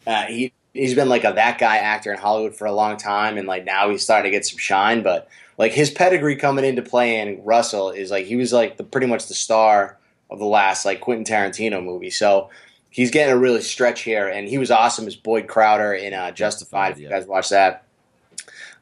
Uh, 0.06 0.24
he 0.26 0.52
he's 0.74 0.94
been 0.94 1.08
like 1.08 1.24
a 1.24 1.32
that 1.34 1.58
guy 1.58 1.78
actor 1.78 2.12
in 2.12 2.18
Hollywood 2.18 2.54
for 2.54 2.66
a 2.66 2.72
long 2.72 2.96
time, 2.98 3.38
and 3.38 3.48
like 3.48 3.64
now 3.64 3.88
he's 3.88 4.02
starting 4.02 4.30
to 4.30 4.36
get 4.36 4.44
some 4.44 4.58
shine. 4.58 5.02
But 5.02 5.26
like 5.56 5.72
his 5.72 5.90
pedigree 5.90 6.36
coming 6.36 6.64
into 6.66 6.82
playing 6.82 7.42
Russell 7.44 7.90
is 7.90 8.10
like 8.10 8.26
he 8.26 8.36
was 8.36 8.52
like 8.52 8.76
the 8.76 8.84
pretty 8.84 9.06
much 9.06 9.26
the 9.28 9.34
star 9.34 9.98
of 10.34 10.38
the 10.40 10.44
last 10.46 10.84
like 10.84 11.00
Quentin 11.00 11.24
Tarantino 11.24 11.82
movie. 11.82 12.10
So 12.10 12.50
he's 12.90 13.10
getting 13.10 13.32
a 13.32 13.38
really 13.38 13.62
stretch 13.62 14.02
here, 14.02 14.28
and 14.28 14.46
he 14.48 14.58
was 14.58 14.70
awesome 14.70 15.06
as 15.06 15.16
Boyd 15.16 15.46
Crowder 15.48 15.94
in 15.94 16.12
uh, 16.12 16.30
Justified. 16.32 16.92
If 16.92 16.98
you 16.98 17.08
guys 17.08 17.26
watch 17.26 17.48
that. 17.48 17.84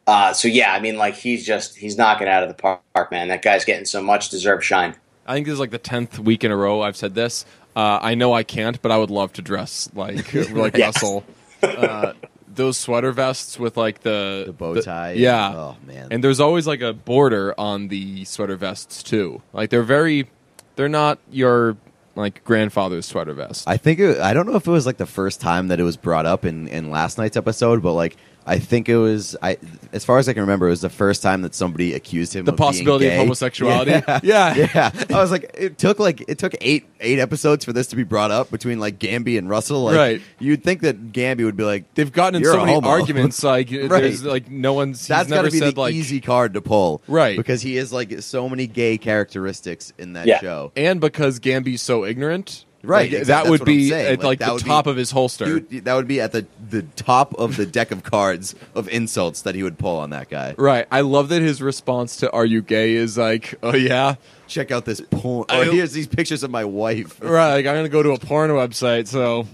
Uh, 0.07 0.33
so 0.33 0.49
yeah, 0.49 0.73
I 0.73 0.81
mean, 0.81 0.97
like 0.97 1.15
he's 1.15 1.47
just 1.47 1.77
he's 1.77 1.97
knocking 1.97 2.27
out 2.27 2.43
of 2.43 2.49
the 2.49 2.55
park, 2.95 3.11
man. 3.13 3.29
That 3.29 3.43
guy's 3.43 3.65
getting 3.65 3.85
so 3.85 4.03
much 4.03 4.31
deserved 4.31 4.65
shine. 4.65 4.97
I 5.27 5.35
think 5.35 5.47
this 5.47 5.53
is 5.55 5.61
like 5.61 5.71
the 5.71 5.79
tenth 5.79 6.19
week 6.19 6.43
in 6.43 6.51
a 6.51 6.57
row 6.57 6.81
I've 6.83 6.97
said 6.97 7.15
this. 7.15 7.45
Uh, 7.77 8.01
I 8.03 8.17
know 8.17 8.33
I 8.33 8.43
can't, 8.43 8.83
but 8.83 8.91
I 8.91 8.99
would 8.99 9.11
love 9.11 9.33
to 9.35 9.43
dress 9.43 9.89
like 9.95 10.35
like 10.51 10.77
Yes. 10.77 10.97
Russell. 11.01 11.25
Uh, 11.63 12.15
those 12.55 12.77
sweater 12.77 13.13
vests 13.13 13.59
with 13.59 13.77
like 13.77 14.01
the 14.01 14.43
The 14.47 14.53
bow 14.53 14.81
tie. 14.81 15.13
yeah. 15.13 15.53
Oh, 15.55 15.77
man. 15.87 16.09
And 16.11 16.23
there's 16.25 16.41
always 16.41 16.67
like 16.67 16.81
a 16.83 16.93
border 16.93 17.55
on 17.57 17.87
the 17.89 18.25
sweater 18.25 18.57
vests 18.57 19.03
too. 19.05 19.41
Like 19.53 19.71
they're 19.71 19.85
very, 19.85 20.29
they're 20.77 20.89
not 20.89 21.19
your 21.31 21.77
like 22.15 22.45
grandfather's 22.45 23.07
sweater 23.07 23.33
vest. 23.33 23.67
I 23.67 23.77
think 23.77 23.99
it, 23.99 24.21
I 24.21 24.35
don't 24.35 24.47
know 24.47 24.57
if 24.57 24.67
it 24.67 24.71
was 24.71 24.87
like 24.87 24.99
the 24.99 25.07
first 25.07 25.41
time 25.41 25.69
that 25.69 25.81
it 25.81 25.85
was 25.85 25.97
brought 25.97 26.27
up 26.27 26.45
in, 26.45 26.69
in 26.69 26.91
last 26.91 27.19
night's 27.19 27.37
episode, 27.37 27.83
but 27.83 27.93
like 27.95 28.17
I 28.47 28.59
think 28.59 28.89
it 28.89 28.97
was 28.97 29.37
I 29.43 29.59
as 29.93 30.05
far 30.05 30.19
as 30.19 30.29
I 30.29 30.33
can 30.33 30.43
remember, 30.43 30.67
it 30.67 30.71
was 30.71 30.81
the 30.81 30.91
first 30.91 31.23
time 31.23 31.43
that 31.43 31.55
somebody 31.55 31.95
accused 31.95 32.35
him 32.35 32.45
the 32.45 32.53
of 32.53 32.57
being 32.59 32.67
possibility 32.69 33.07
of 33.07 33.13
gay. 33.13 33.17
homosexuality. 33.19 33.91
Yeah. 34.23 34.55
yeah. 34.55 34.69
yeah. 34.75 34.91
I 35.11 35.21
was 35.21 35.31
like, 35.31 35.51
it 35.55 35.79
took 35.79 35.99
like 35.99 36.25
it 36.29 36.39
took 36.39 36.55
eight 36.61 36.87
eight 37.01 37.19
episodes 37.19 37.65
for 37.65 37.73
this 37.73 37.89
to 37.89 37.97
be 37.97 38.03
brought 38.03 38.31
up 38.31 38.51
between 38.51 38.81
like 38.81 38.99
Gamby 38.99 39.39
and 39.39 39.49
Russell. 39.49 39.85
Like, 39.85 39.97
Right. 39.97 40.23
You'd 40.39 40.65
think 40.65 40.81
that 40.83 41.13
Gamby 41.13 41.45
would 41.45 41.57
be 41.57 41.65
like, 41.65 41.93
They've 41.95 42.13
gotten 42.13 42.37
in 42.37 42.43
You're 42.43 42.53
so 42.55 42.61
many 42.61 42.73
homo. 42.75 42.89
arguments. 42.89 43.43
Like 43.45 43.71
Right. 43.71 43.89
there's 43.89 44.25
like 44.25 44.51
no 44.51 44.73
one's. 44.73 45.07
That's 45.07 45.25
he's 45.29 45.31
got 45.31 45.37
never 45.37 45.49
to 45.49 45.53
be 45.53 45.59
said 45.59 45.75
the 45.75 45.81
like 45.81 45.95
easy 45.95 46.21
card 46.21 46.55
to 46.55 46.61
pull, 46.61 47.03
Right. 47.09 47.37
Because 47.37 47.63
he 47.63 47.77
is 47.77 47.93
like 47.93 48.23
so 48.23 48.49
many 48.49 48.67
gay 48.67 48.99
characteristics 48.99 49.93
in 49.99 50.15
that 50.15 50.27
Yeah. 50.27 50.41
show. 50.41 50.73
and 50.77 51.01
because 51.01 51.39
Gamby's 51.41 51.83
so 51.83 52.05
ignorant. 52.05 52.65
Right, 52.85 53.11
like, 53.11 53.21
exact- 53.21 53.45
that 53.45 53.51
would 53.51 53.65
be 53.65 53.95
at 53.95 54.11
Like, 54.11 54.23
like, 54.25 54.39
the 54.41 54.53
would 54.55 54.65
be- 54.65 54.69
top 54.69 54.87
of 54.89 54.97
his 54.97 55.11
holster. 55.13 55.45
Would- 55.55 55.85
that 55.85 55.95
would 55.95 56.09
be 56.09 56.21
at 56.21 56.33
the 56.33 56.47
the 56.69 56.83
top 56.97 57.35
of 57.39 57.57
the 57.57 57.67
deck 57.67 57.91
of 57.93 58.03
cards 58.03 58.55
of 58.75 58.89
insults 58.89 59.43
that 59.43 59.55
he 59.55 59.63
would 59.63 59.79
pull 59.79 59.99
on 59.99 60.11
that 60.11 60.29
guy. 60.31 60.55
Right. 60.59 60.87
I 60.91 61.03
love 61.03 61.29
that 61.29 61.43
his 61.43 61.61
response 61.63 62.17
to 62.17 62.31
"Are 62.33 62.45
you 62.47 62.61
gay?" 62.63 62.95
is 62.95 63.17
like, 63.19 63.55
"Oh 63.63 63.75
yeah." 63.77 64.15
Check 64.49 64.71
out 64.71 64.85
this 64.85 65.01
porn. 65.11 65.45
I- 65.49 65.65
here's 65.65 65.93
these 65.93 66.07
pictures 66.07 66.43
of 66.43 66.51
my 66.51 66.65
wife. 66.65 67.19
Right. 67.23 67.55
Like 67.55 67.67
I'm 67.67 67.77
gonna 67.77 67.89
go 67.89 68.03
to 68.03 68.11
a 68.13 68.19
porn 68.19 68.51
website, 68.51 69.07
so 69.07 69.47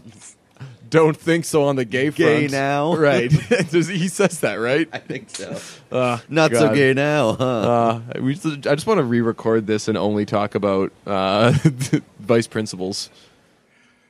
don't 0.91 1.17
think 1.17 1.45
so 1.45 1.65
on 1.65 1.77
the 1.77 1.85
gay 1.85 2.11
front. 2.11 2.17
Gay 2.17 2.47
now. 2.49 2.95
Right. 2.99 3.31
He 3.73 4.09
says 4.09 4.41
that, 4.41 4.55
right? 4.55 4.89
I 4.93 4.99
think 4.99 5.31
so. 5.31 5.57
Uh, 5.91 6.19
Not 6.29 6.53
so 6.55 6.75
gay 6.75 6.93
now, 6.95 7.35
huh? 7.35 7.45
Uh, 7.45 8.01
we 8.21 8.35
just, 8.35 8.67
I 8.67 8.75
just 8.75 8.87
want 8.87 8.99
to 8.99 9.05
re-record 9.05 9.67
this 9.67 9.89
and 9.89 9.97
only 9.97 10.25
talk 10.27 10.55
about 10.55 10.93
uh, 11.07 11.53
vice 12.19 12.47
principals. 12.47 13.11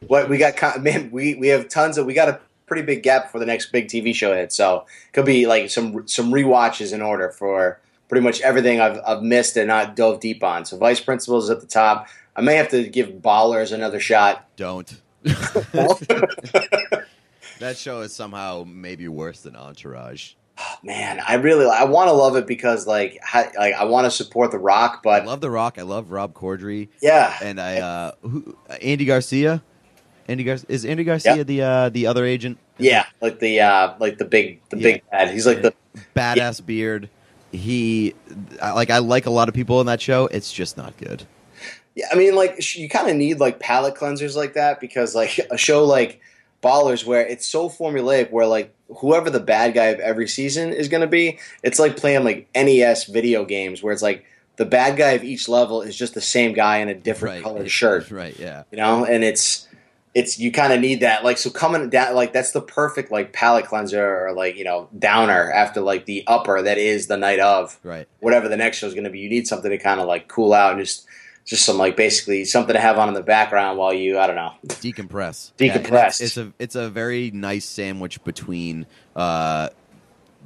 What 0.07 0.29
we 0.29 0.39
got, 0.39 0.57
co- 0.57 0.79
man, 0.79 1.11
we 1.11 1.35
we 1.35 1.49
have 1.49 1.69
tons 1.69 1.99
of. 1.99 2.07
We 2.07 2.15
got 2.15 2.29
a 2.29 2.41
pretty 2.67 2.83
big 2.83 3.03
gap 3.03 3.33
for 3.33 3.39
the 3.39 3.47
next 3.47 3.73
big 3.73 3.89
TV 3.89 4.15
show 4.15 4.33
hit, 4.35 4.53
so 4.53 4.87
could 5.13 5.25
be 5.27 5.47
like 5.47 5.71
some 5.71 6.07
some 6.07 6.31
rewatches 6.33 6.93
in 6.93 7.03
order 7.03 7.31
for 7.31 7.81
pretty 8.09 8.25
much 8.25 8.41
everything 8.43 8.81
I've 8.81 9.01
I've 9.07 9.23
missed 9.23 9.57
and 9.57 9.69
not 9.69 9.97
dove 9.97 10.21
deep 10.21 10.45
on. 10.45 10.65
So 10.65 10.77
Vice 10.77 11.01
Principals 11.01 11.51
at 11.51 11.61
the 11.61 11.67
top. 11.67 12.07
I 12.37 12.41
may 12.43 12.55
have 12.55 12.69
to 12.69 12.87
give 12.89 13.09
Ballers 13.09 13.73
another 13.73 13.99
shot. 13.99 14.47
Don't. 14.57 15.01
That 17.61 17.77
show 17.77 18.03
is 18.03 18.15
somehow 18.15 18.65
maybe 18.67 19.09
worse 19.09 19.41
than 19.41 19.57
Entourage. 19.57 20.35
man, 20.85 21.21
I 21.27 21.35
really 21.35 21.67
I 21.67 21.85
want 21.85 22.09
to 22.09 22.13
love 22.13 22.37
it 22.37 22.47
because 22.47 22.87
like 22.87 23.19
ha, 23.23 23.51
like 23.59 23.75
I 23.75 23.85
want 23.85 24.05
to 24.05 24.11
support 24.11 24.51
The 24.53 24.59
Rock, 24.59 25.03
but 25.03 25.23
I 25.23 25.25
love 25.25 25.41
The 25.41 25.51
Rock. 25.51 25.77
I 25.79 25.83
love 25.83 26.11
Rob 26.13 26.35
Corddry, 26.35 26.89
yeah, 27.03 27.37
and 27.43 27.61
I 27.61 27.79
uh, 27.81 28.13
who, 28.23 28.57
Andy 28.81 29.05
Garcia. 29.05 29.63
Andy 30.29 30.45
Gar- 30.45 30.59
is 30.69 30.85
Andy 30.85 31.05
Garcia 31.05 31.37
Yeah. 31.37 31.43
the 31.43 31.63
uh, 31.63 31.89
the 31.89 32.07
other 32.07 32.25
agent? 32.25 32.59
yeah, 32.77 33.07
like 33.21 33.41
the 33.41 33.61
uh 33.61 33.95
like 33.99 34.19
the 34.19 34.25
big 34.27 34.61
the 34.69 34.77
big 34.77 35.03
bad. 35.11 35.31
He's 35.31 35.47
like 35.47 35.63
the 35.63 35.73
badass 36.15 36.65
beard. 36.65 37.09
He 37.51 38.15
like 38.63 38.91
I 38.91 38.99
like 38.99 39.25
a 39.27 39.31
lot 39.31 39.49
of 39.49 39.55
people 39.55 39.81
in 39.81 39.87
that 39.87 40.01
show. 40.03 40.27
It's 40.27 40.53
just 40.53 40.77
not 40.77 40.97
good. 40.99 41.25
Yeah, 41.99 42.07
I 42.13 42.15
mean, 42.15 42.37
like 42.37 42.77
you 42.77 42.89
kind 42.89 43.11
of 43.11 43.17
need 43.17 43.41
like 43.41 43.59
palate 43.59 43.97
cleansers 43.97 44.37
like 44.37 44.55
that 44.55 44.79
because 44.81 45.15
like 45.17 45.39
a 45.51 45.59
show 45.59 45.85
like 45.85 46.21
Ballers, 46.63 47.05
where 47.05 47.27
it's 47.27 47.47
so 47.47 47.69
formulaic, 47.69 48.31
where 48.31 48.47
like 48.47 48.73
whoever 48.99 49.31
the 49.31 49.41
bad 49.41 49.75
guy 49.75 49.87
of 49.87 49.99
every 50.01 50.29
season 50.29 50.73
is 50.73 50.89
going 50.89 51.01
to 51.01 51.07
be, 51.07 51.39
it's 51.63 51.79
like 51.79 51.97
playing 51.97 52.25
like 52.25 52.49
NES 52.55 53.05
video 53.05 53.45
games 53.45 53.83
where 53.83 53.93
it's 53.93 54.03
like 54.03 54.25
the 54.57 54.65
bad 54.65 54.97
guy 54.97 55.11
of 55.13 55.23
each 55.25 55.49
level 55.49 55.83
is 55.83 55.97
just 55.97 56.15
the 56.15 56.21
same 56.21 56.53
guy 56.53 56.79
in 56.79 56.89
a 56.89 56.95
different 56.95 57.43
colored 57.43 57.71
shirt, 57.71 58.11
Right. 58.11 58.37
Yeah. 58.39 58.63
you 58.71 58.77
know, 58.79 59.05
and 59.05 59.23
it's 59.25 59.67
it's 60.15 60.39
you 60.39 60.51
kind 60.51 60.73
of 60.73 60.81
need 60.81 61.01
that 61.01 61.23
like 61.23 61.39
so 61.39 61.51
coming 61.51 61.91
down 61.91 62.15
like 62.15 62.33
that's 62.33 62.51
the 62.53 62.63
perfect 62.63 63.13
like 63.13 63.33
palate 63.33 63.67
cleanser 63.67 64.27
or 64.27 64.33
like 64.33 64.57
you 64.57 64.65
know 64.65 64.89
downer 64.99 65.53
after 65.53 65.81
like 65.83 66.07
the 66.07 66.25
upper 66.27 66.61
that 66.63 66.79
is 66.79 67.07
the 67.09 67.17
night 67.17 67.39
of 67.39 67.79
Right. 67.85 68.09
whatever 68.21 68.49
the 68.49 68.57
next 68.57 68.79
show 68.79 68.87
is 68.87 68.95
going 68.95 69.05
to 69.05 69.11
be. 69.11 69.19
You 69.21 69.29
need 69.29 69.47
something 69.47 69.71
to 69.71 69.79
kind 69.79 70.01
of 70.01 70.09
like 70.09 70.27
cool 70.29 70.55
out 70.55 70.73
and 70.73 70.81
just 70.81 71.07
just 71.49 71.65
some 71.65 71.79
like 71.79 71.97
basically 71.97 72.45
something 72.45 72.75
to 72.75 72.81
have 72.81 72.99
on 72.99 73.09
in 73.09 73.15
the 73.15 73.23
background 73.23 73.79
while 73.79 73.93
you 73.95 74.19
I 74.19 74.27
don't 74.27 74.37
know. 74.37 74.53
Decompress. 74.67 75.53
Decompress. 75.59 75.91
Yeah, 75.91 76.07
it's, 76.09 76.21
it's 76.21 76.37
a 76.37 76.53
it's 76.59 76.75
a 76.75 76.91
very 76.91 77.31
nice 77.31 77.65
sandwich 77.65 78.23
between 78.23 78.85
uh, 79.17 79.71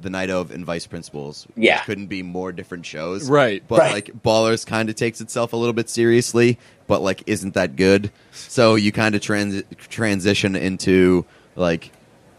the 0.01 0.09
night 0.09 0.29
of 0.29 0.49
and 0.51 0.65
Vice 0.65 0.87
Principals. 0.87 1.45
which 1.55 1.65
Yeah. 1.65 1.81
couldn't 1.83 2.07
be 2.07 2.23
more 2.23 2.53
different 2.53 2.85
shows. 2.85 3.29
Right. 3.29 3.61
But 3.67 3.79
Right. 3.79 3.91
like 3.93 4.23
Ballers 4.23 4.65
kind 4.65 4.89
of 4.89 4.95
takes 4.95 5.19
itself 5.19 5.51
a 5.51 5.57
little 5.57 5.73
bit 5.73 5.89
seriously, 5.89 6.57
but 6.87 7.01
like 7.01 7.21
isn't 7.27 7.53
that 7.55 7.75
good. 7.75 8.09
So 8.31 8.75
you 8.75 8.93
kind 8.93 9.13
of 9.13 9.19
trans- 9.21 9.63
transition 9.89 10.55
into 10.55 11.25
like, 11.57 11.91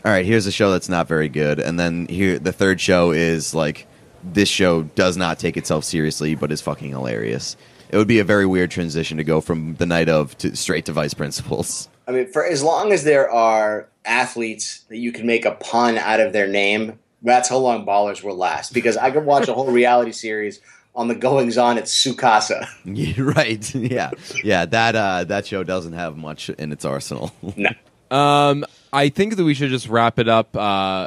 all 0.06 0.10
right, 0.10 0.24
here's 0.24 0.46
a 0.46 0.52
show 0.52 0.70
that's 0.70 0.88
not 0.88 1.06
very 1.06 1.28
good, 1.28 1.60
and 1.60 1.78
then 1.78 2.06
here 2.06 2.38
the 2.38 2.52
third 2.52 2.80
show 2.80 3.10
is 3.10 3.54
like 3.54 3.86
this 4.24 4.48
show 4.48 4.84
does 4.84 5.18
not 5.18 5.38
take 5.38 5.58
itself 5.58 5.84
seriously, 5.84 6.34
but 6.34 6.50
is 6.50 6.62
fucking 6.62 6.88
hilarious. 6.90 7.56
It 7.94 7.98
would 7.98 8.08
be 8.08 8.18
a 8.18 8.24
very 8.24 8.44
weird 8.44 8.72
transition 8.72 9.18
to 9.18 9.24
go 9.24 9.40
from 9.40 9.76
the 9.76 9.86
night 9.86 10.08
of 10.08 10.36
to 10.38 10.56
straight 10.56 10.86
to 10.86 10.92
Vice 10.92 11.14
Principals. 11.14 11.88
I 12.08 12.10
mean, 12.10 12.26
for 12.26 12.44
as 12.44 12.60
long 12.60 12.92
as 12.92 13.04
there 13.04 13.30
are 13.30 13.88
athletes 14.04 14.80
that 14.88 14.96
you 14.96 15.12
can 15.12 15.26
make 15.26 15.44
a 15.44 15.52
pun 15.52 15.96
out 15.96 16.18
of 16.18 16.32
their 16.32 16.48
name, 16.48 16.98
that's 17.22 17.48
how 17.48 17.58
long 17.58 17.86
ballers 17.86 18.20
will 18.24 18.34
last. 18.34 18.74
Because 18.74 18.96
I 18.96 19.12
could 19.12 19.24
watch 19.24 19.46
a 19.46 19.54
whole 19.54 19.70
reality 19.70 20.10
series 20.10 20.60
on 20.96 21.06
the 21.06 21.14
goings 21.14 21.56
on 21.56 21.78
at 21.78 21.84
Sukasa. 21.84 22.66
Yeah, 22.84 23.14
right. 23.22 23.74
Yeah. 23.76 24.10
Yeah, 24.42 24.66
that 24.66 24.96
uh 24.96 25.22
that 25.24 25.46
show 25.46 25.62
doesn't 25.62 25.92
have 25.92 26.16
much 26.16 26.50
in 26.50 26.72
its 26.72 26.84
arsenal. 26.84 27.30
No. 27.56 27.70
Um, 28.10 28.64
I 28.92 29.08
think 29.08 29.36
that 29.36 29.44
we 29.44 29.54
should 29.54 29.70
just 29.70 29.88
wrap 29.88 30.18
it 30.18 30.28
up, 30.28 30.56
uh, 30.56 31.06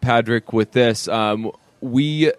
Patrick, 0.00 0.52
with 0.52 0.70
this. 0.70 1.08
Um, 1.08 1.50
we 1.80 2.30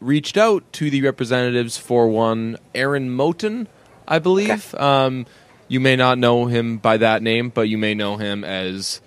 reached 0.00 0.36
out 0.36 0.64
to 0.74 0.90
the 0.90 1.02
representatives 1.02 1.76
for 1.76 2.08
one 2.08 2.56
Aaron 2.74 3.14
Moten, 3.16 3.66
I 4.08 4.18
believe. 4.18 4.74
Um, 4.74 5.26
you 5.68 5.78
may 5.80 5.94
not 5.96 6.18
know 6.18 6.46
him 6.46 6.78
by 6.78 6.96
that 6.96 7.22
name, 7.22 7.50
but 7.50 7.68
you 7.68 7.78
may 7.78 7.94
know 7.94 8.16
him 8.16 8.42
as 8.44 9.00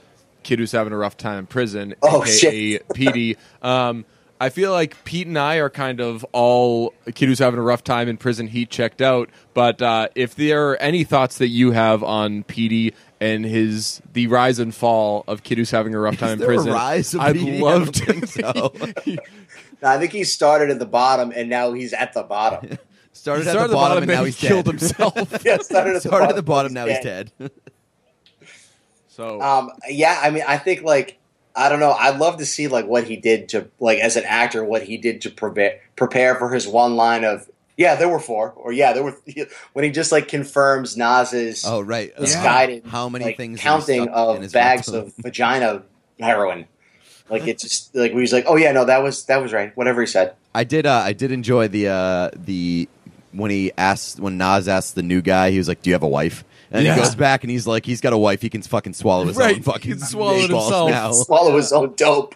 kid 0.43 0.59
who's 0.59 0.71
having 0.71 0.93
a 0.93 0.97
rough 0.97 1.17
time 1.17 1.39
in 1.39 1.45
prison, 1.47 1.95
Oh, 2.01 2.23
aka. 2.23 2.79
Petey. 2.93 3.37
Um, 3.61 4.05
I 4.41 4.49
feel 4.49 4.71
like 4.71 5.01
Pete 5.05 5.27
and 5.27 5.39
I 5.39 5.55
are 5.57 5.69
kind 5.69 6.01
of 6.01 6.25
all 6.33 6.93
kid 7.15 7.27
who's 7.27 7.39
having 7.39 7.59
a 7.59 7.63
rough 7.63 7.83
time 7.83 8.09
in 8.09 8.17
prison 8.17 8.47
heat 8.47 8.69
checked 8.69 9.01
out. 9.01 9.29
But 9.53 9.81
uh, 9.81 10.09
if 10.15 10.35
there 10.35 10.69
are 10.71 10.75
any 10.77 11.05
thoughts 11.05 11.37
that 11.37 11.47
you 11.47 11.71
have 11.71 12.03
on 12.03 12.43
Petey 12.43 12.93
and 13.21 13.45
his 13.45 14.01
the 14.11 14.27
rise 14.27 14.59
and 14.59 14.75
fall 14.75 15.23
of 15.29 15.43
kid 15.43 15.57
who's 15.59 15.71
having 15.71 15.95
a 15.95 15.99
rough 15.99 16.17
time 16.17 16.41
in 16.41 16.45
prison, 16.45 16.73
rise 16.73 17.13
of 17.13 17.21
I'd 17.21 17.35
Petey? 17.35 17.57
I 17.59 17.61
love 17.61 17.91
to. 17.93 18.05
think 18.05 18.27
so. 18.27 18.73
No, 19.83 19.89
I 19.89 19.99
think 19.99 20.13
he 20.13 20.23
started 20.23 20.69
at 20.69 20.79
the 20.79 20.85
bottom 20.85 21.31
and 21.35 21.49
now 21.49 21.73
he's 21.73 21.91
at 21.93 22.13
the 22.13 22.23
bottom. 22.23 22.77
Started, 23.15 23.43
He 23.43 23.49
at 23.49 23.53
started 23.53 23.69
the 23.69 23.75
bottom, 23.75 23.97
and 23.99 24.07
now 24.11 24.23
he's 24.23 24.35
killed 24.35 24.65
dead. 24.65 24.79
himself. 24.79 25.15
yeah, 25.45 25.57
started 25.59 25.97
at 25.97 26.01
the 26.01 26.09
bottom. 26.09 26.29
at 26.29 26.35
the 26.35 26.41
bottom, 26.41 26.73
now 26.73 26.87
he's 26.87 26.99
dead. 26.99 27.31
so 29.07 29.39
Um, 29.39 29.69
yeah, 29.87 30.19
I 30.21 30.31
mean, 30.31 30.43
I 30.47 30.57
think 30.57 30.81
like 30.81 31.19
I 31.55 31.69
don't 31.69 31.79
know. 31.79 31.91
I'd 31.91 32.17
love 32.17 32.37
to 32.37 32.45
see 32.45 32.67
like 32.67 32.87
what 32.87 33.03
he 33.03 33.15
did 33.15 33.49
to 33.49 33.69
like 33.79 33.99
as 33.99 34.15
an 34.15 34.23
actor, 34.25 34.63
what 34.65 34.81
he 34.83 34.97
did 34.97 35.21
to 35.21 35.29
prepare 35.29 35.79
prepare 35.95 36.33
for 36.35 36.51
his 36.51 36.67
one 36.67 36.95
line 36.95 37.23
of 37.23 37.47
yeah, 37.77 37.95
there 37.95 38.09
were 38.09 38.19
four, 38.19 38.51
or 38.51 38.71
yeah, 38.71 38.93
there 38.93 39.03
were 39.03 39.15
when 39.73 39.85
he 39.85 39.91
just 39.91 40.11
like 40.11 40.27
confirms 40.27 40.97
Naz's 40.97 41.63
oh 41.67 41.81
right. 41.81 42.11
Uh, 42.17 42.21
misguided 42.21 42.85
How 42.87 43.09
many 43.09 43.25
like, 43.25 43.37
things 43.37 43.59
are 43.59 43.61
counting 43.61 44.03
stuck 44.05 44.07
in 44.07 44.35
of 44.37 44.41
his 44.41 44.51
bags 44.51 44.87
rectum? 44.87 45.05
of 45.07 45.13
vagina 45.17 45.83
heroin. 46.19 46.65
Like 47.29 47.47
it's 47.47 47.63
just 47.63 47.95
like 47.95 48.11
where 48.11 48.21
was 48.21 48.33
like, 48.33 48.45
oh 48.47 48.55
yeah, 48.57 48.71
no, 48.71 48.85
that 48.85 49.01
was 49.01 49.25
that 49.25 49.41
was 49.41 49.53
right. 49.53 49.75
Whatever 49.77 50.01
he 50.01 50.07
said. 50.07 50.35
I 50.53 50.63
did. 50.63 50.85
Uh, 50.85 51.01
I 51.03 51.13
did 51.13 51.31
enjoy 51.31 51.67
the 51.67 51.87
uh, 51.87 52.29
the 52.35 52.87
when 53.31 53.49
he 53.49 53.71
asked 53.77 54.19
when 54.19 54.37
Naz 54.37 54.67
asked 54.67 54.95
the 54.95 55.01
new 55.03 55.21
guy, 55.21 55.49
he 55.51 55.57
was 55.57 55.67
like, 55.67 55.81
"Do 55.81 55.89
you 55.89 55.93
have 55.95 56.03
a 56.03 56.07
wife?" 56.07 56.43
And 56.71 56.83
Yeah. 56.85 56.95
he 56.95 57.01
goes 57.01 57.15
back 57.15 57.43
and 57.43 57.49
he's 57.51 57.65
like, 57.65 57.85
"He's 57.85 58.01
got 58.01 58.13
a 58.13 58.17
wife. 58.17 58.41
He 58.41 58.49
can 58.49 58.61
fucking 58.61 58.93
swallow 58.93 59.25
his 59.25 59.37
Right, 59.37 59.55
own 59.55 59.61
fucking 59.63 59.91
he 59.93 59.97
can 59.97 60.05
swallow 60.05 60.35
it 60.37 60.49
meatballs 60.51 60.63
himself. 60.65 60.89
now." 60.91 61.11
Swallow 61.13 61.57
his 61.57 61.71
own 61.73 61.93
dope. 61.95 62.35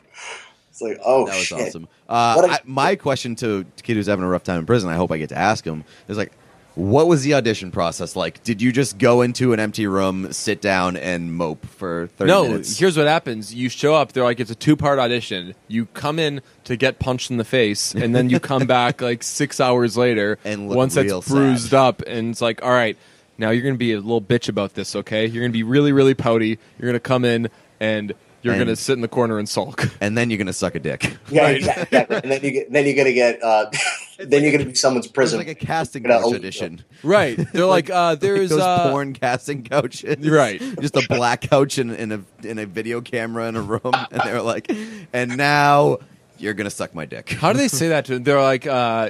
It's 0.71 0.81
like, 0.81 0.99
oh 1.03 1.25
that 1.25 1.35
was 1.35 1.43
shit. 1.45 1.59
awesome. 1.59 1.87
Uh, 2.07 2.41
a- 2.43 2.51
I, 2.53 2.59
my 2.63 2.95
question 2.95 3.35
to, 3.37 3.65
to 3.75 3.83
kid 3.83 3.95
who's 3.95 4.05
having 4.07 4.23
a 4.23 4.27
rough 4.27 4.43
time 4.43 4.59
in 4.59 4.65
prison, 4.67 4.89
I 4.91 4.95
hope 4.95 5.11
I 5.11 5.17
get 5.17 5.29
to 5.29 5.37
ask 5.37 5.65
him, 5.65 5.83
is 6.07 6.17
like, 6.17 6.31
what 6.77 7.07
was 7.07 7.23
the 7.23 7.33
audition 7.33 7.71
process 7.71 8.15
like? 8.15 8.43
Did 8.43 8.61
you 8.61 8.71
just 8.71 8.99
go 8.99 9.21
into 9.21 9.51
an 9.51 9.59
empty 9.59 9.87
room, 9.87 10.31
sit 10.31 10.61
down, 10.61 10.95
and 10.95 11.33
mope 11.33 11.65
for 11.65 12.07
thirty 12.17 12.29
no, 12.29 12.43
minutes? 12.43 12.77
here's 12.77 12.95
what 12.95 13.07
happens. 13.07 13.53
You 13.53 13.67
show 13.67 13.95
up. 13.95 14.11
They're 14.11 14.23
like, 14.23 14.39
it's 14.39 14.51
a 14.51 14.55
two 14.55 14.75
part 14.75 14.99
audition. 14.99 15.55
You 15.67 15.87
come 15.87 16.19
in 16.19 16.41
to 16.65 16.77
get 16.77 16.99
punched 16.99 17.31
in 17.31 17.37
the 17.37 17.43
face, 17.43 17.95
and 17.95 18.15
then 18.15 18.29
you 18.29 18.39
come 18.39 18.67
back 18.67 19.01
like 19.01 19.23
six 19.23 19.59
hours 19.59 19.97
later, 19.97 20.37
And 20.45 20.69
look 20.69 20.77
once 20.77 20.95
it's 20.95 21.27
bruised 21.27 21.73
up, 21.73 22.03
and 22.05 22.29
it's 22.29 22.41
like, 22.41 22.63
all 22.63 22.71
right, 22.71 22.95
Now 23.39 23.49
you're 23.49 23.63
going 23.63 23.75
to 23.75 23.79
be 23.79 23.93
a 23.93 23.99
little 23.99 24.21
bitch 24.21 24.47
about 24.47 24.75
this, 24.75 24.95
okay? 24.95 25.25
You're 25.25 25.41
going 25.41 25.51
to 25.51 25.57
be 25.57 25.63
really, 25.63 25.91
really 25.91 26.13
pouty. 26.13 26.59
You're 26.77 26.91
going 26.91 26.93
to 26.93 26.99
come 26.99 27.25
in 27.25 27.49
and 27.79 28.13
you're 28.47 28.55
And- 28.55 28.65
going 28.65 28.75
to 28.75 28.81
sit 28.81 28.93
in 28.93 29.01
the 29.01 29.07
corner 29.07 29.37
and 29.39 29.47
sulk. 29.47 29.89
and 30.01 30.17
then 30.17 30.29
you're 30.29 30.37
gonna 30.37 30.53
suck 30.53 30.75
a 30.75 30.79
dick. 30.79 31.17
Yeah, 31.29 31.43
Right. 31.43 31.57
exactly. 31.57 31.97
And 32.23 32.31
then 32.31 32.41
you 32.43 32.51
get, 32.51 32.71
then 32.71 32.85
you're 32.85 32.95
gonna 32.95 33.13
get 33.13 33.43
uh, 33.43 33.69
then 34.19 34.43
you're 34.43 34.51
gonna 34.51 34.65
be 34.65 34.73
someone's 34.75 35.05
It's 35.05 35.11
prison. 35.13 35.37
like 35.39 35.47
a 35.49 35.55
casting 35.55 36.03
Get 36.03 36.11
a- 36.19 36.23
couch 36.23 36.33
edition. 36.33 36.83
right. 37.03 37.37
They're 37.53 37.65
like, 37.65 37.89
uh, 37.89 38.15
there's 38.15 38.49
those 38.51 38.61
uh, 38.61 38.89
porn 38.89 39.13
casting 39.13 39.63
couches, 39.63 40.17
Right. 40.27 40.61
Just 40.81 40.95
a 40.95 41.05
black 41.09 41.41
couch 41.41 41.77
in, 41.77 41.91
in 41.93 42.11
a 42.11 42.21
in 42.43 42.59
a 42.59 42.65
video 42.65 43.01
camera 43.01 43.47
in 43.47 43.55
a 43.55 43.61
room, 43.61 43.81
and 43.93 44.21
they're 44.23 44.41
like, 44.41 44.71
and 45.13 45.35
now 45.37 45.97
you're 46.37 46.53
gonna 46.53 46.69
suck 46.69 46.93
my 46.95 47.05
dick. 47.05 47.29
How 47.31 47.51
do 47.51 47.57
they 47.59 47.67
say 47.67 47.89
that 47.89 48.05
to? 48.05 48.13
them? 48.13 48.23
They're 48.23 48.41
like, 48.41 48.65
uh, 48.67 49.09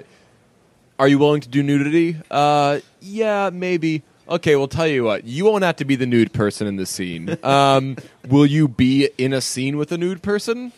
"Are 0.99 1.07
you 1.07 1.19
willing 1.19 1.41
to 1.41 1.49
do 1.49 1.61
nudity?" 1.61 2.15
Uh, 2.31 2.79
yeah, 3.01 3.49
maybe. 3.53 4.01
Okay, 4.29 4.55
well, 4.55 4.67
tell 4.67 4.87
you 4.87 5.03
what. 5.05 5.23
You 5.23 5.45
won't 5.45 5.63
have 5.63 5.77
to 5.77 5.85
be 5.85 5.95
the 5.95 6.05
nude 6.05 6.33
person 6.33 6.67
in 6.67 6.75
the 6.75 6.85
scene. 6.85 7.37
Um, 7.43 7.95
will 8.27 8.45
you 8.45 8.67
be 8.67 9.09
in 9.17 9.33
a 9.33 9.41
scene 9.41 9.77
with 9.77 9.91
a 9.91 9.97
nude 9.97 10.21
person? 10.21 10.73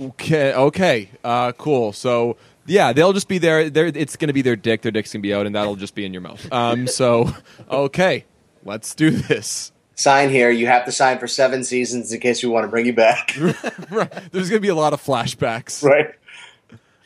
Okay, 0.00 0.52
okay, 0.54 1.08
uh, 1.24 1.52
cool. 1.52 1.92
So 1.92 2.36
yeah, 2.66 2.92
they'll 2.92 3.12
just 3.12 3.28
be 3.28 3.38
there. 3.38 3.70
They're, 3.70 3.86
it's 3.86 4.16
going 4.16 4.28
to 4.28 4.32
be 4.32 4.42
their 4.42 4.56
dick. 4.56 4.82
Their 4.82 4.92
dick's 4.92 5.12
going 5.12 5.20
to 5.20 5.26
be 5.26 5.34
out, 5.34 5.46
and 5.46 5.54
that'll 5.54 5.76
just 5.76 5.94
be 5.94 6.04
in 6.04 6.12
your 6.12 6.22
mouth. 6.22 6.52
Um, 6.52 6.86
so 6.86 7.32
okay, 7.70 8.24
let's 8.64 8.94
do 8.94 9.10
this. 9.10 9.72
sign 9.94 10.30
here. 10.30 10.50
You 10.50 10.66
have 10.66 10.84
to 10.86 10.92
sign 10.92 11.18
for 11.18 11.26
seven 11.26 11.64
seasons 11.64 12.12
in 12.12 12.20
case 12.20 12.42
we 12.42 12.48
want 12.48 12.64
to 12.64 12.68
bring 12.68 12.86
you 12.86 12.92
back. 12.92 13.36
Right. 13.90 14.10
There's 14.30 14.48
going 14.48 14.60
to 14.60 14.60
be 14.60 14.68
a 14.68 14.74
lot 14.74 14.92
of 14.92 15.02
flashbacks. 15.02 15.82
right. 15.82 16.14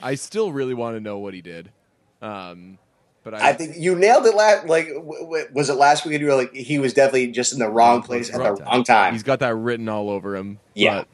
I 0.03 0.17
still 0.17 0.53
really 0.53 0.75
want 0.75 0.97
to 0.97 1.01
know 1.01 1.19
what 1.19 1.33
he 1.33 1.41
did. 1.41 1.71
Um, 2.21 2.77
but 3.25 3.35
I, 3.35 3.51
I 3.51 3.53
think 3.55 3.75
you 3.77 3.97
nailed 3.97 4.27
it. 4.27 4.35
Last 4.35 4.67
like 4.67 4.87
w- 4.89 5.21
w- 5.21 5.47
was 5.53 5.71
it 5.71 5.75
last 5.75 6.05
week? 6.07 6.21
You 6.21 6.27
were 6.27 6.35
like 6.37 6.55
he 6.55 6.79
was 6.79 6.93
definitely 6.95 7.29
just 7.33 7.53
in 7.53 7.59
the 7.59 7.69
wrong 7.69 8.03
place 8.03 8.29
at 8.33 8.37
the 8.39 8.53
Wrong 8.63 8.85
time. 8.85 9.13
He's 9.15 9.23
got 9.23 9.41
that 9.41 9.55
written 9.57 9.89
all 9.89 10.11
over 10.11 10.37
him. 10.37 10.61
Yeah. 10.75 11.05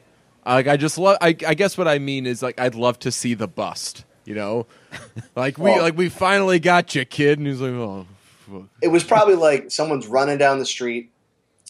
But, 0.43 0.55
like 0.55 0.67
I 0.67 0.77
just 0.77 0.97
love. 0.97 1.17
I, 1.21 1.29
I 1.47 1.53
guess 1.53 1.77
what 1.77 1.87
I 1.87 1.99
mean 1.99 2.25
is 2.27 2.41
like 2.43 2.59
I'd 2.59 2.75
love 2.75 2.99
to 2.99 3.11
see 3.11 3.33
the 3.33 3.47
bust. 3.47 4.05
You 4.25 4.35
know, 4.35 4.67
like 5.35 5.57
we 5.57 5.71
Well- 5.71 5.81
like 5.81 5.97
we 5.97 6.09
finally 6.09 6.59
got 6.59 6.93
you, 6.93 7.05
kid. 7.05 7.39
And 7.39 7.47
he's 7.47 7.59
like, 7.61 7.71
oh, 7.71 8.05
fuck. 8.51 8.63
it 8.81 8.89
was 8.89 9.03
probably 9.03 9.35
like 9.35 9.71
someone's 9.71 10.05
running 10.07 10.37
down 10.37 10.59
the 10.59 10.65
street, 10.65 11.11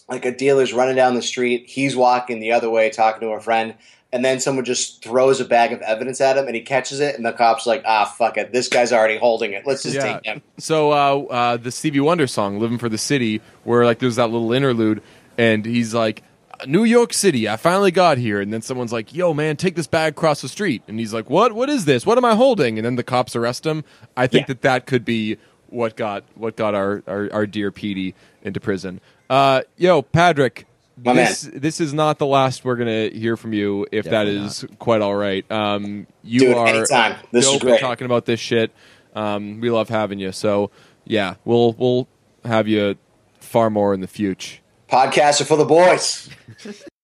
like 0.08 0.24
a 0.26 0.36
dealer's 0.36 0.72
running 0.74 0.96
down 0.96 1.14
the 1.14 1.22
street. 1.22 1.64
He's 1.68 1.96
walking 1.96 2.40
the 2.40 2.52
other 2.52 2.68
way, 2.68 2.90
talking 2.90 3.20
to 3.22 3.28
a 3.34 3.40
friend, 3.40 3.74
and 4.12 4.24
then 4.24 4.40
someone 4.40 4.64
just 4.64 5.02
throws 5.02 5.40
a 5.40 5.44
bag 5.44 5.72
of 5.72 5.80
evidence 5.82 6.20
at 6.20 6.36
him, 6.36 6.46
and 6.46 6.54
he 6.54 6.62
catches 6.62 7.00
it, 7.00 7.16
and 7.16 7.24
the 7.24 7.32
cop's 7.32 7.66
like, 7.66 7.82
"Ah, 7.86 8.04
fuck 8.04 8.36
it, 8.36 8.52
this 8.52 8.68
guy's 8.68 8.92
already 8.92 9.18
holding 9.18 9.52
it. 9.52 9.66
Let's 9.66 9.82
just 9.82 9.96
Yeah. 9.96 10.14
take 10.14 10.24
him." 10.26 10.42
So 10.58 10.92
uh, 10.92 11.22
uh, 11.30 11.56
the 11.56 11.70
Stevie 11.72 12.00
Wonder 12.00 12.26
song 12.26 12.58
"Living 12.58 12.78
for 12.78 12.88
the 12.88 12.98
City," 12.98 13.40
where 13.64 13.84
like 13.84 13.98
there's 13.98 14.16
that 14.16 14.30
little 14.30 14.52
interlude, 14.52 15.02
and 15.38 15.64
he's 15.64 15.94
like, 15.94 16.22
"New 16.66 16.84
York 16.84 17.12
City, 17.12 17.48
I 17.48 17.56
finally 17.56 17.90
got 17.90 18.18
here," 18.18 18.40
and 18.40 18.52
then 18.52 18.60
someone's 18.62 18.92
like, 18.92 19.14
"Yo, 19.14 19.32
man, 19.32 19.56
take 19.56 19.76
this 19.76 19.86
bag 19.86 20.12
across 20.12 20.42
the 20.42 20.48
street," 20.48 20.82
and 20.88 20.98
he's 21.00 21.14
like, 21.14 21.30
"What? 21.30 21.52
What 21.52 21.70
is 21.70 21.84
this? 21.86 22.04
What 22.04 22.18
am 22.18 22.24
I 22.24 22.34
holding?" 22.34 22.78
And 22.78 22.84
then 22.84 22.96
the 22.96 23.02
cops 23.02 23.34
arrest 23.34 23.64
him. 23.66 23.82
I 24.16 24.26
think 24.26 24.42
Yeah. 24.42 24.54
that 24.54 24.62
that 24.62 24.86
could 24.86 25.04
be 25.04 25.38
what 25.70 25.96
got 25.96 26.24
what 26.34 26.54
got 26.56 26.74
our 26.74 27.02
our, 27.06 27.30
our 27.32 27.46
dear 27.46 27.70
Petey 27.72 28.14
into 28.42 28.60
prison. 28.60 29.00
Uh, 29.30 29.62
yo, 29.78 30.02
Patrick. 30.02 30.66
My 31.04 31.14
this, 31.14 31.48
this 31.52 31.80
is 31.80 31.92
not 31.92 32.18
the 32.18 32.26
last 32.26 32.64
we're 32.64 32.76
gonna 32.76 33.08
hear 33.08 33.36
from 33.36 33.52
you, 33.52 33.86
if 33.90 34.04
Definitely 34.04 34.38
that 34.38 34.44
is 34.46 34.64
quite 34.78 35.00
all 35.00 35.14
right. 35.14 35.50
Um, 35.50 36.06
you 36.22 36.40
Dude, 36.40 36.56
are 36.56 36.66
anytime. 36.66 37.16
This 37.30 37.46
is 37.46 37.52
dope 37.52 37.62
at 37.62 37.66
great. 37.66 37.80
talking 37.80 38.04
about 38.04 38.26
this 38.26 38.40
shit. 38.40 38.70
Um, 39.14 39.60
we 39.60 39.70
love 39.70 39.88
having 39.88 40.18
you. 40.18 40.32
So 40.32 40.70
yeah, 41.04 41.34
we'll 41.44 41.72
we'll 41.72 42.08
have 42.44 42.68
you 42.68 42.96
far 43.40 43.70
more 43.70 43.94
in 43.94 44.00
the 44.00 44.06
future. 44.08 44.60
Podcasts 44.88 45.40
are 45.40 45.44
for 45.44 45.56
the 45.56 45.64
boys. 45.64 46.28